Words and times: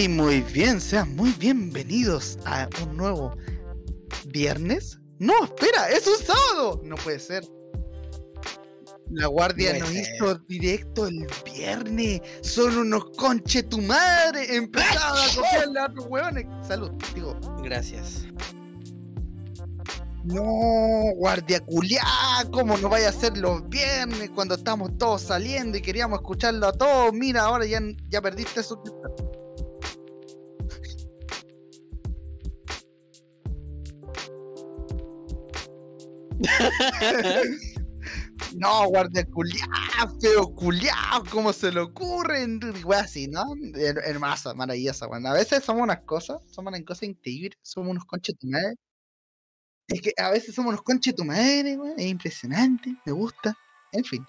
Y 0.00 0.08
muy 0.08 0.40
bien, 0.40 0.80
sean 0.80 1.14
muy 1.14 1.30
bienvenidos 1.32 2.38
a 2.46 2.70
un 2.82 2.96
nuevo 2.96 3.36
viernes. 4.28 4.98
No, 5.18 5.44
espera, 5.44 5.90
es 5.90 6.06
un 6.06 6.16
sábado. 6.16 6.80
No 6.82 6.96
puede 6.96 7.18
ser. 7.18 7.44
La 9.10 9.26
guardia 9.26 9.78
nos 9.78 9.90
ser. 9.90 10.02
hizo 10.02 10.34
directo 10.48 11.06
el 11.06 11.26
viernes. 11.44 12.22
Son 12.40 12.78
unos 12.78 13.10
conche 13.18 13.62
tu 13.62 13.78
madre. 13.82 14.56
Empezaron 14.56 15.18
a 15.18 15.36
copiarle 15.36 15.80
a 15.80 15.84
otros 15.84 16.06
huevones. 16.08 16.46
Salud, 16.66 16.92
digo. 17.14 17.38
Gracias. 17.62 18.24
No, 20.24 21.12
guardia 21.16 21.60
culiá, 21.60 22.02
¿cómo 22.50 22.78
no 22.78 22.88
vaya 22.88 23.10
a 23.10 23.12
ser 23.12 23.36
los 23.36 23.68
viernes 23.68 24.30
cuando 24.34 24.54
estamos 24.54 24.96
todos 24.96 25.20
saliendo 25.20 25.76
y 25.76 25.82
queríamos 25.82 26.20
escucharlo 26.20 26.68
a 26.68 26.72
todos? 26.72 27.12
Mira, 27.12 27.42
ahora 27.42 27.66
ya, 27.66 27.80
ya 28.08 28.22
perdiste 28.22 28.62
su. 28.62 28.78
No, 38.56 38.86
guardia 38.88 39.24
culiá, 39.26 39.66
feo 40.20 40.54
culiá, 40.54 40.94
¿cómo 41.30 41.52
se 41.52 41.70
le 41.70 41.80
ocurren? 41.80 42.58
Wea 42.84 43.00
así, 43.00 43.28
¿no? 43.28 43.44
Her- 43.74 44.00
Hermosa, 44.04 44.54
maravillosa, 44.54 45.06
bueno. 45.06 45.28
A 45.28 45.34
veces 45.34 45.62
somos 45.62 45.82
unas 45.82 46.00
cosas, 46.02 46.38
somos 46.50 46.72
unas 46.72 46.82
cosas 46.86 47.02
increíbles, 47.04 47.58
somos 47.62 47.90
unos 47.90 48.04
conches 48.06 48.34
de 48.40 48.48
madre. 48.48 48.74
Es 49.88 50.00
que 50.00 50.12
a 50.16 50.30
veces 50.30 50.54
somos 50.54 50.70
unos 50.70 50.82
conches 50.82 51.12
de 51.12 51.16
tu 51.16 51.24
madre, 51.24 51.76
weón, 51.76 51.98
es 51.98 52.06
impresionante, 52.06 52.94
me 53.04 53.12
gusta. 53.12 53.56
En 53.92 54.04
fin. 54.04 54.24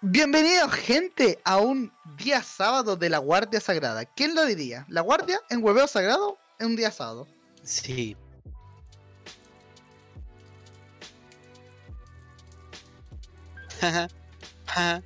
Bienvenidos, 0.00 0.72
gente, 0.72 1.38
a 1.44 1.58
un 1.58 1.92
día 2.18 2.42
sábado 2.42 2.96
de 2.96 3.08
la 3.08 3.18
Guardia 3.18 3.60
Sagrada. 3.60 4.04
¿Quién 4.04 4.34
lo 4.34 4.44
diría? 4.44 4.84
¿La 4.88 5.00
Guardia 5.02 5.38
en 5.50 5.62
hueveo 5.62 5.86
sagrado? 5.86 6.38
En 6.58 6.68
un 6.68 6.76
día 6.76 6.90
sábado. 6.90 7.28
Sí. 7.62 8.16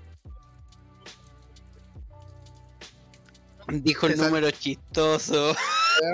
Dijo 3.69 4.07
el 4.07 4.17
número 4.17 4.51
chistoso. 4.53 5.57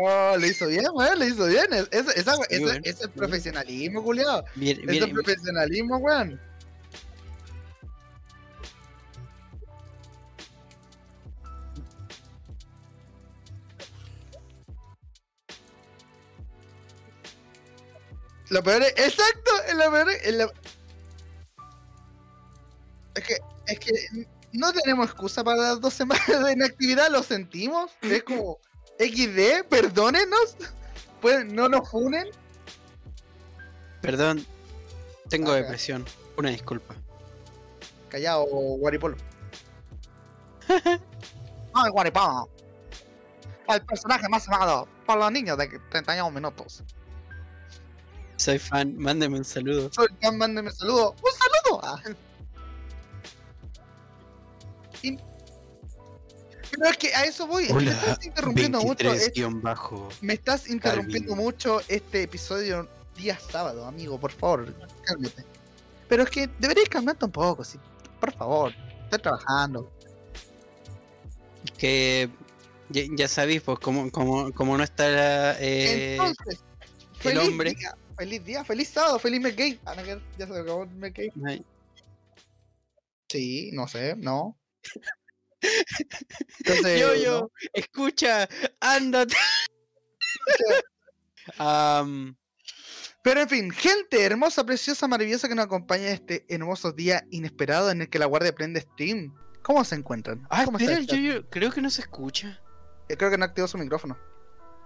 Oh, 0.05 0.37
lo 0.39 0.47
hizo 0.47 0.69
bien, 0.69 0.87
weón, 0.95 1.19
lo 1.19 1.25
hizo 1.27 1.47
bien. 1.47 1.67
Es- 1.73 1.89
Ese, 1.91 2.21
esa- 2.21 2.37
Sí, 2.49 2.65
weón, 2.65 2.77
ese 2.85 2.91
es 2.91 2.99
sí. 3.01 3.09
profesionalismo, 3.09 4.03
culiado. 4.03 4.45
Bien, 4.55 4.79
es 4.89 5.07
profesionalismo, 5.09 5.97
weón. 5.99 6.41
Lo 18.51 18.63
peor 18.63 18.83
es, 18.83 18.91
exacto, 18.99 19.51
es 19.69 19.75
lo 19.75 19.91
peor 19.91 20.11
es, 20.11 20.27
es 20.27 20.35
lo- 20.35 20.53
es 23.15 23.25
que, 23.25 23.37
es 23.67 23.79
que 23.79 24.27
no 24.53 24.73
tenemos 24.73 25.07
excusa 25.07 25.43
para 25.45 25.59
las 25.63 25.81
dos 25.81 25.95
semanas 25.95 26.27
de 26.45 26.53
inactividad, 26.53 27.11
lo 27.11 27.23
sentimos, 27.23 27.91
es 28.03 28.23
como 28.23 28.59
XD, 28.99 29.65
perdónenos, 29.69 30.57
pues 31.21 31.45
no 31.47 31.69
nos 31.69 31.89
funen, 31.91 32.29
Perdón. 34.01 34.45
Tengo 35.29 35.53
Ah, 35.53 35.57
depresión. 35.57 36.05
Una 36.37 36.51
disculpa. 36.51 36.95
callado, 38.09 38.45
Guaripolo. 38.47 39.17
Ay, 41.75 41.91
Guaripolo. 41.93 42.49
El 43.69 43.81
personaje 43.87 44.29
más 44.29 44.49
amado 44.49 44.89
por 45.07 45.19
los 45.19 45.31
niños 45.31 45.57
de 45.57 45.69
31 45.91 46.31
minutos. 46.33 46.83
Soy 48.37 48.59
fan. 48.59 48.97
Mándeme 48.99 49.39
un 49.39 49.45
saludo. 49.45 49.89
Soy 49.93 50.09
Jan, 50.21 50.37
mándeme 50.37 50.73
saludo. 50.73 51.15
¡Un 51.23 51.81
saludo! 52.03 52.17
Pero 56.71 56.87
es 56.87 56.97
que 56.97 57.15
a 57.15 57.25
eso 57.25 57.47
voy. 57.47 57.71
me 57.73 57.91
estás 57.91 58.25
interrumpiendo 58.25 58.81
mucho. 58.81 59.11
23 59.11 59.33
es- 59.37 59.63
bajo. 59.63 60.09
me 60.23 60.33
estás 60.35 60.69
interrumpiendo 60.71 61.31
Calvin. 61.31 61.45
mucho 61.45 61.81
este 61.89 62.23
episodio 62.23 62.89
día 63.17 63.39
sábado, 63.39 63.85
amigo. 63.85 64.19
Por 64.19 64.33
favor, 64.33 64.75
cálmate. 65.05 65.45
Pero 66.09 66.23
es 66.25 66.31
que 66.31 66.49
deberías 66.59 66.89
calmarte 66.89 67.25
un 67.27 67.33
poco, 67.33 67.63
sí. 67.65 67.79
Por 68.21 68.33
favor, 68.33 68.73
estoy 69.05 69.19
trabajando. 69.21 69.91
Que 71.77 72.31
ya, 72.89 73.03
ya 73.17 73.29
sabéis, 73.29 73.63
pues, 73.63 73.79
como, 73.79 74.11
como, 74.11 74.53
como 74.53 74.77
no 74.77 74.85
está 74.85 75.09
la, 75.09 75.61
eh, 75.61 76.17
Entonces, 76.17 76.63
el 77.15 77.19
feliz 77.19 77.49
hombre. 77.49 77.75
día, 77.75 77.97
feliz 78.17 78.45
día, 78.45 78.65
feliz 78.65 78.89
sábado, 78.89 79.19
feliz 79.19 79.41
mes 79.41 79.55
gay. 79.57 79.79
Ah, 79.85 79.95
no, 79.95 80.03
que 80.03 80.19
ya 80.39 80.47
se 80.47 80.59
acabó 80.59 80.85
el 80.85 80.91
mes 80.91 81.13
gay. 81.13 81.31
ay, 81.47 81.65
Sí, 83.29 83.71
no 83.73 83.89
sé, 83.89 84.15
no. 84.17 84.57
Entonces, 86.59 87.01
yo, 87.01 87.09
¿no? 87.09 87.15
yo, 87.15 87.51
escucha, 87.73 88.49
ándate. 88.81 89.37
Pero 93.25 93.41
en 93.41 93.49
fin, 93.49 93.71
gente 93.71 94.25
hermosa, 94.25 94.65
preciosa, 94.67 95.07
maravillosa 95.07 95.49
que 95.49 95.55
nos 95.55 95.67
acompaña 95.67 96.09
en 96.09 96.15
este 96.15 96.45
hermoso 96.49 96.91
día 96.93 97.25
inesperado 97.31 97.91
en 97.93 98.03
el 98.03 98.09
que 98.09 98.19
la 98.19 98.27
guardia 98.27 98.53
prende 98.55 98.81
stream. 98.81 99.33
¿Cómo 99.63 99.85
se 99.85 99.95
encuentran? 99.95 100.45
ah, 100.51 100.65
¿Cómo 100.65 100.79
está 100.79 100.95
espera, 100.95 101.17
el 101.17 101.25
yo, 101.25 101.35
yo 101.35 101.49
creo 101.51 101.71
que 101.71 101.81
no 101.81 101.89
se 101.91 102.01
escucha. 102.01 102.61
Eh, 103.09 103.17
Creo 103.17 103.31
que 103.31 103.39
no 103.39 103.45
activó 103.45 103.69
su 103.69 103.79
micrófono. 103.79 104.19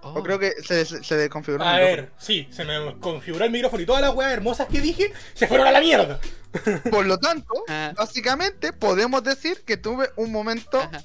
Oh, 0.03 0.19
O 0.19 0.23
creo 0.23 0.39
que 0.39 0.53
se, 0.63 0.85
se, 0.85 1.03
se 1.03 1.17
desconfiguró 1.17 1.65
el 1.65 1.69
A 1.71 1.73
micrófono. 1.73 2.03
ver, 2.03 2.13
sí, 2.19 2.47
se 2.51 2.65
me 2.67 2.99
configuró 3.01 3.47
el 3.47 3.51
micrófono 3.51 3.83
y 3.83 3.87
todas 3.87 4.03
las 4.03 4.15
weas 4.15 4.33
hermosas 4.33 4.69
que 4.69 4.83
dije 4.83 5.13
se 5.33 5.47
fueron 5.47 5.67
a 5.67 5.73
la 5.73 5.81
mierda. 5.81 6.21
Por 6.91 7.07
lo 7.07 7.19
tanto, 7.19 7.53
ah, 7.69 7.93
básicamente 7.97 8.73
podemos 8.73 9.23
decir 9.23 9.63
que 9.65 9.77
tuve 9.77 10.11
un 10.17 10.33
momento 10.33 10.81
ajá. 10.81 11.05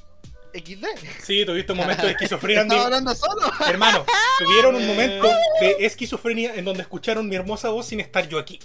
XD. 0.54 0.86
Sí, 1.24 1.46
tuviste 1.46 1.72
un 1.72 1.80
momento 1.80 2.06
de 2.06 2.12
esquizofrenia. 2.12 2.64
Estaba 2.64 2.86
hablando 2.86 3.16
solo. 3.16 3.42
Hermano, 3.68 4.06
tuvieron 4.40 4.76
un 4.76 4.86
momento 4.86 5.28
de 5.60 5.78
esquizofrenia 5.80 6.56
en 6.56 6.66
donde 6.66 6.82
escucharon 6.82 7.28
mi 7.28 7.36
hermosa 7.36 7.70
voz 7.70 7.88
sin 7.88 8.00
estar 8.00 8.28
yo 8.28 8.38
aquí. 8.38 8.60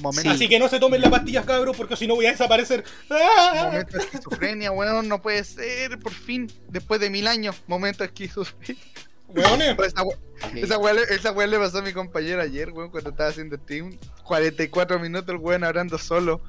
Momento. 0.00 0.30
Así 0.30 0.46
que 0.46 0.58
no 0.58 0.68
se 0.68 0.78
tomen 0.78 1.00
las 1.00 1.10
pastillas, 1.10 1.46
cabros, 1.46 1.74
porque 1.74 1.96
si 1.96 2.06
no 2.06 2.14
voy 2.16 2.26
a 2.26 2.30
desaparecer. 2.30 2.84
¡Ah! 3.08 3.62
momento 3.64 3.96
de 3.96 4.04
esquizofrenia, 4.04 4.70
weón, 4.70 5.08
no 5.08 5.22
puede 5.22 5.42
ser, 5.42 5.98
por 5.98 6.12
fin, 6.12 6.52
después 6.68 7.00
de 7.00 7.08
mil 7.08 7.26
años, 7.26 7.56
momento 7.66 8.04
de 8.04 8.08
esquizofrenia. 8.08 8.82
Weones, 9.28 9.76
Esa 9.78 10.02
we- 10.04 10.60
Esa 10.60 10.78
weá, 10.78 10.92
le- 10.94 11.02
esa 11.14 11.32
weá 11.32 11.46
le 11.46 11.58
pasó 11.58 11.78
a 11.78 11.82
mi 11.82 11.92
compañero 11.92 12.40
ayer, 12.42 12.70
weón, 12.70 12.90
cuando 12.90 13.10
estaba 13.10 13.30
haciendo 13.30 13.56
stream. 13.56 13.96
44 14.24 14.98
minutos 14.98 15.28
el 15.34 15.40
weón 15.40 15.64
hablando 15.64 15.98
solo. 15.98 16.40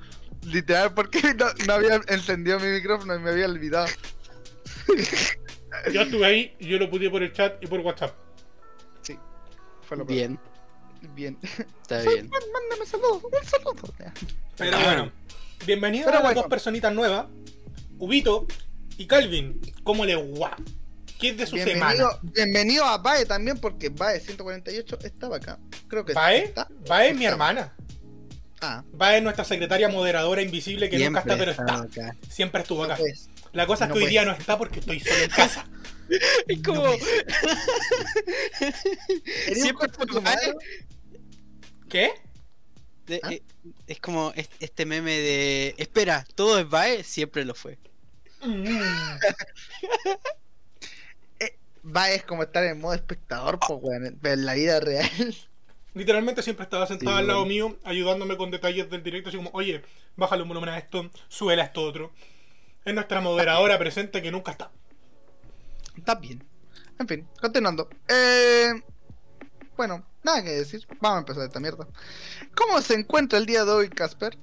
Literal, 0.43 0.93
porque 0.93 1.21
no, 1.35 1.47
no 1.65 1.73
había 1.73 1.99
encendido 2.07 2.59
mi 2.59 2.67
micrófono 2.67 3.15
y 3.15 3.19
me 3.19 3.31
había 3.31 3.45
olvidado. 3.47 3.88
yo 5.93 6.01
estuve 6.01 6.25
ahí 6.25 6.55
y 6.59 6.67
yo 6.67 6.77
lo 6.77 6.89
pude 6.89 7.09
por 7.09 7.23
el 7.23 7.33
chat 7.33 7.61
y 7.63 7.67
por 7.67 7.79
WhatsApp. 7.81 8.15
Sí, 9.01 9.17
fue 9.81 9.97
lo. 9.97 10.05
Bien, 10.05 10.39
Bien. 11.13 11.38
está 11.81 12.01
bien. 12.01 12.29
mándame 12.29 12.85
saludos, 12.85 13.23
un 13.23 13.47
saludo. 13.49 13.94
Pero 14.57 14.79
bueno, 14.79 15.11
bienvenidos 15.65 16.13
a 16.13 16.19
las 16.21 16.35
dos 16.35 16.45
personitas 16.47 16.94
nuevas, 16.94 17.25
Ubito 17.97 18.47
y 18.97 19.05
Calvin. 19.07 19.59
¿Cómo 19.83 20.05
le 20.05 20.15
guá? 20.15 20.55
¿Qué 21.19 21.29
es 21.29 21.38
de 21.38 21.47
su 21.47 21.55
Bienvenido, 21.55 21.85
semana? 22.11 22.19
bienvenido 22.22 22.85
a 22.85 22.97
Bae 23.00 23.25
también, 23.25 23.57
porque 23.57 23.89
Bae 23.89 24.19
148 24.19 25.00
estaba 25.03 25.38
acá. 25.38 25.57
Creo 25.88 26.05
que 26.05 26.13
¿Bae? 26.13 26.44
está. 26.45 26.67
Va 26.89 27.05
es 27.05 27.16
mi 27.16 27.25
hermana. 27.25 27.73
Ah, 28.61 28.83
Va 29.00 29.16
es 29.16 29.23
nuestra 29.23 29.44
secretaria 29.45 29.88
moderadora 29.89 30.41
invisible 30.41 30.89
que 30.89 30.97
nunca 31.00 31.19
está, 31.21 31.38
pero 31.38 31.51
está. 31.51 31.81
acá. 31.81 32.15
Siempre 32.30 32.62
estuvo 32.62 32.80
no 32.80 32.86
acá. 32.86 32.97
pues. 32.97 33.30
La 33.53 33.65
cosa 33.65 33.86
es 33.86 33.89
no 33.89 33.95
que 33.95 34.03
hoy 34.03 34.09
día 34.09 34.25
no 34.25 34.31
está 34.31 34.57
porque 34.57 34.80
estoy 34.80 35.00
solo 35.00 35.15
en 35.24 35.30
casa. 35.30 35.65
Es 36.47 36.62
como. 36.63 36.83
puede 36.83 37.25
¿Eres 38.59 39.57
un 39.57 39.62
Siempre 39.62 39.88
tu 39.89 40.07
fue 40.13 40.21
madre? 40.21 40.53
¿Qué? 41.89 42.12
de- 43.07 43.19
¿Ah? 43.24 43.33
eh, 43.33 43.42
es 43.88 44.00
como 44.00 44.31
es- 44.36 44.50
este 44.62 44.86
meme 44.86 45.12
de. 45.18 45.75
Espera, 45.77 46.25
todo 46.36 46.59
es 46.59 46.69
Bae, 46.69 47.03
siempre 47.03 47.44
lo 47.44 47.53
fue. 47.56 47.77
Mm. 48.42 48.63
Bae 51.89 52.16
es 52.16 52.24
como 52.24 52.44
estar 52.44 52.63
en 52.66 52.81
modo 52.81 52.94
espectador, 52.94 53.60
pues, 53.60 53.80
weón, 53.81 54.19
en 54.22 54.45
la 54.45 54.54
vida 54.56 54.80
real. 54.81 55.10
Literalmente 55.94 56.44
siempre 56.44 56.66
estaba 56.66 56.86
sentada 56.86 57.13
Sí, 57.13 57.19
al 57.19 57.28
lado 57.28 57.45
mío, 57.45 57.78
ayudándome 57.86 58.36
con 58.36 58.51
detalles 58.51 58.89
del 58.89 59.04
directo, 59.04 59.30
así 59.30 59.38
como, 59.38 59.51
oye, 59.54 59.81
bájale 60.18 60.44
un 60.44 60.50
volumen 60.50 60.69
a 60.69 60.78
esto, 60.78 61.10
súbele 61.30 61.62
a 61.62 61.66
esto 61.66 61.81
otro. 61.81 62.12
Es 62.84 62.94
nuestra 62.94 63.22
moderadora 63.22 63.80
presente 63.80 64.22
que 64.22 64.31
nunca 64.31 64.51
está. 64.51 64.69
Está 65.98 66.16
bien. 66.16 66.44
En 67.00 67.07
fin, 67.07 67.28
continuando. 67.39 67.90
Eh, 68.10 68.74
bueno, 69.78 70.06
nada 70.24 70.44
que 70.44 70.50
decir. 70.50 70.86
Vamos 71.00 71.18
a 71.18 71.19
empezar 71.19 71.44
esta 71.44 71.60
mierda. 71.60 71.88
¿Cómo 72.54 72.81
se 72.81 72.95
encuentra 72.95 73.40
el 73.40 73.45
día 73.45 73.63
de 73.63 73.72
hoy, 73.72 73.90
Casper? 73.90 74.38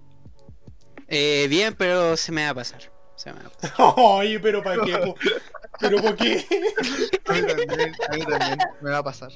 Eh, 1.09 1.47
bien, 1.51 1.75
pero 1.77 2.17
se 2.17 2.33
me 2.33 2.45
va 2.45 2.51
a 2.51 2.55
pasar. 2.55 2.91
Se 3.17 3.33
me 3.33 3.41
va 3.41 3.47
a 3.47 3.51
pasar. 3.51 3.75
Ay, 4.21 4.39
pero 4.39 4.63
para 4.63 4.83
qué. 4.83 5.15
¿Pero 5.81 6.01
por 6.01 6.17
qué? 6.17 6.45
A 7.27 7.33
mí 7.33 7.43
también, 7.47 7.71
a 8.09 8.15
mí 8.15 8.25
también. 8.25 8.59
Me 8.81 8.91
va 8.91 8.99
a 8.99 9.03
pasar. 9.03 9.31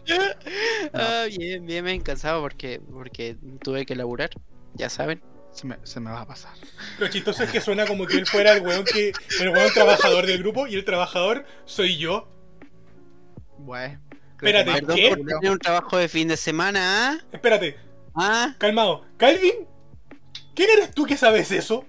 Ah, 0.92 1.24
bien, 1.36 1.66
bien, 1.66 1.84
me 1.84 1.92
he 1.94 2.00
cansado 2.00 2.40
porque, 2.40 2.80
porque 2.92 3.36
tuve 3.62 3.84
que 3.84 3.96
laburar, 3.96 4.30
ya 4.74 4.88
saben. 4.88 5.22
Se 5.52 5.66
me, 5.66 5.78
se 5.82 5.98
me 5.98 6.10
va 6.10 6.20
a 6.20 6.26
pasar. 6.26 6.52
Lo 6.98 7.08
chistoso 7.08 7.42
es 7.42 7.50
que 7.50 7.60
suena 7.60 7.86
como 7.86 8.06
que 8.06 8.16
él 8.16 8.26
fuera 8.26 8.52
el 8.52 8.62
weón 8.62 8.84
que. 8.84 9.12
El 9.40 9.48
weón 9.50 9.72
trabajador 9.72 10.26
del 10.26 10.38
grupo 10.38 10.66
y 10.66 10.74
el 10.76 10.84
trabajador 10.84 11.44
soy 11.64 11.96
yo. 11.96 12.28
Bueno. 13.58 14.00
Espérate, 14.34 14.70
Perdón 14.70 14.96
¿qué? 14.96 15.08
por 15.08 15.26
tener 15.26 15.50
un 15.50 15.58
trabajo 15.58 15.96
de 15.96 16.08
fin 16.08 16.28
de 16.28 16.36
semana, 16.36 17.10
¿ah? 17.10 17.18
Espérate, 17.32 17.76
¿Ah? 18.14 18.54
calmado. 18.58 19.04
Calvin, 19.16 19.66
¿quién 20.54 20.70
eres 20.70 20.94
tú 20.94 21.06
que 21.06 21.16
sabes 21.16 21.50
eso? 21.50 21.84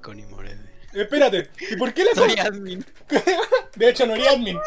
Connie 0.00 0.24
Morede. 0.26 0.61
Espérate, 0.94 1.48
¿y 1.70 1.76
por 1.76 1.92
qué 1.94 2.04
la 2.04 2.12
Soy 2.14 2.38
admin. 2.38 2.84
De 3.76 3.88
hecho, 3.88 4.06
no 4.06 4.14
haría 4.14 4.30
admin. 4.30 4.58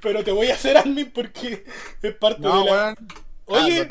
Pero 0.00 0.24
te 0.24 0.32
voy 0.32 0.48
a 0.50 0.54
hacer 0.54 0.76
admin 0.76 1.10
porque 1.10 1.64
es 2.02 2.14
parte 2.14 2.40
No, 2.42 2.64
de 2.64 2.70
la. 2.70 2.96
Oye, 3.50 3.88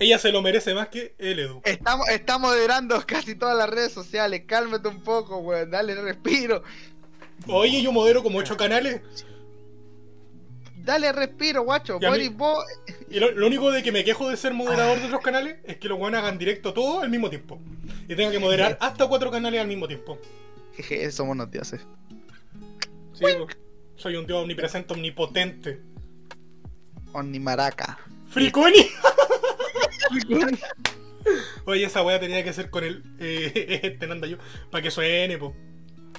ella 0.00 0.18
se 0.18 0.32
lo 0.32 0.40
merece 0.40 0.72
más 0.74 0.88
que 0.88 1.14
el 1.18 1.38
Edu. 1.38 1.60
Estamos, 1.64 2.08
está 2.08 2.38
moderando 2.38 3.02
casi 3.06 3.34
todas 3.34 3.56
las 3.56 3.68
redes 3.68 3.92
sociales. 3.92 4.44
Cálmate 4.46 4.88
un 4.88 5.02
poco, 5.02 5.38
weón. 5.38 5.70
Dale 5.70 5.94
respiro. 5.94 6.62
Oye, 7.46 7.82
yo 7.82 7.92
modero 7.92 8.22
como 8.22 8.38
8 8.38 8.56
canales. 8.56 9.02
Dale 10.76 11.12
respiro, 11.12 11.62
guacho. 11.62 11.98
Y 12.00 12.04
a 12.04 12.10
mí- 12.10 12.28
Boris, 12.28 12.36
vos. 12.36 12.64
Y 13.10 13.18
lo, 13.20 13.30
lo 13.30 13.46
único 13.46 13.70
de 13.70 13.82
que 13.82 13.92
me 13.92 14.04
quejo 14.04 14.28
de 14.28 14.36
ser 14.36 14.52
moderador 14.54 14.98
de 14.98 15.06
otros 15.06 15.22
canales 15.22 15.56
es 15.64 15.76
que 15.78 15.88
los 15.88 15.98
weones 15.98 16.20
hagan 16.20 16.38
directo 16.38 16.72
todo 16.74 17.00
al 17.00 17.10
mismo 17.10 17.30
tiempo. 17.30 17.58
Y 18.08 18.14
tenga 18.14 18.30
que 18.30 18.38
moderar 18.38 18.76
hasta 18.80 19.06
cuatro 19.06 19.30
canales 19.30 19.60
al 19.60 19.66
mismo 19.68 19.86
tiempo. 19.86 20.18
Jeje, 20.76 21.10
somos 21.12 21.32
unos 21.32 21.50
dioses. 21.50 21.80
Sí, 23.12 23.26
soy 23.96 24.16
un 24.16 24.26
dios 24.26 24.42
omnipresente, 24.42 24.92
omnipotente. 24.92 25.80
Maraca. 27.40 27.98
¡Friconi! 28.28 28.90
Oye, 31.64 31.84
esa 31.84 32.02
weá 32.02 32.18
tenía 32.20 32.42
que 32.42 32.52
ser 32.52 32.70
con 32.70 32.84
el. 32.84 33.02
Eh, 33.20 33.80
este 33.82 34.06
Nanda 34.06 34.26
yo. 34.26 34.36
Para 34.70 34.82
que 34.82 34.90
suene, 34.90 35.38
po. 35.38 35.54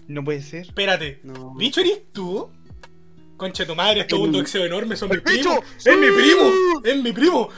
No 0.08 0.24
puede 0.24 0.42
ser. 0.42 0.62
Espérate. 0.62 1.20
No. 1.24 1.54
¿Bicho 1.56 1.82
eres 1.82 2.12
tú? 2.12 2.50
Concha 3.38 3.66
tu 3.68 3.76
madre, 3.76 4.02
esto 4.02 4.16
es 4.16 4.22
un 4.22 4.32
doxeo 4.32 4.64
enorme, 4.64 4.96
son 4.96 5.10
mis 5.10 5.20
primos. 5.20 5.60
¡Es 5.84 5.98
mi 5.98 6.08
primo! 6.10 6.52
¡Es 6.86 7.04
mi 7.04 7.12
primo! 7.12 7.50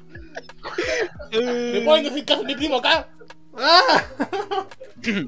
¿Me 1.32 1.80
pueden 1.82 2.04
decir 2.04 2.24
que 2.24 2.32
es 2.34 2.44
mi 2.44 2.54
primo 2.54 2.76
acá? 2.78 3.08
¡Ah! 3.56 4.04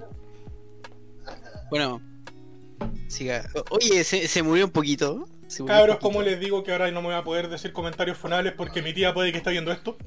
Bueno, 1.71 2.01
siga. 3.09 3.47
Oye, 3.69 4.03
se, 4.05 4.27
se 4.27 4.43
murió 4.43 4.65
un 4.65 4.71
poquito. 4.71 5.29
Se 5.49 5.63
murió 5.63 5.75
un 5.75 5.81
Cabros, 5.81 5.97
poquito. 5.97 6.09
¿cómo 6.09 6.23
les 6.23 6.41
digo 6.41 6.65
que 6.65 6.73
ahora 6.73 6.91
no 6.91 7.03
me 7.03 7.09
voy 7.09 7.17
a 7.17 7.23
poder 7.25 7.49
decir 7.51 7.75
comentarios 7.75 8.17
fonables 8.17 8.55
porque 8.55 8.81
mi 8.81 8.95
tía 8.95 9.13
puede 9.13 9.33
que 9.33 9.37
está 9.39 9.51
viendo 9.51 9.71
esto? 9.71 9.99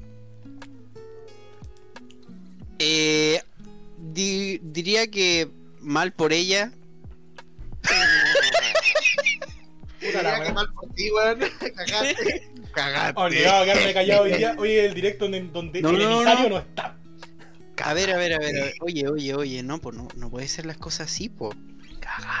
Eh, 2.80 3.40
di- 3.96 4.58
diría 4.58 5.06
que 5.08 5.48
mal 5.80 6.12
por 6.12 6.32
ella. 6.32 6.72
Puta 10.00 10.18
Diría 10.18 10.42
que 10.44 10.52
mal 10.52 10.66
por 10.74 10.88
ti, 10.94 11.10
weón. 11.12 11.38
Cagaste. 11.76 12.48
Cagaste. 12.72 13.20
Obligado 13.20 13.62
a 13.62 13.64
quedarme 13.66 13.94
callado 13.94 14.22
hoy 14.22 14.32
día. 14.32 14.54
Hoy 14.58 14.70
es 14.72 14.84
el 14.86 14.94
directo 14.94 15.26
en 15.26 15.52
donde 15.52 15.80
No, 15.82 15.90
el 15.90 15.98
no, 15.98 16.16
emisario 16.16 16.48
no. 16.48 16.54
no 16.56 16.58
está. 16.58 16.96
A 17.84 17.94
ver, 17.94 18.10
a 18.12 18.16
ver, 18.16 18.34
a 18.34 18.38
ver, 18.38 18.56
a 18.56 18.64
ver. 18.66 18.74
Oye, 18.80 19.08
oye, 19.08 19.34
oye, 19.34 19.62
no, 19.62 19.80
pues 19.80 19.96
no, 19.96 20.08
no 20.16 20.30
puede 20.30 20.46
ser 20.48 20.66
las 20.66 20.76
cosas 20.76 21.10
así, 21.10 21.28
po. 21.28 21.54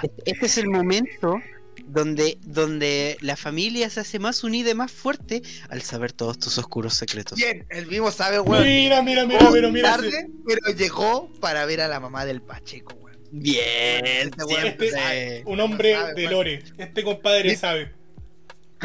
Este- 0.02 0.30
Este 0.30 0.46
es 0.46 0.58
el 0.58 0.68
momento 0.68 1.40
donde, 1.86 2.38
donde 2.42 3.16
la 3.20 3.36
familia 3.36 3.88
se 3.90 4.00
hace 4.00 4.18
más 4.18 4.44
unida 4.44 4.70
y 4.70 4.74
más 4.74 4.92
fuerte 4.92 5.42
al 5.68 5.82
saber 5.82 6.12
todos 6.12 6.38
tus 6.38 6.58
oscuros 6.58 6.94
secretos. 6.94 7.38
Bien, 7.38 7.66
el 7.70 7.86
mismo 7.86 8.10
sabe, 8.10 8.38
weón. 8.40 8.64
Mira, 8.64 9.02
mira, 9.02 9.24
mira, 9.26 9.48
pero 9.50 9.70
mira. 9.72 9.92
tarde, 9.92 10.28
pero 10.46 10.76
llegó 10.76 11.32
para 11.40 11.64
ver 11.66 11.80
a 11.80 11.88
la 11.88 11.98
mamá 11.98 12.24
del 12.24 12.42
Pacheco, 12.42 12.94
weón. 13.00 13.18
Bien, 13.32 14.04
Este. 14.06 14.68
Este, 14.68 15.42
un 15.46 15.58
hombre 15.60 15.94
Sabe, 15.94 16.14
de. 16.14 16.30
Lore. 16.30 16.62
Este 16.78 17.02
compadre 17.02 17.50
Sí. 17.50 17.56
sabe. 17.56 17.92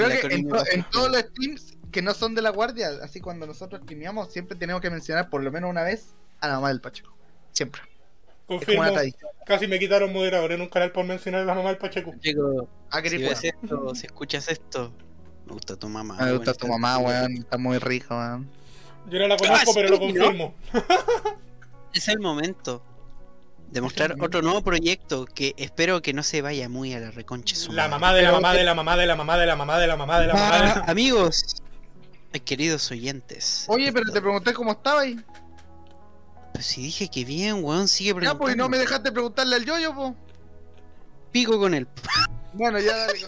Creo 0.06 0.30
que 0.30 0.36
en, 0.36 0.44
de 0.44 0.50
to- 0.50 0.56
Pacheco. 0.56 0.76
en 0.76 0.84
todos 0.92 1.12
los 1.12 1.20
streams 1.22 1.78
que 1.92 2.02
no 2.02 2.14
son 2.14 2.36
de 2.36 2.42
la 2.42 2.50
guardia, 2.52 2.90
así 3.04 3.20
cuando 3.22 3.46
nosotros 3.48 3.82
streameamos, 3.84 4.32
siempre 4.32 4.58
tenemos 4.58 4.82
que 4.82 4.90
mencionar 4.90 5.30
por 5.30 5.44
lo 5.44 5.52
menos 5.52 5.70
una 5.70 5.84
vez 5.84 6.16
a 6.42 6.48
la 6.48 6.56
mamá 6.56 6.70
del 6.70 6.82
Pacheco. 6.82 7.16
Siempre. 7.52 7.82
Confirmo. 8.46 8.84
Casi 9.46 9.68
me 9.68 9.78
quitaron 9.80 10.14
moderador 10.14 10.52
en 10.54 10.62
un 10.62 10.70
canal 10.70 10.92
por 10.94 11.06
mencionar 11.06 11.42
a 11.42 11.46
la 11.46 11.54
mamá 11.54 11.70
del 11.70 11.78
Pacheco. 11.78 12.14
Chico, 12.22 12.70
Ah, 12.90 13.02
si 13.04 13.18
ves 13.18 13.44
esto, 13.44 13.94
si 13.96 14.06
escuchas 14.06 14.48
esto, 14.48 14.94
me 15.46 15.54
gusta 15.54 15.76
tu 15.76 15.90
mamá. 15.90 16.16
Me 16.22 16.32
gusta 16.34 16.54
tu 16.54 16.68
mamá, 16.68 16.98
weón. 17.00 17.34
Está 17.38 17.58
muy 17.58 17.78
rico, 17.80 18.16
weón. 18.16 18.50
Yo 19.10 19.20
no 19.20 19.28
la 19.28 19.38
conozco, 19.38 19.72
Ah, 19.72 19.74
pero 19.76 19.90
lo 19.90 20.00
confirmo. 20.00 20.54
Es 21.94 22.08
el 22.10 22.20
momento 22.20 22.84
de 23.72 23.82
mostrar 23.82 24.10
momento. 24.12 24.26
otro 24.26 24.42
nuevo 24.42 24.62
proyecto 24.62 25.26
que 25.26 25.54
espero 25.58 26.02
que 26.02 26.14
no 26.14 26.24
se 26.24 26.42
vaya 26.42 26.70
muy 26.70 26.94
a 26.94 27.00
la 27.00 27.12
reconcha 27.12 27.56
su 27.56 27.72
La 27.74 27.88
mamá 27.88 28.14
de 28.14 28.22
la 28.24 28.32
mamá 28.32 28.54
de 28.54 28.64
la 28.64 28.74
mamá 28.76 28.96
de 28.98 29.06
la 29.06 29.16
mamá 29.16 29.38
de 29.38 29.46
la 29.48 29.56
mamá 29.56 29.78
de 29.80 29.88
la 29.88 29.96
mamá 29.98 30.20
de 30.22 30.28
la 30.28 30.34
mamá 30.34 30.58
de 30.58 30.64
la... 30.64 30.74
amigos, 30.88 31.44
eh, 32.34 32.40
queridos 32.40 32.90
oyentes. 32.92 33.66
Oye, 33.68 33.92
pero 33.92 34.12
te 34.12 34.22
pregunté 34.22 34.54
cómo 34.54 34.72
estaba 34.72 35.02
ahí. 35.02 35.20
Pues 36.54 36.66
si 36.66 36.82
dije 36.82 37.08
que 37.10 37.24
bien, 37.26 37.64
weón, 37.64 37.88
sigue 37.88 38.10
Ya, 38.10 38.16
preguntando. 38.16 38.40
pues, 38.40 38.56
y 38.56 38.58
no 38.58 38.70
me 38.70 38.78
dejaste 38.78 39.12
preguntarle 39.12 39.56
al 39.58 39.66
yoyo, 39.66 39.94
pues. 39.94 40.14
Pico 41.32 41.60
con 41.60 41.74
él. 41.74 41.88
Bueno, 42.54 42.80
ya 42.80 42.96
dale. 42.96 43.20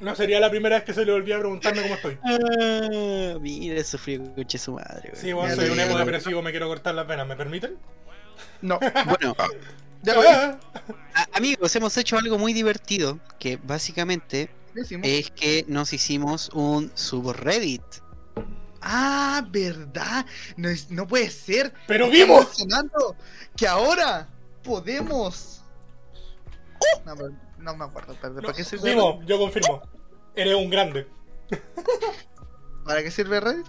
No 0.00 0.16
sería 0.16 0.40
la 0.40 0.50
primera 0.50 0.76
vez 0.76 0.84
que 0.84 0.94
se 0.94 1.04
le 1.04 1.12
volvía 1.12 1.36
a 1.36 1.38
preguntarme 1.40 1.82
cómo 1.82 1.94
estoy. 1.94 2.18
Ah, 2.24 3.38
mira, 3.40 3.84
sufrió 3.84 4.34
coche 4.34 4.58
su 4.58 4.72
madre, 4.72 5.10
weón. 5.12 5.16
Sí, 5.16 5.32
bueno, 5.32 5.54
Ya 5.54 5.60
soy 5.60 5.70
un 5.70 5.78
emo 5.78 5.98
depresivo, 5.98 6.42
me 6.42 6.50
quiero 6.50 6.66
cortar 6.66 6.94
las 6.94 7.06
venas, 7.06 7.28
¿me 7.28 7.36
permiten? 7.36 7.76
No, 8.62 8.78
Bueno, 8.80 9.34
ya 10.02 10.14
voy. 10.16 10.26
Ah, 10.26 11.28
amigos, 11.34 11.74
hemos 11.76 11.96
hecho 11.96 12.16
algo 12.18 12.38
muy 12.38 12.52
divertido 12.52 13.18
que 13.38 13.56
básicamente 13.56 14.50
es 15.02 15.30
que 15.30 15.64
nos 15.68 15.92
hicimos 15.92 16.50
un 16.54 16.90
subreddit. 16.94 17.82
Ah, 18.82 19.46
verdad. 19.50 20.26
No, 20.56 20.68
es- 20.68 20.90
no 20.90 21.06
puede 21.06 21.30
ser. 21.30 21.72
¡Pero 21.86 22.10
vimos! 22.10 22.48
que 23.56 23.66
ahora 23.66 24.28
podemos. 24.62 25.62
No, 27.06 27.16
pero 27.16 27.30
no 27.58 27.76
me 27.76 27.84
acuerdo. 27.84 28.14
¿Para, 28.14 28.34
¿para 28.34 28.52
qué 28.52 28.64
sirve? 28.64 28.90
Vimos, 28.90 29.24
yo 29.26 29.38
confirmo. 29.38 29.82
Eres 30.34 30.54
un 30.54 30.68
grande. 30.68 31.06
¿Para 32.84 33.02
qué 33.02 33.10
sirve 33.10 33.40
Reddit? 33.40 33.66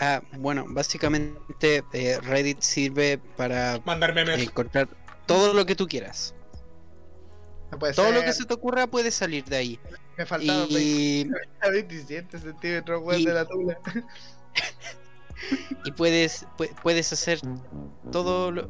Ah, 0.00 0.22
bueno, 0.38 0.64
básicamente 0.68 1.84
eh, 1.92 2.18
Reddit 2.20 2.60
sirve 2.60 3.18
para 3.36 3.80
Mandar 3.84 4.12
memes. 4.14 4.40
encontrar 4.42 4.88
todo 5.26 5.54
lo 5.54 5.64
que 5.66 5.76
tú 5.76 5.86
quieras. 5.86 6.34
No 7.70 7.78
puede 7.78 7.94
Todo 7.94 8.06
ser. 8.06 8.14
lo 8.16 8.22
que 8.22 8.32
se 8.32 8.44
te 8.44 8.54
ocurra 8.54 8.86
puede 8.86 9.10
salir 9.10 9.44
de 9.44 9.56
ahí. 9.56 9.80
Me 10.16 10.26
faltaron 10.26 10.66
Y, 10.70 11.28
27 11.70 12.38
centímetros, 12.38 13.02
y- 13.18 13.24
de 13.24 13.32
la 13.32 13.44
tula. 13.46 13.78
y 15.84 15.92
puedes 15.92 16.46
pu- 16.56 16.72
puedes 16.82 17.12
hacer 17.12 17.40
todo 18.12 18.50
lo... 18.52 18.68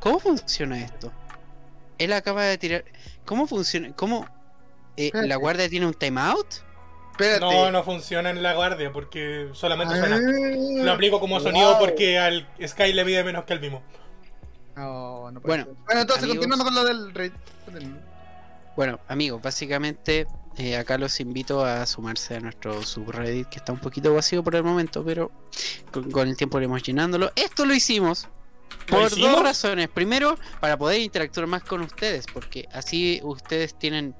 ¿Cómo 0.00 0.18
funciona 0.18 0.78
esto? 0.80 1.12
Él 1.98 2.12
acaba 2.12 2.42
de 2.44 2.58
tirar... 2.58 2.84
¿Cómo 3.24 3.46
funciona? 3.46 3.94
¿Cómo... 3.94 4.26
eh. 4.96 5.10
¿La 5.14 5.36
guardia 5.46 5.68
tiene 5.68 5.86
un 5.86 5.94
timeout? 5.94 6.46
Espérate. 7.12 7.40
No, 7.40 7.70
no 7.70 7.84
funciona 7.84 8.30
en 8.30 8.42
la 8.42 8.54
guardia 8.54 8.92
porque 8.92 9.48
solamente 9.52 9.94
Ah, 9.94 9.98
suena. 9.98 10.18
Lo 10.84 10.92
aplico 10.92 11.20
como 11.20 11.38
sonido 11.40 11.70
wow. 11.70 11.78
porque 11.78 12.18
al 12.18 12.48
Sky 12.66 12.92
le 12.92 13.04
mide 13.04 13.22
menos 13.24 13.44
que 13.44 13.52
al 13.52 13.58
Vimo. 13.60 13.82
No, 14.76 15.30
no 15.30 15.40
puede 15.40 15.64
Bueno, 15.64 15.64
ser. 15.64 15.74
Bueno, 15.86 16.00
entonces 16.00 16.24
amigos. 16.24 16.46
continuando 16.46 16.64
con 16.64 16.74
lo 16.74 16.84
del 16.84 17.14
Reddit. 17.14 17.34
Bueno, 18.76 18.98
amigos, 19.08 19.42
básicamente 19.42 20.26
eh, 20.56 20.76
acá 20.76 20.96
los 20.96 21.20
invito 21.20 21.64
a 21.64 21.84
sumarse 21.86 22.36
a 22.36 22.40
nuestro 22.40 22.82
subreddit 22.82 23.48
que 23.48 23.58
está 23.58 23.72
un 23.72 23.78
poquito 23.78 24.14
vacío 24.14 24.42
por 24.42 24.54
el 24.56 24.62
momento, 24.64 25.04
pero 25.04 25.30
con, 25.90 26.10
con 26.10 26.28
el 26.28 26.36
tiempo 26.36 26.58
iremos 26.58 26.82
llenándolo. 26.82 27.30
Esto 27.36 27.66
lo 27.66 27.74
hicimos 27.74 28.28
¿Lo 28.88 28.96
por 28.98 29.06
hicimos? 29.12 29.32
dos 29.32 29.42
razones. 29.42 29.88
Primero, 29.88 30.38
para 30.60 30.78
poder 30.78 31.00
interactuar 31.02 31.46
más 31.46 31.62
con 31.64 31.82
ustedes, 31.82 32.24
porque 32.32 32.66
así 32.72 33.20
ustedes 33.22 33.74
tienen 33.78 34.14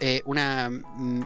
eh, 0.00 0.20
una 0.26 0.68
mm, 0.70 1.24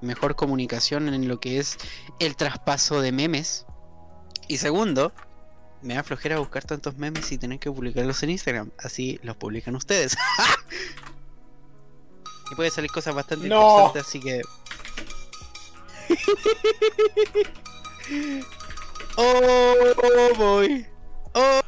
mejor 0.00 0.36
comunicación 0.36 1.12
en 1.12 1.28
lo 1.28 1.40
que 1.40 1.58
es 1.58 1.76
el 2.18 2.36
traspaso 2.36 3.00
de 3.00 3.12
memes. 3.12 3.66
Y 4.46 4.58
segundo, 4.58 5.12
me 5.82 5.94
da 5.94 6.02
flojera 6.02 6.38
buscar 6.38 6.64
tantos 6.64 6.96
memes 6.96 7.30
y 7.32 7.38
tener 7.38 7.58
que 7.58 7.70
publicarlos 7.70 8.22
en 8.22 8.30
Instagram. 8.30 8.70
Así 8.78 9.18
los 9.22 9.36
publican 9.36 9.74
ustedes. 9.76 10.16
y 12.50 12.54
puede 12.54 12.70
salir 12.70 12.90
cosas 12.90 13.14
bastante 13.14 13.48
No. 13.48 13.86
interesantes, 13.92 14.06
así 14.06 14.20
que. 14.20 14.40
oh, 19.16 19.74
boy. 20.36 20.86
Oh, 21.34 21.60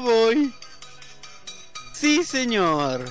voy. 0.00 0.52
Sí, 1.94 2.24
señor. 2.24 3.04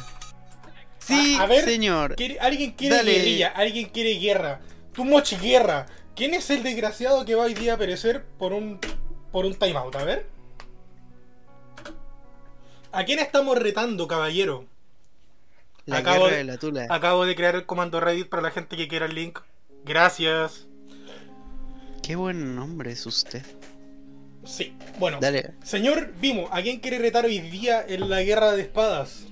Sí, 1.05 1.36
A- 1.39 1.43
a 1.43 1.46
ver, 1.48 1.63
señor. 1.65 2.15
Quiere- 2.15 2.39
Alguien 2.39 2.72
quiere 2.72 2.96
Dale. 2.96 3.12
guerrilla, 3.13 3.48
alguien 3.50 3.89
quiere 3.89 4.13
guerra. 4.20 4.62
Tú 4.93 5.03
mochi 5.03 5.36
guerra. 5.36 5.88
¿Quién 6.15 6.34
es 6.34 6.50
el 6.50 6.62
desgraciado 6.63 7.25
que 7.25 7.36
va 7.36 7.43
hoy 7.46 7.53
día 7.53 7.74
a 7.74 7.77
perecer 7.77 8.24
por 8.38 8.53
un 8.53 8.79
por 9.31 9.46
un 9.46 9.55
timeout? 9.55 9.96
A 9.96 10.03
ver. 10.03 10.25
¿A 12.91 13.05
quién 13.05 13.20
estamos 13.20 13.58
retando, 13.58 14.08
caballero? 14.08 14.65
La 15.86 15.98
acabo 16.00 16.27
de- 16.27 16.38
de 16.38 16.43
la 16.43 16.58
tula. 16.58 16.86
Acabo 16.89 17.25
de 17.25 17.36
crear 17.36 17.55
el 17.55 17.65
comando 17.65 18.00
Reddit 18.00 18.27
para 18.29 18.43
la 18.43 18.51
gente 18.51 18.75
que 18.77 18.88
quiera 18.88 19.05
el 19.05 19.15
link. 19.15 19.39
Gracias. 19.86 20.67
Qué 22.03 22.15
buen 22.15 22.55
nombre 22.55 22.91
es 22.91 23.05
usted. 23.05 23.43
Sí, 24.43 24.75
bueno. 25.00 25.20
Dale. 25.22 25.53
Señor 25.63 26.13
Vimo, 26.20 26.50
¿a 26.51 26.62
quién 26.62 26.79
quiere 26.79 26.98
retar 27.00 27.25
hoy 27.25 27.39
día 27.39 27.84
en 27.88 28.10
la 28.10 28.22
guerra 28.22 28.51
de 28.51 28.63
espadas? 28.63 29.25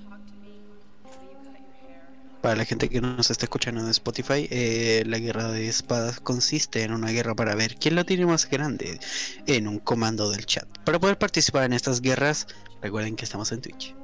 Para 2.42 2.56
la 2.56 2.64
gente 2.64 2.88
que 2.88 3.00
nos 3.02 3.30
está 3.30 3.44
escuchando 3.44 3.82
en 3.82 3.88
Spotify, 3.88 4.48
eh, 4.50 5.02
la 5.06 5.18
guerra 5.18 5.48
de 5.48 5.68
espadas 5.68 6.20
consiste 6.20 6.82
en 6.82 6.92
una 6.92 7.10
guerra 7.10 7.34
para 7.34 7.54
ver 7.54 7.76
quién 7.76 7.94
lo 7.96 8.04
tiene 8.06 8.24
más 8.24 8.48
grande 8.48 8.98
en 9.46 9.68
un 9.68 9.78
comando 9.78 10.30
del 10.30 10.46
chat. 10.46 10.66
Para 10.84 10.98
poder 10.98 11.18
participar 11.18 11.64
en 11.64 11.74
estas 11.74 12.00
guerras, 12.00 12.46
recuerden 12.80 13.14
que 13.16 13.24
estamos 13.26 13.52
en 13.52 13.60
Twitch. 13.60 13.94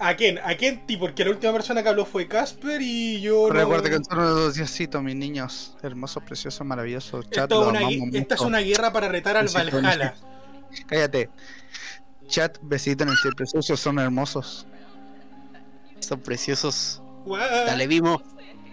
¿A 0.00 0.16
quién? 0.16 0.38
¿A 0.38 0.54
quién? 0.56 0.84
Ti? 0.86 0.96
Porque 0.96 1.24
la 1.24 1.30
última 1.30 1.52
persona 1.52 1.82
que 1.82 1.88
habló 1.88 2.04
fue 2.04 2.26
Casper 2.26 2.80
y 2.82 3.20
yo. 3.20 3.48
no- 3.48 3.54
Recuerden 3.54 3.92
que 3.98 4.04
son 4.04 4.18
unos 4.18 4.54
diositos, 4.54 5.02
mis 5.02 5.14
niños. 5.16 5.76
Chat, 7.30 7.44
Esto 7.44 7.60
los 7.60 7.68
una 7.68 7.78
amamos 7.80 7.96
gui- 8.08 8.16
esta 8.18 8.34
es 8.34 8.40
una 8.40 8.58
guerra 8.60 8.92
para 8.92 9.08
retar 9.08 9.36
al 9.36 9.44
Besito, 9.46 9.76
Valhalla. 9.76 10.14
Cállate. 10.86 11.30
Chat, 12.26 12.58
besitos 12.62 13.06
en 13.06 13.12
el 13.12 13.18
cielo 13.18 13.36
preciosos, 13.36 13.78
son 13.78 13.98
hermosos. 13.98 14.66
Son 16.00 16.20
preciosos. 16.20 17.02
Dale, 17.26 17.86
Vimo. 17.86 18.22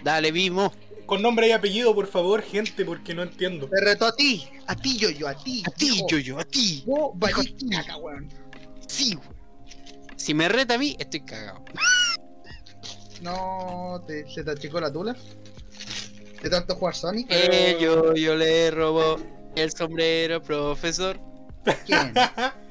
Dale, 0.04 0.32
Vimo. 0.32 0.74
Con 1.06 1.22
nombre 1.22 1.48
y 1.48 1.52
apellido, 1.52 1.94
por 1.94 2.08
favor, 2.08 2.42
gente, 2.42 2.86
porque 2.86 3.14
no 3.14 3.24
entiendo. 3.24 3.68
Te 3.68 3.82
reto 3.82 4.06
a 4.06 4.16
ti, 4.16 4.48
a 4.68 4.76
ti, 4.76 4.98
yo, 4.98 5.10
yo, 5.10 5.28
a 5.28 5.36
ti. 5.36 5.64
A 5.68 5.72
ti, 5.72 6.04
yo, 6.10 6.18
yo, 6.18 6.40
a 6.40 6.44
ti. 6.44 6.84
Weón. 6.86 8.30
Sí, 8.88 9.16
güey. 9.16 9.30
Si 10.16 10.34
me 10.34 10.48
reta 10.48 10.76
a 10.76 10.78
mí, 10.78 10.96
estoy 11.00 11.22
cagado. 11.22 11.66
No, 13.22 14.04
te, 14.08 14.30
se 14.32 14.44
te 14.44 14.52
achicó 14.52 14.80
la 14.80 14.92
tula. 14.92 15.16
De 16.42 16.50
tanto 16.50 16.76
jugar 16.76 16.96
Sonic. 16.96 17.28
Eh, 17.30 17.78
yo, 17.80 18.16
yo 18.16 18.36
le 18.36 18.72
robó 18.72 19.20
el 19.56 19.72
sombrero, 19.72 20.42
profesor. 20.42 21.20
¿Quién? 21.86 22.14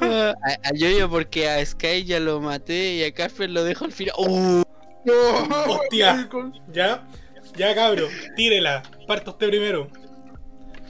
A, 0.00 0.34
a 0.62 0.74
Yoyo 0.74 1.08
porque 1.08 1.48
a 1.48 1.64
Sky 1.64 2.04
ya 2.04 2.20
lo 2.20 2.40
maté 2.40 2.94
y 2.94 3.04
a 3.04 3.12
Casper 3.12 3.50
lo 3.50 3.64
dejo 3.64 3.84
al 3.84 3.92
final. 3.92 4.14
No, 5.04 5.44
Hostia. 5.68 6.28
¿Ya? 6.72 7.06
Ya, 7.56 7.74
cabro, 7.74 8.08
tírela. 8.36 8.82
Parta 9.06 9.30
usted 9.30 9.48
primero. 9.48 9.88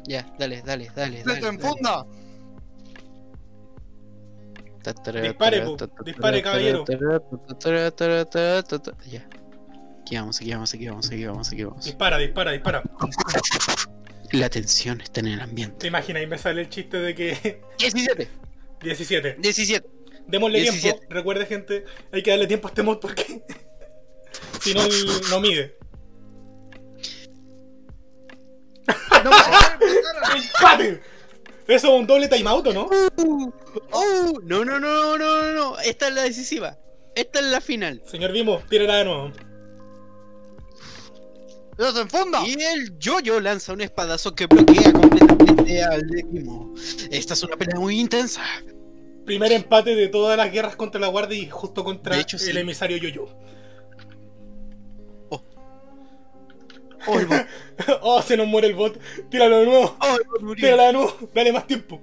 Ya, 0.05 0.27
dale, 0.39 0.63
dale, 0.63 0.91
dale. 0.95 1.23
Se 1.25 1.41
te 1.41 1.47
enfunda. 1.47 2.07
Dispare, 5.23 5.63
po, 5.63 5.77
dispare, 6.05 6.43
caballero. 6.43 6.85
Ya. 9.07 9.27
Aquí 10.03 10.17
vamos, 10.17 10.39
aquí 10.39 10.53
vamos, 10.53 10.75
aquí 10.75 10.87
vamos, 10.87 11.11
aquí 11.11 11.25
vamos, 11.25 11.53
aquí 11.53 11.65
vamos. 11.65 11.85
Dispara, 11.85 12.19
dispara, 12.19 12.53
dispara. 12.53 12.83
La 14.35 14.51
tensión 14.51 15.01
está 15.01 15.21
en 15.21 15.29
el 15.29 15.39
¿Te 15.39 15.45
ambiente. 15.45 15.87
imaginas? 15.87 16.23
Y 16.23 16.27
me 16.27 16.39
sale 16.39 16.63
el 16.63 16.69
chiste 16.69 16.99
de 16.99 17.15
que. 17.15 17.61
17, 17.79 18.29
17. 18.83 19.37
17. 19.39 19.89
Démosle 20.27 20.61
17. 20.61 20.99
tiempo. 20.99 21.15
Recuerde, 21.15 21.47
gente, 21.47 21.85
hay 22.11 22.23
que 22.23 22.31
darle 22.31 22.47
tiempo 22.49 22.67
a 22.67 22.71
este 22.71 22.83
mod 22.83 22.99
porque. 22.99 23.43
si 24.61 24.75
no, 24.75 24.83
él 24.83 24.93
no 25.31 25.41
mide. 25.41 25.77
No, 29.25 29.31
¡Empate! 30.37 31.01
Eso 31.67 31.95
es 31.95 32.01
un 32.01 32.07
doble 32.07 32.29
timeout, 32.29 32.67
¿o 32.67 32.73
no? 32.75 32.91
Oh, 33.93 34.41
no, 34.43 34.65
no, 34.65 34.79
no, 34.81 35.17
no, 35.17 35.43
no, 35.43 35.53
no. 35.53 35.79
Esta 35.79 36.09
es 36.09 36.15
la 36.15 36.23
decisiva. 36.23 36.77
Esta 37.15 37.39
es 37.39 37.47
la 37.47 37.61
final. 37.61 38.03
Señor 38.05 38.33
Vimo, 38.33 38.63
tírela 38.69 38.97
de 38.97 39.05
nuevo. 39.05 39.33
No 41.79 41.93
se 41.93 42.01
enfunda. 42.01 42.47
Y 42.47 42.55
el 42.63 42.99
Yoyo 42.99 43.41
lanza 43.41 43.73
un 43.73 43.81
espadazo 43.81 44.35
que 44.35 44.47
bloquea 44.47 44.93
completamente 44.93 45.83
al 45.83 46.07
Demo. 46.09 46.75
Esta 47.11 47.35
es 47.35 47.43
una 47.43 47.57
pelea 47.57 47.79
muy 47.79 47.99
intensa. 47.99 48.43
Primer 49.25 49.53
empate 49.53 49.95
de 49.95 50.09
todas 50.09 50.37
las 50.37 50.53
guerras 50.53 50.77
contra 50.77 51.01
la 51.01 51.09
guardia 51.09 51.39
y 51.39 51.49
justo 51.49 51.83
contra 51.83 52.19
hecho, 52.19 52.37
el 52.37 52.43
sí. 52.43 52.59
emisario 52.59 52.97
Yoyo. 52.99 53.29
Oh, 57.07 57.19
el 57.19 57.27
bot. 57.27 57.47
oh, 58.03 58.23
se 58.23 58.37
nos 58.37 58.47
muere 58.47 58.69
el 58.69 58.75
bot. 58.75 58.99
Tíralo 59.31 59.59
de 59.59 59.67
nuevo. 59.67 59.97
Oh, 60.01 60.17
el 60.17 60.27
bot 60.27 60.43
murió. 60.43 60.65
Tírala 60.65 60.85
de 60.85 60.93
nuevo. 60.93 61.31
Dale 61.35 61.53
más 61.53 61.67
tiempo. 61.67 62.01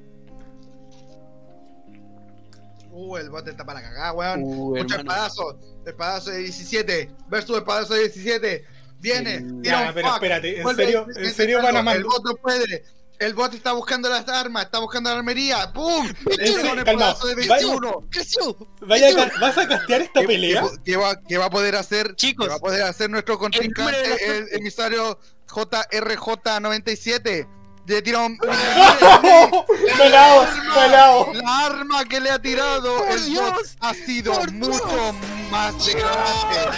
Uh, 2.92 3.18
el 3.18 3.30
bote 3.30 3.52
está 3.52 3.66
para 3.66 3.82
cagar, 3.82 4.16
weón. 4.16 4.44
Uh, 4.44 4.76
Mucho 4.76 4.96
hermano. 4.96 5.00
espadazo. 5.00 5.60
Espadazo 5.86 6.30
de 6.32 6.40
17 6.40 7.12
versus 7.30 7.58
espadazo 7.58 7.94
de 7.94 8.02
17. 8.02 8.66
Viene. 9.02 9.36
El- 9.36 9.62
tira 9.62 9.82
Ya, 9.82 9.88
un 9.90 9.94
pero 9.94 10.08
fuck. 10.08 10.16
espérate, 10.16 10.58
¿en 10.58 10.64
Vuelve, 10.64 10.84
serio? 10.86 11.06
¿En 11.16 11.34
serio 11.34 11.58
van 11.58 11.66
a 11.76 11.80
El 11.80 11.86
mandar? 11.86 12.04
bot 12.04 12.24
no 12.24 12.36
puede. 12.36 12.84
El 13.20 13.34
bot 13.36 13.54
está 13.54 13.74
buscando 13.74 14.10
las 14.10 14.28
armas, 14.28 14.66
está 14.66 14.80
buscando 14.80 15.12
la 15.12 15.18
armería. 15.18 15.72
¡Pum! 15.74 16.12
Tira 16.44 16.74
un 16.74 16.84
Calma, 16.84 17.14
de 17.14 17.36
vaya- 17.36 17.36
21. 17.36 18.08
¡Creció! 18.10 18.58
Vaya 18.82 19.10
a 19.10 19.14
ca- 19.30 19.32
¿Vas 19.40 19.58
a 19.60 19.68
castear 19.68 20.02
esta 20.02 20.22
¿Qué- 20.22 20.28
pelea? 20.28 20.64
qué- 20.64 20.70
¿Qué 20.92 20.98
va, 20.98 21.16
qué 21.28 21.38
va 21.38 21.46
a 21.46 21.50
poder 21.52 21.76
hacer? 21.76 22.16
Chicos, 22.16 22.48
¿Qué 22.48 22.50
va 22.50 22.56
a 22.56 22.60
poder 22.60 22.82
hacer 22.82 23.12
nuestro 23.12 23.38
contrincante, 23.38 24.02
el 24.02 24.08
suerte. 24.48 24.58
emisario 24.58 25.20
JRJ97? 25.48 27.48
Le 27.88 28.02
tira 28.02 28.20
un. 28.20 28.38
¡Pelado! 29.98 30.48
¡Pelado! 30.74 31.34
La 31.34 31.66
arma 31.66 32.06
que 32.06 32.20
le 32.20 32.30
ha 32.30 32.40
tirado 32.40 32.98
¡Por 33.00 33.12
el 33.12 33.18
bot 33.20 33.26
Dios! 33.28 33.76
ha 33.82 33.94
sido 33.94 34.34
¡Por 34.34 34.52
mucho 34.52 35.14
más 35.50 35.86
degradante. 35.86 36.78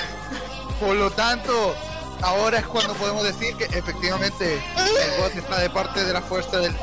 Por 0.79 0.95
lo 0.95 1.11
tanto, 1.11 1.75
ahora 2.23 2.59
es 2.59 2.65
cuando 2.65 2.93
podemos 2.95 3.23
decir 3.23 3.55
que 3.55 3.65
efectivamente 3.65 4.55
el 4.55 5.21
bot 5.21 5.35
está 5.35 5.59
de 5.59 5.69
parte 5.69 6.03
de 6.03 6.13
la 6.13 6.21
fuerza 6.21 6.59
del, 6.59 6.73
del. 6.73 6.81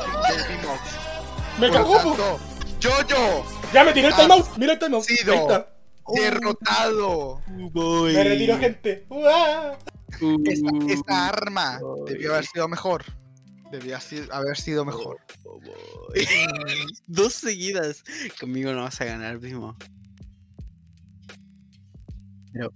¡Me 1.59 1.67
Por 1.67 1.77
cagó, 1.77 1.97
tanto, 1.97 2.39
Jojo 2.81 3.45
Ya 3.73 3.83
me 3.83 3.93
tiré 3.93 4.07
el 4.07 4.15
timeout. 4.15 4.57
Mira 4.57 4.73
el 4.73 4.79
timeout. 4.79 5.03
sido. 5.03 5.33
Ahí 5.33 5.39
está. 5.39 5.73
derrotado. 6.15 7.41
Boy. 7.71 8.13
Me 8.13 8.23
retiro, 8.23 8.57
gente. 8.57 9.05
¡Uah! 9.09 9.77
Esta, 10.45 10.69
esta 10.89 11.27
arma 11.29 11.79
boy. 11.79 12.11
debió 12.11 12.33
haber 12.33 12.45
sido 12.45 12.67
mejor. 12.67 13.03
Debió 13.71 13.97
haber 14.31 14.57
sido 14.57 14.85
mejor. 14.85 15.17
Dos 17.07 17.33
seguidas. 17.33 18.03
Conmigo 18.39 18.71
no 18.73 18.83
vas 18.83 18.99
a 19.01 19.05
ganar, 19.05 19.39
primo. 19.39 19.75
Pero. 22.53 22.71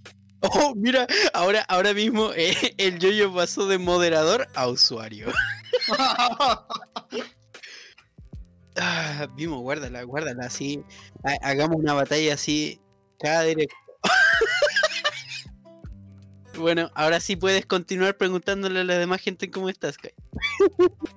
Oh, 0.52 0.74
mira, 0.76 1.06
ahora, 1.32 1.62
ahora 1.68 1.94
mismo 1.94 2.32
eh, 2.34 2.74
el 2.78 2.98
yoyo 2.98 3.32
pasó 3.34 3.66
de 3.66 3.78
moderador 3.78 4.46
a 4.54 4.68
usuario. 4.68 5.28
Ah, 8.78 9.26
Vimo, 9.34 9.60
guárdala, 9.60 10.02
guárdala 10.02 10.46
así. 10.46 10.82
ha- 11.24 11.48
Hagamos 11.48 11.78
una 11.78 11.94
batalla 11.94 12.34
así 12.34 12.80
cada 13.18 13.42
directo. 13.42 13.74
bueno, 16.58 16.90
ahora 16.94 17.20
sí 17.20 17.36
puedes 17.36 17.66
continuar 17.66 18.16
preguntándole 18.16 18.80
a 18.80 18.84
la 18.84 18.98
demás 18.98 19.20
gente 19.22 19.50
cómo 19.50 19.68
estás, 19.68 19.96
Kai. 19.98 20.12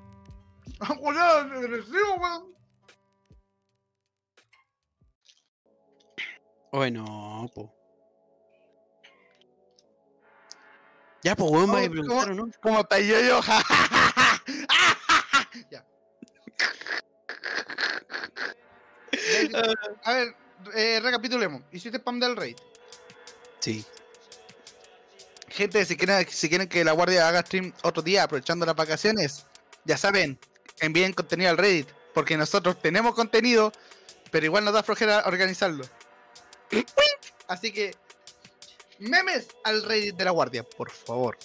Bueno, 6.72 7.50
po. 7.54 7.74
Ya, 11.30 11.36
pues, 11.36 11.52
weón, 11.52 11.70
me 11.70 11.82
¿Cómo- 11.88 11.92
preguntaron, 11.92 12.38
¿no? 12.38 12.50
¿Cómo 12.60 12.80
está 12.80 12.98
yo? 13.00 13.20
ya. 15.70 15.86
A 20.06 20.14
ver, 20.14 20.36
eh, 20.74 21.00
recapitulemos. 21.04 21.62
Hiciste 21.72 22.00
spam 22.00 22.20
del 22.20 22.36
raid. 22.36 22.56
Sí. 23.60 23.86
Gente, 25.50 25.86
si 25.86 25.96
quieren, 25.96 26.28
si 26.28 26.50
quieren 26.50 26.68
que 26.68 26.84
la 26.84 26.94
guardia 26.94 27.28
haga 27.28 27.42
stream 27.42 27.74
otro 27.84 28.02
día 28.02 28.24
aprovechando 28.24 28.66
las 28.66 28.76
vacaciones, 28.76 29.46
ya 29.86 29.98
saben, 29.98 30.40
envíen 30.80 31.14
contenido 31.14 31.52
al 31.52 31.60
Reddit. 31.60 31.90
Porque 32.16 32.38
nosotros 32.38 32.82
tenemos 32.82 33.14
contenido, 33.14 33.72
pero 34.32 34.48
igual 34.48 34.66
nos 34.66 34.74
da 34.74 34.82
flojera 34.82 35.22
organizarlo. 35.28 35.86
Así 37.48 37.72
que, 37.72 37.96
memes 39.00 39.48
al 39.64 39.84
Reddit 39.84 40.16
de 40.16 40.26
la 40.26 40.32
guardia, 40.32 40.64
por 40.64 40.90
favor. 40.92 41.38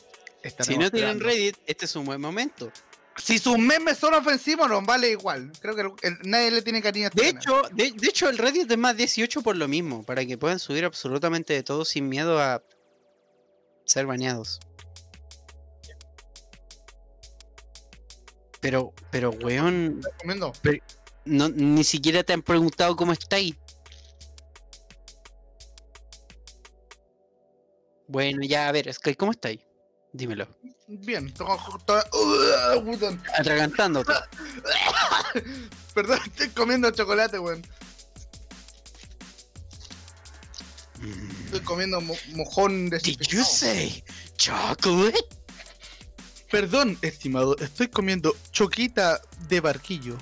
Si 0.61 0.77
no 0.77 0.91
tienen. 0.91 1.21
Reddit, 1.21 1.57
este 1.67 1.87
es 1.87 1.97
un 1.97 2.05
buen 2.05 2.21
momento. 2.21 2.71
Si 3.17 3.39
sus 3.39 3.57
memes 3.59 3.97
son 3.97 4.13
ofensivos, 4.15 4.69
nos 4.69 4.85
vale 4.85 5.09
igual. 5.11 5.53
Creo 5.61 5.75
que 5.77 5.83
el- 5.83 5.93
el- 6.03 6.19
nadie 6.29 6.51
le 6.51 6.63
tiene 6.63 6.83
cariño 6.83 7.07
a 7.07 7.09
este 7.09 7.23
De 7.23 7.29
hecho, 7.29 7.63
de, 7.73 7.93
de 7.93 8.09
hecho, 8.09 8.29
el 8.29 8.37
Reddit 8.39 8.71
es 8.71 8.77
más 8.79 8.97
18 8.97 9.41
por 9.43 9.57
lo 9.57 9.69
mismo, 9.69 10.03
para 10.05 10.27
que 10.27 10.37
puedan 10.37 10.59
subir 10.59 10.85
absolutamente 10.85 11.55
de 11.55 11.63
todo 11.63 11.85
sin 11.85 12.09
miedo 12.09 12.41
a 12.41 12.63
ser 13.85 14.07
baneados. 14.07 14.59
Pero, 18.61 18.93
pero, 19.11 19.31
weón, 19.31 20.01
Recomiendo. 20.03 20.53
no, 21.27 21.49
ni 21.51 21.85
siquiera 21.85 22.23
te 22.25 22.33
han 22.33 22.43
preguntado 22.43 22.97
cómo 22.97 23.13
estáis. 23.13 23.55
Bueno, 28.15 28.43
ya, 28.45 28.69
a 28.69 28.73
ver, 28.73 28.95
Sky, 28.95 29.17
¿cómo 29.17 29.33
estáis? 29.33 29.59
Dímelo. 30.13 30.47
Bien. 30.87 31.35
uh. 31.41 33.19
Atragantándote. 33.37 34.13
Perdón, 35.95 36.21
estoy 36.25 36.49
comiendo 36.51 36.93
chocolate, 36.93 37.41
weón. 37.41 37.67
Estoy 41.47 41.61
comiendo 41.63 42.01
mo- 42.01 42.15
mojón 42.37 42.89
de 42.89 43.01
Did 43.01 43.19
you 43.23 43.43
say 43.43 44.05
chocolate? 44.37 45.19
Perdón, 46.53 46.97
estimado, 47.03 47.57
estoy 47.59 47.89
comiendo 47.89 48.37
choquita 48.53 49.21
de 49.49 49.59
barquillo. 49.59 50.17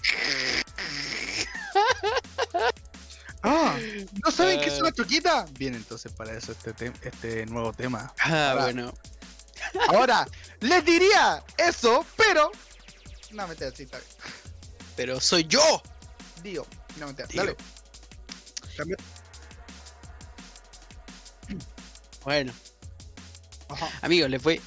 Ah, 3.42 3.76
¿no 4.24 4.30
saben 4.30 4.60
qué 4.60 4.66
es 4.66 4.80
una 4.80 4.92
choquita? 4.92 5.46
Bien, 5.58 5.74
entonces 5.74 6.12
para 6.12 6.32
eso 6.36 6.52
este, 6.52 6.92
este 7.02 7.46
nuevo 7.46 7.72
tema. 7.72 8.12
Ah, 8.20 8.50
Ahora- 8.52 8.62
bueno. 8.64 8.94
Ahora, 9.88 10.26
les 10.60 10.84
diría 10.84 11.42
eso, 11.56 12.04
pero... 12.16 12.50
No, 13.32 13.46
mentira, 13.48 13.70
sí, 13.74 13.84
está 13.84 13.98
bien. 13.98 14.10
Pero 14.96 15.20
soy 15.20 15.44
yo. 15.44 15.82
Digo, 16.42 16.66
no, 16.98 17.12
Digo. 17.12 17.26
dale. 17.34 17.56
Cambia- 18.76 18.96
Bueno, 22.24 22.52
Ajá. 23.68 23.88
amigos, 24.02 24.30
les 24.30 24.42
voy. 24.42 24.60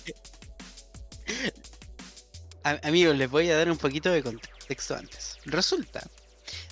A- 2.64 2.80
amigos, 2.88 3.16
les 3.16 3.30
voy 3.30 3.50
a 3.50 3.58
dar 3.58 3.70
un 3.70 3.78
poquito 3.78 4.10
de 4.12 4.24
contexto 4.24 4.96
antes. 4.96 5.38
Resulta 5.46 6.02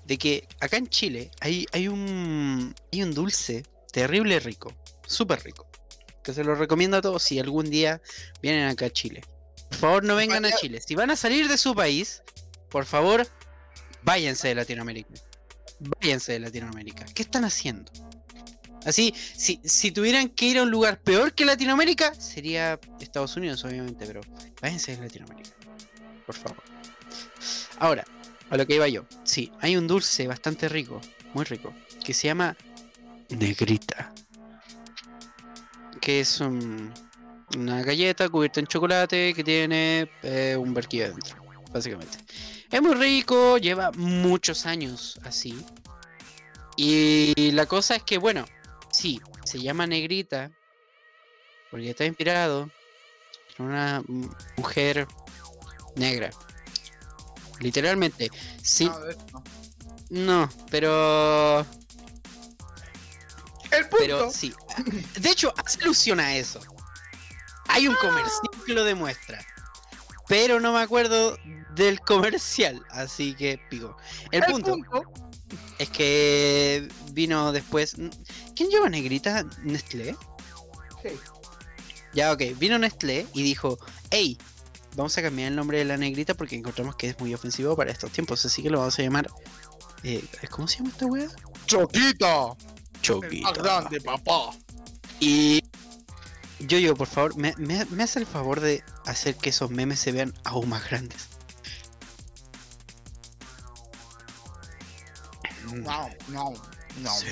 de 0.05 0.17
que 0.17 0.48
acá 0.60 0.77
en 0.77 0.88
Chile 0.88 1.31
hay, 1.39 1.65
hay 1.72 1.88
un 1.88 2.75
hay 2.91 3.03
un 3.03 3.13
dulce 3.13 3.63
terrible 3.91 4.39
rico, 4.39 4.74
súper 5.05 5.43
rico, 5.43 5.67
que 6.24 6.33
se 6.33 6.43
lo 6.43 6.55
recomiendo 6.55 6.98
a 6.98 7.01
todos 7.01 7.24
si 7.24 7.39
algún 7.39 7.69
día 7.69 8.01
vienen 8.41 8.67
acá 8.67 8.88
a 8.88 8.89
Chile. 8.89 9.22
Por 9.69 9.77
favor, 9.77 10.03
no 10.03 10.15
vengan 10.15 10.45
a 10.45 10.51
Chile. 10.51 10.81
Si 10.86 10.95
van 10.95 11.12
a 11.12 11.15
salir 11.15 11.48
de 11.48 11.57
su 11.57 11.74
país, 11.74 12.22
por 12.69 12.86
favor, 12.86 13.27
váyanse 14.03 14.50
de 14.50 14.55
Latinoamérica. 14.55 15.13
Váyanse 16.01 16.33
de 16.33 16.39
Latinoamérica. 16.39 17.05
¿Qué 17.05 17.24
están 17.24 17.43
haciendo? 17.43 17.91
Así, 18.86 19.13
si, 19.36 19.62
si 19.63 19.91
tuvieran 19.91 20.29
que 20.29 20.45
ir 20.45 20.57
a 20.60 20.63
un 20.63 20.72
lugar 20.72 21.01
peor 21.01 21.33
que 21.33 21.45
Latinoamérica, 21.45 22.13
sería 22.15 22.79
Estados 23.00 23.36
Unidos, 23.38 23.63
obviamente, 23.63 24.05
pero 24.05 24.22
váyanse 24.62 24.95
de 24.95 25.03
Latinoamérica. 25.03 25.55
Por 26.25 26.36
favor. 26.36 26.63
Ahora, 27.79 28.05
a 28.53 28.57
lo 28.57 28.67
que 28.67 28.75
iba 28.75 28.88
yo. 28.88 29.03
Sí, 29.24 29.51
hay 29.62 29.75
un 29.75 29.88
dulce 29.88 30.27
bastante 30.27 30.69
rico, 30.69 31.01
muy 31.33 31.43
rico, 31.43 31.74
que 32.05 32.13
se 32.13 32.27
llama 32.27 32.55
Negrita. 33.29 34.13
Que 36.00 36.19
es 36.19 36.39
un- 36.39 36.93
una 37.57 37.81
galleta 37.81 38.29
cubierta 38.29 38.60
en 38.60 38.67
chocolate 38.67 39.33
que 39.33 39.43
tiene 39.43 40.07
eh, 40.22 40.55
un 40.57 40.72
barquillo 40.74 41.05
adentro, 41.05 41.36
básicamente. 41.71 42.19
Es 42.69 42.82
muy 42.82 42.93
rico, 42.93 43.58
lleva 43.58 43.91
muchos 43.93 44.65
años 44.67 45.19
así. 45.23 45.58
Y 46.75 47.51
la 47.51 47.65
cosa 47.65 47.95
es 47.95 48.04
que, 48.04 48.17
bueno, 48.19 48.45
sí, 48.91 49.19
se 49.45 49.60
llama 49.60 49.88
Negrita 49.88 50.51
porque 51.71 51.89
está 51.89 52.06
inspirado 52.06 52.69
en 53.58 53.65
una 53.65 54.04
mujer 54.58 55.08
negra. 55.95 56.30
Literalmente. 57.63 58.30
Sí, 58.62 58.86
No, 58.86 59.10
hecho, 59.10 59.26
no. 59.32 59.43
no, 60.10 60.49
pero. 60.69 61.65
El 63.71 63.88
punto. 63.88 63.97
Pero 63.99 64.32
sí. 64.32 64.54
De 65.19 65.30
hecho, 65.30 65.54
hace 65.58 65.82
alusión 65.82 66.19
a 66.19 66.36
eso. 66.36 66.60
Hay 67.69 67.88
un 67.88 67.95
comercial 67.95 68.49
que 68.65 68.73
lo 68.73 68.84
demuestra. 68.84 69.43
Pero 70.28 70.60
no 70.60 70.73
me 70.73 70.82
acuerdo 70.82 71.38
del 71.76 71.99
comercial. 72.02 72.84
Así 72.89 73.34
que 73.36 73.60
pico. 73.69 73.97
El, 74.32 74.43
punto, 74.43 74.78
es 75.80 75.89
que 75.89 76.88
vino 77.12 77.52
después. 77.52 77.95
¿Quién 78.56 78.69
lleva 78.69 78.89
negrita? 78.89 79.43
¿Nestlé? 79.63 80.15
Sí. 81.02 81.10
Ya, 82.13 82.32
ok. 82.32 82.41
Vino 82.58 82.78
Nestlé 82.78 83.26
y 83.34 83.43
dijo: 83.43 83.80
Hey, 84.12 84.38
vamos 84.95 85.17
a 85.17 85.21
cambiar 85.21 85.49
el 85.49 85.56
nombre 85.56 85.77
de 85.79 85.86
la 85.86 85.97
negrita 85.97 86.34
porque 86.34 86.56
encontramos 86.56 86.95
que 86.95 87.10
es 87.10 87.19
muy 87.19 87.34
ofensivo 87.34 87.75
para 87.75 87.91
estos 87.91 88.12
tiempos. 88.12 88.45
Así 88.45 88.62
que 88.63 88.69
lo 88.69 88.79
vamos 88.79 88.97
a 88.99 89.01
llamar. 89.01 89.29
eh, 90.03 90.23
¿Cómo 90.49 90.67
se 90.67 90.77
llama 90.77 90.89
esta 90.89 91.06
wea? 91.06 91.27
Choquita. 91.65 92.45
El 92.95 93.01
Choquita. 93.01 93.49
más 93.49 93.58
grande, 93.58 94.01
papá. 94.01 94.51
Y 95.19 95.63
yo 96.60 96.77
yo, 96.77 96.95
por 96.95 97.08
favor, 97.08 97.36
me, 97.38 97.53
me- 97.58 97.86
me 97.86 98.03
hace 98.03 98.19
el 98.19 98.25
favor 98.25 98.60
de 98.60 98.84
hacer 99.06 99.36
que 99.36 99.49
esos 99.49 99.69
memes 99.71 99.99
se 99.99 100.12
vean 100.12 100.34
aún 100.43 100.69
más 100.69 100.89
grandes. 100.89 101.29
No, 105.73 106.10
no, 106.27 106.53
no. 107.01 107.10
Sí, 107.15 107.27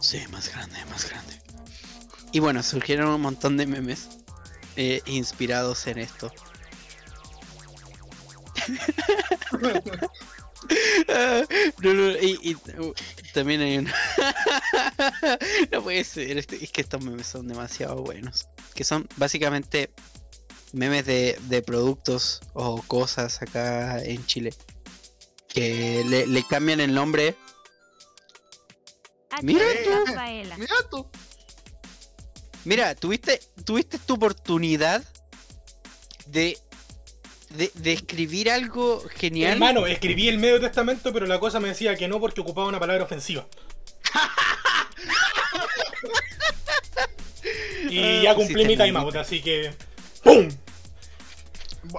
sí, 0.00 0.24
más 0.30 0.48
grande, 0.52 0.84
más 0.86 1.08
grande. 1.08 1.40
Y 2.32 2.40
bueno, 2.40 2.62
surgieron 2.62 3.08
un 3.08 3.20
montón 3.20 3.56
de 3.56 3.66
memes 3.66 4.08
eh, 4.78 5.02
inspirados 5.06 5.86
en 5.88 5.98
esto. 5.98 6.32
Ah, 11.08 11.42
no, 11.82 11.94
no, 11.94 12.10
y, 12.12 12.38
y, 12.42 12.54
uh, 12.80 12.94
también 13.32 13.60
hay 13.60 13.78
un... 13.78 13.84
no 15.72 15.82
puede 15.82 16.04
ser, 16.04 16.38
este- 16.38 16.62
es 16.62 16.70
que 16.70 16.80
estos 16.80 17.02
memes 17.02 17.26
son 17.26 17.48
demasiado 17.48 17.96
buenos. 18.02 18.46
Que 18.74 18.84
son 18.84 19.08
básicamente 19.16 19.90
memes 20.72 21.06
de, 21.06 21.38
de 21.48 21.62
productos 21.62 22.40
o 22.52 22.82
cosas 22.82 23.42
acá 23.42 24.02
en 24.02 24.24
Chile. 24.26 24.54
Que 25.48 26.04
le, 26.06 26.26
le 26.26 26.42
cambian 26.44 26.80
el 26.80 26.94
nombre. 26.94 27.34
Mira 29.42 29.64
tú. 29.84 29.90
Mira 30.56 30.74
tú. 30.90 31.10
Mira, 32.64 32.94
tuviste, 32.94 33.40
tuviste 33.64 33.98
tu 33.98 34.14
oportunidad 34.14 35.02
de, 36.26 36.58
de, 37.50 37.70
de 37.74 37.92
escribir 37.92 38.50
algo 38.50 39.02
genial. 39.16 39.52
Hermano, 39.52 39.86
escribí 39.86 40.28
el 40.28 40.38
Medio 40.38 40.60
Testamento, 40.60 41.12
pero 41.12 41.26
la 41.26 41.38
cosa 41.38 41.60
me 41.60 41.68
decía 41.68 41.96
que 41.96 42.08
no 42.08 42.20
porque 42.20 42.40
ocupaba 42.40 42.68
una 42.68 42.80
palabra 42.80 43.04
ofensiva. 43.04 43.46
y 47.90 48.22
ya 48.22 48.32
Ah, 48.32 48.34
cumplí 48.34 48.62
sí, 48.62 48.68
mi 48.68 48.76
te 48.76 48.84
timeout, 48.84 49.16
así 49.16 49.40
que. 49.40 49.72
¡Pum! 50.22 50.48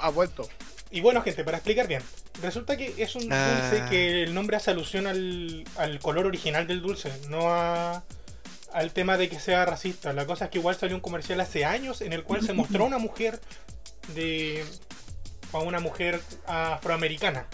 Ha 0.02 0.10
vuelto. 0.10 0.48
Y 0.92 1.02
bueno, 1.02 1.22
gente, 1.22 1.44
para 1.44 1.58
explicar 1.58 1.88
bien. 1.88 2.02
Resulta 2.42 2.78
que 2.78 2.94
es 2.98 3.16
un 3.16 3.32
Ah. 3.32 3.60
dulce 3.70 3.86
que 3.90 4.24
el 4.24 4.34
nombre 4.34 4.58
hace 4.58 4.72
alusión 4.72 5.08
al, 5.08 5.64
al 5.78 6.00
color 6.00 6.26
original 6.28 6.68
del 6.68 6.82
dulce, 6.82 7.12
no 7.30 7.50
a, 7.52 8.04
al 8.74 8.92
tema 8.92 9.18
de 9.18 9.30
que 9.30 9.40
sea 9.40 9.66
racista. 9.66 10.14
La 10.14 10.26
cosa 10.26 10.46
es 10.46 10.52
que 10.52 10.60
igual 10.60 10.76
salió 10.76 10.96
un 10.96 11.02
comercial 11.02 11.40
hace 11.40 11.66
años 11.66 12.02
en 12.02 12.14
el 12.14 12.24
cual 12.24 12.44
se 12.44 12.54
mostró 12.54 12.86
una 12.86 12.98
mujer 12.98 13.40
de. 14.16 14.66
a 15.54 15.60
una 15.60 15.80
mujer 15.80 16.22
afroamericana. 16.46 17.48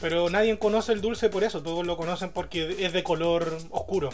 Pero 0.00 0.30
nadie 0.30 0.58
conoce 0.58 0.92
el 0.92 1.02
dulce 1.02 1.28
por 1.28 1.44
eso, 1.44 1.62
todos 1.62 1.86
lo 1.86 1.96
conocen 1.96 2.30
porque 2.30 2.84
es 2.86 2.92
de 2.92 3.02
color 3.02 3.58
oscuro. 3.70 4.10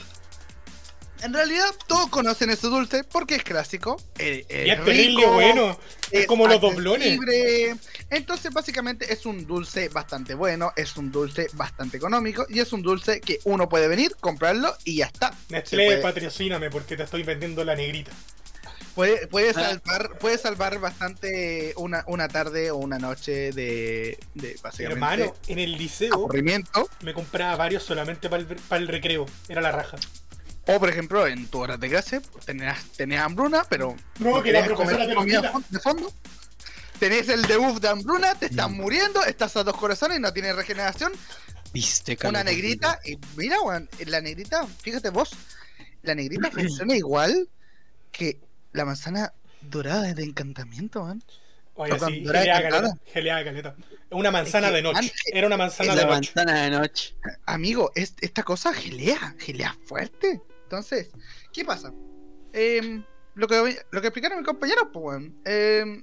En 1.22 1.33
realidad, 1.33 1.66
todos 1.87 2.09
conocen 2.09 2.50
ese 2.50 2.66
dulce 2.68 3.02
porque 3.05 3.37
es 3.37 3.42
clásico. 3.42 3.96
eh, 4.18 4.44
y 4.66 4.70
es 4.70 4.85
terrible 4.85 5.26
bueno. 5.26 5.79
Es 6.11 6.26
como 6.26 6.46
los 6.46 6.61
doblones. 6.61 7.18
Entonces, 8.11 8.52
básicamente, 8.52 9.12
es 9.12 9.26
un 9.26 9.46
dulce 9.46 9.88
bastante 9.88 10.35
bueno, 10.35 10.72
es 10.76 10.96
un 10.96 11.11
dulce 11.11 11.48
bastante 11.55 11.96
económico 11.96 12.46
y 12.48 12.61
es 12.61 12.72
un 12.72 12.83
dulce 12.83 13.20
que 13.20 13.40
uno 13.44 13.68
puede 13.68 13.88
venir, 13.88 14.14
comprarlo 14.20 14.76
y 14.85 14.96
ya 14.98 15.07
está. 15.07 15.35
Nestlé, 15.48 15.98
patrocíname 15.98 16.70
porque 16.70 16.96
te 16.96 17.02
estoy 17.02 17.22
vendiendo 17.24 17.64
la 17.64 17.74
negrita. 17.74 18.12
Puede, 18.94 19.26
puede 19.26 19.50
Ah. 19.50 19.52
salvar, 19.55 20.18
puede 20.18 20.38
salvar 20.38 20.79
bastante 20.79 21.74
una, 21.76 22.02
una 22.07 22.29
tarde 22.29 22.70
o 22.70 22.76
una 22.76 22.98
noche 22.98 23.52
de, 23.52 24.18
de 24.35 24.57
básicamente 24.62 24.94
Hermano, 24.94 25.35
en 25.48 25.59
el 25.59 25.72
liceo 25.72 26.29
me 27.02 27.12
compraba 27.12 27.57
varios 27.57 27.83
solamente 27.83 28.31
para 28.31 28.40
el, 28.42 28.46
para 28.46 28.81
el 28.81 28.88
recreo. 28.88 29.26
Era 29.48 29.61
la 29.61 29.70
raja. 29.72 29.98
O 30.68 30.81
por 30.81 30.88
ejemplo, 30.88 31.26
en 31.26 31.46
tu 31.46 31.61
hora 31.61 31.76
de 31.76 31.88
clase, 31.88 32.20
tenías, 32.44 32.83
tenías 32.96 33.22
hambruna, 33.24 33.64
pero 33.68 33.94
No, 34.18 34.42
que 34.42 34.50
la 34.52 34.62
querías 34.62 34.66
profesora 34.76 35.07
te 35.07 35.14
lo 35.14 35.20
comida 35.20 35.40
quita. 35.42 35.61
de 35.70 35.79
fondo. 35.81 36.12
tenés 36.98 37.29
el 37.29 37.42
debuff 37.42 37.79
de 37.79 37.88
hambruna, 37.88 38.35
te 38.35 38.46
estás 38.46 38.70
Mm. 38.70 38.74
muriendo, 38.74 39.22
estás 39.24 39.55
a 39.57 39.62
dos 39.62 39.76
corazones 39.76 40.18
y 40.18 40.20
no 40.20 40.33
tienes 40.33 40.57
regeneración. 40.57 41.12
Viste, 41.72 42.16
Una 42.26 42.42
negrita, 42.42 42.98
y 43.05 43.18
mira, 43.37 43.61
weón, 43.61 43.88
la 44.07 44.20
negrita, 44.22 44.66
fíjate 44.81 45.11
vos, 45.11 45.31
la 46.02 46.14
negrita 46.14 46.50
funciona 46.85 46.96
igual 46.96 47.48
que 48.11 48.40
la 48.72 48.85
manzana 48.87 49.35
dorada 49.61 50.14
de 50.14 50.24
encantamiento, 50.24 51.02
weón. 51.05 51.22
Oye, 51.74 51.92
sí, 52.07 52.24
geleada 52.24 52.68
caleta. 52.70 52.94
Geleada 53.12 53.44
caleta. 53.44 53.76
Una 54.11 54.31
manzana 54.31 54.68
Es 54.68 54.70
que 54.72 54.76
de 54.76 54.83
noche. 54.83 54.98
antes- 55.00 55.22
Era 55.26 55.46
una 55.46 55.57
manzana 55.59 55.90
Es 55.92 55.96
de 55.98 56.02
la 56.07 56.09
noche. 56.16 56.33
manzana 56.35 56.62
de 56.62 56.70
noche. 56.70 57.14
Amigo, 57.44 57.92
es- 57.94 58.14
esta 58.22 58.42
cosa 58.42 58.72
gelea, 58.72 59.35
gelea 59.38 59.76
fuerte. 59.85 60.40
Entonces, 60.66 61.11
¿qué 61.52 61.64
pasa? 61.64 61.92
Em, 62.52 63.05
lo, 63.37 63.46
que, 63.46 63.79
lo 63.92 64.00
que 64.00 64.09
explicaron 64.09 64.38
mis 64.38 64.46
compañeros, 64.46 64.88
pues, 64.92 65.05
weón. 65.05 65.37
Eh, 65.44 66.02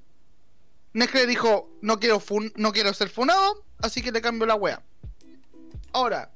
Nescle 0.94 1.28
dijo, 1.28 1.70
no 1.82 2.00
quiero, 2.00 2.20
fun 2.22 2.54
no 2.56 2.72
quiero 2.72 2.94
ser 2.94 3.10
funado, 3.10 3.66
así 3.80 4.02
que 4.02 4.12
le 4.14 4.22
cambio 4.22 4.46
la 4.48 4.56
wea. 4.56 4.82
Ahora, 5.92 6.32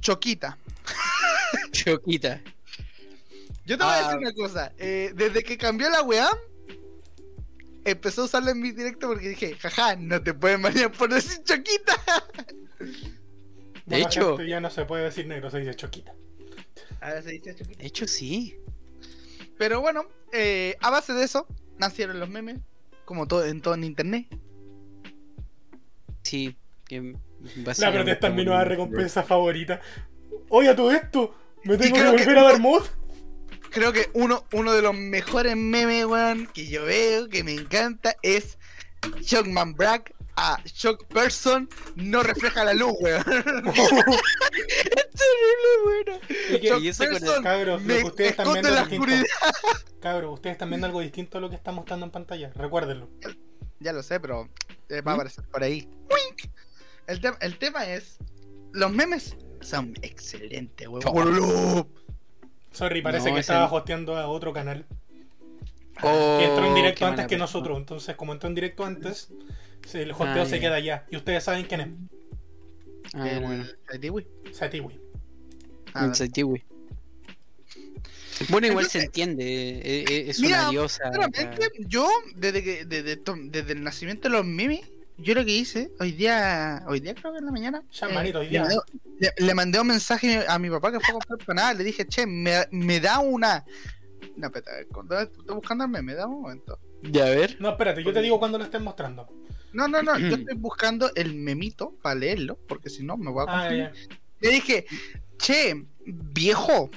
Choquita. 0.00 0.58
Choquita. 1.72 2.42
Yo 3.66 3.78
te 3.78 3.84
voy 3.84 3.92
a 3.92 3.98
Ah. 3.98 4.02
decir 4.02 4.18
una 4.18 4.32
cosa. 4.34 4.72
eh, 4.78 5.12
desde 5.14 5.42
que 5.44 5.56
cambió 5.56 5.88
la 5.90 6.02
weá, 6.02 6.28
empezó 7.84 8.22
a 8.22 8.24
usarla 8.24 8.50
en 8.50 8.60
mi 8.60 8.72
directo 8.72 9.06
porque 9.08 9.28
dije, 9.28 9.54
jaja, 9.56 9.94
no 9.96 10.20
te 10.22 10.34
pueden 10.34 10.60
bañar 10.62 10.90
por 10.90 11.08
decir 11.12 11.42
Choquita. 11.44 11.96
De 12.78 12.90
Bueno, 13.86 14.06
hecho- 14.08 14.36
gente, 14.38 14.50
ya 14.50 14.60
no 14.60 14.70
se 14.70 14.84
puede 14.86 15.04
decir 15.04 15.26
negro, 15.26 15.50
se 15.50 15.58
dice 15.60 15.74
choquita. 15.74 16.14
Ahora 17.04 17.20
se 17.22 17.32
dice. 17.32 17.52
De 17.52 17.86
hecho, 17.86 18.06
sí. 18.08 18.56
Pero 19.58 19.82
bueno, 19.82 20.06
eh, 20.32 20.74
a 20.80 20.88
base 20.88 21.12
de 21.12 21.22
eso 21.24 21.46
nacieron 21.78 22.18
los 22.18 22.30
memes, 22.30 22.60
como 23.04 23.28
todo 23.28 23.44
en 23.44 23.60
todo 23.60 23.74
en 23.74 23.84
internet. 23.84 24.26
Sí. 26.22 26.56
que 26.86 27.14
La 27.76 27.92
protesta 27.92 28.28
es 28.28 28.34
mi 28.34 28.44
nueva 28.46 28.64
recompensa 28.64 29.22
favorita. 29.22 29.82
Oye, 30.48 30.70
a 30.70 30.76
todo 30.76 30.92
esto, 30.92 31.34
me 31.64 31.76
tengo 31.76 31.96
que- 31.96 32.04
volver 32.04 32.38
a 32.38 32.42
dar 32.44 32.58
mod. 32.58 32.84
Creo 33.70 33.92
que 33.92 34.08
uno, 34.14 34.44
uno 34.52 34.72
de 34.72 34.80
los 34.80 34.94
mejores 34.94 35.56
memes, 35.56 36.06
weón, 36.06 36.46
que 36.54 36.66
yo 36.68 36.84
veo, 36.84 37.28
que 37.28 37.44
me 37.44 37.52
encanta, 37.52 38.16
es 38.22 38.56
Shockman 39.20 39.74
Brack 39.74 40.14
a 40.36 40.58
Shock 40.64 41.06
Person 41.08 41.68
no 41.96 42.22
refleja 42.22 42.64
la 42.64 42.72
luz, 42.72 42.94
weón. 43.00 43.24
Terrible 45.14 45.82
bueno. 45.84 46.20
Y 46.50 46.60
que- 46.60 46.68
Shock 46.68 46.82
y 46.82 46.88
eso 46.88 47.04
con 47.04 47.14
el 47.14 47.20
Person 47.20 47.42
Cabros, 47.42 47.82
lo 47.82 47.86
me 47.88 47.98
que 47.98 48.04
ustedes 48.04 48.30
están 48.32 48.52
viendo 48.52 48.70
la 48.70 48.82
oscuridad. 48.82 49.22
Cabros, 50.00 50.34
ustedes 50.34 50.54
están 50.54 50.68
viendo 50.70 50.86
algo 50.86 51.00
distinto 51.00 51.38
a 51.38 51.40
lo 51.40 51.48
que 51.50 51.56
está 51.56 51.72
mostrando 51.72 52.06
en 52.06 52.12
pantalla. 52.12 52.50
Recuérdenlo. 52.54 53.08
Ya 53.80 53.92
lo 53.92 54.02
sé, 54.02 54.20
pero 54.20 54.48
eh, 54.88 55.00
va 55.00 55.12
a 55.12 55.14
¿Mm? 55.14 55.18
aparecer 55.20 55.44
por 55.48 55.62
ahí. 55.62 55.88
¡Wink! 56.10 56.50
El, 57.06 57.20
te- 57.20 57.32
el 57.40 57.58
tema 57.58 57.84
es, 57.86 58.18
los 58.72 58.90
memes 58.92 59.36
son 59.60 59.94
excelentes, 60.02 60.88
weón. 60.88 61.86
Sorry, 62.72 63.02
parece 63.02 63.28
No, 63.28 63.34
que 63.34 63.40
estaba 63.40 63.68
no. 63.68 63.74
hosteando 63.74 64.16
a 64.16 64.26
otro 64.28 64.52
canal. 64.52 64.84
Oh, 66.02 66.36
Que 66.40 66.46
entró 66.46 66.66
en 66.66 66.74
directo 66.74 67.06
antes 67.06 67.26
que 67.28 67.36
nosotros. 67.38 67.78
Entonces, 67.78 68.16
como 68.16 68.32
entró 68.32 68.48
en 68.48 68.54
directo 68.56 68.84
antes, 68.84 69.28
se- 69.86 70.02
el 70.02 70.10
hosteo 70.10 70.42
Ah, 70.42 70.46
se 70.46 70.56
ya. 70.56 70.60
queda 70.60 70.74
allá. 70.76 71.06
Y 71.10 71.16
ustedes 71.16 71.44
saben 71.44 71.66
quién 71.66 71.80
es. 71.80 71.88
Ah, 73.14 73.28
El- 73.28 73.40
bueno. 73.44 73.64
el 73.92 74.00
Tiwi. 74.00 74.26
Satiwi. 74.52 75.00
Bueno, 78.48 78.66
igual 78.66 78.86
se 78.86 78.98
entiende. 79.02 79.44
eh, 79.44 80.04
eh, 80.08 80.24
Es 80.28 80.40
Mira, 80.40 80.62
una 80.62 80.70
diosa. 80.70 81.04
Sinceramente, 81.12 81.68
yo, 81.86 82.08
desde 82.34 82.62
que 82.64 82.84
desde, 82.84 83.16
desde 83.44 83.72
el 83.72 83.82
nacimiento 83.84 84.28
de 84.28 84.34
los 84.36 84.44
memes, 84.44 84.80
yo 85.18 85.34
lo 85.34 85.44
que 85.44 85.52
hice, 85.52 85.90
hoy 86.00 86.12
día, 86.12 86.82
hoy 86.88 86.98
día 87.00 87.14
creo 87.14 87.32
que 87.32 87.38
en 87.38 87.46
la 87.46 87.52
mañana, 87.52 87.82
Ya, 87.92 88.08
eh, 88.08 88.12
manito, 88.12 88.40
hoy 88.40 88.46
le, 88.46 88.50
día. 88.50 88.60
mandé, 88.62 88.76
le- 89.20 89.34
le 89.46 89.54
mandé 89.54 89.80
un 89.80 89.86
mensaje 89.86 90.44
a 90.48 90.58
mi 90.58 90.68
papá 90.68 90.90
que 90.90 90.98
fue 90.98 91.10
a 91.10 91.12
comprar 91.14 91.38
empanadas, 91.40 91.76
le 91.78 91.84
dije, 91.84 92.06
che, 92.06 92.26
me, 92.26 92.66
me 92.72 92.98
da 93.00 93.20
una... 93.20 93.64
No, 94.36 94.50
cuando 94.90 95.20
estoy 95.20 95.54
buscando 95.54 95.84
el 95.84 95.90
meme, 95.90 96.14
da 96.14 96.26
un 96.26 96.42
momento. 96.42 96.78
Ya, 97.02 97.26
a 97.26 97.30
ver. 97.30 97.56
No, 97.60 97.70
espérate, 97.70 98.02
yo 98.02 98.12
te 98.12 98.20
digo 98.20 98.40
cuando 98.40 98.58
lo 98.58 98.64
estén 98.64 98.82
mostrando. 98.82 99.28
No, 99.72 99.86
no, 99.86 100.02
no, 100.02 100.18
yo 100.18 100.26
estoy 100.34 100.56
buscando 100.56 101.12
el 101.14 101.34
memito 101.36 101.94
para 102.02 102.16
leerlo, 102.16 102.58
porque 102.66 102.90
si 102.90 103.04
no 103.04 103.16
me 103.16 103.30
voy 103.30 103.44
a 103.46 103.52
Ah, 103.52 103.60
confundir. 103.68 104.08
Le 104.40 104.50
dije, 104.50 104.86
che, 105.38 105.86
viejo, 106.04 106.90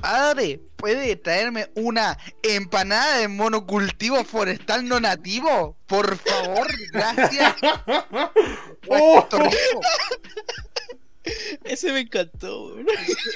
padre, 0.00 0.60
¿puede 0.76 1.16
traerme 1.16 1.70
una 1.74 2.18
empanada 2.42 3.18
de 3.18 3.28
monocultivo 3.28 4.24
forestal 4.24 4.86
no 4.86 5.00
nativo? 5.00 5.76
Por 5.86 6.16
favor, 6.16 6.68
gracias. 6.92 7.54
¡Oh! 8.88 9.26
Ese 11.64 11.92
me 11.92 12.00
encantó, 12.00 12.66
weón. 12.66 12.86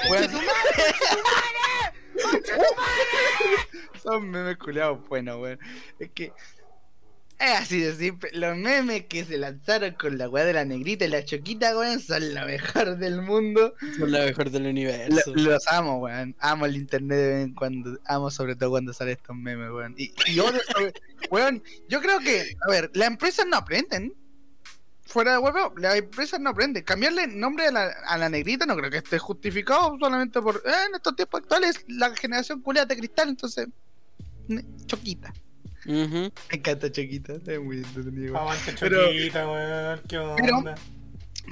Bueno. 0.08 0.40
Son 4.02 4.30
memes 4.30 4.58
culiados 4.58 5.06
buenos, 5.08 5.40
weón. 5.40 5.58
Es 5.98 6.10
que. 6.10 6.32
Es 7.40 7.56
así 7.58 7.80
de 7.80 7.94
simple. 7.96 8.28
Los 8.34 8.54
memes 8.56 9.06
que 9.06 9.24
se 9.24 9.38
lanzaron 9.38 9.94
con 9.94 10.18
la 10.18 10.28
weá 10.28 10.44
de 10.44 10.52
la 10.52 10.64
negrita 10.66 11.06
y 11.06 11.08
la 11.08 11.24
choquita, 11.24 11.74
weón, 11.76 11.98
son 11.98 12.34
la 12.34 12.44
mejor 12.44 12.98
del 12.98 13.22
mundo. 13.22 13.74
Son 13.98 14.12
la 14.12 14.26
mejor 14.26 14.50
del 14.50 14.64
Lo- 14.64 14.68
universo. 14.70 15.32
los 15.34 15.66
amo, 15.68 15.96
weón. 16.00 16.36
Amo 16.38 16.66
el 16.66 16.76
internet 16.76 17.16
de 17.18 17.28
vez 17.28 17.44
en 17.46 17.54
cuando. 17.54 17.98
Amo 18.04 18.30
sobre 18.30 18.56
todo 18.56 18.68
cuando 18.70 18.92
salen 18.92 19.14
estos 19.16 19.34
memes, 19.34 19.70
weón. 19.70 19.94
Y, 19.96 20.12
y 20.26 20.38
odio 20.38 20.60
sobre- 20.70 20.92
weón, 21.30 21.62
yo 21.88 22.02
creo 22.02 22.18
que, 22.20 22.56
a 22.66 22.70
ver, 22.70 22.90
las 22.92 23.08
empresas 23.08 23.46
no 23.46 23.56
aprenden. 23.56 24.12
Fuera 25.06 25.32
de 25.32 25.38
huevo, 25.38 25.72
las 25.78 25.96
empresas 25.96 26.38
no 26.40 26.50
aprenden. 26.50 26.84
Cambiarle 26.84 27.26
nombre 27.26 27.66
a 27.66 27.72
la, 27.72 27.86
a 28.06 28.18
la 28.18 28.28
negrita 28.28 28.66
no 28.66 28.76
creo 28.76 28.90
que 28.90 28.98
esté 28.98 29.18
justificado 29.18 29.96
solamente 29.98 30.42
por. 30.42 30.56
eh, 30.66 30.70
en 30.88 30.94
estos 30.94 31.16
tiempos 31.16 31.40
actuales, 31.40 31.84
la 31.88 32.14
generación 32.14 32.60
culiada 32.60 32.84
de 32.86 32.98
cristal, 32.98 33.30
entonces. 33.30 33.66
ne- 34.46 34.64
Me 35.86 36.30
encanta 36.50 36.90
Choquita, 36.92 37.34
es 37.46 37.60
muy 37.60 37.78
entretenido. 37.78 38.38
Pero- 38.78 39.06
choquita, 39.06 39.48
weón. 39.50 40.00
¿Qué 40.08 40.18
Pero- 40.42 40.58
onda? 40.58 40.74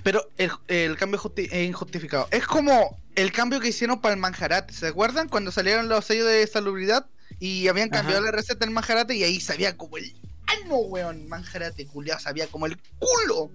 Pero 0.04 0.30
el, 0.36 0.50
el 0.68 0.96
cambio 0.96 1.18
justi- 1.18 1.48
es 1.50 1.66
injustificado. 1.68 2.28
Es 2.30 2.46
como 2.46 3.00
el 3.16 3.32
cambio 3.32 3.58
que 3.58 3.68
hicieron 3.68 4.00
para 4.00 4.14
el 4.14 4.20
manjarate. 4.20 4.72
¿Se 4.74 4.86
acuerdan 4.88 5.28
cuando 5.28 5.50
salieron 5.50 5.88
los 5.88 6.04
sellos 6.04 6.26
de 6.26 6.46
salubridad 6.46 7.06
y 7.40 7.66
habían 7.68 7.88
cambiado 7.88 8.18
Ajá. 8.20 8.26
la 8.30 8.36
receta 8.36 8.64
del 8.64 8.70
manjarate 8.74 9.16
y 9.16 9.24
ahí 9.24 9.40
sabía 9.40 9.76
como 9.76 9.96
el 9.96 10.14
ano, 10.46 10.76
weón? 10.76 11.26
Manjarate 11.28 11.86
culiado, 11.86 12.20
sabía 12.20 12.46
como 12.46 12.66
el 12.66 12.76
culo. 12.98 13.50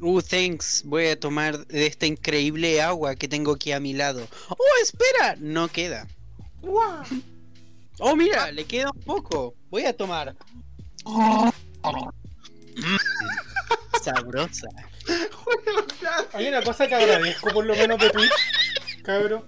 Uh, 0.00 0.22
thanks. 0.22 0.82
Voy 0.84 1.06
a 1.08 1.18
tomar 1.18 1.66
de 1.66 1.86
esta 1.86 2.06
increíble 2.06 2.80
agua 2.80 3.16
que 3.16 3.26
tengo 3.26 3.52
aquí 3.52 3.72
a 3.72 3.80
mi 3.80 3.92
lado. 3.94 4.28
Oh, 4.48 4.56
espera. 4.82 5.36
No 5.38 5.68
queda. 5.68 6.06
¡Guau! 6.60 7.02
Oh, 8.00 8.16
mira, 8.16 8.50
le 8.50 8.64
queda 8.64 8.90
un 8.94 9.00
poco. 9.02 9.54
Voy 9.70 9.84
a 9.84 9.96
tomar. 9.96 10.34
Mm, 11.04 11.50
Sabrosa. 14.02 14.68
Hay 16.32 16.48
una 16.48 16.62
cosa 16.62 16.86
que 16.86 16.94
agradezco 16.94 17.50
por 17.50 17.64
lo 17.66 17.74
menos 17.74 17.98
de 17.98 18.10
Twitch, 18.10 18.32
cabro. 19.02 19.46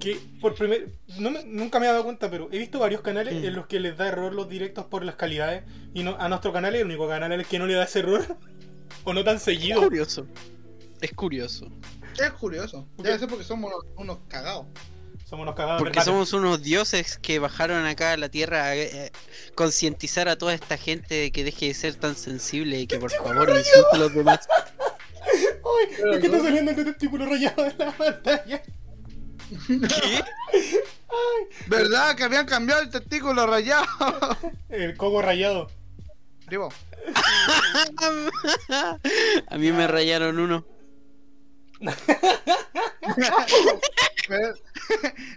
Que 0.00 0.18
por 0.40 0.54
primer. 0.54 0.88
No 1.18 1.30
me- 1.30 1.44
nunca 1.44 1.78
me 1.80 1.86
he 1.86 1.88
dado 1.90 2.04
cuenta, 2.04 2.30
pero 2.30 2.48
he 2.52 2.58
visto 2.58 2.78
varios 2.78 3.00
canales 3.02 3.34
Mm. 3.34 3.44
en 3.44 3.54
los 3.54 3.66
que 3.66 3.80
les 3.80 3.96
da 3.96 4.08
error 4.08 4.32
los 4.34 4.48
directos 4.48 4.86
por 4.86 5.04
las 5.04 5.16
calidades. 5.16 5.64
Y 5.94 6.02
no, 6.02 6.16
a 6.18 6.28
nuestro 6.28 6.52
canal 6.52 6.74
es 6.74 6.80
el 6.82 6.86
único 6.86 7.08
canal 7.08 7.32
en 7.32 7.40
el 7.40 7.46
que 7.46 7.58
no 7.58 7.66
le 7.66 7.74
da 7.74 7.84
ese 7.84 8.00
error. 8.00 8.24
o 9.04 9.12
no 9.12 9.24
tan 9.24 9.36
Es 9.36 9.42
seguido. 9.42 9.82
curioso. 9.82 10.26
Es 11.00 11.12
curioso. 11.12 11.66
Es 12.18 12.30
curioso. 12.32 12.86
Debe 12.98 13.18
ser 13.18 13.28
porque 13.28 13.44
somos 13.44 13.70
unos, 13.72 13.84
unos 13.96 14.18
cagados. 14.28 14.66
Somos 15.24 15.44
unos 15.44 15.54
cagados 15.54 15.82
Porque 15.82 16.00
somos 16.02 16.32
unos 16.32 16.62
dioses 16.62 17.18
que 17.18 17.38
bajaron 17.38 17.86
acá 17.86 18.12
a 18.12 18.16
la 18.16 18.28
tierra 18.28 18.64
a 18.64 18.76
eh, 18.76 19.12
concientizar 19.54 20.28
a 20.28 20.36
toda 20.36 20.54
esta 20.54 20.76
gente 20.76 21.14
de 21.14 21.32
que 21.32 21.44
deje 21.44 21.66
de 21.66 21.74
ser 21.74 21.94
tan 21.94 22.14
sensible 22.14 22.78
y 22.78 22.86
que 22.86 22.98
por 22.98 23.10
favor 23.10 23.50
insulte 23.50 23.88
a 23.92 23.98
los 23.98 24.14
demás. 24.14 24.46
¡Ay! 25.24 26.14
Es 26.14 26.20
que 26.20 26.26
está 26.26 26.40
saliendo 26.40 26.70
el 26.70 26.84
testículo 26.84 27.26
rayado 27.26 27.64
de 27.64 27.74
la 27.76 27.92
pantalla. 27.92 28.62
¿Qué? 29.66 30.24
¿Verdad 31.66 32.16
que 32.16 32.24
habían 32.24 32.46
cambiado 32.46 32.82
el 32.82 32.90
testículo 32.90 33.46
rayado? 33.46 33.86
El 34.68 34.96
coco 34.96 35.22
rayado. 35.22 35.70
Digo, 36.48 36.68
A 39.48 39.58
mí 39.58 39.72
me 39.72 39.86
rayaron 39.86 40.38
uno. 40.38 40.66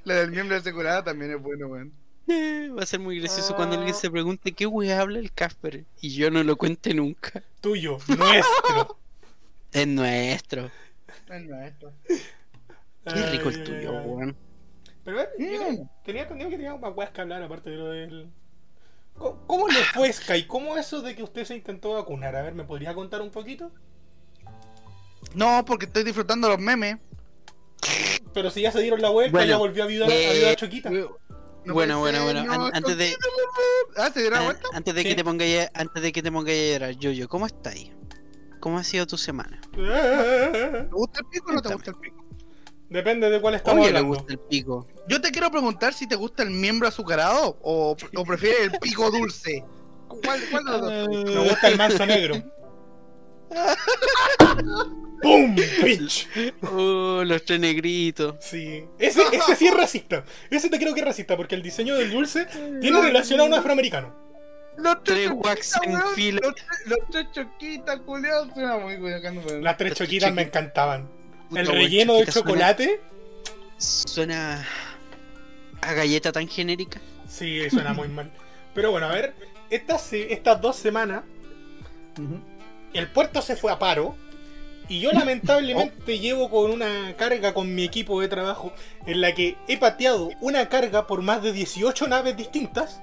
lo 0.03 0.13
del 0.13 0.31
miembro 0.31 0.57
asegurado 0.57 1.03
también 1.03 1.31
es 1.31 1.41
bueno, 1.41 1.67
weón. 1.67 1.93
Eh, 2.27 2.69
Va 2.77 2.83
a 2.83 2.85
ser 2.85 2.99
muy 2.99 3.19
gracioso 3.19 3.55
cuando 3.55 3.75
alguien 3.77 3.95
se 3.95 4.11
pregunte 4.11 4.51
qué 4.51 4.65
wea 4.67 4.99
habla 4.99 5.19
el 5.19 5.31
Casper 5.31 5.85
y 6.01 6.09
yo 6.13 6.29
no 6.29 6.43
lo 6.43 6.57
cuente 6.57 6.93
nunca. 6.93 7.41
Tuyo, 7.61 7.97
nuestro. 8.07 8.97
Es 9.73 9.85
nuestro. 9.85 10.71
El 11.29 11.49
maestro. 11.49 11.91
Qué 12.07 13.13
rico 13.31 13.49
Ay, 13.49 13.55
el 13.55 13.63
tuyo, 13.65 13.91
weón. 14.01 14.35
Pero 15.03 15.17
bueno, 15.17 15.29
yo 15.37 15.45
Mm. 15.45 15.87
tenía- 16.05 16.21
entendido 16.23 16.49
que 16.49 16.55
teníamos 16.57 16.81
más 16.81 16.93
weas 16.95 17.11
que 17.11 17.21
hablar 17.21 17.43
aparte 17.43 17.69
de 17.69 17.75
lo 17.75 17.89
del. 17.89 18.29
¿Cómo, 19.17 19.45
cómo 19.45 19.67
le 19.67 19.83
fue 19.93 20.11
Sky? 20.11 20.45
¿Cómo 20.47 20.77
eso 20.77 21.01
de 21.01 21.15
que 21.15 21.23
usted 21.23 21.43
se 21.43 21.55
intentó 21.55 21.93
vacunar? 21.93 22.35
A 22.35 22.41
ver, 22.43 22.53
¿me 22.55 22.63
podría 22.63 22.93
contar 22.93 23.21
un 23.21 23.29
poquito? 23.29 23.71
No, 25.35 25.63
porque 25.65 25.85
estoy 25.85 26.03
disfrutando 26.03 26.49
los 26.49 26.59
memes. 26.59 26.97
Pero 28.33 28.49
si 28.51 28.61
ya 28.61 28.71
se 28.71 28.81
dieron 28.81 29.01
la 29.01 29.09
vuelta, 29.09 29.31
Bueno, 29.31 29.47
ya 29.49 29.57
volvió 29.57 29.83
a 29.83 29.87
ayudar, 29.87 30.09
eh, 30.11 30.27
a 30.27 30.31
ayudar 30.31 30.51
a 30.51 30.55
Choquita. 30.55 30.89
No 30.89 31.73
bueno, 31.73 31.99
bueno, 31.99 32.23
bueno. 32.23 32.43
no, 32.45 32.53
an- 32.53 32.71
antes 32.75 32.97
de 32.97 33.13
Ah, 33.97 34.09
¿se 34.13 34.21
dieron 34.21 34.39
la 34.39 34.45
vuelta? 34.45 34.63
antes 34.73 34.95
de 34.95 35.01
Sí. 35.01 35.09
que 35.09 35.15
te 35.15 35.23
ponga 35.23 35.45
ya, 35.45 35.69
antes 35.73 36.01
de 36.01 36.11
que 36.13 36.23
te 36.23 36.31
ponga 36.31 36.51
a 36.51 36.55
llorar, 36.55 36.91
Yoyo, 36.95 37.27
¿cómo 37.27 37.45
estáis? 37.45 37.91
¿Cómo 38.61 38.77
ha 38.79 38.83
sido 38.83 39.05
tu 39.05 39.17
semana? 39.17 39.59
¿Te 39.73 40.87
gusta 40.91 41.19
el 41.19 41.25
pico 41.29 41.49
o 41.49 41.53
no 41.53 41.61
te 41.61 41.73
gusta 41.73 41.91
el 41.91 41.97
pico? 41.97 42.23
Depende 42.89 43.29
de 43.29 43.41
cuál 43.41 43.55
estamos 43.55 43.81
Obvio 43.81 43.91
le 43.91 43.97
hablando. 43.97 44.17
gusta 44.17 44.33
el 44.33 44.39
pico. 44.39 44.87
Yo 45.09 45.19
te 45.19 45.29
quiero 45.31 45.51
preguntar 45.51 45.93
si 45.93 46.07
te 46.07 46.15
gusta 46.15 46.43
el 46.43 46.51
miembro 46.51 46.87
azucarado 46.87 47.57
o, 47.61 47.97
o 48.15 48.23
prefieres 48.25 48.61
el 48.71 48.79
pico 48.79 49.11
dulce. 49.11 49.63
¿Cuál, 50.07 50.41
cuál 50.49 50.63
de 50.63 50.71
los 50.71 50.81
dos? 50.81 51.07
Me 51.35 51.49
gusta 51.49 51.67
el 51.67 51.77
manso 51.77 52.05
negro. 52.05 52.35
¡Pum! 55.21 55.55
¡Bitch! 55.83 56.27
Oh, 56.71 57.23
los 57.25 57.43
tres 57.43 57.59
negritos. 57.59 58.35
Sí. 58.39 58.83
Ese, 58.99 59.23
ese 59.31 59.55
sí 59.55 59.67
es 59.67 59.73
racista. 59.73 60.23
Ese 60.49 60.69
te 60.69 60.77
creo 60.79 60.93
que 60.93 60.99
es 61.01 61.05
racista 61.05 61.35
porque 61.35 61.55
el 61.55 61.63
diseño 61.63 61.95
del 61.95 62.11
dulce 62.11 62.45
tiene 62.81 63.01
relación 63.01 63.39
a 63.39 63.43
un 63.45 63.53
afroamericano. 63.53 64.13
Los 64.77 65.03
Tres 65.03 65.31
wax 65.33 65.73
en 65.83 65.99
fila. 66.13 66.39
Los, 66.43 66.53
tres- 66.53 66.67
los 66.85 66.99
tres 67.09 67.27
choquitas, 67.33 67.99
culiados. 68.01 68.49
Suena 68.53 68.77
muy 68.77 68.97
culiacando, 68.97 69.41
weón. 69.41 69.63
Las 69.63 69.75
tres 69.77 69.95
choquitas 69.95 70.31
me 70.31 70.43
encantaban. 70.43 71.07
Puta, 71.49 71.61
El 71.61 71.67
relleno 71.67 72.13
de 72.13 72.25
suena- 72.25 72.33
chocolate. 72.33 73.01
Suena 73.77 74.63
a 75.81 75.93
galleta 75.93 76.31
tan 76.31 76.47
genérica. 76.47 77.01
Sí, 77.27 77.67
suena 77.71 77.93
muy 77.93 78.07
mal. 78.07 78.31
Pero 78.75 78.91
bueno, 78.91 79.07
a 79.07 79.11
ver. 79.13 79.33
Estas, 79.71 80.13
estas 80.13 80.61
dos 80.61 80.75
semanas 80.77 81.23
Ujú. 82.17 82.39
El 82.93 83.07
puerto 83.07 83.41
se 83.41 83.55
fue 83.55 83.71
a 83.71 83.79
paro 83.79 84.15
y 84.89 84.99
yo 85.01 85.11
lamentablemente 85.11 86.19
llevo 86.19 86.49
con 86.49 86.71
una 86.71 87.13
carga 87.17 87.53
con 87.53 87.75
mi 87.75 87.83
equipo 87.83 88.21
de 88.21 88.29
trabajo 88.29 88.73
en 89.05 89.21
la 89.21 89.33
que 89.33 89.57
he 89.67 89.77
pateado 89.77 90.29
una 90.39 90.69
carga 90.69 91.07
por 91.07 91.21
más 91.21 91.43
de 91.43 91.51
18 91.51 92.07
naves 92.07 92.37
distintas 92.37 93.01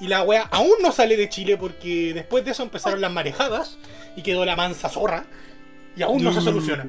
y 0.00 0.08
la 0.08 0.22
wea 0.22 0.48
aún 0.50 0.74
no 0.82 0.92
sale 0.92 1.16
de 1.16 1.28
Chile 1.28 1.56
porque 1.56 2.12
después 2.14 2.44
de 2.44 2.52
eso 2.52 2.62
empezaron 2.62 3.00
las 3.00 3.12
marejadas 3.12 3.78
y 4.16 4.22
quedó 4.22 4.44
la 4.44 4.56
mansa 4.56 4.88
zorra 4.88 5.26
y 5.96 6.02
aún 6.02 6.22
no 6.22 6.32
se 6.32 6.40
soluciona. 6.40 6.86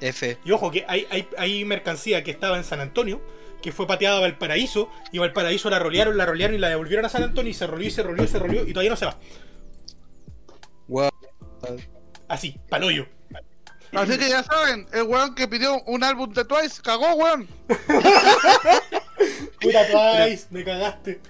F. 0.00 0.38
Y 0.44 0.50
ojo 0.50 0.70
que 0.70 0.84
hay, 0.88 1.06
hay, 1.10 1.26
hay 1.38 1.64
mercancía 1.64 2.22
que 2.22 2.30
estaba 2.30 2.58
en 2.58 2.64
San 2.64 2.80
Antonio 2.80 3.22
que 3.62 3.72
fue 3.72 3.86
pateada 3.86 4.18
a 4.18 4.20
Valparaíso 4.20 4.90
y 5.12 5.18
Valparaíso 5.18 5.70
la 5.70 5.78
rolearon, 5.78 6.16
la 6.16 6.26
rolearon 6.26 6.54
y 6.54 6.58
la 6.58 6.68
devolvieron 6.68 7.04
a 7.04 7.08
San 7.08 7.22
Antonio 7.22 7.50
y 7.50 7.54
se 7.54 7.66
roleó 7.66 7.88
y 7.88 7.90
se 7.90 8.02
roleó 8.02 8.24
y 8.24 8.28
se 8.28 8.38
roleó 8.38 8.66
y 8.66 8.72
todavía 8.72 8.90
no 8.90 8.96
se 8.96 9.06
va. 9.06 9.18
Así, 12.28 12.58
paloyo. 12.68 13.06
Así 13.92 14.18
que 14.18 14.28
ya 14.28 14.42
saben, 14.42 14.86
el 14.92 15.04
weón 15.04 15.34
que 15.34 15.46
pidió 15.48 15.80
un 15.84 16.02
álbum 16.04 16.32
de 16.32 16.44
Twice 16.44 16.82
cagó, 16.82 17.14
weón. 17.14 17.46
Puta 19.60 19.86
Twice, 19.86 20.46
me 20.50 20.64
cagaste. 20.64 21.20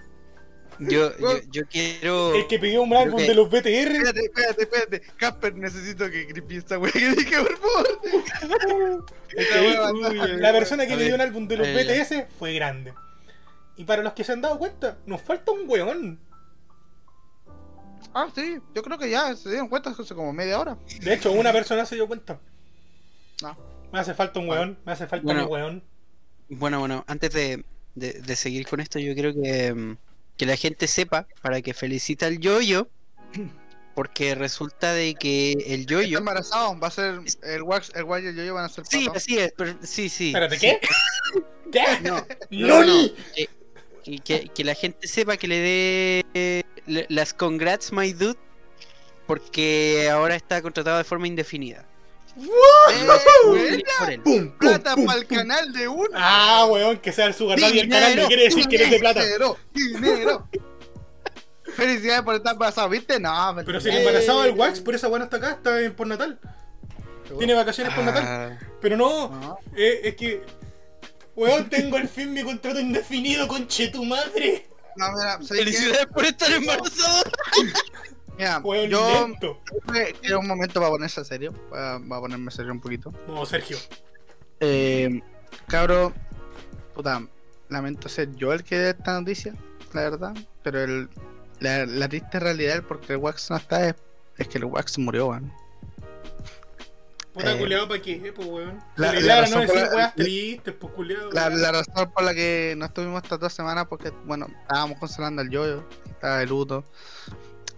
Yo, 0.78 1.16
yo, 1.18 1.40
yo 1.50 1.62
quiero. 1.70 2.34
El 2.34 2.46
que 2.48 2.58
pidió 2.58 2.82
un 2.82 2.94
álbum 2.94 3.18
que- 3.18 3.28
de 3.28 3.34
los 3.34 3.48
BTR. 3.48 3.66
Espérate, 3.68 4.20
espérate, 4.20 4.62
espérate. 4.62 5.00
Casper, 5.16 5.54
necesito 5.54 6.10
que 6.10 6.26
creepy 6.26 6.56
esta 6.56 6.78
weá 6.78 6.92
que 6.92 7.10
dije, 7.10 7.36
por 7.38 7.56
favor. 7.58 9.06
la 10.38 10.52
persona 10.52 10.86
que 10.86 10.92
A 10.92 10.96
pidió 10.96 11.06
ver, 11.12 11.14
un 11.14 11.20
álbum 11.22 11.48
de 11.48 11.56
los 11.56 11.68
BTS 11.68 12.26
fue 12.38 12.52
grande. 12.54 12.92
Y 13.76 13.84
para 13.84 14.02
los 14.02 14.12
que 14.12 14.24
se 14.24 14.32
han 14.32 14.40
dado 14.40 14.58
cuenta, 14.58 14.98
nos 15.06 15.22
falta 15.22 15.52
un 15.52 15.62
weón. 15.68 16.18
Ah, 18.14 18.28
sí, 18.34 18.58
yo 18.74 18.82
creo 18.82 18.98
que 18.98 19.10
ya 19.10 19.34
se 19.36 19.50
dieron 19.50 19.68
cuenta 19.68 19.90
hace 19.90 20.14
como 20.14 20.32
media 20.32 20.58
hora. 20.58 20.78
De 21.00 21.14
hecho, 21.14 21.32
una 21.32 21.52
persona 21.52 21.84
se 21.84 21.96
dio 21.96 22.06
cuenta. 22.06 22.40
No. 23.42 23.56
Me 23.92 23.98
hace 24.00 24.14
falta 24.14 24.40
un 24.40 24.48
weón, 24.48 24.78
me 24.84 24.92
hace 24.92 25.06
falta 25.06 25.24
Bueno. 25.24 25.46
un 25.46 25.52
weón. 25.52 25.84
Bueno, 26.48 26.78
bueno, 26.80 27.04
antes 27.08 27.32
de, 27.32 27.64
de, 27.94 28.12
de 28.14 28.36
seguir 28.36 28.66
con 28.66 28.80
esto, 28.80 28.98
yo 28.98 29.14
creo 29.14 29.34
que, 29.34 29.74
mm, 29.74 29.96
que 30.36 30.46
la 30.46 30.56
gente 30.56 30.86
sepa 30.86 31.26
para 31.42 31.60
que 31.62 31.74
felicita 31.74 32.26
al 32.26 32.38
yoyo. 32.38 32.88
Porque 33.94 34.34
resulta 34.34 34.92
de 34.92 35.14
que 35.14 35.52
el 35.52 35.80
Está 35.80 35.92
yoyo. 35.94 36.18
embarazado, 36.18 36.78
va 36.78 36.88
a 36.88 36.90
ser 36.90 37.18
el 37.44 37.62
wax, 37.62 37.90
el 37.94 38.04
guay 38.04 38.24
y 38.24 38.26
el 38.28 38.36
yo 38.36 38.52
van 38.52 38.66
a 38.66 38.68
ser 38.68 38.84
Sí, 38.84 39.08
así 39.14 39.38
es, 39.38 39.54
pero, 39.56 39.74
sí, 39.82 40.10
sí. 40.10 40.28
Espérate, 40.28 40.58
sí. 40.58 40.66
¿qué? 40.66 40.80
¿Qué? 41.72 42.00
No, 42.02 42.22
¡Loli! 42.50 43.14
que, 43.34 43.48
que- 44.06 44.18
que- 44.20 44.48
que 44.48 44.64
la 44.64 44.74
gente 44.74 45.06
sepa 45.08 45.36
que 45.36 45.48
le 45.48 45.58
dé 45.58 46.64
las 47.08 47.34
congrats, 47.34 47.92
my 47.92 48.12
dude. 48.12 48.38
Porque 49.26 50.08
ahora 50.10 50.36
está 50.36 50.62
contratado 50.62 50.98
de 50.98 51.04
forma 51.04 51.26
indefinida. 51.26 51.84
Eh. 52.38 52.42
¡Pum! 54.22 54.22
¡Pum! 54.22 54.50
Plata 54.58 54.94
pum, 54.94 55.06
para 55.06 55.18
el 55.18 55.26
pum. 55.26 55.36
canal 55.38 55.72
de 55.72 55.88
uno. 55.88 56.10
Ah, 56.14 56.66
weón, 56.70 56.98
que 56.98 57.10
sea 57.12 57.26
el 57.26 57.34
sugar 57.34 57.58
daddy 57.58 57.78
del 57.78 57.88
canal 57.88 58.14
no 58.16 58.26
quiere 58.28 58.44
decir 58.44 58.66
que 58.68 58.76
eres 58.76 58.90
de 58.90 58.98
plata. 59.00 59.22
Dinero, 59.24 59.56
dinero. 59.72 60.48
Felicidades 61.74 62.22
por 62.22 62.34
estar 62.36 62.52
embarazado, 62.52 62.88
¿viste? 62.88 63.18
No, 63.18 63.56
Pero 63.64 63.80
si 63.80 63.88
el 63.88 63.96
embarazado 63.96 64.42
del 64.42 64.52
Wax, 64.54 64.80
por 64.80 64.94
esa 64.94 65.08
weón 65.08 65.22
está 65.22 65.38
acá, 65.38 65.50
está 65.52 65.80
en 65.80 65.94
por 65.94 66.06
Natal. 66.06 66.38
Tiene 67.38 67.54
vacaciones 67.54 67.92
por 67.94 68.04
Natal. 68.04 68.22
Ah, 68.24 68.58
Pero 68.80 68.96
no, 68.96 69.28
No. 69.30 69.58
eh, 69.76 70.00
es 70.04 70.14
que. 70.14 70.42
Weón, 71.36 71.68
tengo 71.68 71.96
al 71.98 72.08
fin 72.08 72.32
mi 72.32 72.42
contrato 72.42 72.80
indefinido 72.80 73.46
con 73.46 73.66
che 73.68 73.88
tu 73.88 74.04
madre. 74.04 74.66
No, 74.96 75.12
mira. 75.12 75.38
Felicidades 75.46 76.06
por 76.06 76.24
estar 76.24 76.50
embarazado. 76.50 77.22
Mira, 78.38 78.58
Weón, 78.60 78.88
yo 78.90 79.26
lento. 79.26 79.60
quiero 80.20 80.40
un 80.40 80.46
momento 80.46 80.80
para 80.80 80.90
ponerse 80.90 81.24
serio. 81.24 81.52
Para, 81.70 81.98
para 82.00 82.20
ponerme 82.22 82.50
serio 82.50 82.72
un 82.72 82.80
poquito. 82.80 83.12
No, 83.28 83.44
Sergio. 83.44 83.76
Eh, 84.60 85.20
cabro, 85.68 86.14
puta, 86.94 87.26
lamento 87.68 88.08
ser 88.08 88.34
yo 88.36 88.52
el 88.52 88.64
que 88.64 88.78
dé 88.78 88.90
esta 88.90 89.18
noticia, 89.20 89.54
la 89.92 90.02
verdad. 90.02 90.34
Pero 90.62 90.82
el, 90.82 91.08
la, 91.60 91.84
la 91.84 92.08
triste 92.08 92.40
realidad 92.40 92.82
porque 92.88 93.12
el 93.12 93.18
Wax 93.18 93.50
no 93.50 93.56
está 93.56 93.88
es, 93.88 93.94
es 94.38 94.48
que 94.48 94.58
el 94.58 94.64
Wax 94.64 94.98
murió, 94.98 95.28
weón. 95.28 95.52
Puta 97.36 97.52
Eh, 97.52 97.58
culiado, 97.58 97.86
¿para 97.86 98.00
qué, 98.00 98.32
pues, 98.34 98.48
weón? 98.48 98.82
la- 98.96 99.12
La, 99.12 99.40
razón 99.42 99.60
no 99.60 99.66
por 99.66 99.76
decir 99.76 99.92
la- 99.94 100.12
tristes, 100.14 100.74
pues, 100.80 100.92
culiado. 100.94 101.30
La, 101.32 101.50
la 101.50 101.70
razón 101.72 102.10
por 102.10 102.24
la 102.24 102.34
que 102.34 102.74
no 102.78 102.86
estuvimos 102.86 103.22
estas 103.22 103.38
dos 103.38 103.52
semanas 103.52 103.84
porque, 103.90 104.10
bueno, 104.24 104.46
estábamos 104.62 104.98
consolando 104.98 105.42
al 105.42 105.50
yoyo, 105.50 105.84
estaba 106.08 106.38
de 106.38 106.46
luto. 106.46 106.82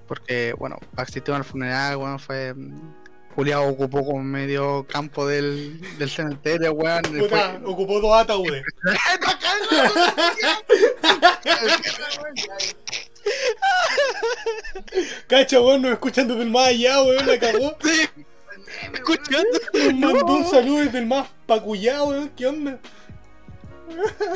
Porque, 0.06 0.54
bueno, 0.56 0.76
asistimos 0.96 1.38
al 1.38 1.44
funeral, 1.44 1.96
bueno, 1.96 2.18
fue. 2.20 2.54
mm, 2.54 2.94
Julián 3.34 3.60
ocupó 3.68 4.04
como 4.04 4.22
medio 4.22 4.84
campo 4.88 5.26
del, 5.26 5.80
del 5.98 6.08
cementerio, 6.10 6.72
weón. 6.72 7.02
Puta, 7.02 7.58
fue- 7.60 7.60
ocupó 7.72 8.00
dos 8.00 8.14
ataúdes. 8.16 8.62
Cacha, 15.26 15.60
weón, 15.60 15.82
nos 15.82 15.92
escuchan 15.92 16.28
desde 16.28 16.42
el 16.42 16.50
más 16.50 16.68
allá, 16.68 17.02
weón, 17.02 17.26
la 17.26 17.38
cagó. 17.38 17.76
Escuchando. 18.92 19.58
Nos 19.72 19.94
mandó 20.14 20.26
un 20.26 20.46
saludo 20.46 20.84
desde 20.84 20.98
el 20.98 21.06
más 21.06 21.28
pacullá, 21.46 22.02
weón, 22.04 22.30
¿qué 22.30 22.46
onda? 22.46 22.78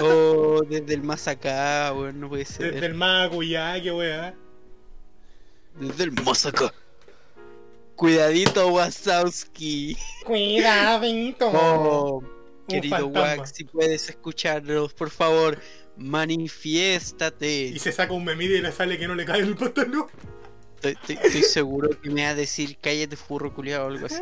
Oh, 0.00 0.62
desde 0.68 0.94
el 0.94 1.02
más 1.02 1.28
acá, 1.28 1.92
weón, 1.94 2.20
no 2.20 2.28
puede 2.28 2.44
ser. 2.44 2.74
Desde 2.74 2.86
el 2.86 2.94
más 2.94 3.28
acullá, 3.28 3.80
qué 3.82 3.92
weá. 3.92 4.34
Desde 5.78 6.04
el 6.04 6.12
más 6.12 6.46
acá. 6.46 6.72
Cuidadito, 7.96 8.68
Wazowski. 8.68 9.96
Cuidadito. 10.24 11.50
Oh, 11.52 12.22
querido. 12.68 13.06
Wax, 13.06 13.52
si 13.54 13.64
puedes 13.64 14.08
escucharnos, 14.08 14.92
por 14.94 15.10
favor, 15.10 15.58
manifiéstate. 15.96 17.64
Y 17.66 17.78
se 17.78 17.92
saca 17.92 18.12
un 18.12 18.24
memide 18.24 18.58
y 18.58 18.62
le 18.62 18.72
sale 18.72 18.98
que 18.98 19.06
no 19.06 19.14
le 19.14 19.24
cae 19.24 19.40
el 19.40 19.54
pantalón. 19.56 20.06
Estoy, 20.82 20.92
estoy- 21.00 21.18
estoy 21.26 21.42
seguro 21.42 21.90
que 22.00 22.10
me 22.10 22.24
va 22.24 22.30
a 22.30 22.34
decir 22.34 22.76
cállate 22.80 23.14
furro 23.16 23.54
culiado 23.54 23.84
o 23.84 23.88
algo 23.88 24.06
así. 24.06 24.20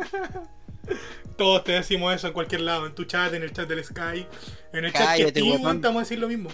Todos 1.37 1.63
te 1.63 1.71
decimos 1.71 2.13
eso 2.13 2.27
en 2.27 2.33
cualquier 2.33 2.61
lado, 2.61 2.85
en 2.85 2.93
tu 2.93 3.05
chat, 3.05 3.33
en 3.33 3.41
el 3.41 3.51
chat 3.51 3.67
del 3.67 3.83
Sky, 3.83 4.27
en 4.73 4.85
el 4.85 4.93
chat 4.93 5.01
que 5.15 5.23
Cállate, 5.23 5.41
weón, 5.41 5.81
te 5.81 5.87
vamos 5.87 6.01
a 6.01 6.03
decir 6.03 6.19
lo 6.19 6.27
mismo. 6.27 6.51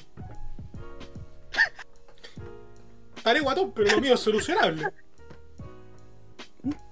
Estaré 3.17 3.41
guatón, 3.41 3.73
pero 3.73 3.91
lo 3.91 3.99
mío 3.99 4.13
es 4.13 4.19
solucionable. 4.21 4.87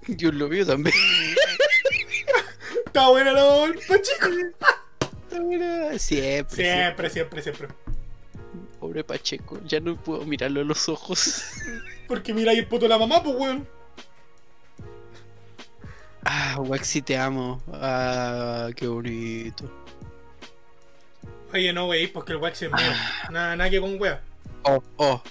Yo 0.08 0.30
lo 0.32 0.48
veo 0.50 0.66
también. 0.66 0.94
Está 2.86 3.08
buena 3.08 3.32
la 3.32 3.44
bolpa, 3.44 3.94
chico. 4.02 4.26
Siempre, 5.30 5.98
siempre. 5.98 6.56
Siempre, 6.56 7.10
siempre, 7.10 7.42
siempre. 7.42 7.68
Pobre 8.80 9.04
Pacheco, 9.04 9.58
ya 9.64 9.80
no 9.80 9.96
puedo 9.96 10.24
mirarlo 10.26 10.60
a 10.60 10.64
los 10.64 10.88
ojos. 10.90 11.44
Porque 12.06 12.32
mira 12.34 12.52
ahí 12.52 12.58
el 12.58 12.66
puto 12.66 12.84
de 12.84 12.88
la 12.90 12.98
mamá, 12.98 13.22
pues 13.22 13.36
weón. 13.36 13.68
Ah, 16.24 16.56
Waxi, 16.60 17.02
te 17.02 17.16
amo. 17.16 17.62
Ah, 17.72 18.68
qué 18.74 18.86
bonito. 18.88 19.70
Oye, 21.52 21.72
no, 21.72 21.86
wey, 21.86 22.08
porque 22.08 22.32
el 22.32 22.38
wax 22.38 22.62
es 22.62 22.72
mío. 22.72 22.80
Nada, 23.30 23.54
nada 23.56 23.70
que 23.70 23.80
con 23.80 24.00
wea. 24.00 24.20
Oh, 24.64 24.82
oh. 24.96 25.22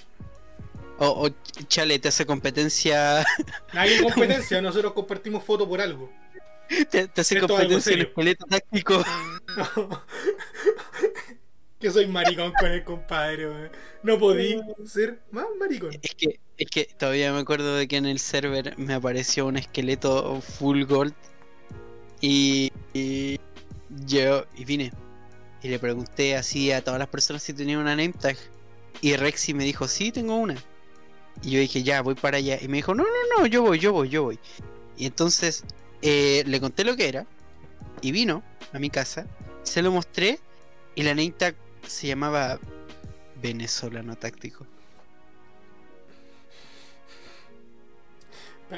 O, 0.98 1.26
o 1.26 1.30
chale, 1.68 1.98
te 1.98 2.08
hace 2.08 2.24
competencia. 2.24 3.24
Nadie 3.74 4.02
competencia, 4.02 4.62
nosotros 4.62 4.94
compartimos 4.94 5.44
fotos 5.44 5.68
por 5.68 5.80
algo. 5.80 6.10
Te, 6.90 7.06
te 7.08 7.20
hace 7.20 7.34
Esto 7.34 7.46
competencia 7.48 7.76
en 7.76 7.82
serio. 7.82 8.04
esqueleto 8.08 8.46
táctico. 8.46 9.04
que 11.80 11.90
soy 11.90 12.06
maricón 12.06 12.52
con 12.58 12.70
el 12.70 12.84
compadre. 12.84 13.70
No 14.02 14.18
podí 14.18 14.60
ser 14.86 15.20
más 15.30 15.46
maricón. 15.58 15.90
Es 16.02 16.14
que, 16.14 16.40
es 16.56 16.70
que 16.70 16.84
todavía 16.98 17.32
me 17.32 17.40
acuerdo 17.40 17.76
de 17.76 17.86
que 17.86 17.96
en 17.96 18.06
el 18.06 18.18
server 18.18 18.76
me 18.78 18.94
apareció 18.94 19.46
un 19.46 19.56
esqueleto 19.56 20.40
full 20.40 20.84
gold. 20.84 21.14
Y, 22.20 22.72
y 22.94 23.38
yo 24.06 24.46
y 24.56 24.64
vine. 24.64 24.92
Y 25.62 25.68
le 25.68 25.78
pregunté 25.78 26.36
así 26.36 26.72
a 26.72 26.82
todas 26.82 26.98
las 26.98 27.08
personas 27.08 27.42
si 27.42 27.52
tenían 27.52 27.80
una 27.80 27.94
name 27.96 28.12
tag. 28.12 28.36
Y 29.02 29.14
Rexy 29.16 29.52
me 29.52 29.64
dijo, 29.64 29.88
sí, 29.88 30.12
tengo 30.12 30.36
una. 30.36 30.56
Y 31.42 31.50
yo 31.50 31.60
dije, 31.60 31.82
ya, 31.82 32.00
voy 32.00 32.14
para 32.14 32.38
allá. 32.38 32.58
Y 32.60 32.68
me 32.68 32.78
dijo, 32.78 32.94
no, 32.94 33.04
no, 33.04 33.40
no, 33.40 33.46
yo 33.46 33.62
voy, 33.62 33.78
yo 33.78 33.92
voy, 33.92 34.08
yo 34.08 34.22
voy. 34.22 34.38
Y 34.96 35.04
entonces 35.04 35.64
eh, 36.00 36.42
le 36.46 36.60
conté 36.60 36.84
lo 36.84 36.96
que 36.96 37.08
era. 37.08 37.26
Y 38.00 38.12
vino 38.12 38.42
a 38.72 38.78
mi 38.78 38.88
casa. 38.88 39.26
Se 39.62 39.82
lo 39.82 39.92
mostré. 39.92 40.38
Y 40.94 41.02
la 41.02 41.10
name 41.10 41.32
tag 41.32 41.54
se 41.86 42.08
llamaba 42.08 42.60
Venezolano 43.34 44.16
Táctico. 44.16 44.68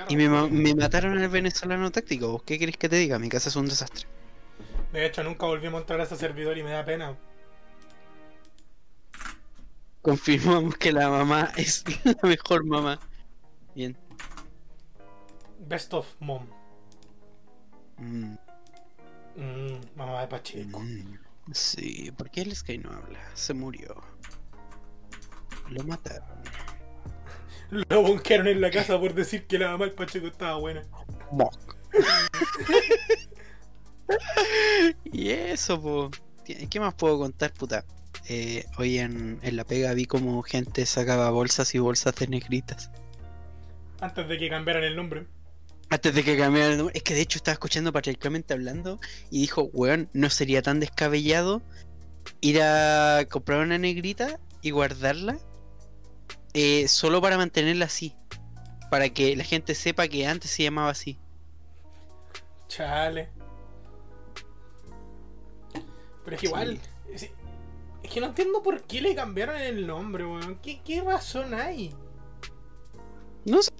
Y 0.08 0.16
me, 0.16 0.28
me 0.50 0.74
mataron 0.74 1.18
al 1.18 1.28
venezolano 1.28 1.90
táctico. 1.90 2.28
¿Vos 2.32 2.42
qué 2.42 2.58
querés 2.58 2.76
que 2.78 2.88
te 2.88 2.96
diga? 2.96 3.18
Mi 3.18 3.28
casa 3.28 3.48
es 3.48 3.56
un 3.56 3.66
desastre. 3.68 4.06
De 4.92 5.06
hecho, 5.06 5.22
nunca 5.24 5.46
volvimos 5.46 5.78
a 5.78 5.80
entrar 5.82 6.00
a 6.00 6.04
ese 6.04 6.16
servidor 6.16 6.58
y 6.58 6.62
me 6.62 6.72
da 6.72 6.84
pena. 6.84 7.18
Confirmamos 10.02 10.76
que 10.76 10.92
la 10.92 11.08
mamá 11.08 11.52
es 11.56 11.84
la 12.04 12.28
mejor 12.28 12.64
mamá. 12.64 12.98
Bien. 13.74 13.96
Best 15.58 15.92
of 15.94 16.16
mom. 16.20 16.48
Mm, 17.98 18.38
Mm, 19.36 19.80
mamá 19.94 20.20
de 20.22 20.28
Pacheco. 20.28 20.80
mm. 20.80 21.27
Sí, 21.52 22.12
¿por 22.16 22.30
qué 22.30 22.42
el 22.42 22.54
Sky 22.54 22.78
no 22.78 22.90
habla? 22.90 23.18
Se 23.34 23.54
murió. 23.54 24.02
Lo 25.70 25.82
mataron. 25.84 26.38
Lo 27.70 28.02
bunkearon 28.02 28.48
en 28.48 28.60
la 28.60 28.70
casa 28.70 28.98
por 28.98 29.14
decir 29.14 29.46
que 29.46 29.58
la 29.58 29.70
mamá 29.70 29.84
del 29.84 29.94
Pacheco 29.94 30.26
estaba 30.26 30.56
buena. 30.58 30.82
y 35.04 35.30
eso, 35.30 35.80
po. 35.80 36.10
¿Qué 36.44 36.80
más 36.80 36.94
puedo 36.94 37.18
contar, 37.18 37.52
puta? 37.52 37.84
Eh, 38.26 38.64
hoy 38.78 38.98
en, 38.98 39.38
en 39.42 39.56
la 39.56 39.64
pega 39.64 39.92
vi 39.92 40.06
como 40.06 40.42
gente 40.42 40.86
sacaba 40.86 41.30
bolsas 41.30 41.74
y 41.74 41.78
bolsas 41.78 42.14
de 42.14 42.28
negritas. 42.28 42.90
Antes 44.00 44.28
de 44.28 44.38
que 44.38 44.48
cambiaran 44.48 44.84
el 44.84 44.96
nombre. 44.96 45.26
Antes 45.90 46.14
de 46.14 46.22
que 46.22 46.36
cambiara 46.36 46.72
el 46.72 46.78
nombre. 46.78 46.96
Es 46.96 47.02
que 47.02 47.14
de 47.14 47.22
hecho 47.22 47.38
estaba 47.38 47.54
escuchando 47.54 47.92
patriarcalmente 47.92 48.52
hablando 48.52 49.00
y 49.30 49.40
dijo, 49.40 49.70
weón, 49.72 50.10
no 50.12 50.28
sería 50.28 50.62
tan 50.62 50.80
descabellado 50.80 51.62
ir 52.40 52.60
a 52.60 53.24
comprar 53.30 53.60
una 53.60 53.78
negrita 53.78 54.38
y 54.60 54.70
guardarla 54.70 55.38
eh, 56.52 56.88
solo 56.88 57.22
para 57.22 57.38
mantenerla 57.38 57.86
así. 57.86 58.14
Para 58.90 59.08
que 59.10 59.36
la 59.36 59.44
gente 59.44 59.74
sepa 59.74 60.08
que 60.08 60.26
antes 60.26 60.50
se 60.50 60.64
llamaba 60.64 60.90
así. 60.90 61.18
Chale. 62.68 63.30
Pero 66.24 66.36
es 66.36 66.40
que 66.40 66.46
igual. 66.46 66.80
Es, 67.12 67.30
es 68.02 68.10
que 68.10 68.20
no 68.20 68.26
entiendo 68.26 68.62
por 68.62 68.82
qué 68.82 69.00
le 69.00 69.14
cambiaron 69.14 69.56
el 69.56 69.86
nombre, 69.86 70.26
weón. 70.26 70.58
¿Qué, 70.60 70.80
qué 70.82 71.00
razón 71.00 71.54
hay? 71.54 71.94
No 73.46 73.62
sé. 73.62 73.70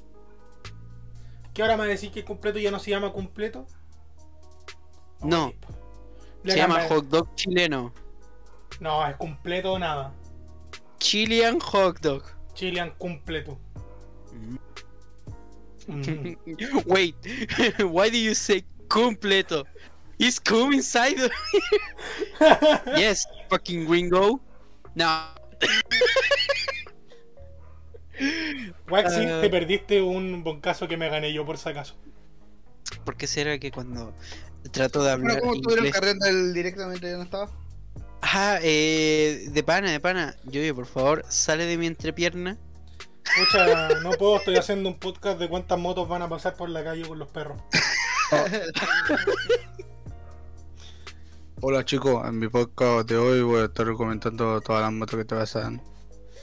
¿Que 1.58 1.62
ahora 1.62 1.76
me 1.76 1.88
decís 1.88 2.12
que 2.12 2.24
completo 2.24 2.60
ya 2.60 2.70
no 2.70 2.78
se 2.78 2.92
llama 2.92 3.12
completo? 3.12 3.66
No. 5.24 5.52
Le 6.44 6.52
Se 6.52 6.58
llama 6.58 6.86
hot 6.88 7.06
dog 7.06 7.34
chileno. 7.34 7.92
No, 8.78 9.04
es 9.04 9.16
completo 9.16 9.72
o 9.72 9.78
nada. 9.80 10.14
Chilean 11.00 11.58
hot 11.58 11.98
dog. 12.00 12.22
Chilean 12.54 12.94
completo. 12.96 13.58
Mm. 15.88 16.36
Wait, 16.86 17.16
why 17.90 18.08
do 18.08 18.18
you 18.18 18.36
say 18.36 18.64
completo? 18.86 19.64
Is 20.16 20.38
cum 20.38 20.72
inside? 20.74 21.18
yes, 22.96 23.26
fucking 23.50 23.84
gringo. 23.84 24.40
No. 24.94 25.24
Waxi, 28.88 29.26
Ah. 29.26 29.40
te 29.40 29.50
perdiste 29.50 30.02
un 30.02 30.42
boncazo 30.44 30.88
que 30.88 30.96
me 30.96 31.08
gané 31.08 31.32
yo 31.32 31.44
por 31.46 31.58
si 31.58 31.68
acaso. 31.68 31.94
¿Por 33.04 33.16
qué 33.16 33.26
será 33.26 33.58
que 33.58 33.70
cuando 33.70 34.12
trato 34.72 35.02
de 35.04 35.10
Bueno, 35.16 35.28
hablar 35.28 35.40
¿cómo 35.40 35.54
estuvieron 35.54 35.86
inglés... 35.86 36.16
el 36.26 36.54
directamente 36.54 37.12
no 37.12 37.22
estaba? 37.22 37.50
Ah, 38.22 38.58
eh, 38.62 39.46
de 39.50 39.62
pana, 39.62 39.90
de 39.92 40.00
pana. 40.00 40.34
Yo, 40.44 40.74
por 40.74 40.86
favor, 40.86 41.24
sale 41.28 41.66
de 41.66 41.76
mi 41.78 41.86
entrepierna. 41.86 42.56
Escucha, 43.36 44.00
no 44.02 44.10
puedo, 44.12 44.38
estoy 44.38 44.56
haciendo 44.56 44.88
un 44.88 44.98
podcast 44.98 45.38
de 45.38 45.48
cuántas 45.48 45.78
motos 45.78 46.08
van 46.08 46.22
a 46.22 46.28
pasar 46.28 46.56
por 46.56 46.68
la 46.70 46.82
calle 46.82 47.06
con 47.06 47.18
los 47.18 47.28
perros. 47.28 47.60
Hola 51.60 51.84
chicos, 51.84 52.26
en 52.26 52.38
mi 52.38 52.48
podcast 52.48 53.08
de 53.08 53.16
hoy 53.16 53.42
voy 53.42 53.62
a 53.62 53.64
estar 53.66 53.92
comentando 53.94 54.60
todas 54.60 54.82
las 54.82 54.92
motos 54.92 55.18
que 55.18 55.24
te 55.24 55.34
pasan. 55.34 55.82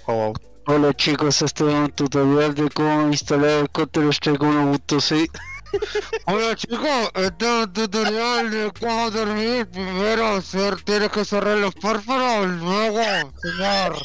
Oh, 0.08 0.34
Hola 0.68 0.96
chicos, 0.96 1.44
este 1.44 1.64
es 1.64 1.74
un 1.76 1.92
tutorial 1.92 2.56
de 2.56 2.68
cómo 2.72 3.08
instalar 3.10 3.50
el 3.62 3.70
Counter 3.70 4.06
Strike 4.06 4.42
1.6. 4.42 5.30
Hola 6.26 6.56
chicos, 6.56 7.12
este 7.14 7.46
es 7.46 7.68
un 7.68 7.74
tutorial 7.74 8.50
de 8.50 8.72
cómo 8.80 9.12
dormir. 9.12 9.68
Primero, 9.68 10.42
ser, 10.42 10.82
tienes 10.82 11.12
que 11.12 11.24
cerrar 11.24 11.60
los 11.60 11.76
párpados, 11.76 12.48
luego, 12.48 13.00
señor. 13.44 13.96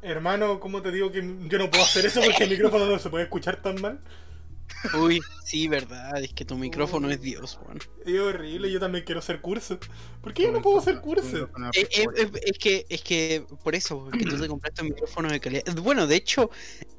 Hermano, 0.00 0.60
¿cómo 0.60 0.80
te 0.80 0.92
digo 0.92 1.10
que 1.10 1.22
yo 1.22 1.58
no 1.58 1.68
puedo 1.68 1.82
hacer 1.82 2.06
eso 2.06 2.20
porque 2.24 2.44
el 2.44 2.50
micrófono 2.50 2.86
no 2.86 2.98
se 3.00 3.10
puede 3.10 3.24
escuchar 3.24 3.56
tan 3.60 3.80
mal? 3.80 3.98
Uy, 4.94 5.20
sí, 5.44 5.66
verdad, 5.68 6.22
es 6.22 6.32
que 6.32 6.44
tu 6.44 6.56
micrófono 6.56 7.10
es 7.10 7.20
Dios, 7.20 7.58
weón. 7.64 7.78
Es 8.06 8.20
horrible, 8.20 8.70
yo 8.70 8.78
también 8.78 9.04
quiero 9.04 9.18
hacer 9.18 9.40
curso. 9.40 9.78
¿Por 10.20 10.32
qué 10.32 10.44
yo 10.44 10.52
no 10.52 10.62
puedo 10.62 10.78
hacer 10.78 11.00
curso? 11.00 11.48
Eh, 11.74 11.88
eh, 11.90 12.06
eh, 12.16 12.30
es 12.46 12.58
que, 12.58 12.86
es 12.88 13.02
que, 13.02 13.44
por 13.64 13.74
eso, 13.74 14.04
porque 14.10 14.24
tú 14.24 14.38
te 14.38 14.48
compraste 14.48 14.82
un 14.82 14.88
micrófono 14.90 15.28
de 15.30 15.40
calidad. 15.40 15.64
Bueno, 15.82 16.06
de 16.06 16.16
hecho, 16.16 16.50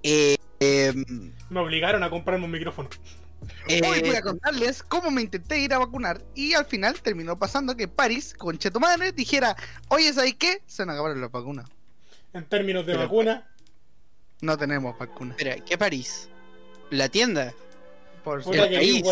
eh, 0.04 0.36
em, 0.60 1.32
Me 1.50 1.60
obligaron 1.62 2.04
a 2.04 2.10
comprarme 2.10 2.46
un 2.46 2.52
micrófono. 2.52 2.90
eh, 3.70 3.82
Hoy 3.88 4.02
voy 4.02 4.16
a 4.16 4.22
contarles 4.22 4.84
cómo 4.84 5.10
me 5.10 5.22
intenté 5.22 5.60
ir 5.60 5.74
a 5.74 5.80
vacunar 5.80 6.22
y 6.36 6.54
al 6.54 6.66
final 6.66 7.00
terminó 7.02 7.40
pasando 7.40 7.78
que 7.78 7.88
París, 7.88 8.34
con 8.38 8.58
tu 8.58 8.80
madre, 8.80 9.14
dijera, 9.14 9.56
oye, 9.88 10.12
¿sabes 10.12 10.36
qué? 10.36 10.62
Se 10.68 10.86
nos 10.86 10.94
acabaron 10.94 11.22
las 11.22 11.32
vacunas. 11.32 11.70
En 12.34 12.44
términos 12.46 12.86
de 12.86 12.92
Pero- 12.94 13.04
vacuna, 13.06 13.48
No 14.42 14.58
tenemos 14.58 14.98
vacunas. 15.00 15.38
espera, 15.40 15.64
¿qué 15.64 15.78
París? 15.78 16.28
¿La 16.92 17.08
tienda? 17.08 17.54
Por 18.24 18.44
puta 18.44 18.64
El 18.64 18.70
que 18.70 18.76
país. 18.76 19.04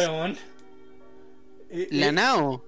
Eh, 1.70 1.88
¿La 1.92 2.08
eh, 2.08 2.12
NAO? 2.12 2.64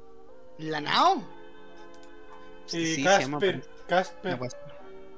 ¿La 0.58 0.82
NAO? 0.82 1.18
eh, 1.18 2.96
Sí, 2.96 3.04
Casper. 3.04 3.64
Casper, 3.88 4.40
No. 4.40 4.48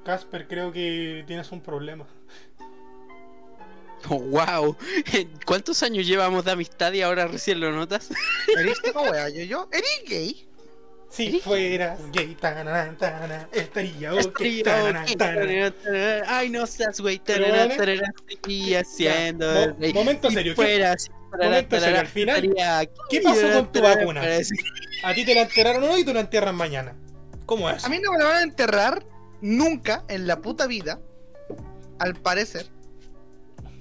Casper, 0.05 0.47
creo 0.47 0.71
que 0.71 1.23
tienes 1.27 1.51
un 1.51 1.61
problema. 1.61 2.07
Oh, 4.09 4.19
wow, 4.19 4.75
¿cuántos 5.45 5.83
años 5.83 6.07
llevamos 6.07 6.43
de 6.43 6.51
amistad 6.51 6.91
y 6.91 7.01
ahora 7.03 7.27
recién 7.27 7.59
lo 7.59 7.71
notas? 7.71 8.09
¿Eres 8.59 8.79
no, 8.95 9.01
wea, 9.03 9.29
yo, 9.29 9.43
yo? 9.43 9.69
¿Eres 9.71 10.03
gay? 10.07 10.47
Si 11.11 11.39
fueras 11.41 11.99
gay, 12.13 12.35
tanana, 12.35 12.95
tanana, 12.97 13.47
estaría 13.51 14.13
ok. 14.13 14.41
Tanana, 14.63 15.05
tanana. 15.17 15.73
Ay, 16.27 16.49
no 16.49 16.65
seas 16.65 17.01
güey, 17.01 17.21
¿vale? 17.27 17.75
tarara, 17.75 18.13
seguí 18.27 18.75
haciendo. 18.75 19.75
mo- 19.77 19.93
momento 19.93 20.29
Si 20.29 20.35
serio, 20.35 20.53
¿qué- 20.53 20.55
fuera 20.55 20.93
así, 20.93 21.09
tarara, 21.29 21.49
momento 21.49 21.79
serio, 21.81 21.99
al 21.99 22.07
final, 22.07 22.89
¿qué 23.09 23.19
pasó 23.21 23.51
con 23.51 23.71
tu 23.73 23.81
vacuna? 23.81 24.21
A 25.03 25.13
ti 25.13 25.25
te 25.25 25.35
la 25.35 25.41
enteraron 25.41 25.83
hoy 25.83 26.01
y 26.01 26.05
tú 26.05 26.13
la 26.13 26.21
entierras 26.21 26.53
mañana. 26.53 26.95
¿Cómo 27.45 27.69
es? 27.69 27.83
A 27.83 27.89
mí 27.89 27.99
no 28.01 28.13
me 28.13 28.17
la 28.19 28.25
van 28.25 28.35
a 28.37 28.43
enterrar 28.43 29.05
nunca 29.41 30.05
en 30.07 30.27
la 30.27 30.39
puta 30.41 30.65
vida, 30.65 31.01
al 31.99 32.15
parecer, 32.15 32.67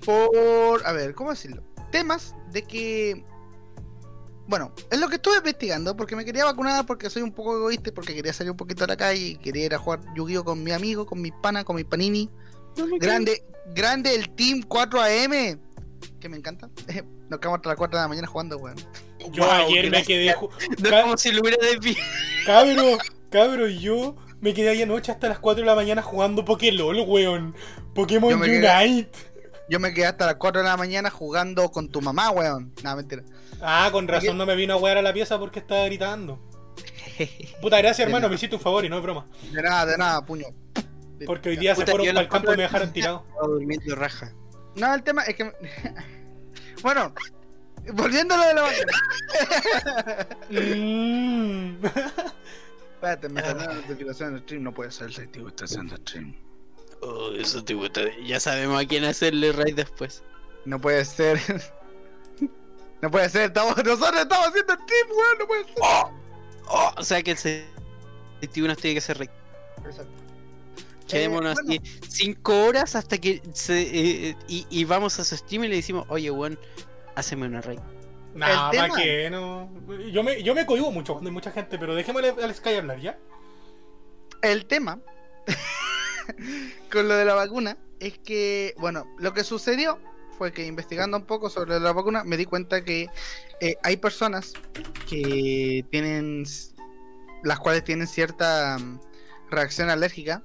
por, 0.04 0.84
a 0.84 0.92
ver, 0.92 1.14
¿cómo 1.14 1.30
decirlo? 1.30 1.62
Temas 1.92 2.34
de 2.50 2.62
que, 2.62 3.24
bueno, 4.50 4.72
es 4.90 4.98
lo 4.98 5.08
que 5.08 5.14
estuve 5.14 5.36
investigando, 5.36 5.96
porque 5.96 6.16
me 6.16 6.24
quería 6.24 6.44
vacunar, 6.44 6.84
porque 6.84 7.08
soy 7.08 7.22
un 7.22 7.30
poco 7.32 7.56
egoísta, 7.56 7.90
y 7.90 7.92
porque 7.92 8.14
quería 8.16 8.32
salir 8.32 8.50
un 8.50 8.56
poquito 8.56 8.82
a 8.82 8.88
la 8.88 8.96
calle, 8.96 9.20
y 9.20 9.36
quería 9.36 9.66
ir 9.66 9.74
a 9.74 9.78
jugar 9.78 10.00
Yu-Gi-Oh 10.16 10.42
con 10.44 10.62
mi 10.64 10.72
amigo, 10.72 11.06
con 11.06 11.22
mi 11.22 11.30
pana, 11.30 11.62
con 11.62 11.76
mi 11.76 11.84
panini. 11.84 12.28
No 12.76 12.86
Grande, 12.98 13.44
grande 13.74 14.12
el 14.12 14.28
Team 14.34 14.62
4AM, 14.68 15.60
que 16.18 16.28
me 16.28 16.36
encanta. 16.36 16.68
Nos 17.30 17.38
quedamos 17.38 17.58
hasta 17.58 17.68
las 17.68 17.78
4 17.78 17.96
de 17.96 18.02
la 18.02 18.08
mañana 18.08 18.26
jugando, 18.26 18.58
weón. 18.58 18.76
Yo 19.30 19.44
Wow, 19.44 19.52
ayer 19.68 19.88
me 19.88 20.02
quedé. 20.02 20.34
No 20.80 20.90
como 21.02 21.16
si 21.16 21.30
lo 21.30 21.42
hubiera 21.42 21.64
desviado. 21.64 22.00
Cabro, 22.44 22.98
cabro, 23.30 23.68
yo 23.68 24.16
Me 24.40 24.52
quedé 24.52 24.70
ahí 24.70 24.82
anoche 24.82 25.12
hasta 25.12 25.28
las 25.28 25.38
4 25.38 25.62
de 25.62 25.66
la 25.66 25.76
mañana 25.76 26.02
jugando 26.02 26.44
Pokélol, 26.44 27.04
weón. 27.06 27.54
Pokémon 27.94 28.40
quedé- 28.42 28.58
Unite. 28.86 29.10
Yo 29.70 29.78
me 29.78 29.94
quedé 29.94 30.06
hasta 30.06 30.26
las 30.26 30.34
4 30.34 30.62
de 30.62 30.68
la 30.68 30.76
mañana 30.76 31.10
jugando 31.10 31.70
con 31.70 31.88
tu 31.88 32.00
mamá, 32.00 32.30
weón. 32.32 32.74
No, 32.82 32.96
mentira. 32.96 33.22
Ah, 33.62 33.88
con 33.92 34.08
razón 34.08 34.36
no 34.36 34.44
me 34.44 34.56
vino 34.56 34.74
a 34.74 34.76
wear 34.76 34.98
a 34.98 35.02
la 35.02 35.12
pieza 35.12 35.38
porque 35.38 35.60
estaba 35.60 35.84
gritando. 35.84 36.40
Puta, 37.62 37.78
gracias 37.78 38.04
hermano, 38.04 38.28
me 38.28 38.34
hiciste 38.34 38.56
un 38.56 38.60
favor 38.60 38.84
y 38.84 38.88
no 38.88 38.96
es 38.96 39.02
broma. 39.02 39.28
De 39.52 39.62
nada, 39.62 39.86
de 39.86 39.96
nada, 39.96 40.26
puño. 40.26 40.46
Porque 41.24 41.50
hoy 41.50 41.56
día 41.56 41.76
se 41.76 41.86
fueron 41.86 41.98
para 41.98 42.08
el 42.08 42.14
las 42.16 42.26
campo 42.26 42.52
y 42.52 42.56
me 42.56 42.62
dejaron 42.64 42.92
tirado. 42.92 43.24
Durmiendo 43.40 43.94
raja. 43.94 44.32
No, 44.74 44.92
el 44.92 45.04
tema 45.04 45.22
es 45.22 45.36
que. 45.36 45.52
bueno, 46.82 47.14
volviendo 47.92 48.34
a 48.34 48.38
lo 48.38 48.46
de 48.46 48.54
la 48.54 48.62
vacuna. 48.62 48.92
Mm. 50.50 51.86
Espérate, 52.94 53.28
me 53.28 53.40
salió 53.42 53.66
la 53.66 53.74
notificación 53.74 54.34
del 54.34 54.42
stream. 54.42 54.64
No 54.64 54.74
puede 54.74 54.90
ser, 54.90 55.10
el 55.16 55.28
tío 55.28 55.46
está 55.46 55.66
haciendo 55.66 55.96
stream. 55.96 56.34
Oh, 57.02 57.30
eso 57.32 57.64
te 57.64 57.74
gusta. 57.74 58.02
Ya 58.24 58.38
sabemos 58.40 58.82
a 58.82 58.86
quién 58.86 59.04
hacerle 59.04 59.52
raid 59.52 59.74
después. 59.76 60.22
No 60.64 60.80
puede 60.80 61.04
ser. 61.04 61.40
no 63.00 63.10
puede 63.10 63.28
ser, 63.30 63.42
estamos, 63.44 63.76
nosotros 63.76 64.20
estamos 64.22 64.48
haciendo 64.48 64.74
stream, 64.74 65.08
weón. 65.10 65.38
No 65.38 65.46
puede 65.46 65.64
ser. 65.64 65.74
Oh, 66.72 66.92
o 66.96 67.02
sea 67.02 67.22
que 67.22 67.30
el 67.32 67.36
61 67.38 68.76
tiene 68.76 68.94
que 68.96 69.00
ser 69.00 69.18
raid. 69.18 69.30
Exacto. 69.84 70.12
Quedémonos 71.08 71.58
Eh, 71.58 71.62
bueno, 71.64 71.80
así 71.82 72.00
5 72.08 72.64
horas 72.66 72.94
hasta 72.94 73.18
que 73.18 73.42
se, 73.52 73.80
eh, 74.28 74.36
y, 74.46 74.66
y 74.70 74.84
vamos 74.84 75.18
a 75.18 75.24
su 75.24 75.36
stream 75.36 75.64
y 75.64 75.68
le 75.68 75.76
decimos, 75.76 76.06
oye, 76.08 76.30
weón, 76.30 76.58
haceme 77.16 77.46
una 77.46 77.60
raid. 77.62 77.80
Nah, 78.34 78.46
El 78.46 78.54
¿para 78.54 78.70
tema- 78.70 78.96
qué? 79.02 79.28
No. 79.30 79.68
Yo 80.12 80.22
me, 80.22 80.40
yo 80.44 80.54
me 80.54 80.64
cohibo 80.66 80.92
mucho 80.92 81.14
cuando 81.14 81.30
hay 81.30 81.34
mucha 81.34 81.50
gente, 81.50 81.78
pero 81.78 81.96
dejémosle 81.96 82.28
al 82.40 82.54
Sky 82.54 82.74
hablar, 82.74 83.00
¿ya? 83.00 83.18
El 84.42 84.66
tema 84.66 85.00
con 86.92 87.08
lo 87.08 87.14
de 87.14 87.24
la 87.24 87.34
vacuna 87.34 87.76
es 87.98 88.18
que, 88.18 88.74
bueno, 88.78 89.06
lo 89.18 89.32
que 89.32 89.44
sucedió 89.44 89.98
fue 90.38 90.52
que 90.52 90.66
investigando 90.66 91.16
un 91.18 91.26
poco 91.26 91.50
sobre 91.50 91.78
la 91.78 91.92
vacuna 91.92 92.24
me 92.24 92.36
di 92.36 92.46
cuenta 92.46 92.82
que 92.82 93.08
eh, 93.60 93.76
hay 93.82 93.96
personas 93.98 94.54
que 95.08 95.84
tienen, 95.90 96.44
las 97.44 97.58
cuales 97.60 97.84
tienen 97.84 98.06
cierta 98.06 98.78
mm, 98.78 99.00
reacción 99.50 99.90
alérgica 99.90 100.42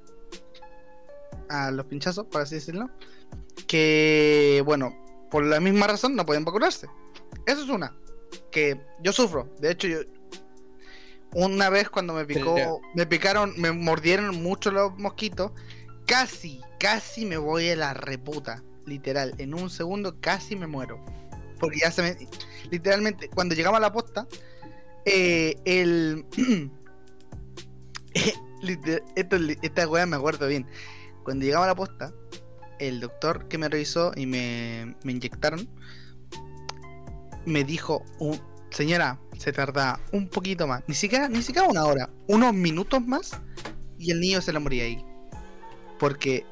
a 1.49 1.71
los 1.71 1.85
pinchazos, 1.85 2.25
por 2.25 2.41
así 2.41 2.55
decirlo, 2.55 2.89
que, 3.67 4.61
bueno, 4.65 4.93
por 5.31 5.45
la 5.45 5.59
misma 5.59 5.87
razón 5.87 6.15
no 6.15 6.25
pueden 6.25 6.43
vacunarse. 6.43 6.87
Eso 7.45 7.63
es 7.63 7.69
una, 7.69 7.95
que 8.51 8.81
yo 9.01 9.13
sufro. 9.13 9.49
De 9.59 9.71
hecho, 9.71 9.87
yo, 9.87 9.99
una 11.35 11.69
vez 11.69 11.89
cuando 11.89 12.13
me 12.13 12.25
picó, 12.25 12.55
me 12.95 13.05
picaron, 13.05 13.53
me 13.57 13.71
mordieron 13.71 14.41
mucho 14.41 14.71
los 14.71 14.97
mosquitos, 14.97 15.51
casi, 16.07 16.61
casi 16.79 17.25
me 17.25 17.37
voy 17.37 17.69
a 17.69 17.75
la 17.75 17.93
reputa. 17.93 18.63
Literal, 18.85 19.33
en 19.37 19.53
un 19.53 19.69
segundo 19.69 20.19
casi 20.21 20.55
me 20.55 20.65
muero. 20.67 21.03
Porque 21.59 21.79
ya 21.79 21.91
se 21.91 22.01
me. 22.01 22.15
Literalmente, 22.69 23.29
cuando 23.29 23.55
llegamos 23.55 23.77
a 23.77 23.81
la 23.81 23.91
posta, 23.91 24.27
eh, 25.05 25.55
el. 25.65 26.25
esto, 29.15 29.35
esta 29.61 29.87
weá 29.87 30.05
me 30.05 30.15
acuerdo 30.15 30.47
bien. 30.47 30.67
Cuando 31.23 31.45
llegamos 31.45 31.65
a 31.65 31.69
la 31.69 31.75
posta, 31.75 32.13
el 32.79 32.99
doctor 32.99 33.47
que 33.47 33.57
me 33.57 33.69
revisó 33.69 34.11
y 34.15 34.25
me, 34.25 34.95
me 35.03 35.11
inyectaron, 35.13 35.67
me 37.45 37.63
dijo, 37.63 38.03
"Un- 38.19 38.41
señora, 38.75 39.17
se 39.37 39.53
tarda 39.53 39.99
un 40.11 40.27
poquito 40.27 40.67
más, 40.67 40.83
ni 40.87 40.95
siquiera, 40.95 41.29
ni 41.29 41.41
siquiera 41.41 41.67
una 41.67 41.85
hora, 41.85 42.09
unos 42.27 42.53
minutos 42.53 43.01
más, 43.01 43.39
y 43.97 44.11
el 44.11 44.19
niño 44.19 44.41
se 44.41 44.51
le 44.51 44.59
moría 44.59 44.83
ahí. 44.83 45.03
Porque 45.97 46.45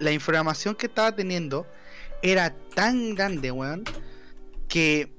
la 0.00 0.10
inflamación 0.10 0.74
que 0.74 0.86
estaba 0.86 1.14
teniendo 1.14 1.66
era 2.20 2.52
tan 2.74 3.14
grande, 3.14 3.52
weón, 3.52 3.84
que 4.66 5.12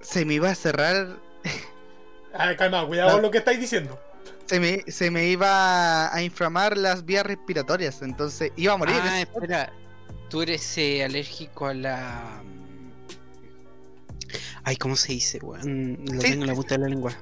se 0.00 0.24
me 0.24 0.34
iba 0.34 0.48
a 0.50 0.54
cerrar, 0.54 1.18
Ah, 2.34 2.56
calma, 2.56 2.86
cuidado 2.86 3.08
No. 3.10 3.14
con 3.16 3.22
lo 3.24 3.30
que 3.30 3.38
estáis 3.38 3.60
diciendo. 3.60 4.00
se 4.46 4.58
me, 4.58 4.82
se 4.90 5.10
me 5.10 5.26
iba 5.26 6.14
a 6.14 6.22
inflamar 6.22 6.78
las 6.78 7.04
vías 7.04 7.26
respiratorias, 7.26 8.00
entonces 8.00 8.52
iba 8.56 8.72
a 8.72 8.76
morir. 8.78 8.96
Ah, 9.02 9.20
espera. 9.20 9.70
Tú 10.30 10.40
eres 10.40 10.78
eh, 10.78 11.04
alérgico 11.04 11.66
a 11.66 11.74
la. 11.74 12.42
Ay, 14.64 14.76
¿cómo 14.76 14.96
se 14.96 15.12
dice, 15.12 15.38
weón? 15.42 15.98
Lo 16.04 16.20
Sí, 16.20 16.30
tengo 16.30 16.42
en 16.44 16.46
la 16.48 16.54
punta 16.54 16.74
de 16.76 16.80
la 16.82 16.88
lengua. 16.88 17.12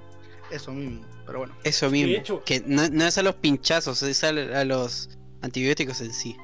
Eso 0.50 0.72
mismo, 0.72 1.06
pero 1.26 1.38
bueno. 1.40 1.54
Eso 1.64 1.88
mismo. 1.90 2.12
hecho- 2.16 2.42
Que 2.44 2.62
no, 2.66 2.88
no 2.88 3.04
es 3.06 3.16
a 3.18 3.22
los 3.22 3.36
pinchazos, 3.36 4.02
es 4.02 4.24
a, 4.24 4.28
a 4.28 4.64
los 4.64 5.08
antibióticos 5.42 6.00
en 6.00 6.12
sí. 6.12 6.36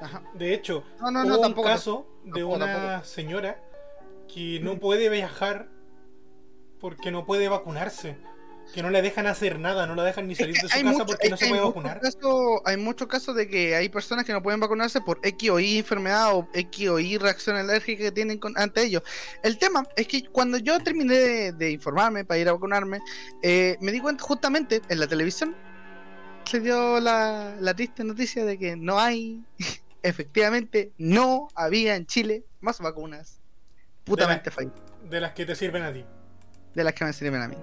Ajá. 0.00 0.22
De 0.34 0.54
hecho, 0.54 0.82
No, 1.00 1.10
no, 1.10 1.20
hubo 1.20 1.28
no, 1.28 1.36
un 1.36 1.42
tampoco. 1.42 1.68
caso 1.68 2.06
de 2.24 2.30
tampoco, 2.40 2.54
una 2.56 2.66
tampoco. 2.66 3.04
señora 3.04 3.62
que 4.32 4.60
no 4.60 4.78
puede 4.78 5.08
viajar 5.10 5.68
porque 6.80 7.10
no 7.10 7.26
puede 7.26 7.48
vacunarse. 7.48 8.16
Que 8.74 8.82
no 8.82 8.90
le 8.90 9.02
dejan 9.02 9.26
hacer 9.26 9.58
nada, 9.58 9.86
no 9.86 9.94
la 9.96 10.04
dejan 10.04 10.28
ni 10.28 10.34
salir 10.36 10.54
de 10.54 10.60
su 10.60 10.68
casa 10.68 10.84
mucho- 10.84 11.06
porque 11.06 11.28
no 11.28 11.36
se 11.36 11.48
puede 11.48 11.60
vacunar. 11.60 12.00
casos- 12.00 12.60
hay 12.64 12.76
muchos 12.76 13.08
casos 13.08 13.34
de 13.34 13.48
que 13.48 13.74
hay 13.74 13.88
personas 13.88 14.24
que 14.24 14.32
no 14.32 14.42
pueden 14.42 14.60
vacunarse 14.60 15.00
por 15.00 15.18
X 15.24 15.50
o 15.50 15.58
Y 15.58 15.78
enfermedad 15.78 16.34
o 16.34 16.48
X 16.54 16.88
o 16.88 16.98
Y 17.00 17.18
reacción 17.18 17.56
alérgica 17.56 18.04
que 18.04 18.12
tienen 18.12 18.38
con- 18.38 18.56
ante 18.56 18.82
ellos. 18.84 19.02
El 19.42 19.58
tema 19.58 19.82
es 19.96 20.06
que 20.06 20.24
cuando 20.26 20.58
yo 20.58 20.78
terminé 20.80 21.14
de, 21.16 21.52
de 21.52 21.70
informarme 21.72 22.24
para 22.24 22.38
ir 22.38 22.48
a 22.48 22.52
vacunarme, 22.52 23.00
eh, 23.42 23.76
me 23.80 23.90
di 23.92 24.00
cuenta 24.00 24.22
justamente 24.22 24.80
en 24.88 25.00
la 25.00 25.06
televisión 25.08 25.56
se 26.44 26.60
dio 26.60 27.00
la, 27.00 27.56
la 27.60 27.74
triste 27.74 28.02
noticia 28.04 28.44
de 28.44 28.58
que 28.58 28.76
no 28.76 28.98
hay, 29.00 29.42
efectivamente, 30.02 30.92
no 30.98 31.48
había 31.54 31.96
en 31.96 32.06
Chile 32.06 32.44
más 32.60 32.78
vacunas. 32.80 33.40
Putamente 34.04 34.50
fallidas 34.50 34.80
De 35.08 35.20
las 35.20 35.32
que 35.32 35.44
te 35.46 35.54
sirven 35.54 35.82
a 35.82 35.92
ti. 35.92 36.04
De 36.74 36.84
las 36.84 36.92
que 36.94 37.04
me 37.04 37.12
sirven 37.12 37.42
a 37.42 37.48
mí. 37.48 37.56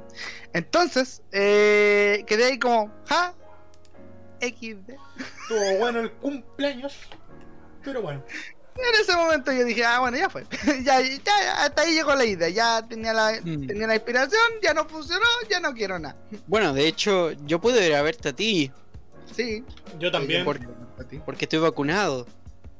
Entonces, 0.53 1.21
eh, 1.31 2.23
quedé 2.27 2.45
ahí 2.45 2.59
como, 2.59 2.91
ja, 3.07 3.33
XD. 4.41 4.91
Estuvo 5.41 5.77
bueno 5.79 5.99
el 6.01 6.11
cumpleaños. 6.13 6.97
Pero 7.83 8.01
bueno. 8.01 8.23
En 8.75 9.01
ese 9.01 9.15
momento 9.15 9.51
yo 9.51 9.63
dije, 9.65 9.83
ah, 9.83 9.99
bueno, 10.01 10.17
ya 10.17 10.29
fue. 10.29 10.45
ya, 10.83 11.01
ya, 11.01 11.17
ya, 11.25 11.63
hasta 11.63 11.81
ahí 11.81 11.93
llegó 11.93 12.13
la 12.13 12.25
idea. 12.25 12.49
Ya 12.49 12.87
tenía 12.87 13.11
la, 13.13 13.31
Mm. 13.43 13.65
tenía 13.65 13.87
la 13.87 13.95
inspiración, 13.95 14.39
ya 14.61 14.73
no 14.73 14.87
funcionó, 14.87 15.25
ya 15.49 15.59
no 15.59 15.73
quiero 15.73 15.97
nada. 15.97 16.15
Bueno, 16.45 16.73
de 16.73 16.87
hecho, 16.87 17.31
yo 17.45 17.59
puedo 17.59 17.83
ir 17.83 17.95
a 17.95 18.01
verte 18.03 18.29
a 18.29 18.33
ti, 18.33 18.71
Sí. 19.35 19.63
Yo 19.99 20.11
también. 20.11 20.45
por- 20.45 20.59
porque 21.25 21.45
estoy 21.45 21.59
vacunado. 21.59 22.25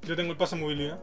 Yo 0.04 0.16
tengo 0.16 0.32
el 0.32 0.38
pase 0.38 0.56
de 0.56 0.62
movilidad. 0.62 1.00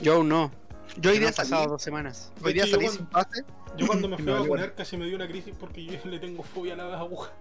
Yo 0.00 0.14
aún 0.14 0.28
no. 0.28 0.50
Yo 0.96 1.10
hoy 1.10 1.16
no 1.16 1.20
día 1.20 1.28
han 1.28 1.34
pasado 1.34 1.62
salí, 1.62 1.70
dos 1.72 1.82
semanas. 1.82 2.32
hoy 2.42 2.52
día 2.52 2.66
salí 2.66 2.84
yo 2.86 2.92
sin 2.92 3.06
pase. 3.06 3.44
Yo 3.76 3.86
cuando 3.86 4.08
me 4.08 4.16
fui 4.18 4.28
a 4.30 4.34
No, 4.36 4.40
vacunar 4.42 4.74
casi 4.74 4.96
me 4.96 5.06
dio 5.06 5.16
una 5.16 5.26
crisis 5.28 5.54
porque 5.58 5.84
yo 5.84 5.98
le 6.10 6.18
tengo 6.18 6.42
fobia 6.42 6.74
a 6.74 6.76
las 6.76 6.94
agujas. 7.00 7.32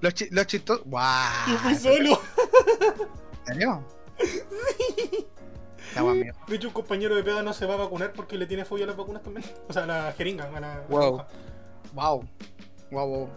Los, 0.00 0.14
chi- 0.14 0.28
los 0.30 0.46
chistosos. 0.46 0.84
¡Guau! 0.86 1.50
Yo 1.50 1.58
fui 1.58 1.74
solo. 1.76 2.20
Guay 6.00 6.18
mía. 6.18 6.34
De 6.48 6.56
hecho, 6.56 6.68
un 6.68 6.74
compañero 6.74 7.14
de 7.14 7.22
pega 7.22 7.42
no 7.42 7.52
se 7.52 7.66
va 7.66 7.74
a 7.74 7.78
vacunar 7.78 8.12
porque 8.12 8.36
le 8.36 8.46
tiene 8.46 8.64
fobia 8.64 8.84
a 8.84 8.88
las 8.88 8.96
vacunas 8.96 9.22
también. 9.22 9.46
O 9.68 9.72
sea, 9.72 9.84
a 9.84 9.86
la 9.86 10.12
jeringa, 10.12 10.44
a 10.54 10.60
la 10.60 10.84
Wow. 10.88 11.02
aguja. 11.02 11.26
Wow. 11.94 12.24
Wow, 12.90 13.06
wow. 13.08 13.28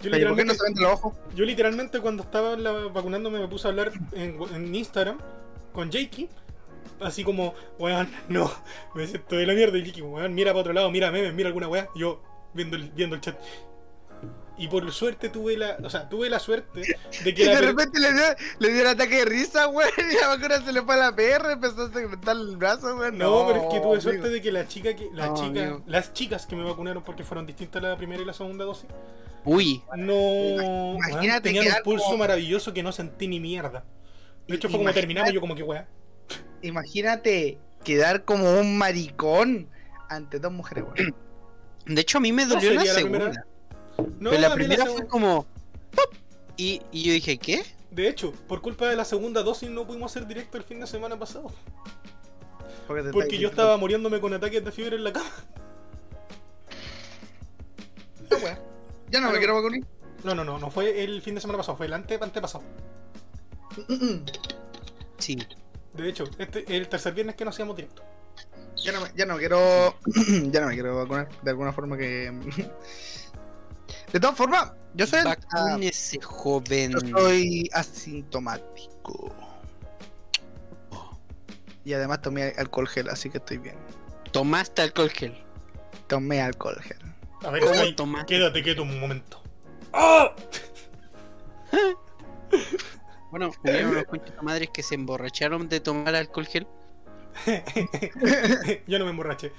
Yo 0.00 0.10
Pero 0.10 0.28
¿por 0.28 0.36
qué 0.36 0.44
no 0.44 0.52
literalmente, 0.52 0.54
se 0.76 0.82
los 0.82 0.92
ojos? 0.92 1.14
yo 1.34 1.44
literalmente 1.44 2.00
cuando 2.00 2.22
estaba 2.22 2.56
la- 2.56 2.72
vacunándome 2.88 3.38
me 3.40 3.48
puse 3.48 3.66
a 3.66 3.70
hablar 3.70 3.92
en, 4.12 4.38
en 4.54 4.74
Instagram 4.74 5.18
con 5.72 5.90
Jakey. 5.90 6.28
Así 7.00 7.24
como, 7.24 7.54
weón, 7.78 8.08
no, 8.28 8.50
me 8.94 9.06
siento 9.06 9.36
de 9.36 9.46
la 9.46 9.54
mierda. 9.54 9.78
Y 9.78 9.84
Jakey, 9.86 10.02
weón, 10.02 10.34
mira 10.34 10.52
para 10.52 10.60
otro 10.60 10.72
lado, 10.72 10.90
mira 10.90 11.10
memes, 11.10 11.34
mira 11.34 11.48
alguna 11.48 11.68
weá. 11.68 11.88
Y 11.94 12.00
Yo 12.00 12.22
viendo 12.54 12.76
el, 12.76 12.90
viendo 12.90 13.14
el 13.16 13.20
chat. 13.20 13.36
Y 14.58 14.68
por 14.68 14.90
suerte 14.90 15.28
tuve 15.28 15.54
la, 15.58 15.76
o 15.84 15.90
sea, 15.90 16.08
tuve 16.08 16.30
la 16.30 16.38
suerte 16.38 16.80
de 16.80 17.30
Y 17.30 17.34
que 17.34 17.44
la 17.44 17.56
de 17.56 17.60
repente 17.60 18.00
le 18.00 18.10
dio, 18.10 18.22
le 18.58 18.72
dio 18.72 18.80
un 18.80 18.86
ataque 18.88 19.16
de 19.16 19.24
risa, 19.26 19.66
güey. 19.66 19.86
Y 20.10 20.14
la 20.18 20.28
vacuna 20.28 20.64
se 20.64 20.72
le 20.72 20.80
fue 20.80 20.94
a 20.94 20.98
la 20.98 21.14
PR, 21.14 21.50
empezó 21.52 21.82
a 21.82 21.92
segmentar 21.92 22.34
el 22.36 22.56
brazo, 22.56 22.96
güey. 22.96 23.12
No, 23.12 23.46
pero 23.48 23.58
es 23.58 23.64
que 23.74 23.80
tuve 23.80 23.96
amigo. 23.96 24.00
suerte 24.00 24.30
de 24.30 24.40
que 24.40 24.50
la 24.52 24.66
chica 24.66 24.96
que 24.96 25.10
la 25.12 25.26
No, 25.26 25.34
chica, 25.34 25.60
amigo. 25.62 25.82
las 25.86 26.14
chicas 26.14 26.46
que 26.46 26.56
me 26.56 26.64
vacunaron 26.64 27.02
porque 27.04 27.22
fueron 27.22 27.44
distintas 27.46 27.82
la 27.82 27.96
primera 27.98 28.22
y 28.22 28.24
la 28.24 28.32
segunda 28.32 28.64
dosis, 28.64 28.88
Uy, 29.44 29.82
no 29.96 30.94
Imagínate 30.94 31.26
weón, 31.28 31.42
tenían 31.42 31.66
un 31.76 31.82
pulso 31.84 32.04
como- 32.06 32.16
maravilloso 32.18 32.72
que 32.72 32.82
no 32.82 32.92
sentí 32.92 33.28
ni 33.28 33.38
mierda. 33.38 33.84
De 34.48 34.56
hecho 34.56 34.70
fue 34.70 34.78
como 34.78 34.90
terminamos 34.92 35.32
yo 35.32 35.40
como 35.42 35.54
que 35.54 35.62
weá. 35.62 35.86
Imagínate 36.62 37.58
quedar 37.84 38.24
como 38.24 38.58
un 38.60 38.76
maricón 38.78 39.68
ante 40.08 40.38
dos 40.38 40.52
mujeres, 40.52 40.84
güey. 40.84 41.14
de 41.86 42.00
hecho 42.00 42.18
a 42.18 42.20
mí 42.20 42.32
me 42.32 42.44
No 42.46 42.54
dolió 42.54 42.74
la 42.74 42.84
la 42.84 42.92
primera 42.94 43.32
segunda. 43.32 43.46
No, 44.18 44.30
pero 44.30 44.40
la 44.42 44.54
primera 44.54 44.84
segu- 44.84 44.92
fue 44.96 45.06
como. 45.06 45.46
¡pop! 45.94 46.14
Y, 46.56 46.82
y 46.92 47.02
yo 47.04 47.12
dije, 47.12 47.38
¿qué? 47.38 47.64
De 47.90 48.08
hecho, 48.08 48.32
por 48.48 48.60
culpa 48.60 48.86
de 48.88 48.96
la 48.96 49.04
segunda 49.04 49.42
dosis 49.42 49.70
no 49.70 49.86
pudimos 49.86 50.10
hacer 50.12 50.26
directo 50.26 50.58
el 50.58 50.64
fin 50.64 50.80
de 50.80 50.86
semana 50.86 51.18
pasado. 51.18 51.50
Porque, 52.86 53.02
te 53.04 53.10
Porque 53.10 53.26
estáis 53.28 53.40
yo 53.40 53.48
estaba 53.48 53.76
muriéndome 53.78 54.20
con 54.20 54.32
ataques 54.34 54.64
de 54.64 54.70
fiebre 54.72 54.96
en 54.96 55.04
la 55.04 55.12
cama. 55.12 55.30
No, 58.30 58.38
güey. 58.40 58.54
Ya 59.10 59.20
no 59.20 59.26
me 59.26 59.32
Pero- 59.34 59.38
quiero 59.38 59.54
vacunar. 59.54 59.80
No, 60.24 60.34
no, 60.34 60.44
no, 60.44 60.58
no 60.58 60.70
fue 60.70 61.04
el 61.04 61.22
fin 61.22 61.36
de 61.36 61.40
semana 61.40 61.58
pasado, 61.58 61.76
fue 61.76 61.86
el 61.86 61.92
ante 61.92 62.18
antepasado. 62.20 62.64
Sí. 65.18 65.38
De 65.96 66.08
hecho, 66.08 66.24
este 66.38 66.60
es 66.64 66.70
el 66.70 66.88
tercer 66.88 67.14
viernes 67.14 67.34
que 67.36 67.44
no 67.44 67.50
hacíamos 67.50 67.76
directo. 67.76 68.02
Ya 68.76 68.92
no, 68.92 69.00
me, 69.00 69.08
ya 69.16 69.24
no 69.26 69.36
quiero. 69.38 69.96
ya 70.50 70.60
no 70.60 70.66
me 70.68 70.74
quiero 70.74 70.96
vacunar. 70.96 71.28
De 71.42 71.50
alguna 71.50 71.72
forma 71.72 71.96
que. 71.96 72.30
de 74.12 74.20
todas 74.20 74.36
formas, 74.36 74.72
yo 74.94 75.06
soy. 75.06 75.20
el- 75.20 75.26
ah, 75.28 75.36
Vacúnese, 75.52 76.20
joven. 76.20 76.92
yo 76.92 77.18
soy 77.18 77.70
asintomático. 77.72 79.32
Y 81.84 81.92
además 81.94 82.20
tomé 82.20 82.52
alcohol 82.58 82.88
gel, 82.88 83.08
así 83.08 83.30
que 83.30 83.38
estoy 83.38 83.58
bien. 83.58 83.76
Tomaste 84.32 84.82
alcohol 84.82 85.08
gel. 85.10 85.40
Tomé 86.08 86.42
alcohol 86.42 86.80
gel. 86.82 86.98
A 87.44 87.50
ver, 87.50 87.62
¿Cómo 87.62 87.94
tomaste? 87.94 88.26
quédate 88.34 88.62
quieto 88.62 88.82
un 88.82 88.98
momento. 89.00 89.40
¡Ah! 89.92 90.34
Bueno, 93.30 93.50
hubieron 93.62 93.90
unos 93.90 94.04
conchos 94.04 94.42
madres 94.42 94.70
que 94.72 94.82
se 94.82 94.94
emborracharon 94.94 95.68
de 95.68 95.80
tomar 95.80 96.14
alcohol 96.14 96.46
gel. 96.46 96.66
Yo 98.86 98.98
no 98.98 99.04
me 99.04 99.10
emborraché. 99.10 99.52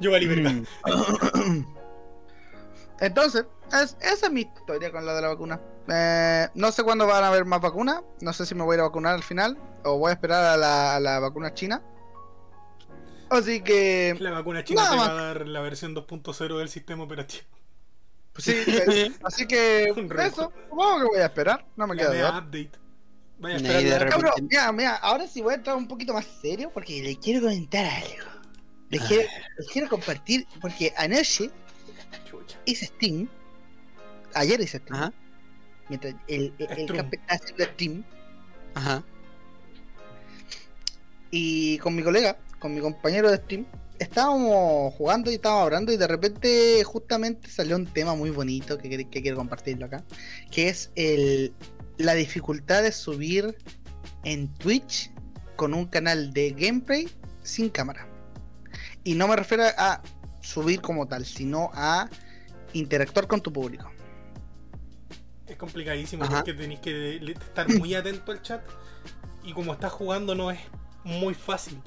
Yo 0.00 0.10
valí 0.10 0.26
verga. 0.26 0.50
Mm. 0.50 1.64
Entonces, 3.00 3.46
es- 3.72 3.96
esa 4.00 4.26
es 4.26 4.32
mi 4.32 4.42
historia 4.42 4.90
con 4.92 5.06
la 5.06 5.14
de 5.14 5.22
la 5.22 5.28
vacuna. 5.28 5.60
Eh, 5.88 6.48
no 6.54 6.70
sé 6.72 6.82
cuándo 6.82 7.06
van 7.06 7.24
a 7.24 7.28
haber 7.28 7.44
más 7.44 7.60
vacunas. 7.60 8.02
No 8.20 8.32
sé 8.32 8.44
si 8.46 8.54
me 8.54 8.62
voy 8.64 8.74
a 8.74 8.76
ir 8.76 8.80
a 8.80 8.84
vacunar 8.84 9.14
al 9.14 9.22
final 9.22 9.56
o 9.84 9.98
voy 9.98 10.10
a 10.10 10.14
esperar 10.14 10.44
a 10.44 10.56
la, 10.56 10.96
a 10.96 11.00
la 11.00 11.18
vacuna 11.20 11.54
china. 11.54 11.82
Así 13.30 13.62
que, 13.62 14.16
La 14.18 14.32
vacuna 14.32 14.64
china 14.64 14.90
te 14.90 14.96
va 14.96 15.06
a 15.10 15.14
dar 15.14 15.46
la 15.46 15.60
versión 15.60 15.94
2.0 15.94 16.58
del 16.58 16.68
sistema 16.68 17.04
operativo. 17.04 17.44
Pues 18.32 18.44
sí, 18.44 18.52
eh, 18.66 19.12
así 19.24 19.46
que 19.46 19.92
Un 19.96 20.08
reto. 20.08 20.22
eso, 20.26 20.52
supongo 20.68 20.98
que 21.00 21.04
voy 21.06 21.18
a 21.20 21.26
esperar. 21.26 21.66
No 21.76 21.86
me 21.86 21.96
queda 21.96 22.10
duda. 22.14 22.38
update. 22.38 22.70
Vaya 23.38 23.54
a 23.54 23.56
esperar 23.58 23.82
de 23.82 23.88
la- 23.90 23.98
repente- 23.98 24.22
Cabrón, 24.22 24.48
mira, 24.50 24.72
mira, 24.72 24.96
ahora 24.96 25.26
sí 25.26 25.40
voy 25.40 25.52
a 25.52 25.56
entrar 25.56 25.76
un 25.76 25.88
poquito 25.88 26.12
más 26.12 26.26
serio 26.42 26.70
porque 26.72 27.02
le 27.02 27.16
quiero 27.16 27.40
comentar 27.40 27.84
algo. 27.86 28.30
Le 28.90 28.98
Ah. 28.98 29.04
quiero, 29.08 29.22
les 29.58 29.68
quiero 29.68 29.88
compartir, 29.88 30.46
porque 30.60 30.92
anoche 30.96 31.50
hice 32.66 32.86
Steam. 32.86 33.28
Ayer 34.34 34.60
hice 34.60 34.78
Steam. 34.78 34.94
Ajá, 34.96 35.12
Mientras 35.88 36.14
el, 36.28 36.52
el, 36.58 36.70
el 36.70 36.78
estaba 36.80 37.08
haciendo 37.28 37.64
Steam. 37.64 38.04
ajá. 38.74 39.02
Y 41.30 41.78
con 41.78 41.94
mi 41.94 42.02
colega, 42.02 42.36
con 42.58 42.74
mi 42.74 42.80
compañero 42.80 43.30
de 43.30 43.36
Steam, 43.38 43.64
estábamos 44.00 44.94
jugando 44.94 45.30
y 45.30 45.34
estábamos 45.34 45.64
hablando 45.64 45.92
y 45.92 45.96
de 45.96 46.06
repente 46.06 46.82
justamente 46.84 47.48
salió 47.48 47.76
un 47.76 47.86
tema 47.86 48.14
muy 48.14 48.30
bonito 48.30 48.78
que, 48.78 49.06
quiero 49.08 49.36
compartirlo 49.36 49.86
acá, 49.86 50.02
que 50.50 50.68
es 50.68 50.90
el, 50.96 51.52
la 51.98 52.14
dificultad 52.14 52.82
de 52.82 52.92
subir 52.92 53.56
en 54.24 54.52
Twitch 54.54 55.12
con 55.54 55.74
un 55.74 55.86
canal 55.86 56.32
de 56.32 56.52
gameplay 56.52 57.08
sin 57.42 57.68
cámara. 57.68 58.08
Y 59.04 59.14
no 59.14 59.28
me 59.28 59.36
refiero 59.36 59.64
a 59.76 60.02
subir 60.40 60.80
como 60.80 61.06
tal, 61.06 61.26
sino 61.26 61.70
a 61.74 62.08
interactuar 62.72 63.26
con 63.26 63.42
tu 63.42 63.52
público. 63.52 63.90
Es 65.46 65.56
complicadísimo 65.56 66.24
Ajá. 66.24 66.36
porque 66.36 66.54
tenéis 66.54 66.80
que 66.80 67.16
estar 67.16 67.68
muy 67.68 67.94
atento 67.94 68.32
al 68.32 68.40
chat. 68.40 68.62
Y 69.42 69.52
como 69.52 69.72
estás 69.74 69.92
jugando, 69.92 70.34
no 70.34 70.50
es 70.50 70.60
muy 71.04 71.34
fácil. 71.34 71.80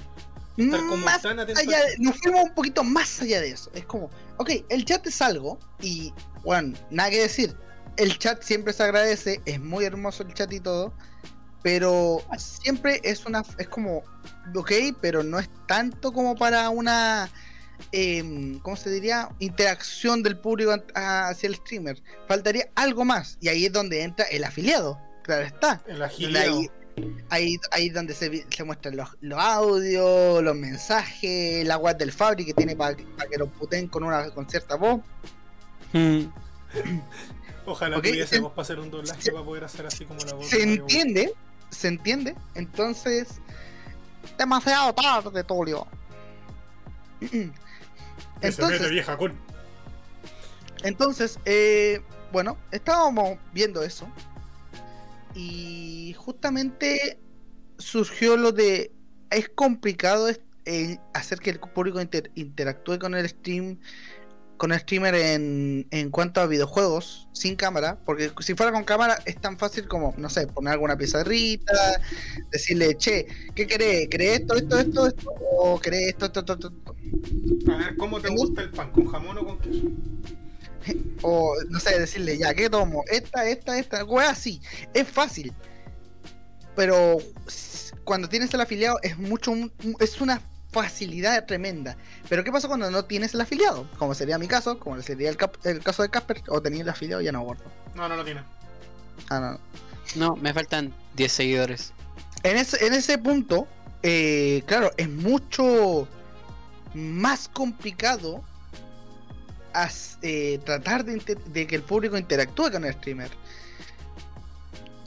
Como 0.55 0.97
Más 0.97 1.25
atento 1.25 1.59
allá 1.59 1.83
de- 1.85 1.97
nos 1.99 2.17
fuimos 2.19 2.43
un 2.43 2.53
poquito 2.53 2.83
más 2.83 3.21
allá 3.21 3.41
de 3.41 3.49
eso. 3.49 3.71
Es 3.73 3.85
como, 3.85 4.09
ok, 4.37 4.51
el 4.69 4.85
chat 4.85 5.05
es 5.07 5.21
algo 5.21 5.57
y, 5.81 6.13
bueno, 6.43 6.77
nada 6.91 7.09
que 7.09 7.21
decir. 7.21 7.55
El 7.97 8.17
chat 8.19 8.41
siempre 8.43 8.73
se 8.73 8.83
agradece, 8.83 9.41
es 9.45 9.59
muy 9.59 9.85
hermoso 9.85 10.23
el 10.23 10.33
chat 10.33 10.51
y 10.53 10.59
todo, 10.59 10.93
pero 11.63 12.23
siempre 12.37 12.99
es 13.03 13.25
una, 13.25 13.43
es 13.57 13.67
como, 13.67 14.03
ok, 14.55 14.71
pero 15.01 15.23
no 15.23 15.39
es 15.39 15.49
tanto 15.67 16.11
como 16.11 16.35
para 16.35 16.69
una, 16.69 17.29
em, 17.91 18.59
¿cómo 18.59 18.75
se 18.75 18.89
diría? 18.89 19.29
Interacción 19.39 20.23
del 20.23 20.37
público 20.39 20.75
hacia 20.95 21.47
el 21.47 21.55
streamer. 21.55 22.01
Faltaría 22.27 22.69
algo 22.75 23.05
más 23.05 23.37
y 23.41 23.47
ahí 23.49 23.65
es 23.65 23.71
donde 23.71 24.01
entra 24.03 24.25
el 24.25 24.43
afiliado, 24.43 24.99
claro 25.23 25.45
está. 25.45 25.81
El 25.87 26.01
agilidad. 26.01 26.45
Ahí, 27.29 27.57
ahí, 27.71 27.89
donde 27.89 28.13
se, 28.13 28.45
se 28.49 28.63
muestran 28.63 28.95
los, 28.95 29.09
los 29.21 29.39
audios, 29.39 30.43
los 30.43 30.55
mensajes, 30.55 31.65
la 31.65 31.77
web 31.77 31.97
del 31.97 32.11
Fabri 32.11 32.45
que 32.45 32.53
tiene 32.53 32.75
para 32.75 32.95
que 32.95 33.37
lo 33.37 33.47
puten 33.47 33.87
con 33.87 34.03
una 34.03 34.29
con 34.31 34.47
cierta 34.49 34.75
voz. 34.75 35.01
Mm. 35.93 36.25
Ojalá 37.65 37.97
Ok, 37.97 38.03
pudiésemos 38.03 38.51
se- 38.51 38.55
pasar 38.55 38.79
un 38.79 38.91
doblaje 38.91 39.21
se- 39.21 39.31
para 39.31 39.43
poder 39.45 39.63
hacer 39.63 39.85
así 39.85 40.05
como 40.05 40.19
la 40.23 40.33
voz. 40.33 40.45
Se 40.47 40.61
entiende, 40.61 41.33
se 41.69 41.87
entiende. 41.87 42.35
Entonces, 42.55 43.27
demasiado 44.37 44.93
tarde, 44.93 45.43
se 47.21 47.41
mete 48.41 48.47
Entonces, 48.47 48.89
vieja 48.91 49.17
con. 49.17 49.33
Entonces, 50.83 51.39
eh, 51.45 52.01
bueno, 52.31 52.57
estábamos 52.71 53.37
viendo 53.53 53.81
eso. 53.83 54.07
Y 55.35 56.13
justamente 56.17 57.19
surgió 57.77 58.37
lo 58.37 58.51
de. 58.51 58.91
Es 59.29 59.49
complicado 59.49 60.29
eh, 60.65 60.97
hacer 61.13 61.39
que 61.39 61.49
el 61.49 61.59
público 61.59 62.01
inter- 62.01 62.31
interactúe 62.35 62.99
con 62.99 63.15
el 63.15 63.27
stream. 63.27 63.79
Con 64.55 64.71
el 64.71 64.79
streamer 64.79 65.15
en, 65.15 65.87
en 65.91 66.09
cuanto 66.09 66.39
a 66.39 66.45
videojuegos 66.45 67.27
sin 67.33 67.55
cámara, 67.55 67.97
porque 68.05 68.31
si 68.39 68.53
fuera 68.53 68.71
con 68.71 68.85
cámara 68.85 69.17
es 69.25 69.35
tan 69.41 69.57
fácil 69.57 69.87
como, 69.89 70.13
no 70.15 70.29
sé, 70.29 70.47
poner 70.47 70.73
alguna 70.73 70.95
pizarrita, 70.95 71.73
decirle, 72.49 72.95
che, 72.95 73.25
¿qué 73.55 73.67
querés? 73.67 74.07
¿Querés 74.07 74.41
esto, 74.41 74.55
esto, 74.55 74.77
esto, 74.77 75.07
esto? 75.07 75.33
¿O 75.57 75.79
querés 75.81 76.09
esto, 76.09 76.27
esto, 76.27 76.39
esto, 76.39 76.53
esto? 76.53 76.95
A 77.73 77.77
ver, 77.77 77.97
¿cómo 77.97 78.21
te 78.21 78.29
gusta 78.29 78.61
el 78.61 78.69
pan? 78.69 78.91
¿Con 78.91 79.07
jamón 79.07 79.39
o 79.39 79.45
con 79.45 79.59
queso? 79.59 79.87
O 81.21 81.55
no 81.69 81.79
sé, 81.79 81.99
decirle, 81.99 82.37
ya, 82.37 82.53
¿qué 82.53 82.69
tomo? 82.69 83.03
Esta, 83.09 83.45
esta, 83.47 83.77
esta, 83.79 84.03
wea 84.03 84.29
así. 84.31 84.61
Es 84.93 85.07
fácil. 85.07 85.53
Pero 86.75 87.17
cuando 88.03 88.27
tienes 88.27 88.53
el 88.53 88.61
afiliado 88.61 88.97
es 89.03 89.17
mucho, 89.17 89.53
es 89.99 90.19
una 90.19 90.41
facilidad 90.71 91.45
tremenda. 91.45 91.95
Pero 92.27 92.43
¿qué 92.43 92.51
pasa 92.51 92.67
cuando 92.67 92.89
no 92.89 93.05
tienes 93.05 93.33
el 93.33 93.41
afiliado? 93.41 93.87
Como 93.97 94.15
sería 94.15 94.37
mi 94.37 94.47
caso, 94.47 94.79
como 94.79 95.01
sería 95.01 95.29
el, 95.29 95.37
cap- 95.37 95.63
el 95.65 95.81
caso 95.81 96.01
de 96.01 96.09
Casper, 96.09 96.41
o 96.49 96.61
tenía 96.61 96.81
el 96.81 96.89
afiliado 96.89 97.21
ya 97.21 97.31
no 97.31 97.39
abordo. 97.39 97.63
No, 97.95 98.09
no 98.09 98.15
lo 98.15 98.25
tiene. 98.25 98.41
Ah, 99.29 99.39
no, 99.39 99.51
no. 99.51 99.59
No, 100.15 100.35
me 100.35 100.53
faltan 100.53 100.93
10 101.15 101.31
seguidores. 101.31 101.93
En 102.43 102.57
ese, 102.57 102.85
en 102.85 102.93
ese 102.93 103.17
punto, 103.17 103.67
eh, 104.01 104.63
claro, 104.65 104.91
es 104.97 105.07
mucho 105.09 106.07
más 106.93 107.47
complicado 107.47 108.43
as- 109.73 110.17
eh, 110.21 110.59
tratar 110.65 111.03
de, 111.05 111.19
que 111.67 111.75
el 111.75 111.83
público 111.83 112.17
interactúe 112.17 112.71
con 112.71 112.85
el 112.85 112.93
streamer. 112.93 113.31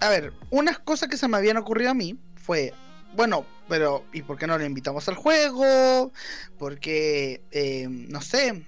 A 0.01 0.09
ver, 0.11 0.33
unas 0.51 0.79
cosas 0.79 1.09
que 1.09 1.17
se 1.17 1.27
me 1.29 1.37
habían 1.37 1.57
ocurrido 1.57 1.91
a 1.91 1.95
mí 1.95 2.19
fue, 2.37 2.75
bueno, 3.15 3.47
pero 3.69 4.05
¿y 4.13 4.23
por 4.23 4.39
qué 4.39 4.47
no 4.47 4.59
lo 4.59 4.65
invitamos 4.65 5.09
al 5.09 5.15
juego? 5.15 6.13
Porque, 6.59 7.43
eh, 7.51 7.87
no 7.89 8.21
sé. 8.21 8.65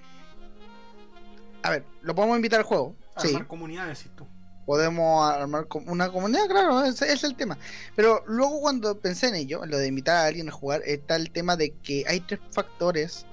A 1.62 1.70
ver, 1.70 1.84
lo 2.02 2.14
podemos 2.14 2.36
invitar 2.36 2.60
al 2.60 2.64
juego. 2.64 2.94
Sí 3.18 3.28
Armar 3.28 3.46
comunidades, 3.46 3.98
decís 3.98 4.12
tú. 4.16 4.26
podemos 4.64 5.28
armar 5.30 5.66
una 5.86 6.08
comunidad, 6.10 6.46
claro, 6.48 6.84
ese 6.84 7.12
es 7.12 7.24
el 7.24 7.34
tema. 7.36 7.58
Pero 7.96 8.22
luego 8.26 8.60
cuando 8.60 8.98
pensé 8.98 9.28
en 9.28 9.34
ello, 9.34 9.64
en 9.64 9.70
lo 9.70 9.78
de 9.78 9.86
invitar 9.88 10.16
a 10.16 10.26
alguien 10.26 10.48
a 10.48 10.52
jugar, 10.52 10.82
está 10.86 11.16
el 11.16 11.30
tema 11.30 11.56
de 11.56 11.70
que 11.82 12.04
hay 12.08 12.20
tres 12.20 12.40
factores 12.52 13.26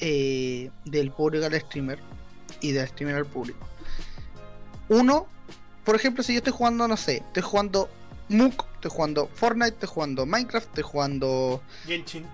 eh, 0.00 0.70
del 0.84 1.10
público 1.10 1.46
al 1.46 1.60
streamer 1.60 1.98
y 2.60 2.72
del 2.72 2.88
streamer 2.88 3.16
al 3.16 3.26
público. 3.26 3.66
Uno, 4.88 5.26
por 5.84 5.96
ejemplo, 5.96 6.22
si 6.22 6.32
yo 6.32 6.38
estoy 6.38 6.52
jugando, 6.52 6.88
no 6.88 6.96
sé, 6.96 7.22
estoy 7.26 7.42
jugando 7.42 7.88
Mook, 8.28 8.64
estoy 8.74 8.90
jugando 8.90 9.28
Fortnite, 9.34 9.70
estoy 9.70 9.88
jugando 9.88 10.26
Minecraft, 10.26 10.68
estoy 10.68 10.84
jugando 10.84 11.62
Genshin. 11.86 12.26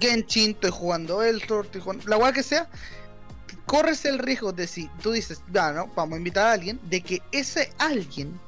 Genshin, 0.00 0.50
estoy 0.50 0.70
jugando 0.70 1.22
Eltor, 1.22 1.66
estoy 1.66 1.80
jugando 1.80 2.08
la 2.08 2.16
weá 2.16 2.32
que 2.32 2.42
sea, 2.42 2.68
corres 3.66 4.04
el 4.04 4.18
riesgo 4.18 4.52
de 4.52 4.66
si 4.66 4.88
tú 5.02 5.12
dices, 5.12 5.42
no, 5.52 5.88
vamos 5.94 6.14
a 6.14 6.18
invitar 6.18 6.46
a 6.46 6.52
alguien, 6.52 6.80
de 6.84 7.00
que 7.00 7.22
ese 7.32 7.72
alguien 7.78 8.38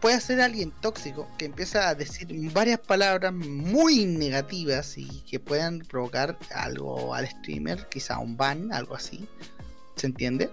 puede 0.00 0.20
ser 0.20 0.40
alguien 0.40 0.72
tóxico 0.80 1.28
que 1.38 1.46
empieza 1.46 1.88
a 1.88 1.94
decir 1.94 2.28
varias 2.52 2.80
palabras 2.80 3.32
muy 3.32 4.04
negativas 4.04 4.96
y 4.98 5.22
que 5.22 5.40
puedan 5.40 5.80
provocar 5.80 6.38
algo 6.54 7.14
al 7.14 7.28
streamer, 7.28 7.88
quizá 7.88 8.18
un 8.18 8.36
ban, 8.36 8.72
algo 8.72 8.94
así. 8.94 9.26
¿Se 9.96 10.06
entiende? 10.06 10.50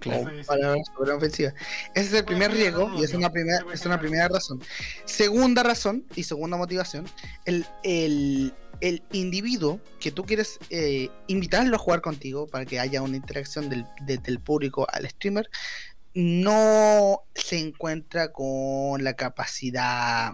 Claro. 0.00 0.30
Sí, 0.30 0.36
sí. 0.40 0.44
palabra 0.46 0.80
súper 0.84 1.10
ofensiva. 1.10 1.54
Ese 1.94 2.06
es 2.06 2.12
el 2.14 2.24
primer 2.24 2.52
riesgo 2.52 2.90
y 2.98 3.04
es 3.04 3.14
una 3.14 3.30
primera, 3.30 3.64
es 3.72 3.84
una 3.86 4.00
primera 4.00 4.28
razón. 4.28 4.62
Segunda 5.04 5.62
razón 5.62 6.04
y 6.14 6.24
segunda 6.24 6.56
motivación, 6.56 7.06
el, 7.44 7.66
el, 7.84 8.54
el 8.80 9.02
individuo 9.12 9.80
que 10.00 10.10
tú 10.10 10.24
quieres 10.24 10.58
eh, 10.70 11.10
invitarlo 11.26 11.76
a 11.76 11.78
jugar 11.78 12.00
contigo 12.00 12.46
para 12.46 12.64
que 12.64 12.80
haya 12.80 13.02
una 13.02 13.16
interacción 13.16 13.68
del, 13.68 13.86
desde 14.02 14.30
el 14.30 14.40
público 14.40 14.86
al 14.90 15.08
streamer, 15.08 15.50
no 16.14 17.22
se 17.34 17.58
encuentra 17.58 18.32
con 18.32 19.02
la 19.04 19.14
capacidad 19.14 20.32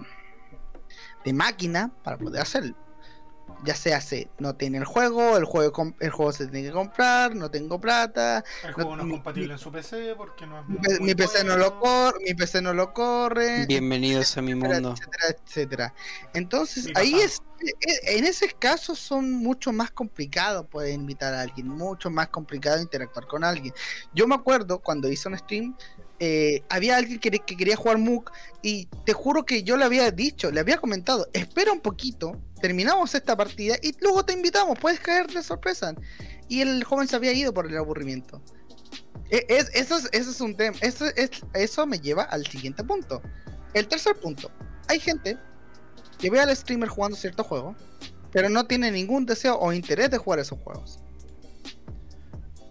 de 1.24 1.32
máquina 1.32 1.94
para 2.02 2.18
poder 2.18 2.42
hacerlo. 2.42 2.85
Ya 3.64 3.74
se 3.74 4.28
no 4.38 4.54
tiene 4.54 4.78
el 4.78 4.84
juego, 4.84 5.36
el 5.36 5.44
juego, 5.44 5.94
el 6.00 6.10
juego 6.10 6.32
se 6.32 6.46
tiene 6.46 6.68
que 6.68 6.72
comprar, 6.72 7.34
no 7.34 7.50
tengo 7.50 7.80
plata, 7.80 8.44
El 8.62 8.72
juego 8.74 8.96
no 8.96 9.02
es 9.02 9.06
mi- 9.08 9.14
compatible 9.14 9.52
en 9.54 9.58
su 9.58 9.72
PC 9.72 10.14
porque 10.16 10.46
no 10.46 10.60
es 10.60 10.66
mi, 10.68 10.74
muy 10.78 10.82
P- 10.82 11.00
mi 11.00 11.14
PC 11.14 11.44
no 11.44 11.56
lo 11.56 11.78
corre, 11.78 12.18
mi 12.24 12.34
PC 12.34 12.60
no 12.62 12.74
lo 12.74 12.92
corre, 12.92 13.66
Bienvenidos 13.66 14.36
a 14.36 14.42
mi 14.42 14.54
mundo. 14.54 14.94
etcétera, 14.94 15.36
etcétera. 15.44 15.94
Entonces, 16.34 16.90
ahí 16.94 17.20
es, 17.20 17.38
e- 17.60 18.18
en 18.18 18.24
ese 18.24 18.48
caso 18.52 18.94
son 18.94 19.32
mucho 19.32 19.72
más 19.72 19.90
complicados 19.90 20.66
poder 20.66 20.92
invitar 20.92 21.32
a 21.34 21.40
alguien, 21.40 21.68
mucho 21.68 22.10
más 22.10 22.28
complicado 22.28 22.80
interactuar 22.82 23.26
con 23.26 23.42
alguien. 23.42 23.72
Yo 24.12 24.26
me 24.28 24.34
acuerdo 24.34 24.80
cuando 24.80 25.08
hice 25.08 25.28
un 25.28 25.38
stream, 25.38 25.76
eh, 26.20 26.62
había 26.68 26.96
alguien 26.96 27.18
que, 27.20 27.30
que 27.30 27.56
quería 27.56 27.76
jugar 27.76 27.98
MOOC 27.98 28.32
y 28.62 28.86
te 29.04 29.12
juro 29.12 29.44
que 29.44 29.62
yo 29.62 29.76
le 29.76 29.84
había 29.84 30.10
dicho, 30.10 30.50
le 30.50 30.60
había 30.60 30.78
comentado, 30.78 31.28
espera 31.32 31.72
un 31.72 31.80
poquito, 31.80 32.40
terminamos 32.60 33.14
esta 33.14 33.36
partida 33.36 33.76
y 33.82 33.92
luego 34.00 34.24
te 34.24 34.32
invitamos, 34.32 34.78
puedes 34.78 35.00
caer 35.00 35.26
de 35.26 35.42
sorpresa. 35.42 35.94
Y 36.48 36.60
el 36.60 36.84
joven 36.84 37.08
se 37.08 37.16
había 37.16 37.32
ido 37.32 37.52
por 37.52 37.66
el 37.66 37.76
aburrimiento. 37.76 38.40
E- 39.30 39.44
Es, 39.48 39.70
eso, 39.74 39.96
es, 39.98 40.08
eso 40.12 40.30
es 40.30 40.40
un 40.40 40.56
tema. 40.56 40.76
Eso, 40.80 41.06
es, 41.16 41.30
eso 41.54 41.86
me 41.86 41.98
lleva 41.98 42.22
al 42.22 42.46
siguiente 42.46 42.84
punto. 42.84 43.20
El 43.74 43.88
tercer 43.88 44.14
punto. 44.16 44.50
Hay 44.88 45.00
gente 45.00 45.36
que 46.18 46.30
ve 46.30 46.40
al 46.40 46.54
streamer 46.56 46.88
jugando 46.88 47.16
cierto 47.16 47.42
juego, 47.44 47.74
pero 48.32 48.48
no 48.48 48.66
tiene 48.66 48.90
ningún 48.90 49.26
deseo 49.26 49.58
o 49.58 49.72
interés 49.72 50.10
de 50.10 50.18
jugar 50.18 50.38
esos 50.38 50.58
juegos. 50.60 51.00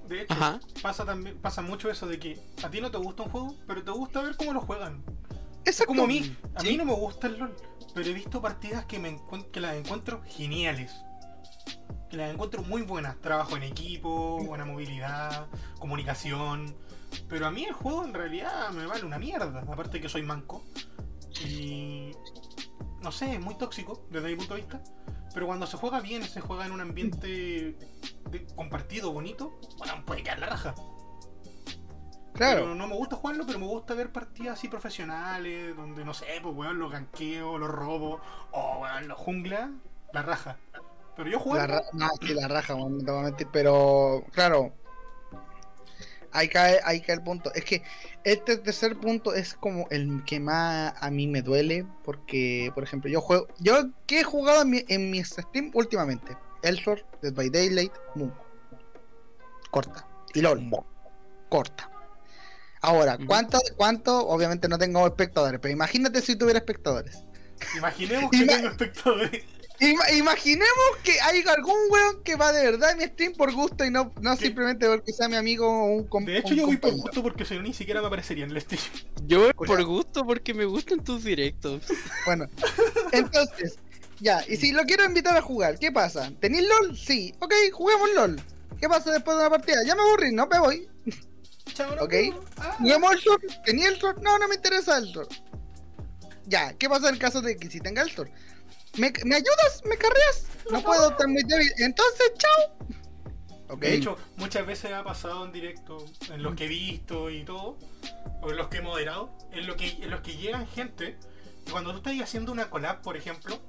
De 0.07 0.21
hecho, 0.21 0.33
Ajá. 0.33 0.59
pasa 0.81 1.05
también 1.05 1.37
pasa 1.41 1.61
mucho 1.61 1.89
eso 1.89 2.07
de 2.07 2.19
que 2.19 2.39
a 2.63 2.69
ti 2.69 2.79
no 2.81 2.91
te 2.91 2.97
gusta 2.97 3.23
un 3.23 3.29
juego, 3.29 3.55
pero 3.67 3.83
te 3.83 3.91
gusta 3.91 4.21
ver 4.21 4.35
cómo 4.37 4.53
lo 4.53 4.61
juegan. 4.61 5.03
Es 5.65 5.83
como 5.85 6.03
a 6.03 6.07
mí. 6.07 6.35
A 6.53 6.61
Sí. 6.61 6.69
mí 6.69 6.77
no 6.77 6.85
me 6.85 6.93
gusta 6.93 7.27
el 7.27 7.39
LOL, 7.39 7.55
pero 7.95 8.07
he 8.09 8.13
visto 8.13 8.41
partidas 8.41 8.85
que, 8.85 8.99
me 8.99 9.19
que 9.51 9.59
las 9.59 9.75
encuentro 9.75 10.21
geniales. 10.27 10.93
Que 12.09 12.17
las 12.17 12.31
encuentro 12.31 12.61
muy 12.61 12.83
buenas. 12.83 13.19
Trabajo 13.19 13.57
en 13.57 13.63
equipo, 13.63 14.43
buena 14.45 14.63
movilidad, 14.65 15.47
comunicación. 15.79 16.75
Pero 17.27 17.47
a 17.47 17.51
mí 17.51 17.63
el 17.63 17.73
juego 17.73 18.03
en 18.05 18.13
realidad 18.13 18.69
me 18.71 18.85
vale 18.85 19.05
una 19.05 19.17
mierda. 19.17 19.61
Aparte 19.61 19.99
que 19.99 20.07
soy 20.09 20.21
manco. 20.21 20.63
Y... 21.43 22.11
No 23.01 23.11
sé, 23.11 23.33
es 23.35 23.41
muy 23.41 23.55
tóxico 23.57 24.05
desde 24.11 24.29
mi 24.29 24.35
punto 24.35 24.53
de 24.55 24.61
vista. 24.61 24.83
Pero 25.35 25.45
cuando 25.45 25.67
se 25.67 25.77
juega 25.77 25.99
bien, 25.99 26.23
se 26.23 26.41
juega 26.41 26.65
en 26.65 26.71
un 26.71 26.81
ambiente 26.81 27.27
de- 28.31 28.47
compartido, 28.55 29.11
bonito, 29.11 29.59
bueno, 29.77 30.03
puede 30.05 30.23
quedar 30.23 30.39
la 30.39 30.47
raja. 30.47 30.73
Claro. 32.33 32.61
Pero 32.63 32.75
no 32.75 32.87
me 32.87 32.95
gusta 32.95 33.15
jugarlo, 33.17 33.45
pero 33.45 33.59
me 33.59 33.67
gusta 33.67 33.93
ver 33.93 34.11
partidas 34.11 34.57
así 34.57 34.67
profesionales, 34.67 35.75
donde 35.75 36.03
no 36.03 36.13
sé, 36.13 36.25
pues 36.41 36.55
weón, 36.55 36.79
los 36.79 36.91
ganqueo, 36.91 37.57
los 37.57 37.69
robo, 37.69 38.19
o 38.51 38.79
weón, 38.81 39.07
los 39.07 39.17
jungla, 39.17 39.71
la 40.13 40.21
raja. 40.21 40.57
Pero 41.15 41.29
yo 41.29 41.37
La, 41.37 41.43
juego. 41.43 41.67
ra- 41.67 41.83
no, 41.93 42.07
sí, 42.21 42.33
la 42.33 42.47
raja, 42.47 42.75
no 42.75 42.97
te 42.97 43.11
voy 43.11 43.19
a 43.19 43.23
mentir, 43.23 43.47
pero 43.51 44.23
claro. 44.31 44.73
Ahí 46.35 46.49
cae, 46.49 46.79
ahí 46.83 47.01
cae 47.01 47.15
el 47.15 47.23
punto. 47.23 47.53
Es 47.53 47.63
que 47.65 47.81
este 48.23 48.57
tercer 48.57 48.97
punto 48.97 49.33
es 49.33 49.53
como 49.53 49.87
el 49.89 50.23
que 50.25 50.39
más 50.39 50.93
a 50.99 51.09
mí 51.09 51.27
me 51.27 51.41
duele. 51.41 51.85
Porque, 52.03 52.71
por 52.75 52.83
ejemplo, 52.83 53.09
yo 53.09 53.21
juego. 53.21 53.47
Yo 53.59 53.89
que 54.05 54.19
he 54.19 54.23
jugado 54.23 54.61
en 54.63 54.69
mi, 54.69 54.85
en 54.89 55.09
mi 55.11 55.23
Steam 55.23 55.71
últimamente. 55.73 56.35
Elfor, 56.61 57.05
Dead 57.21 57.33
by 57.33 57.49
Daylight, 57.49 57.93
Moon. 58.15 58.33
Corta. 59.71 60.07
Y 60.33 60.41
LOL. 60.41 60.69
Corta. 61.49 61.89
Ahora. 62.81 63.17
¿cuánto, 63.25 63.59
¿cuánto? 63.77 64.27
Obviamente 64.27 64.67
no 64.67 64.77
tengo 64.77 65.05
espectadores, 65.07 65.59
pero 65.59 65.71
imagínate 65.73 66.21
si 66.21 66.35
tuviera 66.35 66.59
espectadores. 66.59 67.23
Imaginemos 67.77 68.29
que 68.31 68.37
Ima- 68.37 68.47
tengo 68.55 68.67
espectadores. 68.69 69.43
Ima- 69.79 70.09
imaginemos 70.17 70.97
que 71.03 71.19
hay 71.21 71.43
algún 71.47 71.75
weón 71.89 72.23
que 72.23 72.35
va 72.35 72.51
de 72.53 72.63
verdad 72.63 72.91
a 72.91 72.95
mi 72.95 73.03
stream 73.05 73.33
por 73.33 73.51
gusto 73.53 73.83
y 73.83 73.91
no, 73.91 74.13
no 74.21 74.37
¿Qué? 74.37 74.45
simplemente 74.45 74.87
porque 74.87 75.11
sea 75.11 75.27
mi 75.27 75.35
amigo 75.35 75.67
o 75.67 75.85
un 75.87 76.07
com- 76.07 76.23
De 76.25 76.37
hecho, 76.37 76.53
yo 76.53 76.65
voy 76.65 76.77
por 76.77 76.91
compañero. 76.91 77.03
gusto 77.03 77.23
porque 77.23 77.45
si 77.45 77.55
no, 77.55 77.61
ni 77.61 77.73
siquiera 77.73 77.99
me 78.01 78.07
aparecería 78.07 78.45
en 78.45 78.51
el 78.51 78.61
stream. 78.61 78.81
Yo 79.25 79.39
voy 79.41 79.53
por 79.53 79.83
gusto 79.83 80.25
porque 80.25 80.53
me 80.53 80.65
gustan 80.65 81.03
tus 81.03 81.23
directos. 81.25 81.83
Bueno, 82.25 82.47
entonces, 83.11 83.77
ya, 84.19 84.43
y 84.47 84.55
si 84.57 84.71
lo 84.71 84.83
quiero 84.83 85.03
invitar 85.05 85.35
a 85.35 85.41
jugar, 85.41 85.77
¿qué 85.77 85.91
pasa? 85.91 86.31
¿Tenéis 86.39 86.67
LOL? 86.69 86.97
Sí, 86.97 87.33
ok, 87.39 87.53
juguemos 87.73 88.09
LOL. 88.13 88.41
¿Qué 88.79 88.87
pasa 88.89 89.11
después 89.11 89.35
de 89.37 89.41
una 89.41 89.49
partida? 89.49 89.83
Ya 89.85 89.95
me 89.95 90.01
aburrí, 90.01 90.33
no 90.33 90.47
me 90.47 90.59
voy. 90.59 90.87
Chao, 91.73 91.95
no 91.95 92.03
Ok. 92.03 92.13
Ah, 92.57 92.75
¿Juguemos 92.79 93.13
el 93.13 93.19
SOR? 93.21 93.41
¿Tenía 93.65 93.89
el 93.89 93.97
SOR? 93.99 94.21
No, 94.21 94.37
no 94.37 94.47
me 94.47 94.55
interesa 94.55 94.97
el 94.97 95.11
SOR. 95.11 95.27
Ya, 96.45 96.73
¿qué 96.73 96.87
pasa 96.87 97.09
en 97.09 97.15
el 97.15 97.19
caso 97.19 97.41
de 97.41 97.57
que 97.57 97.69
si 97.69 97.79
tenga 97.81 98.01
el 98.01 98.11
SOR? 98.11 98.29
¿Me, 98.97 99.11
¿Me 99.25 99.35
ayudas? 99.35 99.81
¿Me 99.85 99.97
carreas? 99.97 100.45
No 100.71 100.81
puedo 100.81 101.09
estar 101.11 101.27
muy 101.27 101.43
débil. 101.43 101.71
Entonces, 101.77 102.31
chao. 102.37 102.89
Ok. 103.69 103.79
De 103.81 103.95
hecho, 103.95 104.17
muchas 104.37 104.65
veces 104.65 104.91
ha 104.93 105.03
pasado 105.03 105.43
en 105.45 105.51
directo, 105.51 105.97
en 106.31 106.43
los 106.43 106.55
que 106.55 106.65
he 106.65 106.67
visto 106.67 107.29
y 107.31 107.43
todo, 107.43 107.77
o 108.41 108.51
en 108.51 108.57
los 108.57 108.67
que 108.67 108.77
he 108.77 108.81
moderado, 108.81 109.35
en, 109.51 109.65
lo 109.67 109.75
que, 109.75 109.89
en 109.89 110.11
los 110.11 110.21
que 110.21 110.37
llegan 110.37 110.67
gente, 110.67 111.17
y 111.65 111.71
cuando 111.71 111.91
tú 111.91 111.97
estás 111.97 112.13
haciendo 112.21 112.51
una 112.51 112.69
collab, 112.69 113.01
por 113.01 113.17
ejemplo, 113.17 113.59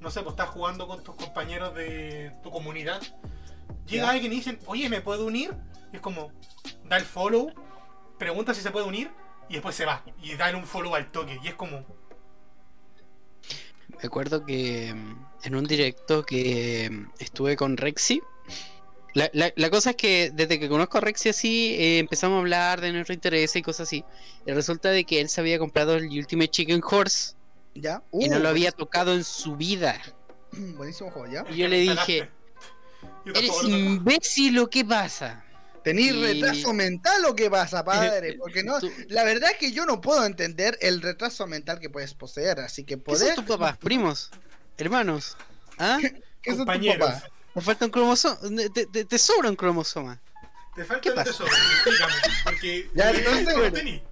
no 0.00 0.10
sé, 0.10 0.22
pues 0.22 0.32
estás 0.32 0.48
jugando 0.48 0.88
con 0.88 1.04
tus 1.04 1.14
compañeros 1.14 1.72
de 1.74 2.32
tu 2.42 2.50
comunidad, 2.50 3.00
llega 3.86 4.06
Ya. 4.06 4.10
alguien 4.10 4.32
y 4.32 4.36
dicen, 4.36 4.58
oye, 4.66 4.88
¿me 4.88 5.00
puedo 5.00 5.24
unir? 5.24 5.54
Y 5.92 5.96
es 5.96 6.02
como, 6.02 6.32
da 6.86 6.96
el 6.96 7.04
follow, 7.04 7.52
pregunta 8.18 8.54
si 8.54 8.60
se 8.60 8.72
puede 8.72 8.86
unir, 8.86 9.12
y 9.48 9.52
después 9.54 9.76
se 9.76 9.84
va, 9.84 10.02
y 10.20 10.34
dan 10.34 10.56
un 10.56 10.66
follow 10.66 10.96
al 10.96 11.12
toque, 11.12 11.38
y 11.44 11.46
es 11.46 11.54
como, 11.54 11.86
Me 14.02 14.06
acuerdo 14.06 14.44
que 14.44 14.92
mm, 14.94 15.26
en 15.46 15.54
un 15.54 15.64
directo 15.64 16.24
que 16.24 16.88
mm, 16.90 17.10
estuve 17.18 17.56
con 17.56 17.76
Rexy. 17.76 18.20
La, 19.14 19.30
la- 19.32 19.52
la 19.54 19.70
cosa 19.70 19.90
es 19.90 19.96
que 19.96 20.30
desde 20.34 20.58
que 20.58 20.68
conozco 20.68 20.98
a 20.98 21.00
Rexy 21.00 21.28
así, 21.28 21.74
eh, 21.78 21.98
empezamos 21.98 22.36
a 22.36 22.40
hablar 22.40 22.80
de 22.80 22.92
nuestro 22.92 23.14
interés 23.14 23.54
y 23.56 23.62
cosas 23.62 23.86
así. 23.88 24.04
Y 24.46 24.52
resulta 24.52 24.90
de 24.90 25.04
que 25.04 25.20
él 25.20 25.28
se 25.28 25.40
había 25.40 25.58
comprado 25.58 25.94
el 25.94 26.06
Ultimate 26.06 26.48
Chicken 26.50 26.80
Horse 26.84 27.34
Ya. 27.74 28.02
y 28.12 28.28
no 28.28 28.38
Uh, 28.38 28.40
lo 28.40 28.48
había 28.48 28.72
tocado 28.72 29.14
en 29.14 29.22
su 29.24 29.56
vida. 29.56 30.00
Buenísimo 30.52 31.10
juego, 31.10 31.32
¿ya? 31.32 31.44
Y 31.50 31.56
yo 31.58 31.68
le 31.68 31.78
dije, 31.78 32.28
Eres 33.26 33.62
imbécil 33.62 34.58
o 34.58 34.68
qué 34.68 34.84
pasa. 34.84 35.44
¿Tenéis 35.84 36.12
Y- 36.12 36.20
retraso 36.22 36.72
mental 36.72 37.24
o 37.26 37.36
qué 37.36 37.48
pasa, 37.50 37.84
padre? 37.84 38.34
Porque 38.40 38.62
no, 38.64 38.80
Tú- 38.80 38.90
la 39.08 39.22
verdad 39.22 39.50
es 39.52 39.58
que 39.58 39.70
yo 39.70 39.84
no 39.86 40.00
puedo 40.00 40.24
entender 40.24 40.76
el 40.80 41.02
retraso 41.02 41.46
mental 41.46 41.78
que 41.78 41.90
puedes 41.90 42.14
poseer, 42.14 42.58
así 42.60 42.82
que 42.84 42.94
¿Qué 42.96 43.02
son 43.04 43.04
poder. 43.04 43.34
tus 43.34 43.44
papás? 43.44 43.76
¿Primos? 43.76 44.30
¿Hermanos? 44.78 45.36
¿Ah? 45.78 45.98
¿Qué 46.00 46.08
son 46.10 46.20
tus 46.42 46.56
compañeros. 46.58 47.06
papás? 47.06 47.24
Me 47.54 47.62
falta 47.62 47.84
un 47.84 47.90
cromosoma. 47.92 48.38
Te, 48.74 48.86
te- 48.86 49.04
te 49.04 49.18
sobra 49.18 49.48
un 49.50 49.56
cromosoma. 49.56 50.20
Te 50.74 50.84
falta 50.84 51.02
¿Qué 51.02 51.08
el 51.10 51.14
pasa? 51.14 51.30
tesoro, 51.30 51.50
explícame, 51.52 52.14
porque 52.42 52.90
Ya, 52.94 53.10
entonces, 53.10 53.54
bueno. 53.56 53.72
tení. 53.72 54.02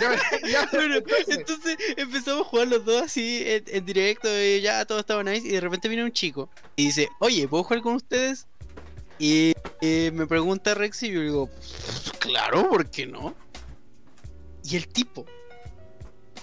Ya, 0.00 0.48
ya, 0.48 0.68
Bueno, 0.72 0.96
entonces, 0.96 1.28
entonces 1.38 1.76
empezamos 1.96 2.46
a 2.46 2.50
jugar 2.50 2.68
los 2.68 2.84
dos 2.84 3.02
así 3.02 3.42
en, 3.46 3.64
en 3.68 3.86
directo 3.86 4.28
y 4.28 4.60
ya 4.60 4.84
todo 4.84 5.00
estaba 5.00 5.22
nice 5.24 5.46
y 5.46 5.52
de 5.52 5.60
repente 5.60 5.88
viene 5.88 6.04
un 6.04 6.12
chico 6.12 6.50
y 6.76 6.86
dice, 6.86 7.08
oye, 7.18 7.46
¿puedo 7.48 7.64
jugar 7.64 7.82
con 7.82 7.94
ustedes? 7.94 8.46
Y, 9.18 9.52
y 9.80 10.10
me 10.12 10.26
pregunta 10.26 10.74
Rex 10.74 11.02
y 11.04 11.12
yo 11.12 11.20
digo, 11.20 11.50
claro, 12.18 12.68
¿por 12.68 12.90
qué 12.90 13.06
no? 13.06 13.34
Y 14.64 14.76
el 14.76 14.88
tipo 14.88 15.26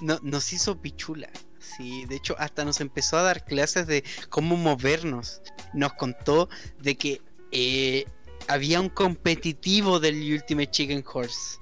no, 0.02 0.20
nos 0.22 0.54
hizo 0.54 0.80
pichula. 0.82 1.30
Sí, 1.60 2.06
de 2.06 2.16
hecho 2.16 2.36
hasta 2.40 2.66
nos 2.66 2.82
empezó 2.82 3.18
a 3.18 3.24
dar 3.24 3.46
clases 3.46 3.88
de 3.88 4.04
cómo 4.30 4.58
movernos. 4.58 5.42
Nos 5.74 5.94
contó 5.94 6.50
de 6.80 6.98
que 6.98 7.22
eh, 7.52 8.06
había 8.48 8.82
un 8.82 8.90
competitivo 8.90 10.00
del 10.00 10.16
Ultimate 10.34 10.72
Chicken 10.72 11.04
Horse. 11.12 11.58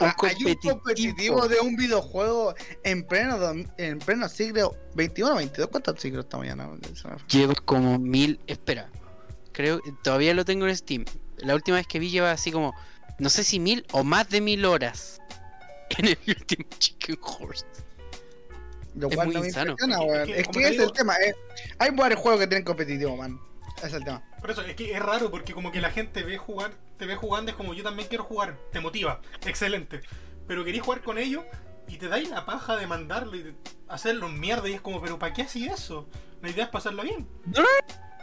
Un 0.00 0.08
Ah, 0.08 0.16
hay 0.22 0.44
un 0.44 0.54
competitivo 0.54 1.46
de 1.46 1.60
un 1.60 1.76
videojuego 1.76 2.54
en 2.82 3.06
pleno, 3.06 3.38
en 3.78 3.98
pleno 4.00 4.28
siglo 4.28 4.76
21 4.96 5.36
22. 5.36 5.70
¿Cuántos 5.70 6.00
siglos 6.00 6.26
me 6.32 6.66
fue. 6.94 7.16
Lleva 7.28 7.54
como 7.54 7.98
mil. 7.98 8.40
Espera. 8.46 8.90
Creo 9.54 9.80
todavía 10.02 10.34
lo 10.34 10.44
tengo 10.44 10.66
en 10.66 10.76
Steam. 10.76 11.04
La 11.38 11.54
última 11.54 11.78
vez 11.78 11.86
que 11.86 11.98
vi 11.98 12.10
lleva 12.10 12.30
así 12.30 12.52
como. 12.52 12.74
No 13.18 13.30
sé 13.30 13.44
si 13.44 13.58
mil 13.60 13.86
o 13.92 14.04
más 14.04 14.28
de 14.28 14.40
mil 14.42 14.64
horas. 14.66 15.20
En 15.98 16.06
el 16.08 16.18
último 16.26 16.68
Chicken 16.78 17.18
Horse. 17.22 17.64
Lo 18.96 19.08
Es 19.08 19.14
cual 19.14 19.26
muy 19.26 19.34
no 19.36 19.40
me 19.42 19.46
insano. 19.48 19.76
Es 19.78 19.86
que- 20.26 20.40
es 20.40 20.48
que, 20.48 20.60
Es 20.60 20.66
es 20.66 20.70
digo- 20.72 20.84
el 20.84 20.92
tema. 20.92 21.14
eh. 21.16 21.34
Hay 21.78 21.90
varios 21.90 22.20
juegos 22.20 22.40
que 22.40 22.46
tienen 22.46 22.64
competitivo, 22.64 23.16
man. 23.16 23.40
Ese 23.78 23.86
es 23.88 23.92
el 23.94 24.04
tema. 24.04 24.22
Por 24.40 24.50
eso, 24.50 24.62
es 24.62 24.74
que 24.76 24.92
es 24.92 25.00
raro 25.00 25.30
porque 25.30 25.52
como 25.54 25.70
que 25.72 25.80
la 25.80 25.90
gente 25.90 26.22
ve 26.22 26.36
jugar 26.38 26.72
te 26.98 27.06
ves 27.06 27.18
jugando, 27.18 27.50
es 27.50 27.56
como 27.56 27.74
yo 27.74 27.82
también 27.82 28.08
quiero 28.08 28.22
jugar, 28.24 28.56
te 28.72 28.80
motiva, 28.80 29.20
excelente. 29.46 30.00
Pero 30.46 30.64
querés 30.64 30.80
jugar 30.82 31.02
con 31.02 31.18
ellos 31.18 31.44
y 31.88 31.96
te 31.98 32.08
dais 32.08 32.28
la 32.30 32.46
paja 32.46 32.76
de 32.76 32.86
mandarlo 32.86 33.34
y 33.36 33.42
de 33.42 33.54
hacerlo 33.88 34.28
mierda 34.28 34.68
y 34.68 34.74
es 34.74 34.80
como, 34.80 35.00
pero 35.02 35.18
¿para 35.18 35.32
qué 35.34 35.42
así 35.42 35.66
eso? 35.66 36.08
La 36.40 36.50
idea 36.50 36.64
es 36.64 36.70
pasarlo 36.70 37.02
bien. 37.02 37.26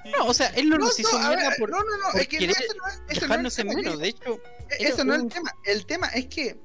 No, 0.06 0.10
no, 0.10 0.10
Y- 0.10 0.12
No, 0.12 0.26
o 0.28 0.34
sea, 0.34 0.47
él 0.47 0.70
no, 0.70 0.78
No, 0.78 0.86
nos 0.86 0.99
hizo 0.99 1.18
no, 1.20 1.26
a 1.26 1.30
mierda 1.30 1.49
ver, 1.49 1.58
por, 1.60 1.70
no, 1.70 1.78
no, 1.80 1.97
no, 1.97 2.12
por 2.12 2.22
es 2.22 2.28
que 2.28 2.45
no, 2.47 2.52
ese 2.54 2.54
no 2.54 2.60
es- 2.60 2.68
ese 2.72 2.74
no 2.78 2.88
es 2.88 2.99
el 3.10 3.20
dejarnos 3.22 3.60
en 3.60 3.68
tema, 3.68 3.80
menos. 3.82 3.93
que- 3.95 4.02
De 4.02 4.08
hecho, 4.10 4.41
Eso 4.80 5.04
no 5.04 5.14
es 5.16 5.22
el 5.24 5.28
tema. 5.30 5.52
El 5.66 5.86
tema 5.86 6.08
es 6.08 6.28
que 6.28 6.60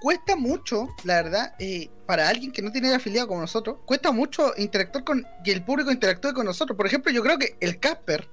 cuesta 0.00 0.36
mucho, 0.36 0.88
la 1.04 1.22
verdad, 1.22 1.54
eh, 1.58 1.90
para 2.06 2.28
alguien 2.28 2.52
que 2.52 2.62
no 2.62 2.70
tiene 2.70 2.94
afiliado 2.94 3.28
como 3.28 3.40
nosotros, 3.40 3.78
cuesta 3.86 4.12
mucho 4.12 4.52
interactuar 4.56 5.04
con 5.04 5.26
que 5.44 5.52
el 5.52 5.64
público 5.64 5.90
interactúe 5.90 6.32
con 6.34 6.44
nosotros. 6.46 6.76
Por 6.76 6.86
ejemplo, 6.86 7.10
yo 7.10 7.22
creo 7.22 7.38
que 7.38 7.56
el 7.60 7.80
Casper 7.80 8.28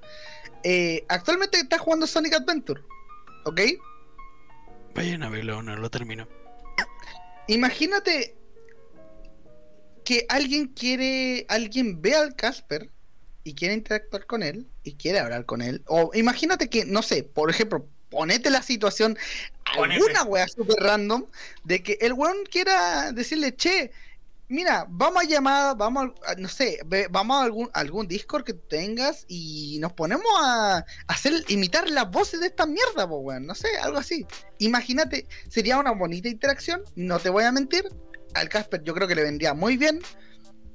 eh, 0.66 1.04
actualmente 1.10 1.58
está 1.58 1.78
jugando 1.78 2.06
Sonic 2.08 2.36
Adventure. 2.36 2.82
¿Ok? 3.46 3.60
Vayan 4.96 5.24
a 5.24 5.30
verlo, 5.30 5.62
no 5.64 5.76
lo 5.76 5.90
termino. 5.90 6.28
Imagínate 7.48 8.38
que 10.06 10.26
alguien 10.30 10.68
quiere, 10.68 11.46
alguien 11.50 12.02
ve 12.02 12.16
al 12.16 12.36
Casper 12.36 12.90
y 13.44 13.56
quiere 13.56 13.74
interactuar 13.74 14.26
con 14.26 14.44
él 14.44 14.68
y 14.84 14.94
quiere 14.94 15.20
hablar 15.20 15.46
con 15.46 15.62
él. 15.62 15.84
O 15.88 16.12
imagínate 16.14 16.70
que, 16.70 16.86
no 16.86 17.02
sé, 17.02 17.24
por 17.24 17.50
ejemplo, 17.50 17.86
ponete 18.10 18.50
la 18.50 18.62
situación, 18.62 19.18
Ponete. 19.76 20.02
alguna 20.02 20.24
wea 20.24 20.48
super 20.48 20.78
random, 20.78 21.26
de 21.64 21.82
que 21.82 21.98
el 22.02 22.14
weón 22.14 22.38
quiera 22.50 23.12
decirle, 23.12 23.56
che, 23.56 23.92
mira, 24.48 24.86
vamos 24.88 25.24
a 25.24 25.26
llamar, 25.26 25.76
vamos 25.76 26.12
a, 26.28 26.36
no 26.36 26.48
sé, 26.48 26.80
vamos 27.10 27.38
a 27.38 27.44
algún, 27.44 27.70
algún 27.74 28.08
Discord 28.08 28.44
que 28.44 28.54
tengas 28.54 29.26
y 29.28 29.78
nos 29.80 29.94
ponemos 29.94 30.26
a 30.44 30.86
hacer, 31.08 31.34
imitar 31.48 31.90
las 31.90 32.10
voces 32.12 32.40
de 32.40 32.48
esta 32.48 32.66
mierda, 32.66 33.08
po, 33.08 33.18
weón, 33.18 33.48
no 33.48 33.56
sé, 33.56 33.68
algo 33.82 33.98
así. 33.98 34.26
Imagínate, 34.60 35.26
sería 35.50 35.80
una 35.80 35.92
bonita 35.92 36.30
interacción, 36.30 36.84
no 36.96 37.20
te 37.20 37.30
voy 37.30 37.46
a 37.46 37.52
mentir, 37.52 37.84
al 38.36 38.50
Casper 38.50 38.84
yo 38.84 38.94
creo 38.94 39.08
que 39.08 39.16
le 39.16 39.24
vendría 39.24 39.54
muy 39.54 39.76
bien, 39.78 40.02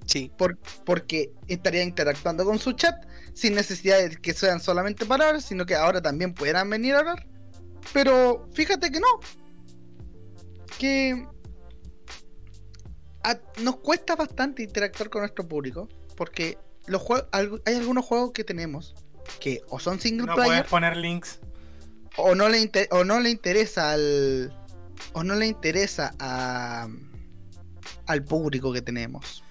Sí. 0.09 0.33
por- 0.39 0.59
porque 0.87 1.33
estaría 1.49 1.83
interactuando 1.83 2.45
con 2.45 2.59
su 2.59 2.73
chat 2.73 2.97
sin 3.35 3.55
necesidad 3.55 3.99
de 3.99 4.17
que 4.17 4.33
sean 4.33 4.59
solamente 4.59 5.05
palabras, 5.07 5.45
sino 5.45 5.67
que 5.67 5.75
ahora 5.77 6.01
también 6.01 6.33
pudieran 6.35 6.69
venir 6.71 6.95
a 6.95 7.01
hablar. 7.01 7.27
Pero 7.93 8.49
fíjate 8.55 8.91
que 8.91 9.01
no. 9.01 9.07
Que 10.79 11.27
a- 13.23 13.39
nos 13.61 13.77
cuesta 13.77 14.17
bastante 14.17 14.63
interactuar 14.63 15.11
con 15.11 15.23
nuestro 15.23 15.47
público, 15.47 15.89
porque 16.17 16.57
los 16.87 17.03
juegos, 17.03 17.29
algu- 17.33 17.61
hay 17.67 17.75
algunos 17.77 18.05
juegos 18.05 18.33
que 18.33 18.45
tenemos 18.45 18.95
que 19.41 19.61
o 19.69 19.79
son 19.79 20.01
single 20.01 20.27
no 20.27 20.35
player 20.35 20.49
puedes 20.51 20.71
poner 20.71 20.97
links. 20.97 21.39
o 22.17 22.35
no 22.35 22.49
le 22.49 22.61
inter- 22.61 22.89
o 22.91 23.05
no 23.05 23.21
le 23.21 23.29
interesa 23.31 23.93
al 23.93 24.53
o 25.13 25.23
no 25.23 25.35
le 25.35 25.47
interesa 25.47 26.15
a 26.19 26.89
al 28.07 28.25
público 28.25 28.73
que 28.73 28.81
tenemos. 28.81 29.45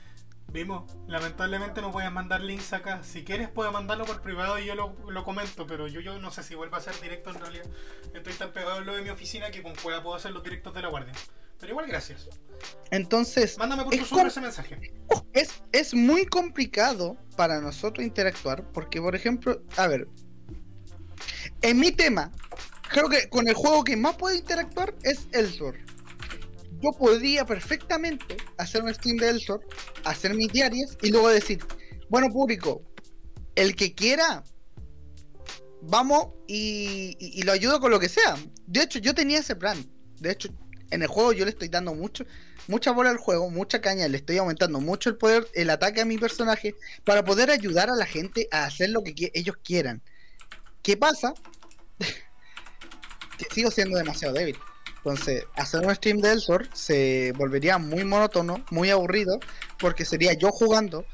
Vimos, 0.52 0.90
lamentablemente 1.08 1.82
no 1.82 1.92
puedes 1.92 2.12
mandar 2.12 2.42
links 2.42 2.72
acá. 2.74 3.04
Si 3.04 3.24
quieres 3.24 3.50
puedes 3.50 3.74
mandarlo 3.74 4.06
por 4.06 4.22
privado 4.22 4.58
y 4.58 4.66
yo 4.66 4.76
lo, 4.76 4.96
lo 5.10 5.24
comento, 5.24 5.68
pero 5.68 5.88
yo, 5.88 6.00
yo 6.00 6.20
no 6.20 6.32
sé 6.32 6.42
si 6.42 6.56
vuelva 6.56 6.78
a 6.78 6.82
ser 6.82 7.00
directo 7.02 7.30
en 7.32 7.40
realidad. 7.40 7.66
Estoy 8.14 8.34
tan 8.34 8.52
pegado 8.52 8.80
en 8.80 8.86
lo 8.86 8.96
de 8.96 9.02
mi 9.02 9.10
oficina 9.10 9.52
que 9.52 9.62
con 9.62 9.76
cueva 9.76 10.02
puedo 10.02 10.16
hacer 10.16 10.32
los 10.32 10.44
directos 10.44 10.74
de 10.74 10.82
la 10.82 10.88
guardia. 10.90 11.14
Pero 11.60 11.72
igual 11.72 11.88
gracias. 11.88 12.30
Entonces, 12.92 13.58
Mándame 13.58 13.84
por 13.84 13.94
Es 13.94 14.08
tu 14.08 14.20
ese 14.20 14.42
mensaje. 14.42 14.94
es, 15.34 15.64
es 15.72 15.94
muy 15.94 16.26
complicado 16.26 17.18
para 17.36 17.60
nosotros 17.60 18.06
interactuar 18.06 18.64
porque, 18.72 19.02
por 19.02 19.16
ejemplo, 19.16 19.62
a 19.76 19.88
ver, 19.88 20.08
en 21.62 21.80
mi 21.80 21.92
tema, 21.92 22.32
creo 22.90 23.10
que 23.10 23.28
con 23.30 23.48
el 23.48 23.56
juego 23.56 23.84
que 23.84 23.98
más 23.98 24.16
puedo 24.16 24.36
interactuar 24.36 24.96
es 25.04 25.28
Elsword. 25.32 25.78
Yo 26.82 26.92
podría 26.92 27.46
perfectamente 27.46 28.38
hacer 28.58 28.84
un 28.84 28.94
stream 28.94 29.18
de 29.18 29.30
Elsword, 29.30 29.62
hacer 30.04 30.36
mis 30.36 30.52
diarias 30.52 30.98
y 31.02 31.10
luego 31.10 31.30
decir, 31.30 31.60
bueno 32.10 32.30
público, 32.30 32.82
el 33.56 33.76
que 33.76 33.96
quiera, 33.96 34.44
vamos 35.82 36.28
y, 36.48 37.42
lo 37.44 37.52
ayudo 37.52 37.80
con 37.80 37.92
lo 37.92 38.00
que 38.00 38.10
sea. 38.10 38.38
De 38.68 38.84
hecho, 38.84 39.00
yo 39.00 39.16
tenía 39.16 39.40
ese 39.40 39.56
plan. 39.56 39.84
De 40.20 40.32
hecho, 40.32 40.50
en 40.92 41.02
el 41.02 41.08
juego 41.08 41.34
yo 41.34 41.46
le 41.46 41.52
estoy 41.52 41.68
dando 41.68 41.94
mucho, 41.96 42.26
mucha 42.68 42.92
bola 42.92 43.10
al 43.10 43.18
juego, 43.18 43.50
mucha 43.50 43.82
caña, 43.82 44.08
le 44.08 44.18
estoy 44.18 44.38
aumentando 44.38 44.80
mucho 44.80 45.10
el 45.10 45.18
poder, 45.18 45.48
el 45.54 45.70
ataque 45.70 46.02
a 46.02 46.06
mi 46.06 46.18
personaje, 46.18 46.76
para 47.04 47.24
poder 47.24 47.50
ayudar 47.50 47.90
a 47.90 47.96
la 47.96 48.06
gente 48.06 48.48
a 48.52 48.66
hacer 48.66 48.92
lo 48.92 49.04
que 49.04 49.32
ellos 49.34 49.58
quieran. 49.64 50.02
¿Qué 50.84 50.96
pasa? 50.96 51.34
que 53.38 53.46
sigo 53.54 53.72
siendo 53.72 53.98
demasiado 53.98 54.34
débil. 54.34 54.58
Entonces, 54.98 55.46
hacer 55.56 55.86
un 55.86 55.96
stream 55.96 56.18
de 56.20 56.32
Elsor 56.34 56.68
se 56.74 57.32
volvería 57.38 57.78
muy 57.78 58.04
monótono, 58.04 58.64
muy 58.72 58.90
aburrido, 58.90 59.40
porque 59.80 60.04
sería 60.06 60.34
yo 60.34 60.52
jugando 60.52 61.06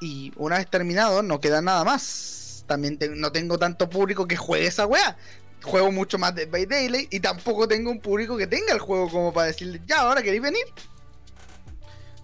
y 0.00 0.32
una 0.36 0.58
vez 0.58 0.68
terminado 0.68 1.22
no 1.22 1.40
queda 1.40 1.62
nada 1.62 1.84
más. 1.84 2.64
También 2.66 2.98
no 3.16 3.32
tengo 3.32 3.58
tanto 3.58 3.88
público 3.88 4.26
que 4.26 4.36
juegue 4.36 4.66
esa 4.66 4.86
weá. 4.86 5.16
Juego 5.62 5.92
mucho 5.92 6.18
más 6.18 6.34
de 6.34 6.46
By 6.46 6.66
Daylight 6.66 7.14
y 7.14 7.20
tampoco 7.20 7.68
tengo 7.68 7.90
un 7.90 8.00
público 8.00 8.36
que 8.36 8.46
tenga 8.48 8.72
el 8.72 8.80
juego 8.80 9.08
como 9.08 9.32
para 9.32 9.46
decirle, 9.46 9.80
ya, 9.86 10.00
ahora 10.00 10.22
queréis 10.22 10.42
venir. 10.42 10.64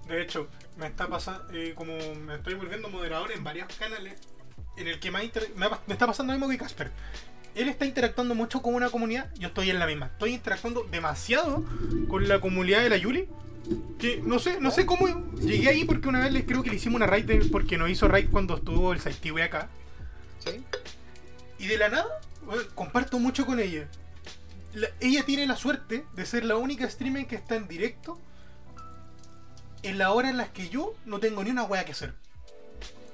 De 0.08 0.22
hecho, 0.22 0.48
me 0.76 0.86
está 0.88 1.06
pasando, 1.06 1.44
como 1.74 1.96
me 2.14 2.36
estoy 2.36 2.54
volviendo 2.54 2.88
moderador 2.88 3.30
en 3.32 3.44
varios 3.44 3.72
canales, 3.76 4.14
en 4.76 4.88
el 4.88 4.98
que 5.00 5.10
me, 5.10 5.18
ha- 5.18 5.80
me 5.86 5.92
está 5.94 6.06
pasando 6.06 6.32
lo 6.32 6.38
mismo 6.38 6.50
que 6.50 6.58
Casper. 6.58 6.90
Él 7.58 7.68
está 7.68 7.84
interactuando 7.86 8.34
mucho 8.34 8.62
con 8.62 8.74
una 8.74 8.88
comunidad, 8.88 9.28
yo 9.36 9.48
estoy 9.48 9.70
en 9.70 9.78
la 9.80 9.86
misma. 9.86 10.06
Estoy 10.06 10.34
interactuando 10.34 10.84
demasiado 10.90 11.64
con 12.08 12.28
la 12.28 12.40
comunidad 12.40 12.82
de 12.82 12.88
la 12.90 12.96
Yuli. 12.96 13.28
Que 13.98 14.22
no 14.24 14.38
sé, 14.38 14.60
no 14.60 14.70
sé 14.70 14.86
cómo 14.86 15.06
llegué 15.40 15.68
ahí 15.68 15.84
porque 15.84 16.08
una 16.08 16.20
vez 16.20 16.32
les 16.32 16.44
creo 16.44 16.62
que 16.62 16.70
le 16.70 16.76
hicimos 16.76 16.96
una 16.96 17.06
raid 17.06 17.24
de- 17.24 17.44
porque 17.50 17.76
nos 17.76 17.90
hizo 17.90 18.06
raid 18.08 18.30
cuando 18.30 18.56
estuvo 18.56 18.92
el 18.92 19.00
Saitiwe 19.00 19.42
acá. 19.42 19.68
¿Sí? 20.38 20.64
Y 21.58 21.66
de 21.66 21.76
la 21.76 21.88
nada, 21.88 22.06
bueno, 22.46 22.62
comparto 22.74 23.18
mucho 23.18 23.44
con 23.44 23.58
ella. 23.60 23.88
La- 24.72 24.88
ella 25.00 25.24
tiene 25.26 25.46
la 25.46 25.56
suerte 25.56 26.06
de 26.14 26.24
ser 26.26 26.44
la 26.44 26.56
única 26.56 26.88
streamer 26.88 27.26
que 27.26 27.34
está 27.36 27.56
en 27.56 27.66
directo 27.68 28.18
en 29.82 29.98
la 29.98 30.12
hora 30.12 30.30
en 30.30 30.36
las 30.36 30.48
que 30.50 30.68
yo 30.68 30.94
no 31.06 31.18
tengo 31.18 31.42
ni 31.44 31.50
una 31.50 31.64
wea 31.64 31.84
que 31.84 31.92
hacer. 31.92 32.14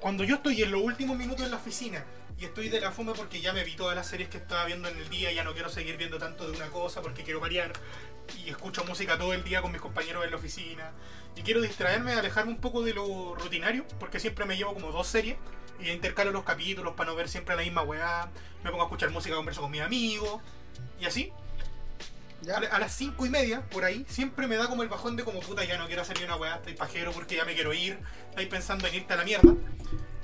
Cuando 0.01 0.23
yo 0.23 0.37
estoy 0.37 0.63
en 0.63 0.71
los 0.71 0.83
últimos 0.83 1.17
minutos 1.17 1.45
en 1.45 1.51
la 1.51 1.57
oficina 1.57 2.05
y 2.39 2.45
estoy 2.47 2.69
de 2.69 2.81
la 2.81 2.91
fome 2.91 3.13
porque 3.15 3.41
ya 3.41 3.53
me 3.53 3.65
vi 3.65 3.75
todas 3.77 3.95
las 3.97 4.07
series 4.09 4.29
que 4.29 4.39
estaba 4.39 4.65
viendo 4.65 4.89
en 4.89 4.97
el 4.99 5.09
día, 5.09 5.33
ya 5.33 5.45
no 5.45 5.53
quiero 5.53 5.69
seguir 5.69 5.97
viendo 5.97 6.19
tanto 6.19 6.51
de 6.51 6.57
una 6.57 6.69
cosa 6.69 7.01
porque 7.03 7.23
quiero 7.23 7.41
variar. 7.41 7.73
Y 8.45 8.49
escucho 8.49 8.85
música 8.85 9.19
todo 9.19 9.33
el 9.35 9.45
día 9.45 9.61
con 9.63 9.71
mis 9.73 9.81
compañeros 9.81 10.25
en 10.25 10.31
la 10.31 10.37
oficina. 10.37 10.93
Y 11.37 11.43
quiero 11.43 11.61
distraerme, 11.61 12.13
alejarme 12.13 12.53
un 12.53 12.61
poco 12.61 12.83
de 12.83 12.95
lo 12.95 13.35
rutinario 13.35 13.85
porque 14.01 14.19
siempre 14.21 14.45
me 14.47 14.57
llevo 14.57 14.75
como 14.75 14.91
dos 14.93 15.07
series 15.07 15.37
y 15.81 15.91
intercalo 15.91 16.31
los 16.31 16.45
capítulos 16.45 16.95
para 16.95 17.11
no 17.11 17.17
ver 17.17 17.29
siempre 17.29 17.57
la 17.57 17.63
misma 17.63 17.83
weá, 17.83 18.31
me 18.63 18.71
pongo 18.71 18.83
a 18.85 18.87
escuchar 18.87 19.11
música, 19.11 19.35
converso 19.37 19.61
con 19.61 19.71
mis 19.71 19.81
amigos. 19.83 20.41
Y 21.01 21.05
así. 21.07 21.33
¿Ya? 22.43 22.57
a, 22.59 22.61
la- 22.61 22.69
a 22.69 22.79
las 22.79 22.93
cinco 22.95 23.25
y 23.27 23.31
media, 23.31 23.63
por 23.71 23.85
ahí, 23.85 24.05
siempre 24.09 24.47
me 24.47 24.57
da 24.57 24.69
como 24.69 24.83
el 24.83 24.89
bajón 24.89 25.17
de 25.17 25.25
como 25.25 25.41
puta, 25.41 25.65
ya 25.65 25.79
no 25.79 25.87
quiero 25.87 26.03
hacer 26.03 26.19
ni 26.19 26.25
una 26.25 26.37
weá, 26.37 26.57
estoy 26.57 26.75
pajero 26.75 27.11
porque 27.13 27.37
ya 27.37 27.45
me 27.47 27.55
quiero 27.55 27.73
ir, 27.73 27.99
estoy 28.31 28.47
pensando 28.47 28.87
en 28.87 28.95
irte 28.97 29.15
a 29.15 29.17
la 29.17 29.25
mierda. 29.25 29.55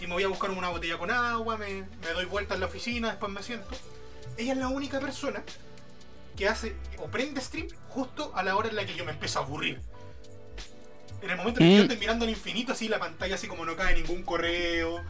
Y 0.00 0.06
me 0.06 0.14
voy 0.14 0.24
a 0.24 0.28
buscar 0.28 0.50
una 0.50 0.68
botella 0.70 0.96
con 0.98 1.10
agua, 1.10 1.56
me, 1.58 1.82
me 1.82 2.08
doy 2.14 2.24
vuelta 2.24 2.54
en 2.54 2.60
la 2.60 2.66
oficina, 2.66 3.08
después 3.10 3.30
me 3.30 3.42
siento. 3.42 3.68
Ella 4.38 4.52
es 4.52 4.58
la 4.58 4.68
única 4.68 4.98
persona 5.00 5.42
que 6.36 6.48
hace 6.48 6.74
o 6.98 7.06
prende 7.08 7.40
stream 7.40 7.68
justo 7.88 8.32
a 8.34 8.42
la 8.42 8.56
hora 8.56 8.68
en 8.68 8.76
la 8.76 8.86
que 8.86 8.94
yo 8.94 9.04
me 9.04 9.12
empiezo 9.12 9.40
a 9.40 9.42
aburrir. 9.42 9.80
En 11.20 11.28
el 11.30 11.36
momento 11.36 11.60
en 11.60 11.66
el 11.66 11.72
que 11.72 11.76
yo 11.76 11.82
Mm. 11.82 11.84
estoy 11.84 11.98
mirando 11.98 12.24
al 12.24 12.30
infinito, 12.30 12.72
así 12.72 12.88
la 12.88 12.98
pantalla, 12.98 13.34
así 13.34 13.46
como 13.46 13.66
no 13.66 13.76
cae 13.76 13.94
ningún 13.94 14.22
correo, 14.22 15.04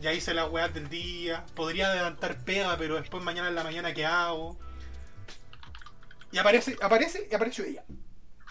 ya 0.00 0.12
hice 0.12 0.32
las 0.34 0.48
weas 0.48 0.72
del 0.72 0.88
día, 0.88 1.44
podría 1.56 1.88
adelantar 1.88 2.44
pega, 2.44 2.76
pero 2.76 2.94
después 2.94 3.24
mañana 3.24 3.48
en 3.48 3.56
la 3.56 3.64
mañana, 3.64 3.92
¿qué 3.92 4.06
hago? 4.06 4.56
Y 6.30 6.38
aparece, 6.38 6.76
aparece, 6.80 7.26
y 7.28 7.34
apareció 7.34 7.64
ella. 7.64 7.82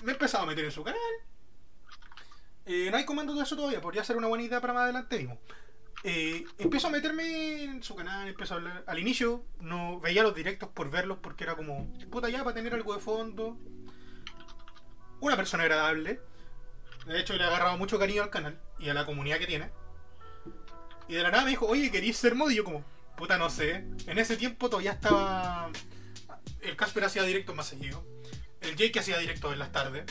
Me 0.04 0.12
he 0.12 0.16
empezado 0.16 0.44
a 0.44 0.48
meter 0.48 0.66
en 0.66 0.72
su 0.72 0.84
canal. 0.84 1.00
Eh, 2.66 2.90
no 2.92 2.98
hay 2.98 3.06
comando 3.06 3.34
de 3.34 3.44
eso 3.44 3.56
todavía, 3.56 3.80
podría 3.80 4.04
ser 4.04 4.18
una 4.18 4.28
buena 4.28 4.44
idea 4.44 4.60
para 4.60 4.74
más 4.74 4.84
adelante, 4.84 5.18
vimos. 5.18 5.38
Eh, 6.10 6.46
empiezo 6.58 6.88
a 6.88 6.90
meterme 6.90 7.66
en 7.66 7.84
su 7.84 7.94
canal, 7.94 8.30
empiezo 8.30 8.54
a 8.54 8.58
hablar. 8.58 8.84
Al 8.88 8.98
inicio 8.98 9.44
no 9.60 10.00
veía 10.00 10.24
los 10.24 10.34
directos 10.34 10.70
por 10.70 10.90
verlos 10.90 11.18
porque 11.22 11.44
era 11.44 11.58
como, 11.58 11.94
puta 12.10 12.30
ya, 12.30 12.46
para 12.46 12.54
tener 12.54 12.74
algo 12.74 12.94
de 12.94 13.02
fondo. 13.02 13.58
Una 15.20 15.36
persona 15.36 15.64
agradable. 15.64 16.22
De 17.08 17.20
hecho, 17.20 17.34
le 17.34 17.44
ha 17.44 17.48
agarrado 17.48 17.78
mucho 17.78 18.00
cariño 18.00 18.24
al 18.24 18.30
canal 18.30 18.58
y 18.80 18.88
a 18.88 18.94
la 18.94 19.06
comunidad 19.06 19.38
que 19.38 19.48
tiene. 19.48 19.70
Y 21.10 21.16
de 21.16 21.24
la 21.24 21.30
nada 21.30 21.44
me 21.44 21.50
dijo, 21.50 21.66
oye, 21.66 21.92
¿queréis 21.92 22.16
ser 22.16 22.36
mod? 22.36 22.52
Y 22.52 22.56
yo 22.56 22.64
como, 22.64 22.86
puta, 23.18 23.38
no 23.38 23.50
sé. 23.50 23.86
En 24.06 24.18
ese 24.18 24.38
tiempo 24.38 24.70
todavía 24.70 24.94
estaba... 24.94 25.70
El 26.62 26.78
Casper 26.78 27.04
hacía 27.04 27.24
directos 27.24 27.54
más 27.54 27.68
seguido. 27.68 28.06
El 28.62 28.78
Jake 28.78 28.98
hacía 28.98 29.18
directos 29.18 29.52
en 29.52 29.60
las 29.60 29.74
tardes. 29.74 30.06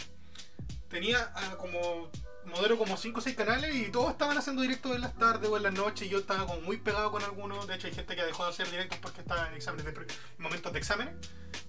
Tenía 0.90 1.32
ah, 1.34 1.57
como 1.59 2.11
modero 2.47 2.78
como 2.78 2.97
5 2.97 3.18
o 3.18 3.22
6 3.22 3.36
canales 3.36 3.74
y 3.74 3.90
todos 3.90 4.11
estaban 4.12 4.36
haciendo 4.38 4.62
directos 4.62 4.94
en 4.94 5.01
las 5.01 5.16
tardes 5.16 5.51
o 5.51 5.57
en 5.57 5.64
las 5.64 5.72
noches 5.72 6.07
y 6.07 6.11
yo 6.11 6.18
estaba 6.18 6.47
como 6.47 6.61
muy 6.62 6.78
pegado 6.78 7.11
con 7.11 7.22
algunos. 7.22 7.66
De 7.66 7.74
hecho, 7.74 7.86
hay 7.86 7.94
gente 7.94 8.16
que 8.16 8.24
dejó 8.24 8.44
de 8.44 8.51
hacer 8.51 8.70
directos 8.70 8.99
porque 9.01 9.20
estaba 9.20 9.49
en 9.49 9.55
exámenes 9.55 9.84
de 9.86 10.07
momentos 10.38 10.72
de 10.72 10.78
exámenes. 10.78 11.14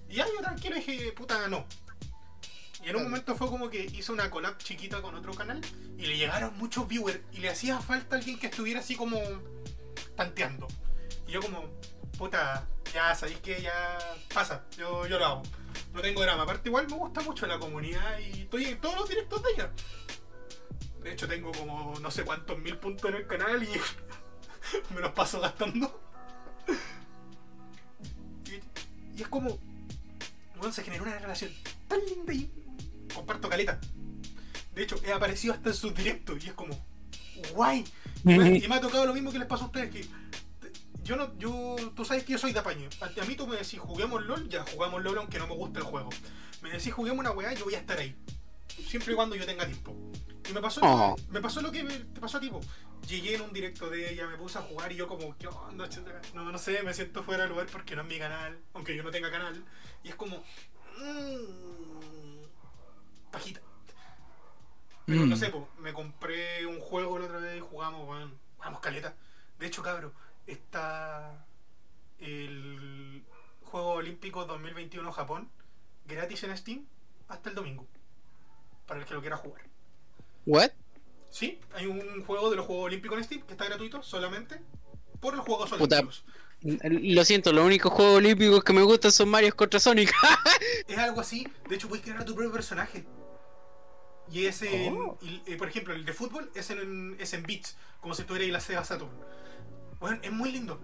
Y 0.10 0.16
ya 0.16 0.26
yo 0.26 0.42
tranquilo 0.42 0.76
dije, 0.76 1.12
puta, 1.14 1.48
no. 1.48 1.66
Y 2.84 2.90
en 2.90 2.96
un 2.96 3.04
momento 3.04 3.36
fue 3.36 3.48
como 3.48 3.70
que 3.70 3.86
hice 3.86 4.12
una 4.12 4.30
collab 4.30 4.58
chiquita 4.60 5.02
con 5.02 5.16
otro 5.16 5.34
canal 5.34 5.62
y 5.98 6.06
le 6.06 6.18
llegaron 6.18 6.56
muchos 6.58 6.88
viewers 6.88 7.20
y 7.34 7.40
le 7.40 7.50
hacía 7.50 7.80
falta 7.80 8.16
alguien 8.16 8.40
que 8.40 8.48
estuviera 8.48 8.80
así 8.80 8.96
como 8.96 9.20
tanteando. 10.16 10.68
Y 11.28 11.32
yo 11.32 11.42
como, 11.42 11.66
puta, 12.18 12.68
ya 12.94 13.16
sabéis 13.16 13.40
que 13.40 13.62
ya 13.62 13.98
pasa, 14.34 14.64
yo, 14.78 15.08
yo 15.08 15.18
lo 15.18 15.26
hago. 15.26 15.44
No 15.94 16.02
tengo 16.02 16.22
drama. 16.22 16.44
Aparte 16.44 16.70
igual 16.70 16.88
me 16.88 16.96
gusta 16.96 17.22
mucho 17.22 17.48
la 17.48 17.60
comunidad 17.60 18.20
y 18.20 18.42
estoy 18.42 18.66
en 18.66 18.80
todos 18.80 18.96
los 18.96 19.10
directos 19.10 19.42
de 19.44 19.50
ella. 19.52 19.72
De 21.08 21.14
hecho 21.14 21.26
tengo 21.26 21.54
como 21.54 21.98
no 22.02 22.12
sé 22.12 22.26
cuántos 22.26 22.60
mil 22.60 22.78
puntos 22.78 23.10
en 23.10 23.16
el 23.16 23.28
canal 23.28 23.64
y 23.64 23.70
me 24.94 25.00
los 25.00 25.14
paso 25.14 25.40
gastando. 25.40 26.02
Y, 28.46 29.18
y 29.18 29.22
es 29.22 29.28
como, 29.30 29.58
bueno, 30.58 30.74
se 30.74 30.84
generó 30.84 31.04
una 31.04 31.18
relación 31.18 31.50
tan 31.88 32.02
linda 32.06 32.34
y 32.34 32.52
comparto 33.14 33.48
caleta. 33.48 33.80
De 34.76 34.84
hecho, 34.84 35.00
he 35.06 35.14
aparecido 35.14 35.54
hasta 35.54 35.70
en 35.70 35.76
sus 35.76 35.96
directos 35.96 36.44
y 36.44 36.50
es 36.50 36.54
como, 36.54 36.78
guay. 37.54 37.86
Y 38.26 38.38
me, 38.38 38.58
y 38.58 38.68
me 38.68 38.76
ha 38.76 38.82
tocado 38.82 39.06
lo 39.06 39.14
mismo 39.14 39.32
que 39.32 39.40
les 39.40 39.48
pasó 39.48 39.64
a 39.64 39.68
ustedes, 39.68 39.90
que 39.90 40.06
yo 41.04 41.16
no, 41.16 41.38
yo, 41.38 41.78
tú 41.96 42.04
sabes 42.04 42.26
que 42.26 42.34
yo 42.34 42.38
soy 42.38 42.52
de 42.52 42.60
apaño. 42.60 42.90
A, 43.00 43.06
a 43.06 43.26
mí 43.26 43.36
tú 43.36 43.48
me 43.48 43.56
decís, 43.56 43.80
juguemos 43.80 44.26
LOL, 44.26 44.50
ya 44.50 44.66
jugamos 44.66 45.02
LOL 45.02 45.20
aunque 45.20 45.40
no 45.40 45.48
me 45.48 45.56
guste 45.56 45.80
el 45.80 45.86
juego. 45.86 46.10
Me 46.62 46.70
decís, 46.70 46.92
juguemos 46.92 47.22
una 47.22 47.32
weá, 47.32 47.54
yo 47.54 47.64
voy 47.64 47.76
a 47.76 47.80
estar 47.80 47.98
ahí. 47.98 48.14
Siempre 48.86 49.14
y 49.14 49.16
cuando 49.16 49.38
yo 49.38 49.46
tenga 49.46 49.66
tiempo. 49.66 49.96
Y 50.50 50.54
me 50.54 50.62
pasó, 50.62 50.82
Oh. 50.84 51.16
me 51.30 51.42
pasó 51.42 51.62
lo 51.62 51.72
que 51.72 51.84
te 51.84 52.20
pasó 52.22 52.38
a 52.38 52.40
ti, 52.40 52.50
po. 52.50 52.62
Llegué 53.08 53.36
en 53.36 53.42
un 53.42 53.54
directo 53.54 53.90
de 53.90 54.12
ella, 54.14 54.28
me 54.28 54.38
puse 54.38 54.58
a 54.58 54.62
jugar 54.62 54.92
y 54.92 54.96
yo 54.96 55.08
como, 55.08 55.38
¿qué 55.38 55.48
onda? 55.48 55.88
No, 56.34 56.52
no 56.52 56.58
sé, 56.58 56.84
me 56.84 56.94
siento 56.94 57.24
fuera 57.24 57.44
de 57.44 57.50
lugar 57.50 57.68
porque 57.72 57.96
no 57.96 58.02
es 58.04 58.08
mi 58.08 58.18
canal, 58.20 58.58
aunque 58.74 58.96
yo 58.96 59.04
no 59.04 59.12
tenga 59.12 59.30
canal. 59.32 59.64
Y 60.04 60.10
es 60.10 60.16
como... 60.16 60.44
Mmm, 60.98 62.44
pajita. 63.32 63.62
Pero 65.06 65.26
no 65.26 65.36
Mm. 65.36 65.40
sé, 65.40 65.50
po, 65.50 65.70
me 65.80 65.94
compré 65.94 66.66
un 66.66 66.80
juego 66.80 67.18
la 67.20 67.26
otra 67.26 67.38
vez 67.40 67.58
y 67.58 67.62
jugamos, 67.62 68.08
weón. 68.08 68.38
Jugamos 68.58 68.80
caleta. 68.82 69.16
De 69.60 69.68
hecho, 69.68 69.82
cabro, 69.82 70.14
está 70.46 71.46
el 72.20 73.24
Juego 73.64 73.94
Olímpico 73.94 74.46
2021 74.46 75.12
Japón 75.12 75.50
gratis 76.06 76.44
en 76.44 76.58
Steam 76.58 76.86
hasta 77.28 77.50
el 77.50 77.56
domingo. 77.56 77.86
Para 78.86 79.00
el 79.02 79.06
que 79.06 79.14
lo 79.14 79.22
quiera 79.22 79.38
jugar. 79.38 79.62
¿What? 80.48 80.72
Sí, 81.30 81.60
hay 81.76 81.86
un 81.88 82.24
juego 82.26 82.50
de 82.50 82.56
los 82.56 82.66
Juegos 82.66 82.86
Olímpicos 82.86 83.18
en 83.18 83.24
Steam 83.26 83.42
que 83.42 83.52
está 83.52 83.66
gratuito 83.66 84.02
solamente 84.02 84.62
por 85.20 85.36
los 85.36 85.46
Juegos 85.46 85.70
Puta. 85.72 85.98
Olímpicos. 85.98 86.24
Lo 86.62 87.26
siento, 87.26 87.52
los 87.52 87.66
únicos 87.66 87.92
juegos 87.92 88.18
olímpicos 88.18 88.64
que 88.64 88.74
me 88.74 88.82
gustan 88.82 89.12
son 89.12 89.30
Mario 89.30 89.56
contra 89.56 89.80
Sonic. 89.80 90.12
Es 90.88 90.98
algo 90.98 91.22
así. 91.22 91.48
De 91.68 91.76
hecho, 91.76 91.90
puedes 91.90 92.04
crear 92.04 92.22
a 92.22 92.26
tu 92.26 92.34
propio 92.34 92.52
personaje. 92.52 93.06
Y 94.32 94.46
es 94.46 94.62
en. 94.62 94.98
Oh. 94.98 95.18
y, 95.22 95.42
eh, 95.46 95.58
por 95.58 95.68
ejemplo, 95.68 95.94
el 95.94 96.06
de 96.06 96.14
fútbol 96.14 96.50
es 96.56 96.70
en, 96.70 97.18
es 97.20 97.34
en 97.34 97.44
bits, 97.44 97.78
como 98.02 98.14
si 98.16 98.22
estuviera 98.22 98.46
ahí 98.46 98.52
la 98.52 98.62
Sega 98.62 98.84
Saturn. 98.84 99.12
Bueno, 100.00 100.20
es 100.24 100.32
muy 100.32 100.52
lindo. 100.52 100.80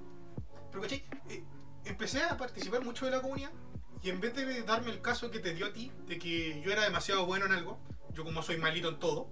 Pero, 0.72 0.82
¿cachai? 0.82 1.06
Eh, 1.30 1.44
empecé 1.86 2.22
a 2.22 2.38
participar 2.38 2.84
mucho 2.84 3.06
de 3.06 3.12
la 3.12 3.22
comunidad. 3.22 3.52
Y 4.04 4.10
en 4.10 4.20
vez 4.20 4.36
de 4.36 4.62
darme 4.64 4.92
el 4.92 5.02
caso 5.02 5.32
que 5.32 5.40
te 5.40 5.54
dio 5.54 5.66
a 5.66 5.74
ti, 5.74 5.92
de 6.06 6.20
que 6.20 6.62
yo 6.62 6.72
era 6.72 6.84
demasiado 6.84 7.26
bueno 7.26 7.46
en 7.46 7.54
algo, 7.54 7.80
yo 8.14 8.24
como 8.24 8.44
soy 8.44 8.58
malito 8.58 8.90
en 8.90 9.00
todo, 9.00 9.30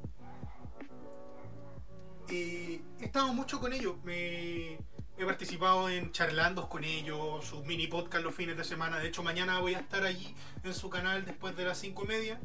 eh, 2.29 2.81
he 2.99 3.05
estado 3.05 3.33
mucho 3.33 3.59
con 3.59 3.73
ellos. 3.73 3.95
Me, 4.03 4.77
he 5.17 5.25
participado 5.25 5.89
en 5.89 6.11
charlandos 6.11 6.67
con 6.67 6.83
ellos, 6.83 7.45
sus 7.45 7.65
mini 7.65 7.87
podcast 7.87 8.23
los 8.23 8.33
fines 8.33 8.57
de 8.57 8.63
semana. 8.63 8.99
De 8.99 9.07
hecho, 9.07 9.23
mañana 9.23 9.59
voy 9.59 9.75
a 9.75 9.79
estar 9.79 10.03
allí 10.03 10.33
en 10.63 10.73
su 10.73 10.89
canal 10.89 11.25
después 11.25 11.55
de 11.55 11.65
las 11.65 11.77
cinco 11.77 12.05
y 12.05 12.07
media. 12.07 12.39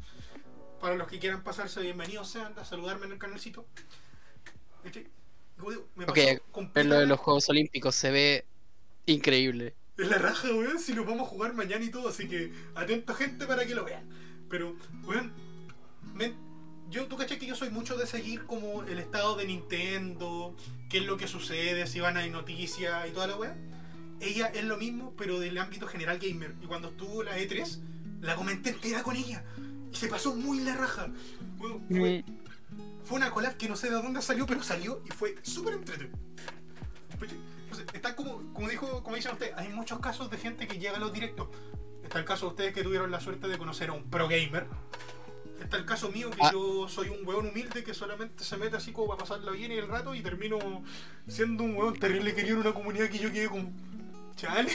Para 0.81 0.95
los 0.95 1.09
que 1.09 1.19
quieran 1.19 1.43
pasarse, 1.43 1.81
bienvenidos 1.81 2.29
sean 2.29 2.59
a 2.59 2.65
saludarme 2.65 3.07
en 3.07 3.13
el 3.13 3.19
canalcito. 3.19 3.67
Me 4.85 6.05
Ok, 6.05 6.19
pasó 6.53 6.71
Ver 6.75 6.87
lo 6.87 6.99
de 6.99 7.07
los 7.07 7.19
Juegos 7.19 7.49
Olímpicos 7.49 7.95
se 7.95 8.11
ve 8.11 8.45
increíble. 9.07 9.75
Es 9.97 10.09
la 10.09 10.19
raja, 10.19 10.49
weón, 10.49 10.79
si 10.79 10.93
nos 10.93 11.07
vamos 11.07 11.27
a 11.27 11.31
jugar 11.31 11.55
mañana 11.55 11.83
y 11.83 11.91
todo, 11.91 12.11
así 12.11 12.29
que 12.29 12.53
atento 12.75 13.15
gente 13.15 13.47
para 13.47 13.65
que 13.65 13.75
lo 13.75 13.85
vean. 13.85 14.07
Pero, 14.51 14.77
weón, 15.05 15.33
men, 16.15 16.37
yo, 16.91 17.07
tú 17.07 17.17
caché 17.17 17.39
que 17.39 17.47
yo 17.47 17.55
soy 17.55 17.71
mucho 17.71 17.97
de 17.97 18.07
seguir 18.07 18.45
como 18.45 18.83
el 18.85 18.99
estado 18.99 19.37
de 19.37 19.47
Nintendo, 19.47 20.55
qué 20.89 20.99
es 20.99 21.05
lo 21.05 21.17
que 21.17 21.27
sucede, 21.27 21.87
si 21.87 22.01
van 22.01 22.17
a 22.17 22.27
noticias 22.27 23.09
y 23.09 23.13
toda 23.13 23.27
la 23.27 23.37
weá. 23.37 23.57
Ella 24.21 24.47
es 24.47 24.65
lo 24.65 24.77
mismo, 24.77 25.13
pero 25.17 25.39
del 25.39 25.59
ámbito 25.59 25.87
general 25.87 26.19
gamer. 26.19 26.55
Y 26.63 26.67
cuando 26.67 26.89
estuvo 26.89 27.23
la 27.23 27.39
E3, 27.39 27.79
la 28.23 28.35
comenté 28.35 28.71
entera 28.71 29.03
con 29.03 29.17
ella. 29.17 29.45
Y 29.93 29.97
se 29.97 30.09
pasó 30.09 30.35
muy 30.35 30.61
la 30.61 30.75
raja. 30.75 31.09
Fue, 31.59 32.25
fue 33.05 33.17
una 33.19 33.31
collab 33.31 33.57
que 33.57 33.69
no 33.69 33.77
sé 33.77 33.89
de 33.89 33.95
dónde 33.95 34.23
salió, 34.23 34.47
pero 34.47 34.63
salió 34.63 35.03
y 35.05 35.11
fue 35.11 35.37
súper 35.43 35.75
entretenido. 35.75 36.17
Está 37.93 38.17
como, 38.17 38.53
como 38.53 38.69
dijo, 38.69 39.03
como 39.03 39.17
dicen 39.17 39.33
ustedes, 39.33 39.55
hay 39.57 39.69
muchos 39.69 39.99
casos 40.01 40.31
de 40.31 40.39
gente 40.39 40.67
que 40.67 40.79
llega 40.79 40.97
a 40.97 41.01
los 41.01 41.13
directos. 41.13 41.49
Está 42.03 42.19
el 42.19 42.25
caso 42.25 42.47
de 42.47 42.51
ustedes 42.51 42.75
que 42.75 42.83
tuvieron 42.83 43.11
la 43.11 43.21
suerte 43.21 43.49
de 43.49 43.59
conocer 43.59 43.91
a 43.91 43.93
un 43.93 44.05
pro 44.05 44.29
gamer. 44.29 44.67
Está 45.63 45.79
el 45.79 45.85
caso 45.85 46.11
mío 46.11 46.31
que 46.31 46.39
Ah. 46.41 46.51
yo 46.53 46.89
soy 46.89 47.09
un 47.09 47.27
weón 47.27 47.47
humilde 47.49 47.83
que 47.83 47.95
solamente 47.95 48.45
se 48.45 48.57
mete 48.57 48.77
así 48.77 48.93
como 48.93 49.09
para 49.09 49.21
pasarla 49.21 49.53
bien 49.53 49.73
y 49.73 49.77
el 49.77 49.89
rato 49.89 50.15
y 50.15 50.21
termino 50.23 50.59
siendo 51.29 51.65
un 51.65 51.77
weón 51.77 51.99
terrible 51.99 52.35
querido 52.35 52.57
en 52.57 52.61
una 52.63 52.73
comunidad 52.75 53.09
que 53.09 53.19
yo 53.19 53.33
quedé 53.33 53.49
como. 53.49 53.71
Chale. 54.37 54.71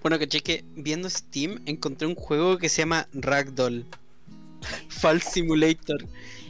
Bueno, 0.00 0.18
caché 0.18 0.40
que 0.40 0.64
viendo 0.76 1.10
Steam 1.10 1.60
encontré 1.66 2.06
un 2.06 2.14
juego 2.14 2.56
que 2.58 2.68
se 2.68 2.82
llama 2.82 3.06
Ragdoll. 3.12 3.84
Fall 4.88 5.20
Simulator. 5.20 6.06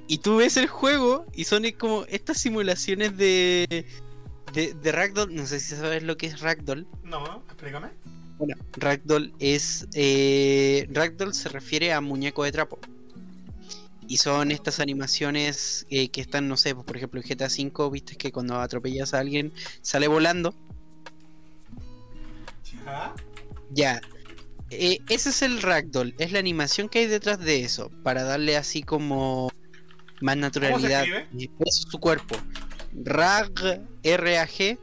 Y 0.06 0.18
tú 0.18 0.36
ves 0.36 0.56
el 0.56 0.68
juego 0.68 1.26
y 1.34 1.44
son 1.44 1.64
como 1.72 2.04
estas 2.08 2.38
simulaciones 2.38 3.16
de, 3.16 3.86
de, 4.52 4.74
de 4.74 4.92
Ragdoll. 4.92 5.34
No 5.34 5.46
sé 5.46 5.58
si 5.58 5.74
sabes 5.74 6.02
lo 6.02 6.16
que 6.16 6.26
es 6.26 6.40
Ragdoll. 6.40 6.86
No, 7.02 7.42
explícame. 7.48 7.88
Bueno, 8.44 8.62
Ragdoll 8.76 9.32
es. 9.38 9.88
eh, 9.94 10.86
Ragdoll 10.90 11.32
se 11.32 11.48
refiere 11.48 11.94
a 11.94 12.02
muñeco 12.02 12.44
de 12.44 12.52
trapo. 12.52 12.78
Y 14.06 14.18
son 14.18 14.50
estas 14.50 14.80
animaciones 14.80 15.86
eh, 15.88 16.10
que 16.10 16.20
están, 16.20 16.46
no 16.46 16.58
sé, 16.58 16.74
pues, 16.74 16.84
por 16.84 16.98
ejemplo 16.98 17.22
en 17.22 17.26
GTA 17.26 17.46
V, 17.46 17.90
viste 17.90 18.16
que 18.16 18.32
cuando 18.32 18.60
atropellas 18.60 19.14
a 19.14 19.20
alguien 19.20 19.50
sale 19.80 20.08
volando. 20.08 20.54
Ya. 22.84 23.14
Ya. 23.70 24.00
Eh, 24.68 24.98
ese 25.08 25.30
es 25.30 25.40
el 25.40 25.62
Ragdoll, 25.62 26.14
es 26.18 26.30
la 26.32 26.38
animación 26.38 26.90
que 26.90 26.98
hay 26.98 27.06
detrás 27.06 27.38
de 27.38 27.62
eso, 27.62 27.90
para 28.02 28.24
darle 28.24 28.58
así 28.58 28.82
como 28.82 29.50
más 30.20 30.36
naturalidad 30.36 31.04
escribe? 31.04 31.28
y 31.32 31.48
peso 31.48 31.88
a 31.88 31.90
su 31.92 31.98
cuerpo. 31.98 32.36
Rag, 32.92 33.80
R-A-G, 34.02 34.78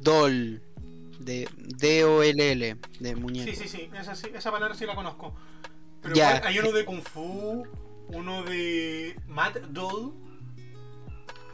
Doll, 0.00 0.63
de 1.24 1.48
D-O-L-L, 1.56 2.76
de 3.00 3.16
muñeco. 3.16 3.50
Sí, 3.50 3.56
sí, 3.56 3.68
sí, 3.68 3.90
esa, 3.98 4.14
sí, 4.14 4.28
esa 4.34 4.50
palabra 4.50 4.74
sí 4.74 4.84
la 4.86 4.94
conozco. 4.94 5.34
Pero 6.02 6.14
Ya. 6.14 6.36
igual 6.36 6.46
hay 6.48 6.58
uno 6.58 6.72
de 6.72 6.84
Kung 6.84 7.02
Fu, 7.02 7.66
uno 8.08 8.42
de 8.44 9.16
Mad 9.26 9.54
Doll. 9.70 10.12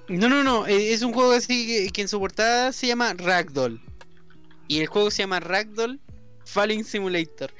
No, 0.08 0.28
no, 0.28 0.42
no, 0.42 0.66
eh, 0.66 0.92
es 0.92 1.02
un 1.02 1.12
juego 1.12 1.32
así 1.32 1.66
que, 1.66 1.90
que 1.90 2.02
en 2.02 2.08
su 2.08 2.18
portada 2.18 2.72
se 2.72 2.88
llama 2.88 3.14
Ragdoll. 3.14 3.80
Y 4.66 4.80
el 4.80 4.86
juego 4.88 5.10
se 5.10 5.22
llama 5.22 5.38
Ragdoll 5.40 6.00
Falling 6.44 6.84
Simulator. 6.84 7.52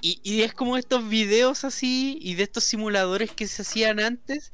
Y, 0.00 0.20
y 0.22 0.42
es 0.42 0.54
como 0.54 0.76
estos 0.76 1.08
videos 1.08 1.64
así 1.64 2.18
y 2.22 2.34
de 2.34 2.44
estos 2.44 2.62
simuladores 2.64 3.32
que 3.32 3.48
se 3.48 3.62
hacían 3.62 3.98
antes. 3.98 4.52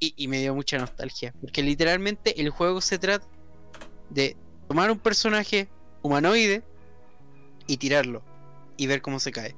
Y, 0.00 0.12
y 0.16 0.26
me 0.26 0.40
dio 0.40 0.54
mucha 0.56 0.76
nostalgia. 0.76 1.32
Porque 1.40 1.62
literalmente 1.62 2.40
el 2.40 2.50
juego 2.50 2.80
se 2.80 2.98
trata 2.98 3.26
de 4.10 4.36
tomar 4.68 4.90
un 4.90 4.98
personaje 4.98 5.68
humanoide 6.06 6.62
y 7.66 7.76
tirarlo. 7.76 8.22
Y 8.76 8.86
ver 8.86 9.02
cómo 9.02 9.18
se 9.20 9.32
cae. 9.32 9.54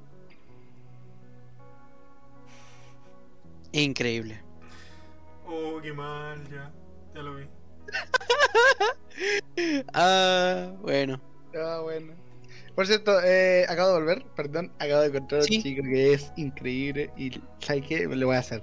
Es 3.73 3.83
increíble. 3.83 4.41
Oh, 5.47 5.81
qué 5.83 5.93
mal, 5.93 6.43
ya. 6.51 6.73
Ya 7.15 7.23
lo 7.23 7.35
vi. 7.37 7.47
Ah, 9.93 10.73
bueno. 10.81 11.21
Ah, 11.57 11.81
bueno. 11.83 12.15
Por 12.77 12.87
cierto, 12.87 13.21
eh, 13.25 13.67
acabo 13.69 13.89
de 13.89 13.95
volver, 13.99 14.25
perdón, 14.37 14.73
acabo 14.79 15.01
de 15.01 15.09
encontrar 15.09 15.43
Sí. 15.43 15.57
un 15.57 15.63
chico 15.65 15.83
que 15.83 16.13
es 16.13 16.33
increíble 16.37 17.11
y 17.17 17.33
¿sabes 17.59 17.85
qué? 17.89 18.07
Le 18.07 18.25
voy 18.25 18.37
a 18.37 18.39
hacer. 18.39 18.63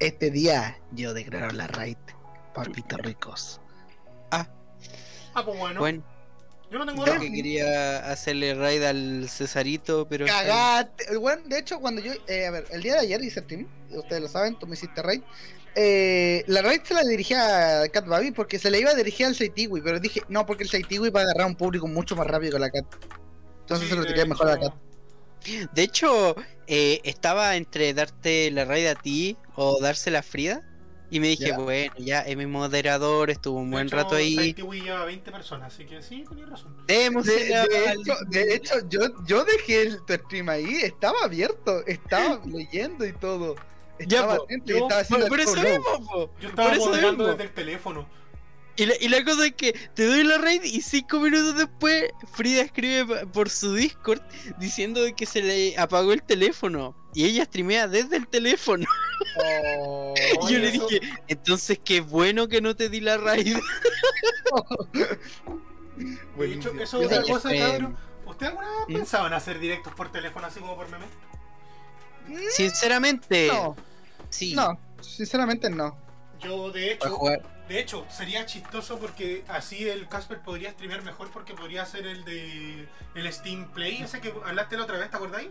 Este 0.00 0.32
día 0.32 0.76
yo 0.90 1.14
declaro 1.14 1.52
la 1.52 1.68
raid 1.68 1.96
por 2.52 2.68
Ricos. 3.04 3.60
Ah, 4.32 4.48
pues 5.44 5.56
bueno. 5.56 5.78
Bueno, 5.78 6.02
Yo 6.70 6.78
no 6.78 6.86
tengo 6.86 7.06
Yo 7.06 7.18
que 7.18 7.32
quería 7.32 8.10
hacerle 8.10 8.54
raid 8.54 8.82
al 8.82 9.28
Cesarito, 9.28 10.06
pero. 10.08 10.26
Cagate. 10.26 11.16
Bueno, 11.16 11.42
de 11.46 11.58
hecho, 11.58 11.80
cuando 11.80 12.02
yo. 12.02 12.12
eh, 12.26 12.46
a 12.46 12.50
ver, 12.50 12.66
el 12.70 12.82
día 12.82 12.94
de 12.94 13.00
ayer 13.00 13.22
hice 13.22 13.40
stream. 13.40 13.66
Ustedes 13.90 14.20
lo 14.20 14.28
saben, 14.28 14.58
tú 14.58 14.66
me 14.66 14.74
hiciste 14.74 15.00
raid. 15.02 15.22
Eh, 15.74 16.44
la 16.46 16.60
raid 16.60 16.82
se 16.82 16.92
la 16.92 17.02
dirigía 17.04 17.82
a 17.82 17.88
Cat 17.88 18.06
Baby 18.06 18.32
porque 18.32 18.58
se 18.58 18.70
le 18.70 18.80
iba 18.80 18.90
a 18.90 18.94
dirigir 18.94 19.26
al 19.26 19.34
Saitiwi. 19.34 19.80
Pero 19.80 20.00
dije, 20.00 20.22
no, 20.28 20.44
porque 20.44 20.64
el 20.64 20.68
Saitiwi 20.70 21.10
va 21.10 21.20
a 21.20 21.22
agarrar 21.24 21.46
un 21.46 21.56
público 21.56 21.86
mucho 21.86 22.16
más 22.16 22.26
rápido 22.26 22.52
que 22.54 22.58
la 22.58 22.70
Cat. 22.70 22.84
Entonces 23.60 23.88
Sí, 23.88 23.94
se 23.94 24.00
lo 24.00 24.06
tiré 24.06 24.26
mejor 24.26 24.48
a 24.48 24.56
la 24.56 24.60
Cat. 24.60 24.74
De 25.72 25.82
hecho, 25.82 26.34
eh, 26.66 27.00
estaba 27.04 27.56
entre 27.56 27.94
darte 27.94 28.50
la 28.50 28.64
raid 28.64 28.88
a 28.88 28.94
ti 28.94 29.36
o 29.54 29.80
dársela 29.80 30.18
a 30.18 30.22
Frida. 30.22 30.62
Y 31.10 31.20
me 31.20 31.28
dije, 31.28 31.48
Ya. 31.48 31.58
bueno, 31.58 31.94
ya 31.98 32.20
es 32.20 32.36
mi 32.36 32.46
moderador, 32.46 33.30
estuvo 33.30 33.58
un 33.58 33.70
de 33.70 33.76
buen 33.76 33.86
hecho, 33.86 33.96
rato 33.96 34.14
ahí. 34.16 34.54
Lleva 34.54 35.04
20 35.04 35.32
personas, 35.32 35.72
así 35.72 35.86
que 35.86 36.02
sí, 36.02 36.24
tenías 36.28 36.50
razón. 36.50 36.76
De, 36.86 37.06
hecho, 37.06 38.14
de 38.28 38.54
hecho, 38.54 38.74
yo, 38.88 39.00
yo 39.24 39.44
dejé 39.44 39.82
el 39.82 40.04
tu 40.04 40.14
stream 40.14 40.48
ahí, 40.48 40.80
estaba 40.82 41.18
abierto, 41.24 41.84
estaba 41.86 42.40
leyendo 42.46 43.06
y 43.06 43.12
todo. 43.12 43.56
Estaba 43.98 44.34
atento 44.34 44.72
y 44.72 44.76
estaba 44.76 45.00
haciendo 45.00 45.26
Por, 45.26 45.40
eso 45.40 45.54
mismo, 45.54 46.06
po. 46.06 46.30
Yo 46.40 46.48
estaba 46.50 46.68
Por 46.68 46.78
eso 46.78 46.86
moderando 46.86 47.26
desde 47.26 47.44
el 47.44 47.50
teléfono. 47.52 48.06
Y 48.76 48.86
la, 48.86 48.94
y 49.00 49.08
la 49.08 49.24
cosa 49.24 49.46
es 49.46 49.54
que 49.54 49.72
te 49.94 50.06
doy 50.06 50.22
la 50.22 50.38
raid 50.38 50.62
y 50.62 50.80
cinco 50.82 51.18
minutos 51.18 51.56
después 51.56 52.10
Frida 52.32 52.62
escribe 52.62 53.26
por 53.26 53.50
su 53.50 53.74
Discord 53.74 54.20
diciendo 54.58 55.00
que 55.16 55.26
se 55.26 55.42
le 55.42 55.76
apagó 55.76 56.12
el 56.12 56.22
teléfono. 56.22 56.94
Y 57.18 57.24
ella 57.24 57.44
streamea 57.46 57.88
desde 57.88 58.16
el 58.16 58.28
teléfono. 58.28 58.86
Oh, 59.40 60.14
Y 60.48 60.52
yo 60.52 60.58
le 60.58 60.68
eso- 60.68 60.86
dije, 60.88 61.00
entonces 61.28 61.78
qué 61.84 62.00
bueno 62.00 62.46
que 62.48 62.60
no 62.60 62.74
te 62.76 62.88
di 62.88 63.00
la 63.00 63.16
raid. 63.18 63.56
De 66.36 66.54
hecho, 66.54 66.70
eso 66.80 67.00
es 67.02 67.06
otra 67.06 67.22
cosa, 67.22 67.52
eh, 67.52 67.58
cabrón. 67.58 67.96
¿Usted 68.26 68.46
alguna 68.46 68.66
vez 68.68 68.78
¿Mm? 68.88 68.92
pensaba 68.94 69.26
en 69.26 69.32
hacer 69.34 69.58
directos 69.58 69.92
por 69.94 70.10
teléfono 70.12 70.46
así 70.46 70.60
como 70.60 70.76
por 70.76 70.88
meme? 70.88 71.06
Sinceramente, 72.50 73.48
No, 73.48 73.76
sí. 74.30 74.54
no, 74.54 74.78
sinceramente 75.00 75.68
no. 75.70 75.96
Yo, 76.40 76.70
de 76.70 76.92
hecho, 76.92 77.10
jugar. 77.10 77.42
de 77.68 77.80
hecho, 77.80 78.06
sería 78.10 78.46
chistoso 78.46 78.98
porque 78.98 79.44
así 79.48 79.88
el 79.88 80.08
Casper 80.08 80.40
podría 80.40 80.70
streamear 80.72 81.02
mejor 81.02 81.30
porque 81.32 81.54
podría 81.54 81.82
hacer 81.82 82.06
el 82.06 82.24
de 82.24 82.86
el 83.14 83.32
Steam 83.32 83.68
Play, 83.72 84.02
ese 84.02 84.20
que 84.20 84.32
hablaste 84.44 84.76
la 84.76 84.84
otra 84.84 84.98
vez, 84.98 85.10
¿te 85.10 85.16
acordáis? 85.16 85.48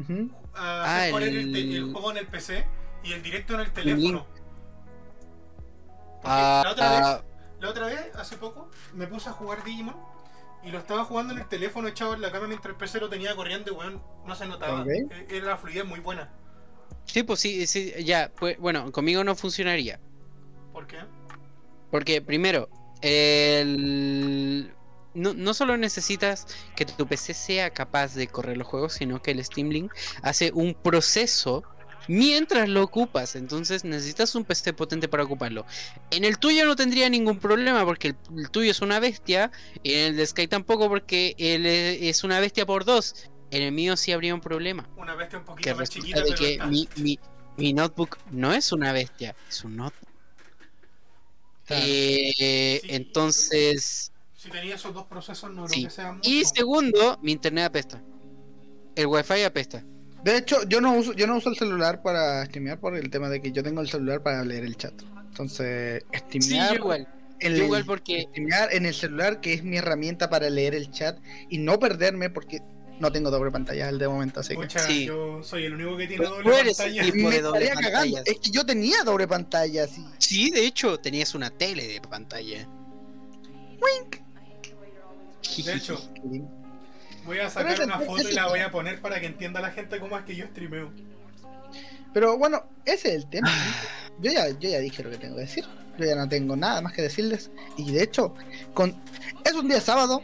Ujú. 0.00 0.30
Ah, 0.54 0.84
Ah, 0.84 0.96
hacer 0.96 1.12
poner 1.12 1.28
el, 1.36 1.52
te- 1.52 1.60
el- 1.60 1.76
el 1.76 1.92
juego 1.92 2.10
en 2.10 2.16
el 2.18 2.26
PC 2.26 2.66
y 3.04 3.12
el 3.12 3.22
directo 3.22 3.54
en 3.54 3.60
el 3.60 3.72
teléfono. 3.72 4.26
Porque 6.22 6.28
Ah, 6.28 6.62
la 6.64 6.70
otra 6.72 6.90
vez 6.90 7.22
La 7.60 7.68
otra 7.70 7.86
vez, 7.86 8.14
hace 8.16 8.36
poco, 8.36 8.70
me 8.94 9.06
puse 9.06 9.28
a 9.28 9.32
jugar 9.32 9.62
Digimon 9.64 9.96
y 10.62 10.70
lo 10.70 10.78
estaba 10.78 11.04
jugando 11.04 11.32
en 11.34 11.40
el 11.40 11.48
teléfono 11.48 11.88
echado 11.88 12.14
en 12.14 12.20
la 12.22 12.30
cama 12.32 12.46
mientras 12.46 12.72
el 12.72 12.76
PC 12.78 13.00
lo 13.00 13.08
tenía 13.08 13.34
corriendo 13.36 13.70
y 13.72 13.74
weón, 13.74 14.02
no 14.26 14.34
se 14.34 14.46
notaba. 14.46 14.84
Eh, 14.90 15.26
Era 15.30 15.46
la 15.46 15.56
fluidez 15.58 15.84
muy 15.84 16.00
buena. 16.00 16.30
sí, 17.04 17.22
pues 17.22 17.40
sí, 17.40 17.66
sí, 17.66 17.92
ya. 18.04 18.30
Pues, 18.38 18.58
bueno, 18.58 18.90
conmigo 18.92 19.24
no 19.24 19.34
funcionaría. 19.34 20.00
¿Por 20.72 20.86
qué? 20.86 20.98
Porque 21.90 22.22
primero, 22.22 22.68
el... 23.02 24.72
no, 25.20 25.34
no 25.34 25.54
solo 25.54 25.76
necesitas 25.76 26.46
que 26.74 26.84
tu 26.86 27.06
PC 27.06 27.34
sea 27.34 27.70
capaz 27.70 28.14
de 28.14 28.26
correr 28.28 28.56
los 28.56 28.66
juegos, 28.66 28.94
sino 28.94 29.20
que 29.22 29.30
el 29.32 29.44
Steam 29.44 29.68
Link 29.70 29.92
hace 30.22 30.50
un 30.54 30.74
proceso 30.74 31.62
mientras 32.08 32.68
lo 32.68 32.82
ocupas. 32.82 33.36
Entonces 33.36 33.84
necesitas 33.84 34.34
un 34.34 34.44
PC 34.44 34.72
potente 34.72 35.08
para 35.08 35.24
ocuparlo. 35.24 35.64
En 36.10 36.24
el 36.24 36.38
tuyo 36.38 36.64
no 36.66 36.74
tendría 36.76 37.08
ningún 37.08 37.38
problema 37.38 37.84
porque 37.84 38.08
el, 38.08 38.16
el 38.36 38.50
tuyo 38.50 38.70
es 38.70 38.80
una 38.80 39.00
bestia. 39.00 39.50
Y 39.82 39.94
en 39.94 40.00
el 40.06 40.16
de 40.16 40.26
Sky 40.26 40.48
tampoco 40.48 40.88
porque 40.88 41.34
él 41.38 41.66
e- 41.66 42.08
es 42.08 42.24
una 42.24 42.40
bestia 42.40 42.66
por 42.66 42.84
dos. 42.84 43.14
En 43.50 43.62
el 43.62 43.72
mío 43.72 43.96
sí 43.96 44.12
habría 44.12 44.34
un 44.34 44.40
problema. 44.40 44.88
Una 44.96 45.14
bestia 45.14 45.38
un 45.38 45.44
Que 45.44 45.74
poquito 45.74 45.76
más 45.76 45.78
resulta 45.78 46.24
chiquita, 46.24 46.24
de 46.24 46.34
que 46.58 46.64
mi, 46.66 46.88
mi, 46.96 47.18
mi 47.56 47.72
notebook 47.72 48.18
no 48.30 48.52
es 48.52 48.72
una 48.72 48.92
bestia, 48.92 49.34
es 49.48 49.64
un 49.64 49.76
notebook. 49.76 50.08
Eh, 51.68 52.78
Sí. 52.82 52.88
entonces, 52.88 54.09
Si 54.40 54.48
tenía 54.48 54.74
esos 54.76 54.94
dos 54.94 55.04
procesos, 55.04 55.50
no 55.50 55.64
creo 55.66 55.74
Sí. 55.74 55.84
que 55.84 55.90
sea 55.90 56.12
mucho. 56.12 56.30
y 56.30 56.42
segundo, 56.46 57.18
mi 57.22 57.32
internet 57.32 57.66
apesta. 57.66 58.00
El 58.96 59.06
wifi 59.06 59.42
apesta. 59.42 59.84
De 60.24 60.38
hecho, 60.38 60.62
yo 60.66 60.80
no 60.80 60.94
uso, 60.94 61.12
yo 61.12 61.26
no 61.26 61.36
uso 61.36 61.50
el 61.50 61.56
celular 61.56 62.00
para 62.02 62.46
streamear 62.46 62.80
por 62.80 62.96
el 62.96 63.10
tema 63.10 63.28
de 63.28 63.42
que 63.42 63.52
yo 63.52 63.62
tengo 63.62 63.82
el 63.82 63.88
celular 63.90 64.22
para 64.22 64.42
leer 64.42 64.64
el 64.64 64.76
chat. 64.78 64.94
Entonces, 65.28 66.04
Sí, 66.10 66.18
streamear, 66.40 66.70
yo 66.70 66.76
igual. 66.76 67.08
Yo 67.40 67.48
el- 67.48 67.56
igual 67.64 67.84
porque 67.84 68.22
streamear 68.30 68.72
en 68.74 68.86
el 68.86 68.94
celular, 68.94 69.40
que 69.42 69.52
es 69.52 69.62
mi 69.62 69.76
herramienta 69.76 70.30
para 70.30 70.48
leer 70.48 70.74
el 70.74 70.90
chat 70.90 71.18
y 71.50 71.58
no 71.58 71.78
perderme 71.78 72.30
porque 72.30 72.60
no 72.98 73.12
tengo 73.12 73.30
doble 73.30 73.50
pantalla 73.50 73.88
al 73.88 73.98
de 73.98 74.08
momento, 74.08 74.40
así 74.40 74.54
que 74.54 74.62
Pucha, 74.62 74.78
Sí. 74.80 75.04
yo 75.06 75.42
soy 75.42 75.64
el 75.66 75.74
único 75.74 75.96
que 75.98 76.06
tiene 76.06 76.24
doble 76.24 76.60
eres 76.60 76.76
pantalla. 76.78 77.02
me 77.02 77.10
de 77.30 77.40
doble 77.42 77.64
estaría 77.64 77.74
cagando. 77.74 78.16
pantallas. 78.16 78.22
Es 78.26 78.38
que 78.40 78.50
yo 78.50 78.64
tenía 78.64 79.02
doble 79.04 79.28
pantalla, 79.28 79.86
sí. 79.86 80.02
sí, 80.18 80.50
de 80.50 80.64
hecho, 80.66 80.98
tenías 80.98 81.34
una 81.34 81.50
tele 81.50 81.86
de 81.88 82.00
pantalla. 82.00 82.66
De 85.64 85.72
hecho, 85.74 85.98
voy 87.24 87.38
a 87.38 87.50
sacar 87.50 87.80
una 87.82 88.00
foto 88.00 88.28
y 88.28 88.32
la 88.32 88.48
voy 88.48 88.60
a 88.60 88.70
poner 88.70 89.00
para 89.00 89.20
que 89.20 89.26
entienda 89.26 89.60
la 89.60 89.70
gente 89.70 89.98
cómo 89.98 90.18
es 90.18 90.24
que 90.24 90.36
yo 90.36 90.46
streameo. 90.46 90.90
Pero 92.12 92.36
bueno, 92.38 92.64
ese 92.84 93.10
es 93.10 93.14
el 93.16 93.30
tema. 93.30 93.50
Yo 94.20 94.30
ya, 94.32 94.48
yo 94.50 94.68
ya 94.68 94.78
dije 94.78 95.02
lo 95.02 95.10
que 95.10 95.18
tengo 95.18 95.36
que 95.36 95.42
decir. 95.42 95.64
Yo 95.98 96.06
ya 96.06 96.14
no 96.14 96.28
tengo 96.28 96.56
nada 96.56 96.80
más 96.80 96.92
que 96.92 97.02
decirles. 97.02 97.50
Y 97.76 97.92
de 97.92 98.02
hecho, 98.02 98.34
con... 98.74 98.94
es 99.44 99.52
un 99.54 99.68
día 99.68 99.80
sábado. 99.80 100.22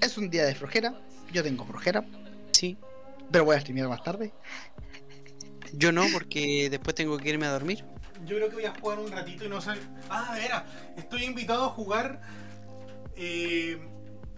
Es 0.00 0.18
un 0.18 0.28
día 0.28 0.44
de 0.44 0.54
flojera. 0.54 0.94
Yo 1.32 1.42
tengo 1.42 1.64
flojera. 1.64 2.04
Sí, 2.52 2.76
Pero 3.30 3.44
voy 3.44 3.56
a 3.56 3.60
streamear 3.60 3.88
más 3.88 4.02
tarde. 4.02 4.32
yo 5.72 5.92
no, 5.92 6.04
porque 6.12 6.68
después 6.68 6.94
tengo 6.94 7.16
que 7.16 7.30
irme 7.30 7.46
a 7.46 7.50
dormir. 7.52 7.84
Yo 8.26 8.36
creo 8.36 8.48
que 8.48 8.56
voy 8.56 8.64
a 8.64 8.74
jugar 8.74 8.98
un 8.98 9.10
ratito 9.10 9.44
y 9.44 9.48
no 9.48 9.60
sé. 9.60 9.70
Ah, 10.10 10.36
era. 10.44 10.66
Estoy 10.96 11.24
invitado 11.24 11.64
a 11.64 11.68
jugar. 11.68 12.20
Eh, 13.16 13.78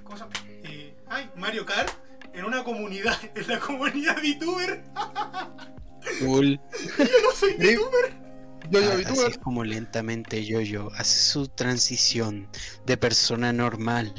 ¿Cómo 0.05 0.17
se 0.17 0.23
llama? 0.25 0.33
Eh, 0.65 0.95
ay, 1.09 1.31
Mario 1.37 1.67
Kart 1.67 1.91
en 2.33 2.45
una 2.45 2.63
comunidad. 2.63 3.17
En 3.35 3.49
la 3.49 3.59
comunidad 3.59 4.17
VTuber. 4.23 4.85
Cool. 6.21 6.61
Yo 6.99 7.05
no 7.23 7.31
soy. 7.35 7.55
VTuber. 7.55 8.13
Yo, 8.71 8.81
yo, 8.81 8.91
Ah, 8.93 9.11
así 9.11 9.27
es 9.31 9.39
como 9.39 9.65
lentamente 9.65 10.45
Yoyo 10.45 10.91
hace 10.97 11.19
su 11.19 11.49
transición 11.49 12.47
de 12.85 12.97
persona 12.99 13.53
normal 13.55 14.13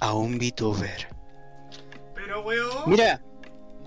a 0.00 0.14
un 0.14 0.38
VTuber. 0.38 1.08
Pero 2.14 2.42
weón. 2.42 2.90
Mira, 2.90 3.22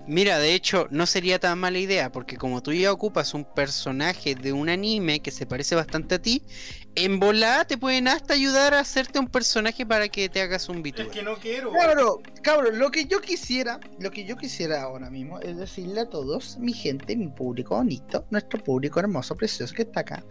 mira, 0.06 0.38
de 0.38 0.54
hecho, 0.54 0.86
no 0.90 1.06
sería 1.06 1.38
tan 1.38 1.58
mala 1.58 1.78
idea, 1.78 2.10
porque 2.10 2.36
como 2.36 2.62
tú 2.62 2.72
ya 2.72 2.90
ocupas 2.90 3.34
un 3.34 3.44
personaje 3.44 4.34
de 4.34 4.52
un 4.52 4.68
anime 4.70 5.20
que 5.20 5.30
se 5.30 5.46
parece 5.46 5.74
bastante 5.74 6.14
a 6.16 6.18
ti, 6.22 6.42
en 6.94 7.18
volada 7.20 7.64
te 7.64 7.78
pueden 7.78 8.06
hasta 8.08 8.34
ayudar 8.34 8.74
a 8.74 8.80
hacerte 8.80 9.18
un 9.18 9.26
personaje 9.28 9.86
para 9.86 10.08
que 10.08 10.28
te 10.28 10.42
hagas 10.42 10.68
un 10.68 10.76
Es 10.78 10.82
VTuber. 10.92 11.08
que 11.10 11.22
no 11.22 11.36
quiero. 11.36 11.72
Cabrón, 11.72 12.22
cabrón, 12.42 12.78
lo 12.78 12.90
que 12.90 13.06
yo 13.06 13.20
quisiera, 13.20 13.80
lo 13.98 14.10
que 14.10 14.24
yo 14.26 14.36
quisiera 14.36 14.82
ahora 14.82 15.08
mismo 15.08 15.40
es 15.40 15.56
decirle 15.56 16.00
a 16.02 16.08
todos, 16.08 16.58
mi 16.58 16.72
gente, 16.74 17.16
mi 17.16 17.28
público 17.28 17.76
bonito, 17.76 18.26
nuestro 18.30 18.62
público 18.62 19.00
hermoso, 19.00 19.34
precioso 19.36 19.74
que 19.74 19.82
está 19.82 20.00
acá, 20.00 20.24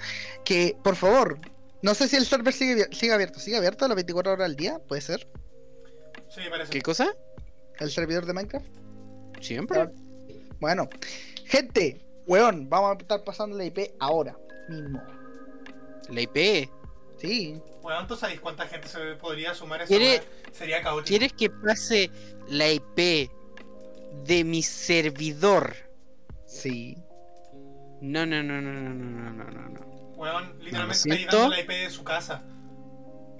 que 0.45 0.77
por 0.83 0.95
favor, 0.95 1.39
no 1.81 1.95
sé 1.95 2.07
si 2.07 2.15
el 2.17 2.25
server 2.25 2.53
sigue, 2.53 2.73
abier- 2.75 2.93
sigue 2.95 3.11
abierto, 3.13 3.39
sigue 3.39 3.57
abierto 3.57 3.87
las 3.87 3.95
24 3.95 4.33
horas 4.33 4.45
al 4.45 4.55
día, 4.55 4.79
puede 4.87 5.01
ser, 5.01 5.27
Sí, 6.29 6.41
parece. 6.49 6.71
¿Qué 6.71 6.81
cosa? 6.81 7.07
el 7.79 7.89
servidor 7.89 8.25
de 8.27 8.33
Minecraft. 8.33 8.67
Siempre. 9.41 9.89
Bueno, 10.59 10.87
gente, 11.45 11.99
weón, 12.27 12.69
vamos 12.69 12.91
a 12.95 13.01
estar 13.01 13.23
pasando 13.23 13.57
la 13.57 13.65
IP 13.65 13.95
ahora 13.99 14.37
mismo. 14.69 15.01
La 16.11 16.21
IP. 16.21 16.69
Sí, 17.17 17.61
Weón, 17.83 18.07
¿tú 18.07 18.15
sabes 18.15 18.39
cuánta 18.39 18.65
gente 18.67 18.87
se 18.87 18.99
podría 19.15 19.53
sumar 19.53 19.81
a 19.81 19.83
esa 19.83 19.95
¿Quiere- 19.95 20.19
weá? 20.19 20.23
Sería 20.51 20.81
caótico. 20.81 21.07
¿Quieres 21.07 21.33
que 21.33 21.49
pase 21.49 22.09
la 22.47 22.71
IP 22.71 23.29
de 24.25 24.43
mi 24.43 24.61
servidor? 24.63 25.75
sí. 26.45 26.97
No, 28.01 28.25
no, 28.25 28.41
no, 28.41 28.59
no, 28.59 28.71
no, 28.71 28.89
no, 28.95 29.31
no, 29.31 29.43
no, 29.51 29.69
no. 29.69 29.79
Weón, 30.17 30.57
lo 30.57 30.63
literalmente 30.65 30.97
está 30.97 31.15
siento. 31.15 31.35
llegando 31.37 31.49
la 31.55 31.59
IP 31.61 31.69
de 31.69 31.89
su 31.91 32.03
casa. 32.03 32.41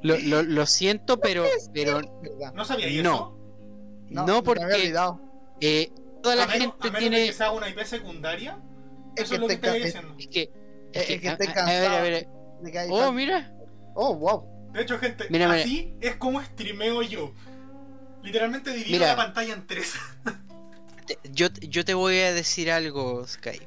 Lo, 0.03 0.17
lo, 0.19 0.43
lo 0.43 0.65
siento, 0.67 1.19
pero, 1.19 1.45
pero. 1.73 1.99
¿No 2.53 2.63
sabía 2.63 2.85
No. 3.01 3.11
eso? 3.11 3.37
no, 4.09 4.25
se 4.27 4.33
me 4.33 4.43
porque 4.43 4.93
eh, 5.61 5.91
toda 6.21 6.35
la 6.35 6.43
a 6.43 6.47
menos, 6.47 6.73
gente 6.73 6.87
a 6.87 6.91
menos 6.91 6.93
de 6.93 6.99
tiene. 6.99 7.25
que 7.25 7.33
sea 7.33 7.51
una 7.51 7.69
IP 7.69 7.83
secundaria. 7.85 8.59
Es 9.15 9.23
Eso 9.23 9.29
que 9.31 9.35
es 9.35 9.41
lo 9.41 9.47
que 9.47 9.53
estoy 9.55 9.81
diciendo. 9.83 10.15
Es 10.19 10.27
que. 10.27 10.41
Es 10.93 11.01
Es 11.01 11.07
que, 11.07 11.19
que 11.21 11.29
a, 11.29 11.31
estoy 11.31 11.47
a- 11.47 11.51
a 11.51 11.53
ver, 11.53 11.57
a 11.57 11.65
cansado. 11.65 12.03
ver. 12.03 12.27
De 12.61 12.71
que 12.71 12.79
hay 12.79 12.89
Oh, 12.91 12.99
fan- 13.07 13.15
mira. 13.15 13.53
Oh, 13.95 14.15
wow. 14.15 14.71
De 14.73 14.81
hecho, 14.83 14.97
gente, 14.99 15.25
Mira, 15.29 15.47
mira. 15.49 15.59
así 15.61 15.95
es 16.01 16.15
como 16.15 16.41
streameo 16.41 17.01
yo. 17.01 17.33
Literalmente 18.23 18.71
divido 18.71 18.91
Mira. 18.99 19.07
la 19.07 19.15
pantalla 19.15 19.53
en 19.53 19.67
tres. 19.67 19.93
Yo, 21.31 21.47
yo 21.61 21.83
te 21.83 21.93
voy 21.93 22.19
a 22.19 22.33
decir 22.33 22.71
algo, 22.71 23.27
Sky. 23.27 23.59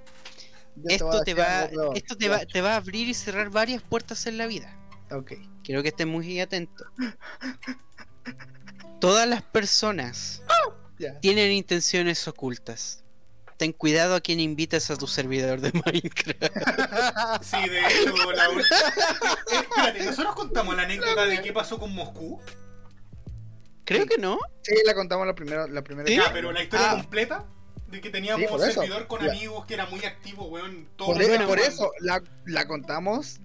Yo 0.76 0.82
voy 0.82 0.92
a 0.92 0.94
Esto 0.96 1.22
te 1.22 1.34
va, 1.34 1.64
esto 1.94 2.16
te 2.16 2.28
va, 2.28 2.46
te 2.46 2.60
va 2.62 2.72
a 2.72 2.76
abrir 2.76 3.08
y 3.08 3.14
cerrar 3.14 3.50
varias 3.50 3.82
puertas 3.82 4.26
en 4.26 4.38
la 4.38 4.46
vida. 4.46 4.74
Ok. 5.10 5.32
Quiero 5.62 5.82
que 5.82 5.88
estés 5.88 6.06
muy 6.06 6.40
atento. 6.40 6.84
Todas 9.00 9.28
las 9.28 9.42
personas 9.42 10.42
tienen 11.20 11.52
intenciones 11.52 12.26
ocultas. 12.28 13.03
Ten 13.64 13.72
cuidado 13.72 14.14
a 14.14 14.20
quien 14.20 14.40
invitas 14.40 14.90
a 14.90 14.96
tu 14.98 15.06
servidor 15.06 15.62
de 15.62 15.72
Minecraft. 15.72 16.54
Sí, 17.42 17.56
de 17.66 17.78
hecho, 17.80 18.32
la 18.32 18.44
Espérate, 19.58 20.04
nosotros 20.04 20.34
contamos 20.34 20.76
la 20.76 20.82
anécdota 20.82 21.24
de 21.24 21.40
qué 21.40 21.50
pasó 21.50 21.78
con 21.78 21.94
Moscú. 21.94 22.42
Creo 23.86 24.02
Sí. 24.02 24.08
que 24.10 24.18
no. 24.18 24.38
Sí, 24.60 24.74
la 24.84 24.94
contamos 24.94 25.26
la 25.26 25.34
primera, 25.34 25.66
la 25.66 25.82
primera 25.82 26.06
¿Sí? 26.06 26.16
Ya, 26.16 26.30
pero 26.30 26.52
la 26.52 26.62
historia 26.62 26.90
Ah. 26.90 26.96
completa 26.96 27.46
de 27.88 28.02
que 28.02 28.10
teníamos 28.10 28.46
Sí, 28.50 28.54
un 28.54 28.62
eso. 28.68 28.82
servidor 28.82 29.06
con 29.06 29.22
Ya. 29.24 29.30
amigos 29.30 29.64
que 29.64 29.72
era 29.72 29.86
muy 29.86 30.04
activo, 30.04 30.44
weón. 30.48 30.86
Todo 30.96 31.14
Por, 31.14 31.24
jugando. 31.24 31.54
eso 31.54 31.90
la, 32.00 32.22
la 32.44 32.66
contamos 32.68 33.40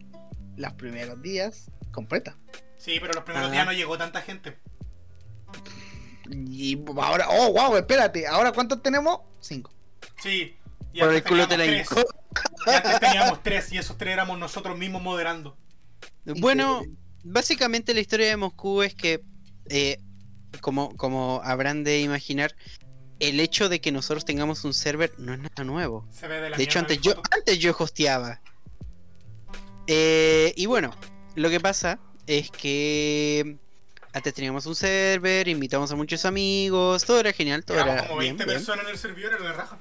los 0.57 0.73
primeros 0.73 1.21
días 1.21 1.71
completa. 1.93 2.35
Sí, 2.77 2.97
pero 2.99 3.13
los 3.13 3.23
primeros 3.23 3.47
Ah. 3.47 3.51
días 3.53 3.65
no 3.65 3.71
llegó 3.71 3.97
tanta 3.97 4.19
gente. 4.21 4.59
Y 6.29 6.77
ahora, 6.97 7.27
oh, 7.29 7.53
wow, 7.53 7.77
espérate, 7.77 8.27
¿ahora 8.27 8.51
cuántos 8.51 8.83
tenemos? 8.83 9.21
Cinco. 9.39 9.71
Sí. 10.21 10.55
Y 10.93 10.99
Por 10.99 11.13
el 11.13 11.23
culo 11.23 11.47
te 11.47 11.57
la 11.57 11.65
tres. 11.65 11.89
Y 12.65 12.69
antes 12.69 12.99
teníamos 12.99 13.43
tres 13.43 13.71
y 13.71 13.77
esos 13.77 13.97
tres 13.97 14.13
éramos 14.13 14.37
nosotros 14.39 14.77
mismos 14.77 15.01
moderando. 15.01 15.57
Bueno, 16.25 16.83
básicamente 17.23 17.93
la 17.93 17.99
historia 17.99 18.27
de 18.27 18.37
Moscú 18.37 18.81
es 18.81 18.95
que, 18.95 19.21
eh, 19.69 19.97
como, 20.61 20.95
como 20.97 21.41
habrán 21.43 21.83
de 21.83 22.01
imaginar, 22.01 22.55
el 23.19 23.39
hecho 23.39 23.69
de 23.69 23.81
que 23.81 23.91
nosotros 23.91 24.25
tengamos 24.25 24.63
un 24.63 24.73
server 24.73 25.11
no 25.17 25.33
es 25.33 25.39
nada 25.39 25.63
nuevo. 25.63 26.07
Se 26.11 26.27
ve 26.27 26.41
de 26.41 26.49
la 26.49 26.57
De 26.57 26.63
hecho, 26.63 26.79
antes 26.79 27.01
yo, 27.01 27.21
antes 27.31 27.59
yo 27.59 27.75
hosteaba. 27.77 28.41
Eh, 29.87 30.53
y 30.55 30.65
bueno, 30.67 30.95
lo 31.35 31.49
que 31.49 31.59
pasa 31.59 31.99
es 32.27 32.49
que 32.51 33.57
antes 34.13 34.33
teníamos 34.33 34.65
un 34.65 34.75
server, 34.75 35.47
invitamos 35.47 35.91
a 35.91 35.95
muchos 35.95 36.25
amigos, 36.25 37.03
todo 37.05 37.19
era 37.19 37.33
genial, 37.33 37.65
todo 37.65 37.77
era 37.79 38.07
como 38.07 38.19
bien, 38.19 38.37
20 38.37 38.45
bien. 38.45 38.57
personas 38.57 38.85
en 38.85 38.91
el 38.91 38.97
servidor, 38.97 39.33
era 39.33 39.43
la 39.43 39.53
raja. 39.53 39.77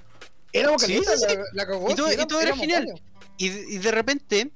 Sí, 0.52 0.80
calientes, 0.86 1.20
sí, 1.20 1.26
sí. 1.28 1.36
la, 1.36 1.44
la 1.52 1.66
cagó, 1.66 1.90
Y 1.90 1.94
todo- 1.94 2.10
y 2.10 2.42
era 2.42 2.56
genial. 2.56 2.86
Y, 3.36 3.48
de- 3.50 3.64
y 3.74 3.78
de 3.78 3.90
repente, 3.90 4.50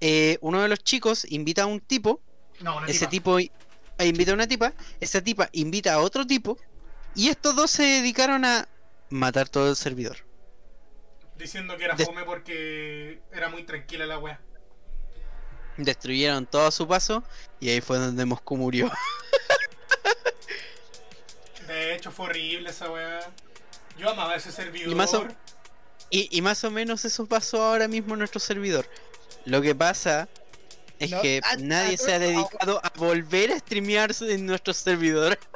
eh, 0.00 0.38
uno 0.40 0.62
de 0.62 0.68
los 0.68 0.78
chicos 0.84 1.26
invita 1.30 1.62
a 1.62 1.66
un 1.66 1.80
tipo, 1.80 2.20
No, 2.60 2.76
una 2.78 2.86
ese 2.86 3.06
tipa. 3.06 3.10
tipo 3.10 3.38
eh, 3.38 4.06
invita 4.06 4.30
a 4.30 4.34
una 4.34 4.46
tipa, 4.46 4.72
esa 5.00 5.20
tipa 5.22 5.48
invita 5.52 5.94
a 5.94 5.98
otro 6.00 6.26
tipo, 6.26 6.58
y 7.14 7.28
estos 7.28 7.56
dos 7.56 7.70
se 7.70 7.82
dedicaron 7.82 8.44
a 8.44 8.68
matar 9.10 9.48
todo 9.48 9.70
el 9.70 9.76
servidor. 9.76 10.18
Diciendo 11.38 11.76
que 11.76 11.84
era 11.84 11.94
de- 11.94 12.04
fome 12.06 12.24
porque 12.24 13.20
era 13.32 13.48
muy 13.48 13.64
tranquila 13.64 14.06
la 14.06 14.18
wea. 14.18 14.40
Destruyeron 15.76 16.46
todo 16.46 16.66
a 16.66 16.70
su 16.70 16.86
paso, 16.88 17.22
y 17.60 17.68
ahí 17.68 17.80
fue 17.82 17.98
donde 17.98 18.24
Moscú 18.24 18.56
murió. 18.56 18.90
De 21.66 21.94
hecho, 21.94 22.10
fue 22.12 22.26
horrible 22.26 22.70
esa 22.70 22.90
wea. 22.90 23.20
Yo 23.98 24.10
amaba 24.10 24.36
ese 24.36 24.52
servidor. 24.52 24.90
Y 24.90 24.94
más 24.94 25.14
o- 25.14 25.26
Y, 26.10 26.28
y 26.36 26.40
más 26.42 26.62
o 26.64 26.70
menos 26.70 27.04
eso 27.04 27.26
pasó 27.26 27.62
ahora 27.62 27.88
mismo 27.88 28.14
en 28.14 28.20
nuestro 28.20 28.38
servidor. 28.40 28.88
Lo 29.44 29.60
que 29.62 29.74
pasa 29.74 30.28
es 30.98 31.10
No, 31.10 31.20
que 31.20 31.40
ah, 31.44 31.56
nadie 31.58 31.94
ah, 31.94 31.98
se 32.04 32.12
ha 32.12 32.16
ah, 32.16 32.18
dedicado 32.20 32.80
a 32.84 32.92
volver 32.96 33.52
a 33.52 33.58
streamearse 33.58 34.32
en 34.32 34.46
nuestro 34.46 34.72
servidor. 34.74 35.38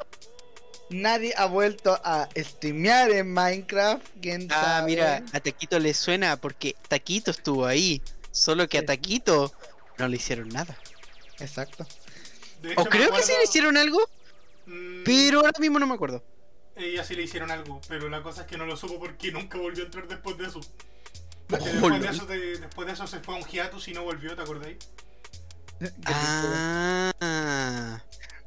Nadie 0.89 1.33
ha 1.37 1.45
vuelto 1.45 1.97
a 2.03 2.27
streamear 2.35 3.11
en 3.11 3.31
Minecraft. 3.33 4.05
¿quién 4.21 4.47
Ah, 4.51 4.61
sabe? 4.79 4.87
mira, 4.91 5.23
a 5.31 5.39
Taquito 5.39 5.79
le 5.79 5.93
suena 5.93 6.35
porque 6.35 6.75
Taquito 6.89 7.31
estuvo 7.31 7.65
ahí. 7.65 8.01
Solo 8.31 8.67
que 8.67 8.79
a. 8.79 8.85
Taquito 8.85 9.53
no 9.97 10.09
le 10.09 10.17
hicieron 10.17 10.49
nada. 10.49 10.77
Exacto. 11.39 11.87
Hecho, 12.61 12.81
O 12.81 12.85
creo 12.85 13.09
que 13.13 13.23
sí 13.23 13.31
le 13.37 13.43
hicieron 13.45 13.77
algo, 13.77 13.99
Mm, 14.65 15.03
pero 15.05 15.39
ahora 15.39 15.57
mismo 15.59 15.79
no 15.79 15.87
me 15.87 15.93
acuerdo. 15.95 16.21
Ella 16.81 17.03
sí 17.03 17.15
le 17.15 17.23
hicieron 17.23 17.51
algo, 17.51 17.79
pero 17.87 18.09
la 18.09 18.21
cosa 18.23 18.41
es 18.41 18.47
que 18.47 18.57
no 18.57 18.65
lo 18.65 18.75
supo 18.77 18.99
porque 18.99 19.31
nunca 19.31 19.57
volvió 19.57 19.83
a 19.83 19.85
entrar 19.85 20.07
después 20.07 20.37
de 20.37 20.47
eso. 20.47 20.59
Porque 21.47 21.65
Oh, 21.69 21.73
después, 21.73 22.01
de 22.01 22.07
eso 22.09 22.25
de- 22.25 22.57
después 22.59 22.87
de 22.87 22.93
eso 22.93 23.07
se 23.07 23.19
fue 23.19 23.35
a 23.35 23.37
un 23.39 23.45
hiatus 23.45 23.87
y 23.89 23.93
no 23.93 24.03
volvió, 24.03 24.35
¿te 24.35 24.41
acordáis? 24.41 24.77
Ah, 26.05 28.01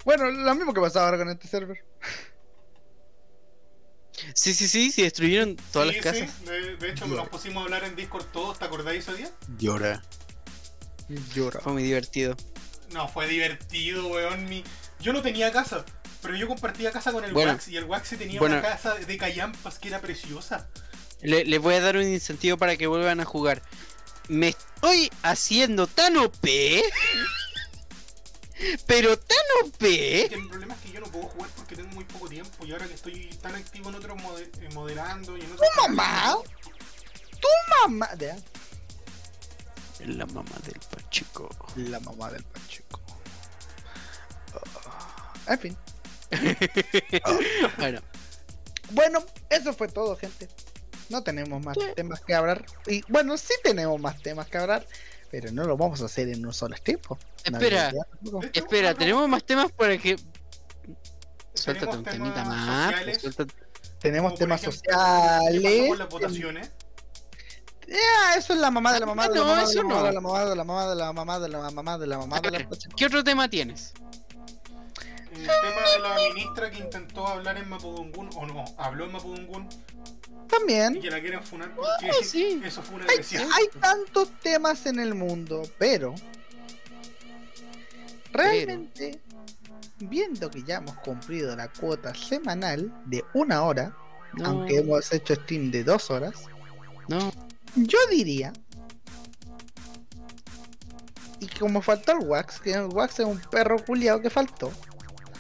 Bueno, 0.05 0.31
lo 0.31 0.55
mismo 0.55 0.73
que 0.75 0.81
pasaba 0.81 1.07
ahora 1.07 1.19
con 1.19 1.29
este 1.31 1.49
server. 1.49 1.85
sí, 4.35 4.55
sí, 4.55 4.69
sí, 4.69 4.91
sí, 4.91 5.03
destruyeron 5.03 5.57
todas 5.73 5.89
Sí, 5.89 5.95
las 5.97 6.05
casas. 6.05 6.31
sí, 6.39 6.45
De, 6.45 6.77
de 6.77 6.91
hecho, 6.91 7.07
Llora. 7.07 7.23
nos 7.23 7.29
pusimos 7.31 7.61
a 7.63 7.65
hablar 7.65 7.85
en 7.85 7.97
Discord 7.97 8.25
todos, 8.27 8.59
¿te 8.59 8.65
acordáis 8.65 9.07
ese 9.07 9.17
día? 9.19 9.31
Llora. 9.59 10.03
Llora. 11.35 11.61
Fue 11.61 11.73
muy 11.73 11.83
divertido. 11.83 12.37
No, 12.93 13.09
fue 13.09 13.27
divertido, 13.27 14.07
weón. 14.09 14.45
Mi... 14.49 14.63
Yo 15.01 15.13
no 15.13 15.21
tenía 15.23 15.51
casa, 15.53 15.85
pero 16.25 16.37
yo 16.37 16.49
compartía 16.49 16.91
casa 16.91 17.13
con 17.13 17.25
el 17.25 17.33
Bueno. 17.33 17.53
Wax 17.53 17.69
y 17.69 17.77
el 17.77 17.85
Wax 17.85 18.09
sí 18.09 18.17
tenía 18.17 18.41
Bueno. 18.41 18.57
una 18.59 18.63
casa 18.69 18.95
de 18.95 19.17
callampas 19.17 19.79
que 19.79 19.89
era 19.89 20.01
preciosa. 20.01 20.67
Le- 21.21 21.45
les 21.45 21.61
voy 21.61 21.75
a 21.75 21.81
dar 21.81 21.97
un 21.97 22.03
incentivo 22.09 22.57
para 22.59 22.77
que 22.77 22.87
vuelvan 22.89 23.21
a 23.21 23.25
jugar. 23.25 23.63
Me 24.29 24.49
estoy 24.49 25.11
haciendo 25.23 25.87
tan 25.87 26.17
OP. 26.17 26.43
Pero 28.87 29.19
tan 29.19 29.37
OP. 29.65 29.83
El 29.85 30.49
problema 30.49 30.75
es 30.75 30.81
que 30.81 30.93
yo 30.93 31.01
no 31.01 31.07
puedo 31.09 31.27
jugar 31.27 31.51
porque 31.57 31.77
tengo 31.77 31.91
muy 31.91 32.05
poco 32.05 32.29
tiempo 32.29 32.65
y 32.65 32.73
ahora 32.73 32.87
que 32.87 32.95
estoy 32.95 33.27
tan 33.43 33.55
activo 33.55 33.91
en 33.91 33.97
otros 33.97 34.17
mode- 34.19 34.51
eh, 34.61 34.69
moderando 34.73 35.37
y 35.37 35.41
en 35.43 35.53
otros... 35.53 35.69
mamá? 35.77 36.37
Mamá. 37.87 38.09
ya, 38.19 38.37
La 40.07 40.25
mamá 40.27 40.53
del 40.65 40.81
Pacheco. 40.91 41.49
La 41.77 42.01
mamá 42.01 42.31
del 42.31 42.45
Pacheco. 42.45 43.01
Ah, 44.87 45.35
En 45.53 45.59
fin. 45.59 45.77
Bueno, 47.79 48.01
Bueno, 48.91 49.25
eso 49.51 49.73
fue 49.73 49.89
todo, 49.89 50.17
gente. 50.17 50.49
No 51.09 51.23
tenemos 51.23 51.63
más 51.65 51.77
temas 51.95 52.21
que 52.21 52.35
hablar. 52.35 52.65
Y 52.87 53.03
bueno, 53.11 53.37
sí 53.37 53.53
tenemos 53.63 54.01
más 54.01 54.21
temas 54.23 54.47
que 54.49 54.59
hablar, 54.59 54.87
pero 55.31 55.53
no 55.53 55.65
lo 55.65 55.77
vamos 55.77 56.01
a 56.03 56.07
hacer 56.07 56.29
en 56.29 56.45
un 56.47 56.53
solo 56.53 56.77
tiempo. 56.77 57.19
Espera. 57.45 57.93
No, 58.23 58.41
espera, 58.53 58.95
tenemos 58.95 59.29
más 59.29 59.45
temas 59.45 59.71
para 59.73 59.97
que. 59.99 60.17
Suéltate 61.55 61.87
tenemos 61.87 61.97
un 61.99 62.05
temas 62.05 62.15
temita 62.35 62.45
más. 62.45 62.93
pues, 62.95 63.17
sociales, 63.17 63.23
suéltate- 63.23 63.55
Tenemos 64.01 64.35
temas 64.35 64.61
ejemplo, 64.63 64.81
¿Qué 64.83 64.89
pasó 64.91 65.41
sociales. 65.51 65.89
con 65.89 65.99
las 65.99 66.09
votaciones? 66.09 66.71
Ya, 67.87 68.35
eso 68.37 68.55
es 68.55 68.59
la 68.59 68.71
mamá 68.71 68.93
de 68.95 69.01
la 69.01 69.07
mamá 69.07 69.29
de 69.29 69.35
la 69.35 69.41
No, 69.41 69.47
mamá 69.47 69.59
de 69.59 69.65
eso 69.65 69.83
la 69.83 69.89
mamá 69.89 70.01
no. 70.01 70.07
de 70.07 70.13
la 70.15 70.21
mamá 70.21 70.45
de 70.49 70.57
la 70.57 70.65
mamá 70.65 70.89
de 70.89 70.95
la 70.97 71.13
mamá 71.13 71.39
de 71.39 71.49
la 71.49 71.59
mamá 71.71 71.99
de 71.99 72.07
la 72.07 72.19
mamá 72.19 72.41
de 72.41 72.51
la 72.51 72.69
Pacheco. 72.69 72.97
¿Qué 72.97 73.07
otro 73.07 73.23
tema 73.23 73.49
tienes? 73.49 73.93
El 75.37 75.47
tema 75.47 75.91
de 75.93 75.99
la 76.01 76.15
ministra 76.33 76.71
que 76.71 76.79
intentó 76.79 77.27
hablar 77.27 77.57
en 77.59 77.69
Mapudungun, 77.69 78.31
o 78.37 78.47
no, 78.47 78.65
habló 78.79 79.05
en 79.07 79.13
Mapudungun 79.13 79.69
y 79.69 80.49
También. 80.49 81.01
que 81.01 81.11
la 81.11 81.21
quieren 81.21 81.43
funar 81.43 81.75
porque 81.75 82.11
Ah, 82.11 82.15
sí. 82.23 82.61
eso 82.65 82.83
fue 82.83 82.97
una 82.97 83.05
Hay, 83.07 83.11
agresión. 83.15 83.49
hay 83.53 83.81
tantos 83.81 84.31
temas 84.41 84.87
en 84.87 84.99
el 85.01 85.15
mundo, 85.15 85.63
pero 85.79 86.15
realmente, 88.33 89.21
viendo 89.99 90.51
que 90.51 90.63
ya 90.63 90.77
hemos 90.77 90.97
cumplido 90.99 91.55
la 91.57 91.69
cuota 91.69 92.15
semanal 92.15 92.93
de 93.07 93.25
una 93.35 93.63
hora, 93.63 93.97
No, 94.35 94.47
aunque 94.47 94.79
hemos 94.79 95.13
hecho 95.13 95.35
stream 95.37 95.71
de 95.71 95.85
dos 95.85 96.11
horas, 96.11 96.35
no. 97.09 97.33
yo 97.77 97.99
diría. 98.11 98.53
Y 101.41 101.47
como 101.59 101.83
faltó 101.83 102.13
el 102.13 102.27
Wax, 102.27 102.59
que 102.61 102.73
el 102.73 102.87
Wax 102.87 103.21
es 103.21 103.27
un 103.27 103.39
perro 103.51 103.77
culiado 103.85 104.21
que 104.21 104.31
faltó, 104.31 104.73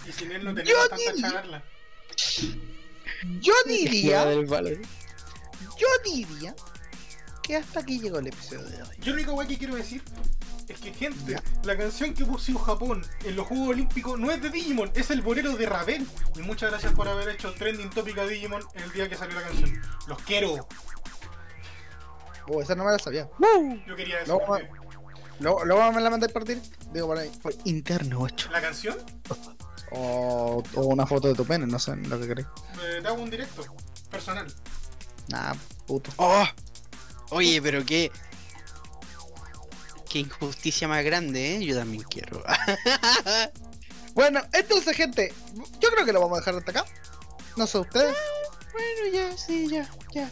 Y 0.08 0.12
sin 0.12 0.32
él 0.32 0.44
no 0.44 0.54
tenemos 0.54 0.70
Yo 0.82 0.88
tanta 0.88 1.12
diría- 1.12 1.30
charla. 1.32 1.64
yo 3.40 3.52
diría, 3.66 4.24
valor. 4.46 4.78
yo 5.78 5.86
diría 6.04 6.54
que 7.42 7.56
hasta 7.56 7.80
aquí 7.80 7.98
llegó 8.00 8.18
el 8.18 8.28
episodio 8.28 8.64
de 8.64 8.82
hoy. 8.82 8.96
Yo 9.00 9.10
lo 9.12 9.14
único 9.14 9.34
wey 9.34 9.46
que 9.46 9.58
quiero 9.58 9.74
decir 9.76 10.02
es 10.68 10.80
que, 10.80 10.94
gente, 10.94 11.32
Ya. 11.32 11.42
la 11.64 11.76
canción 11.76 12.14
que 12.14 12.24
puso 12.24 12.58
Japón 12.58 13.04
en 13.24 13.36
los 13.36 13.46
Juegos 13.46 13.68
Olímpicos 13.68 14.18
no 14.18 14.30
es 14.30 14.40
de 14.40 14.48
Digimon, 14.50 14.90
es 14.94 15.10
el 15.10 15.20
bolero 15.20 15.54
de 15.56 15.66
Ravel. 15.66 16.06
Y 16.36 16.38
muchas 16.40 16.70
gracias 16.70 16.92
por 16.94 17.06
haber 17.06 17.28
hecho 17.28 17.52
trending 17.52 17.90
topic 17.90 18.16
a 18.18 18.26
Digimon 18.26 18.62
el 18.74 18.90
día 18.92 19.08
que 19.08 19.16
salió 19.16 19.38
la 19.38 19.46
canción. 19.46 19.82
Los 20.06 20.22
quiero. 20.22 20.66
Oh, 22.48 22.60
esa 22.62 22.74
no 22.74 22.84
me 22.84 22.92
la 22.92 22.98
sabía. 22.98 23.28
Yo 23.86 23.96
quería 23.96 24.20
eso. 24.20 24.38
porque 24.46 24.68
Luego, 25.40 25.64
luego 25.64 25.92
me 25.92 26.00
la 26.00 26.10
mandé 26.10 26.28
partir. 26.28 26.60
Digo 26.92 27.08
por 27.08 27.18
ahí. 27.18 27.28
Por 27.42 27.52
interno 27.64 28.20
8. 28.20 28.50
La 28.52 28.60
canción, 28.62 28.96
O, 29.96 30.62
o 30.74 30.80
una 30.86 31.06
foto 31.06 31.28
de 31.28 31.34
tu 31.34 31.44
pene, 31.44 31.66
no 31.66 31.78
sé 31.78 31.94
lo 31.96 32.18
que 32.20 32.26
querés. 32.28 32.46
eh, 32.82 33.00
te 33.02 33.08
hago 33.08 33.22
un 33.22 33.30
directo 33.30 33.62
personal. 34.10 34.46
Nah, 35.28 35.54
puto. 35.86 36.10
Oh. 36.16 36.44
Oye, 37.30 37.60
pero 37.62 37.84
qué. 37.84 38.10
Qué 40.08 40.20
injusticia 40.20 40.86
más 40.86 41.04
grande, 41.04 41.56
¿eh? 41.56 41.64
Yo 41.64 41.76
también 41.76 42.02
quiero. 42.04 42.42
Bueno, 44.14 44.40
entonces, 44.52 44.96
gente, 44.96 45.32
yo 45.80 45.90
creo 45.90 46.06
que 46.06 46.12
lo 46.12 46.20
vamos 46.20 46.36
a 46.38 46.40
dejar 46.40 46.54
hasta 46.54 46.70
acá. 46.70 46.84
No 47.56 47.66
sé 47.66 47.78
ustedes. 47.78 48.14
bueno, 48.72 49.12
ya, 49.12 49.36
sí, 49.36 49.66
ya, 49.68 49.90
ya. 50.12 50.30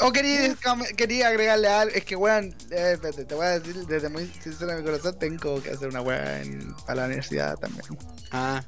O 0.00 0.12
quería, 0.12 0.54
quería 0.94 1.28
agregarle 1.28 1.68
algo. 1.68 1.94
Es 1.94 2.04
que, 2.04 2.16
weón, 2.16 2.54
eh, 2.70 2.90
espérate, 2.92 3.24
te 3.24 3.34
voy 3.34 3.46
a 3.46 3.58
decir 3.58 3.86
desde 3.86 4.10
muy 4.10 4.26
sincero 4.26 4.72
de 4.72 4.76
mi 4.76 4.84
corazón: 4.84 5.18
tengo 5.18 5.62
que 5.62 5.70
hacer 5.70 5.88
una 5.88 6.02
weá 6.02 6.42
para 6.84 6.96
la 7.00 7.06
universidad 7.06 7.56
también. 7.56 7.96
Ah, 8.30 8.62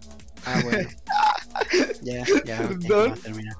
Ah, 0.46 0.60
bueno. 0.62 0.88
ya, 2.02 2.24
ya. 2.44 2.58
Perdón. 2.68 3.20
terminar. 3.20 3.56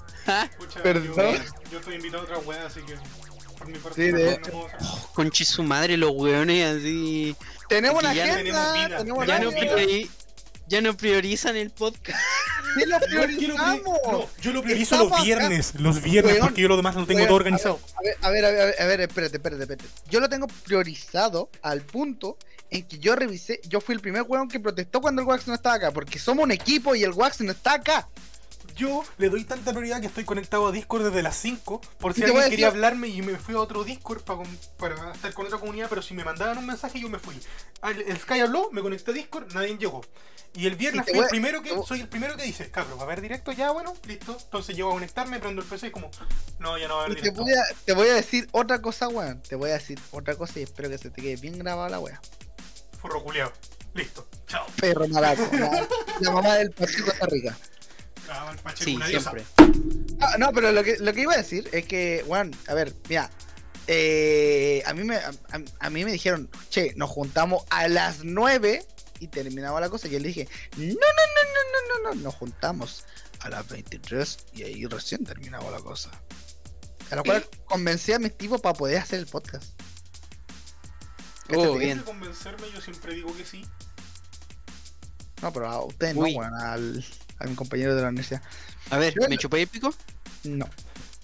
Perdón. 0.83 1.15
Yo, 1.17 1.71
yo 1.73 1.79
estoy 1.79 1.95
invitado 1.97 2.23
a 2.23 2.25
otra 2.25 2.39
wea, 2.39 2.67
así 2.67 2.81
que 2.83 2.95
por 3.59 3.67
mi 3.69 3.79
parte 3.79 4.07
Sí, 4.07 4.13
de 4.13 4.33
hecho. 4.35 4.67
hacer. 4.67 4.89
Conche 5.15 5.45
su 5.45 5.63
madre, 5.63 5.97
los 5.97 6.13
weones 6.13 6.77
así. 6.77 7.35
Tenemos 7.69 8.01
una 8.03 8.11
que 8.13 8.17
ya 8.19 8.25
agenda, 8.35 8.99
tenemos 8.99 9.27
Ya 9.27 9.39
la 9.39 9.45
no, 9.45 9.51
priori- 9.53 10.09
ya 10.69 10.81
no 10.81 10.97
priorizan 10.97 11.57
el 11.57 11.71
podcast. 11.71 12.19
Sí 12.79 12.85
lo 12.87 12.99
Yo 13.01 13.07
quiero 13.07 13.23
pri- 13.27 13.37
priorizamos. 13.37 13.99
no, 14.11 14.29
yo 14.43 14.53
lo 14.53 14.63
priorizo 14.63 14.95
Estamos 14.97 15.11
los 15.11 15.13
acá. 15.19 15.25
viernes, 15.25 15.75
los 15.79 16.03
viernes, 16.03 16.35
Weón, 16.35 16.47
porque 16.49 16.63
yo 16.63 16.69
lo 16.69 16.77
demás 16.77 16.95
lo 16.95 17.07
tengo 17.07 17.19
Weón, 17.19 17.29
todo 17.29 17.37
organizado. 17.37 17.81
A 17.97 18.03
ver, 18.03 18.17
a 18.23 18.31
ver, 18.31 18.45
a 18.45 18.51
ver, 18.51 18.61
a 18.61 18.65
ver, 18.67 18.81
a 18.83 18.87
ver, 18.87 19.01
espérate, 19.01 19.37
espérate, 19.37 19.63
espérate. 19.63 19.85
Yo 20.11 20.21
lo 20.21 20.29
tengo 20.29 20.47
priorizado 20.65 21.51
al 21.63 21.83
punto 21.83 22.37
en 22.71 22.87
que 22.87 22.99
yo 22.99 23.15
revisé, 23.17 23.61
yo 23.69 23.81
fui 23.81 23.95
el 23.95 24.01
primer 24.01 24.23
weón 24.23 24.49
que 24.49 24.61
protestó 24.61 25.01
cuando 25.01 25.23
el 25.23 25.29
Wax 25.29 25.47
no 25.47 25.55
estaba 25.55 25.77
acá, 25.77 25.91
porque 25.91 26.19
somos 26.19 26.45
un 26.45 26.53
equipo 26.53 26.95
y 26.95 27.05
el 27.05 27.13
Wax 27.13 27.41
no 27.41 27.53
está 27.53 27.75
acá. 27.75 28.09
Yo 28.75 29.05
le 29.17 29.31
doy 29.31 29.45
tanta 29.45 29.71
prioridad 29.71 30.01
que 30.01 30.09
estoy 30.09 30.25
conectado 30.25 30.67
a 30.67 30.73
Discord 30.73 31.05
desde 31.05 31.23
las 31.23 31.37
5, 31.37 31.81
por 31.99 32.15
si 32.15 32.21
te 32.21 32.27
alguien 32.27 32.51
quería 32.51 32.69
hablarme 32.69 33.09
y 33.09 33.23
me 33.23 33.37
fui 33.37 33.55
a 33.55 33.61
otro 33.61 33.85
Discord 33.85 34.23
para, 34.23 34.43
para 34.77 35.13
estar 35.13 35.33
con 35.33 35.47
otra 35.47 35.59
comunidad, 35.59 35.89
pero 35.89 36.03
si 36.03 36.15
me 36.15 36.25
mandaban 36.25 36.59
un 36.59 36.67
mensaje 36.67 37.01
yo 37.01 37.09
me 37.09 37.19
fui. 37.19 37.35
El 37.83 38.19
Sky 38.19 38.41
habló, 38.41 38.71
me 38.73 38.83
conecté 38.83 39.13
a 39.13 39.15
Discord, 39.15 39.53
nadie 39.55 39.79
llegó. 39.79 40.03
Y 40.57 40.67
el 40.67 40.75
viernes 40.75 41.03
Y 41.03 41.13
te 41.13 41.13
fui 41.13 41.23
el 41.25 41.29
primero 41.29 41.63
que, 41.63 41.71
te 41.71 41.83
soy 41.83 42.01
el 42.01 42.09
primero 42.09 42.37
que 42.37 42.43
dice, 42.45 42.71
cabrón, 42.71 42.99
¿va 42.99 43.03
a 43.03 43.05
haber 43.05 43.21
directo 43.21 43.53
ya? 43.53 43.71
Bueno, 43.73 43.95
listo. 44.07 44.37
Entonces 44.43 44.75
llego 44.75 44.91
a 44.91 44.95
conectarme, 44.95 45.39
prendo 45.39 45.61
el 45.61 45.69
PC 45.69 45.89
y 45.89 45.91
como, 45.91 46.11
no, 46.59 46.79
ya 46.79 46.89
no 46.89 46.97
va 46.97 47.03
a 47.03 47.05
haber 47.05 47.17
te 47.17 47.23
directo. 47.23 47.43
voy, 47.43 47.53
a, 47.53 47.63
te 47.85 47.93
voy 47.93 48.09
a 48.09 48.15
decir 48.15 48.49
otra 48.53 48.81
cosa, 48.81 49.09
weón. 49.09 49.43
Te 49.43 49.55
voy 49.55 49.71
a 49.71 49.75
decir 49.75 49.99
otra 50.13 50.35
cosa 50.35 50.59
y 50.59 50.63
espero 50.63 50.89
que 50.89 50.97
se 50.97 51.11
te 51.11 51.21
quede 51.21 51.37
bien 51.37 51.59
grabada 51.59 51.91
la 51.91 52.01
wea. 52.01 52.21
Forro 53.01 53.23
culiao. 53.23 53.53
Listo, 53.95 54.29
chao. 54.47 54.67
Perro 54.81 55.09
malaco. 55.09 55.49
la, 55.53 55.89
la 56.21 56.31
mamá 56.31 56.55
del 56.57 56.71
partido 56.71 57.07
Costa 57.07 57.27
Rica. 57.27 57.57
Ah, 58.29 58.51
el 58.53 58.59
Pacheco, 58.59 58.85
Sí, 58.85 58.97
una 58.97 59.07
siempre. 59.07 59.45
Ah, 60.21 60.35
no, 60.39 60.53
pero 60.53 60.73
lo 60.73 60.83
que, 60.83 60.97
lo 60.99 61.13
que 61.13 61.21
iba 61.23 61.35
a 61.35 61.37
decir 61.37 61.69
es 61.73 61.87
que, 61.87 62.25
weón, 62.27 62.55
a 62.67 62.75
ver, 62.75 62.93
mira. 63.09 63.31
eh, 63.87 64.83
a, 64.85 64.93
mí 64.95 65.05
me, 65.05 65.17
a, 65.79 65.91
mí 65.91 66.05
me 66.05 66.11
dijeron, 66.11 66.51
che, 66.69 66.93
nos 66.97 67.09
juntamos 67.11 67.65
a 67.71 67.87
las 67.89 68.25
9 68.25 68.85
y 69.21 69.29
terminaba 69.29 69.81
la 69.81 69.89
cosa. 69.89 70.09
Y 70.09 70.11
yo 70.11 70.19
le 70.19 70.29
dije, 70.29 70.49
no, 70.77 70.85
no, 70.85 70.91
no, 70.91 70.95
no, 70.95 72.05
no, 72.05 72.11
no, 72.11 72.15
no, 72.15 72.23
nos 72.23 72.35
juntamos 72.35 73.05
a 73.41 73.49
las 73.49 73.69
23 73.69 74.39
y 74.55 74.65
ahí 74.65 74.87
recién 74.87 75.25
terminaba 75.25 75.71
la 75.71 75.79
cosa. 75.79 76.11
A 77.11 77.17
lo 77.17 77.23
cual 77.23 77.47
convencí 77.67 78.13
a 78.13 78.19
mis 78.19 78.37
tipos 78.37 78.61
para 78.61 78.75
poder 78.75 78.99
hacer 78.99 79.21
el 79.21 79.27
podcast. 79.27 79.81
Oh, 81.55 81.77
bien. 81.77 82.01
Convencerme, 82.01 82.67
yo 82.75 82.81
siempre 82.81 83.15
digo 83.15 83.35
que 83.37 83.45
sí. 83.45 83.65
No, 85.43 85.53
pero 85.53 85.69
a 85.69 85.85
ustedes 85.85 86.17
Uy. 86.17 86.33
no, 86.33 86.41
weón, 86.41 86.55
al, 86.55 87.05
a 87.39 87.47
mi 87.47 87.55
compañero 87.55 87.95
de 87.95 88.03
la 88.03 88.09
universidad. 88.09 88.43
A 88.91 88.99
ver, 88.99 89.15
¿me 89.29 89.37
chupé 89.37 89.63
el 89.63 89.69
pico? 89.69 89.95
No. 90.45 90.69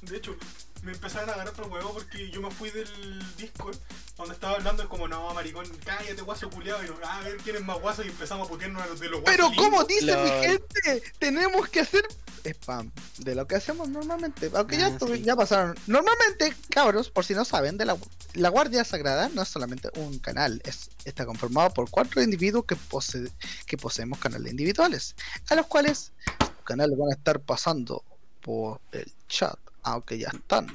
De 0.03 0.17
hecho, 0.17 0.37
me 0.83 0.93
empezaron 0.93 1.29
a 1.31 1.33
agarrar 1.35 1.53
otro 1.53 1.67
huevo 1.69 1.93
porque 1.95 2.31
yo 2.31 2.41
me 2.41 2.51
fui 2.51 2.71
del 2.71 2.89
Discord 3.37 3.77
donde 4.17 4.35
estaba 4.35 4.55
hablando. 4.57 4.83
Es 4.83 4.89
como, 4.89 5.09
no, 5.09 5.33
maricón, 5.33 5.67
cállate, 5.85 6.21
guaso 6.23 6.51
culiado. 6.51 6.83
Y 6.83 6.89
yo, 6.89 6.97
"Ah, 7.05 7.19
a 7.19 7.23
ver 7.23 7.37
quién 7.39 7.57
es 7.57 7.63
más 7.65 7.81
guaso. 7.81 8.03
Y 8.05 8.09
empezamos 8.09 8.47
a 8.47 8.51
putearnos 8.51 8.83
a 8.83 8.87
los 8.87 9.01
de 9.01 9.09
los 9.09 9.21
guasos. 9.21 9.37
Pero 9.37 9.49
como 9.57 9.83
lindos. 9.83 9.89
dice 9.89 10.17
mi 10.17 10.31
gente, 10.47 11.03
tenemos 11.19 11.69
que 11.69 11.81
hacer 11.81 12.05
spam 12.45 12.91
de 13.19 13.35
lo 13.37 13.47
que 13.47 13.55
hacemos 13.55 13.89
normalmente. 13.89 14.51
Aunque 14.55 14.77
ya, 14.77 14.87
Ah, 14.89 14.99
sí. 15.07 15.23
ya 15.23 15.37
pasaron. 15.37 15.77
Normalmente, 15.87 16.53
cabros, 16.71 17.11
por 17.11 17.25
si 17.25 17.35
no 17.35 17.45
saben, 17.45 17.79
de 17.79 17.85
la, 17.85 17.97
la 18.35 18.49
Guardia 18.49 18.83
Sagrada 18.85 19.29
no 19.29 19.43
es 19.43 19.49
solamente 19.49 19.89
un 19.97 20.19
canal, 20.19 20.61
es, 20.65 20.91
está 21.05 21.25
conformado 21.25 21.71
por 21.73 21.89
cuatro 21.91 22.21
individuos 22.21 22.65
que, 22.67 22.75
pose, 22.75 23.31
que 23.67 23.77
poseemos 23.77 24.19
canales 24.19 24.51
individuales, 24.51 25.15
a 25.49 25.55
los 25.55 25.67
cuales 25.69 26.13
los 26.41 26.65
canales 26.65 26.99
van 26.99 27.11
a 27.11 27.15
estar 27.15 27.39
pasando 27.41 28.03
por 28.41 28.81
el 28.91 29.13
chat, 29.29 29.57
aunque 29.83 30.19
ya 30.19 30.29
están. 30.33 30.67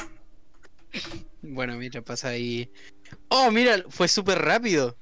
Bueno, 1.42 1.76
mira, 1.78 2.02
pasa 2.02 2.30
ahí. 2.30 2.72
Oh, 3.30 3.52
mira, 3.52 3.84
fue 3.90 4.08
súper 4.08 4.40
rápido. 4.40 4.98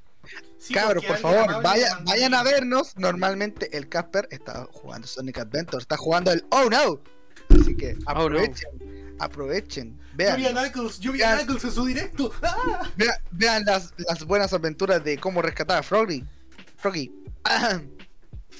Sí, 0.57 0.73
Cabros, 0.73 1.05
por 1.05 1.17
favor, 1.17 1.61
vaya- 1.61 1.99
vayan 2.03 2.33
a 2.33 2.43
vernos. 2.43 2.97
Normalmente 2.97 3.75
el 3.77 3.87
Casper 3.87 4.27
está 4.31 4.67
jugando 4.71 5.07
Sonic 5.07 5.37
Adventure, 5.39 5.81
está 5.81 5.95
jugando 5.97 6.31
el 6.31 6.43
Oh 6.49 6.69
No. 6.69 7.01
Así 7.61 7.75
que 7.77 7.91
Oh, 7.91 7.99
no. 7.99 8.09
aprovechen, 8.11 9.15
aprovechen, 9.19 9.99
Yo 9.99 10.15
vi 10.17 10.23
a 10.23 10.35
vean, 10.51 10.53
Knuckles, 10.71 10.99
yo 10.99 11.11
vi 11.11 11.21
a. 11.21 11.35
Knuckles 11.37 11.63
en 11.65 11.71
su 11.71 11.85
directo. 11.85 12.31
¡Ah! 12.41 12.89
vean, 12.95 13.15
vean 13.31 13.63
las, 13.65 13.93
las 13.97 14.23
buenas 14.25 14.51
aventuras 14.53 15.03
de 15.03 15.17
cómo 15.19 15.41
rescatar 15.43 15.77
a 15.77 15.83
Froggy. 15.83 16.25
Froggy. 16.77 17.11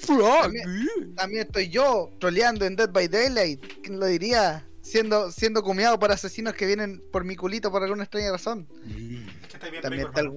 También, 0.04 1.16
también 1.16 1.42
estoy 1.48 1.70
yo 1.70 2.12
troleando 2.20 2.66
en 2.66 2.76
Dead 2.76 2.90
by 2.92 3.08
Daylight. 3.08 3.82
¿Quién 3.82 4.00
lo 4.00 4.06
diría? 4.06 4.64
Siendo, 4.86 5.32
siendo 5.32 5.64
comiado 5.64 5.98
por 5.98 6.12
asesinos 6.12 6.54
que 6.54 6.68
vienen 6.68 7.02
por 7.12 7.24
mi 7.24 7.36
culito 7.36 7.72
por 7.72 7.82
alguna 7.84 8.04
extraña 8.04 8.32
razón. 8.32 8.68
Bien 8.86 9.26
También 9.82 10.06
está 10.08 10.22
el, 10.22 10.32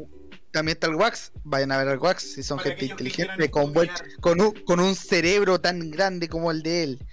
también 0.51 0.75
está 0.77 0.87
el 0.87 0.95
Wax. 0.95 1.33
Vayan 1.45 1.71
a 1.73 1.77
ver 1.79 1.89
al 1.89 1.99
Wax 1.99 2.23
si 2.23 2.43
son 2.43 2.57
Para 2.57 2.71
gente 2.71 2.87
inteligente, 2.87 3.51
con, 3.51 3.75
buen- 3.75 3.91
estudiar. 3.91 4.21
con, 4.21 4.41
un, 4.41 4.53
con 4.65 4.81
un 4.81 4.95
cerebro 4.95 5.61
tan 5.61 5.91
grande 5.91 6.29
como 6.31 6.51
el 6.51 6.63
de 6.63 6.83
él. 6.83 7.07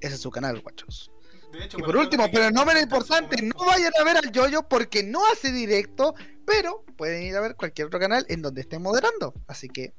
Ese 0.00 0.14
es 0.14 0.20
su 0.20 0.30
canal, 0.30 0.60
guachos. 0.60 1.10
Hecho, 1.62 1.78
Y 1.78 1.82
por 1.82 1.96
último, 1.96 2.26
pero 2.32 2.50
no 2.50 2.64
menos 2.64 2.82
importante, 2.82 3.40
no 3.42 3.54
vayan 3.66 3.92
a 4.00 4.04
ver 4.04 4.16
al 4.16 4.32
Yoyo 4.32 4.66
porque 4.66 5.02
no 5.04 5.20
hace 5.30 5.52
directo, 5.52 6.14
pero 6.46 6.84
pueden 6.96 7.22
ir 7.22 7.36
a 7.36 7.40
ver 7.42 7.54
cualquier 7.54 7.86
otro 7.86 8.00
canal 8.00 8.24
en 8.28 8.40
donde 8.42 8.62
esté 8.62 8.78
moderando. 8.78 9.34
Así 9.46 9.68
que, 9.68 9.92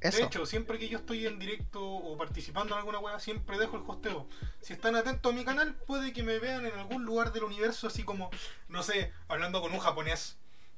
De 0.00 0.22
hecho, 0.22 0.46
siempre 0.46 0.78
que 0.78 0.88
yo 0.88 0.98
estoy 0.98 1.26
en 1.26 1.38
directo 1.38 1.84
o 1.84 2.16
participando 2.16 2.74
en 2.74 2.78
alguna 2.78 2.98
weá, 2.98 3.18
siempre 3.18 3.58
dejo 3.58 3.76
el 3.76 3.82
hosteo. 3.86 4.28
Si 4.60 4.72
están 4.72 4.96
atentos 4.96 5.32
a 5.32 5.34
mi 5.34 5.44
canal, 5.44 5.74
puede 5.86 6.12
que 6.12 6.22
me 6.22 6.38
vean 6.38 6.66
en 6.66 6.74
algún 6.74 7.04
lugar 7.04 7.32
del 7.32 7.44
universo, 7.44 7.86
así 7.86 8.02
como, 8.02 8.30
no 8.68 8.82
sé, 8.82 9.12
hablando 9.28 9.60
con 9.60 9.72
un 9.72 9.78
japonés. 9.78 10.36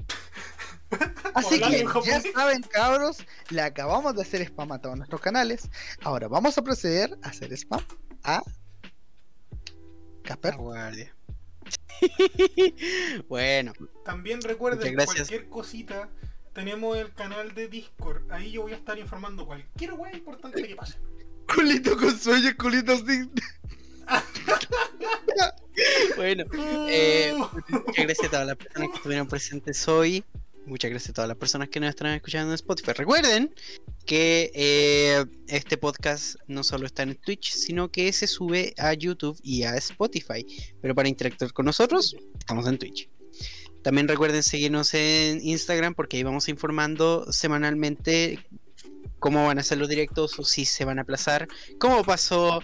Así 1.34 1.60
que 1.60 1.84
ya 2.04 2.20
saben, 2.32 2.62
cabros, 2.62 3.18
le 3.50 3.60
acabamos 3.60 4.14
de 4.16 4.22
hacer 4.22 4.40
spam 4.42 4.72
a 4.72 4.80
todos 4.80 4.96
nuestros 4.96 5.20
canales. 5.20 5.68
Ahora 6.02 6.28
vamos 6.28 6.56
a 6.56 6.62
proceder 6.62 7.18
a 7.22 7.28
hacer 7.28 7.52
spam 7.52 7.84
a 8.24 8.42
Casper. 10.22 10.56
Guardia. 10.56 11.14
bueno, 13.28 13.72
También 14.04 14.40
recuerden, 14.42 14.94
cualquier 14.94 15.48
cosita, 15.48 16.08
tenemos 16.58 16.98
el 16.98 17.14
canal 17.14 17.54
de 17.54 17.68
Discord. 17.68 18.32
Ahí 18.32 18.50
yo 18.50 18.62
voy 18.62 18.72
a 18.72 18.74
estar 18.74 18.98
informando 18.98 19.46
cualquier 19.46 19.92
weá 19.92 20.12
importante 20.12 20.60
que 20.60 20.74
pase. 20.74 20.98
Culito 21.54 21.96
con 21.96 22.18
sueño, 22.18 22.50
culito 22.58 22.96
sin. 22.96 23.30
bueno. 26.16 26.44
Eh, 26.90 27.32
muchas 27.68 28.04
gracias 28.04 28.26
a 28.26 28.30
todas 28.30 28.46
las 28.48 28.56
personas 28.56 28.88
que 28.88 28.96
estuvieron 28.96 29.28
presentes 29.28 29.86
hoy. 29.86 30.24
Muchas 30.66 30.90
gracias 30.90 31.10
a 31.10 31.12
todas 31.12 31.28
las 31.28 31.36
personas 31.36 31.68
que 31.68 31.78
nos 31.78 31.90
están 31.90 32.08
escuchando 32.08 32.50
en 32.50 32.56
Spotify. 32.56 32.92
Recuerden 32.92 33.54
que 34.04 34.50
eh, 34.52 35.24
este 35.46 35.76
podcast 35.76 36.34
no 36.48 36.64
solo 36.64 36.86
está 36.86 37.04
en 37.04 37.14
Twitch, 37.14 37.52
sino 37.52 37.92
que 37.92 38.12
se 38.12 38.26
sube 38.26 38.74
a 38.78 38.92
YouTube 38.94 39.38
y 39.44 39.62
a 39.62 39.76
Spotify. 39.76 40.44
Pero 40.82 40.96
para 40.96 41.08
interactuar 41.08 41.52
con 41.52 41.66
nosotros, 41.66 42.16
estamos 42.36 42.66
en 42.66 42.78
Twitch. 42.78 43.08
También 43.88 44.06
recuerden 44.06 44.42
seguirnos 44.42 44.92
en 44.92 45.40
Instagram 45.40 45.94
porque 45.94 46.18
ahí 46.18 46.22
vamos 46.22 46.50
informando 46.50 47.32
semanalmente 47.32 48.38
cómo 49.18 49.46
van 49.46 49.58
a 49.58 49.62
ser 49.62 49.78
los 49.78 49.88
directos 49.88 50.38
o 50.38 50.44
si 50.44 50.66
se 50.66 50.84
van 50.84 50.98
a 50.98 51.02
aplazar, 51.02 51.48
cómo 51.80 52.04
pasó 52.04 52.60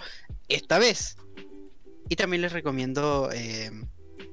esta 0.49 0.79
vez. 0.79 1.17
Y 2.11 2.17
también 2.17 2.43
les 2.43 2.53
recomiendo 2.53 3.31
eh, 3.33 3.71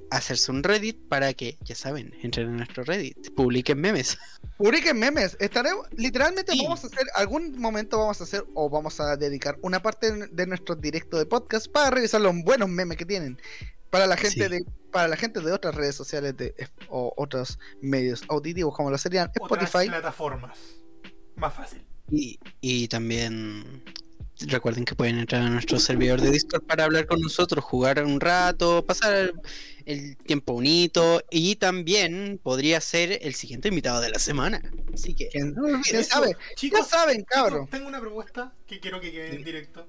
hacerse 0.10 0.52
un 0.52 0.64
Reddit 0.64 0.98
para 1.08 1.34
que, 1.34 1.58
ya 1.62 1.76
saben, 1.76 2.14
entren 2.24 2.50
a 2.50 2.58
nuestro 2.58 2.84
Reddit, 2.84 3.34
publiquen 3.36 3.80
memes. 3.80 4.18
Publiquen 4.58 5.00
memes. 5.00 5.38
Estaremos, 5.40 5.88
literalmente 5.96 6.52
Sí. 6.52 6.64
vamos 6.66 6.84
a 6.84 6.88
hacer, 6.88 7.08
algún 7.16 7.58
momento 7.58 8.00
vamos 8.00 8.20
a 8.20 8.26
hacer 8.26 8.44
o 8.54 8.70
vamos 8.70 9.00
a 9.00 9.16
dedicar 9.16 9.58
una 9.62 9.82
parte 9.82 10.28
de 10.28 10.46
nuestro 10.46 10.76
directo 10.76 11.18
de 11.18 11.26
podcast 11.26 11.72
para 11.72 11.90
revisar 11.90 12.20
los 12.20 12.36
buenos 12.44 12.68
memes 12.68 12.98
que 12.98 13.06
tienen. 13.06 13.40
Para 13.92 14.08
la 14.08 14.18
gente 14.18 14.44
Sí. 14.46 14.50
de, 14.50 14.66
para 14.92 15.08
la 15.08 15.16
gente 15.18 15.40
de 15.42 15.52
otras 15.52 15.76
redes 15.76 15.96
sociales 15.96 16.36
de, 16.38 16.56
o 16.90 17.14
otros 17.18 17.60
medios 17.82 18.24
auditivos 18.30 18.76
como 18.76 18.90
lo 18.90 18.98
serían 18.98 19.30
Otras 19.40 19.62
Spotify. 19.64 19.90
plataformas. 19.90 20.58
Más 21.36 21.54
fácil. 21.54 21.86
Y, 22.10 22.40
y 22.60 22.88
también 22.88 23.84
recuerden 24.48 24.86
que 24.86 24.96
pueden 24.96 25.20
entrar 25.20 25.44
a 25.44 25.50
nuestro 25.50 25.78
servidor 25.80 26.20
de 26.20 26.32
Discord 26.32 26.64
para 26.64 26.86
hablar 26.86 27.06
con 27.06 27.22
nosotros, 27.22 27.64
jugar 27.64 28.04
un 28.04 28.20
rato, 28.20 28.84
pasar 28.86 29.34
el 29.86 30.18
tiempo 30.18 30.54
bonito 30.54 31.22
y 31.30 31.56
también 31.58 32.40
podría 32.42 32.82
ser 32.82 33.20
el 33.22 33.36
siguiente 33.36 33.68
invitado 33.70 34.02
de 34.02 34.10
la 34.10 34.20
semana. 34.20 34.62
Así 34.94 35.14
que 35.16 35.30
¿Quién, 35.30 35.54
De 35.54 35.62
quién 35.84 36.00
hecho, 36.02 36.10
sabe? 36.10 36.36
Chicos, 36.56 36.80
Ya 36.82 36.86
saben, 36.86 37.18
chicos, 37.20 37.30
cabrón. 37.34 37.68
tengo 37.70 37.88
una 37.88 38.00
propuesta 38.00 38.54
que 38.66 38.80
quiero 38.80 39.00
que 39.00 39.12
quede 39.12 39.36
en 39.36 39.44
directo. 39.44 39.88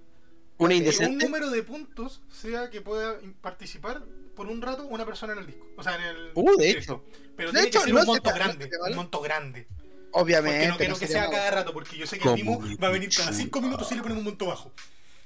Una 0.64 1.08
un 1.08 1.18
número 1.18 1.50
de 1.50 1.62
puntos 1.62 2.22
sea 2.30 2.70
que 2.70 2.80
pueda 2.80 3.16
participar 3.40 4.02
por 4.34 4.46
un 4.46 4.62
rato 4.62 4.86
una 4.86 5.04
persona 5.04 5.32
en 5.34 5.40
el 5.40 5.46
disco. 5.46 5.66
O 5.76 5.82
sea, 5.82 5.96
en 5.96 6.02
el. 6.02 6.30
Uh, 6.34 6.56
de 6.56 6.66
directo. 6.66 7.04
Pero 7.36 7.50
De 7.52 7.54
tiene 7.54 7.68
hecho, 7.68 7.78
que 7.80 7.84
ser 7.86 7.94
no 7.94 8.00
un 8.00 8.06
monto 8.06 8.32
grande. 8.34 8.68
no 8.70 8.78
vale. 8.80 8.92
Un 8.92 8.96
monto 8.96 9.20
grande. 9.20 9.66
Obviamente. 10.12 10.58
Porque 10.58 10.68
no 10.68 10.76
quiero 10.76 10.94
no 10.94 10.98
que 11.00 11.06
sea 11.08 11.30
cada 11.30 11.50
rato, 11.50 11.72
porque 11.72 11.96
yo 11.96 12.06
sé 12.06 12.18
que 12.18 12.24
el 12.28 12.30
Como 12.40 12.58
Vimo 12.58 12.60
mi 12.60 12.74
va 12.76 12.88
a 12.88 12.90
venir 12.90 13.10
cada 13.14 13.30
pichu. 13.30 13.42
5 13.44 13.60
minutos 13.60 13.92
y 13.92 13.94
le 13.94 14.02
ponemos 14.02 14.20
un 14.20 14.24
monto 14.26 14.46
bajo. 14.46 14.72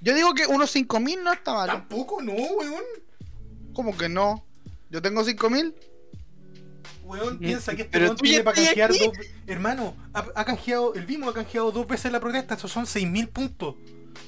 Yo 0.01 0.15
digo 0.15 0.35
que 0.35 0.47
unos 0.47 0.71
5000 0.71 1.25
no 1.25 1.33
está 1.33 1.53
mal. 1.55 1.67
Tampoco, 1.69 2.23
no, 2.23 2.33
weón. 2.33 2.85
¿Cómo 3.73 3.97
que 3.97 4.09
no? 4.09 4.45
Yo 4.91 5.03
tengo 5.03 5.25
5000. 5.25 5.75
Weón, 7.05 7.39
piensa 7.39 7.75
que 7.75 7.83
este 7.83 7.93
Pero 7.93 8.07
weón 8.07 8.17
tiene 8.17 8.45
para 8.45 8.57
canjear 8.57 8.91
aquí. 8.91 8.99
dos. 9.07 9.17
Hermano, 9.47 9.95
ha, 10.13 10.27
ha 10.35 10.45
canjeado, 10.45 10.95
el 10.95 11.07
Vimo 11.07 11.29
ha 11.31 11.35
canjeado 11.35 11.71
dos 11.73 11.87
veces 11.87 12.11
la 12.13 12.21
protesta, 12.21 12.55
esos 12.55 12.71
son 12.71 12.85
6.000 12.85 13.29
puntos. 13.29 13.75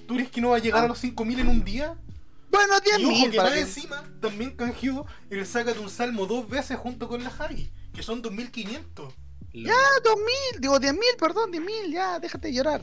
¿Tú 0.07 0.15
crees 0.15 0.31
que 0.31 0.41
no 0.41 0.51
va 0.51 0.57
a 0.57 0.61
llegar 0.61 0.83
Ah. 0.83 0.85
a 0.87 0.89
los 0.89 0.99
5.000 0.99 1.39
en 1.41 1.49
un 1.49 1.65
día? 1.65 1.95
Bueno, 2.51 2.75
Y 2.85 3.05
ojo 3.05 3.13
10000 3.13 3.31
que 3.31 3.37
para 3.37 3.51
más 3.51 3.59
que- 3.59 3.65
encima 3.65 4.05
también 4.21 4.57
canjeó 4.57 5.07
el 5.31 5.47
saca 5.47 5.73
de 5.75 5.81
un 5.81 5.91
salmo 5.91 6.27
dos 6.27 6.49
veces 6.49 6.79
junto 6.79 7.07
con 7.09 7.23
la 7.23 7.31
Javi, 7.31 7.71
que 7.95 8.03
son 8.03 8.23
2.500. 8.23 9.13
Ya, 9.53 9.75
2000, 10.05 10.61
digo 10.61 10.79
10000, 10.79 11.17
perdón, 11.19 11.51
10000, 11.51 11.91
ya, 11.93 12.19
déjate 12.19 12.53
llorar. 12.53 12.83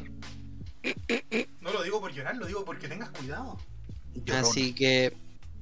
No 1.62 1.72
lo 1.72 1.82
digo 1.84 2.00
por 2.00 2.12
llorar, 2.14 2.36
lo 2.38 2.46
digo 2.46 2.64
porque 2.64 2.88
tengas 2.88 3.10
cuidado. 3.10 3.58
Así 4.34 4.74
que 4.74 5.16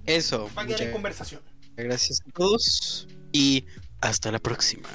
eso. 0.06 0.50
Va 0.58 0.64
a 0.64 0.66
quedar 0.66 0.82
en 0.82 0.88
Muchas 0.88 0.92
conversación. 0.94 1.42
gracias 1.78 2.20
a 2.28 2.32
todos 2.32 3.08
y 3.32 3.66
hasta 4.02 4.32
la 4.32 4.40
próxima. 4.40 4.90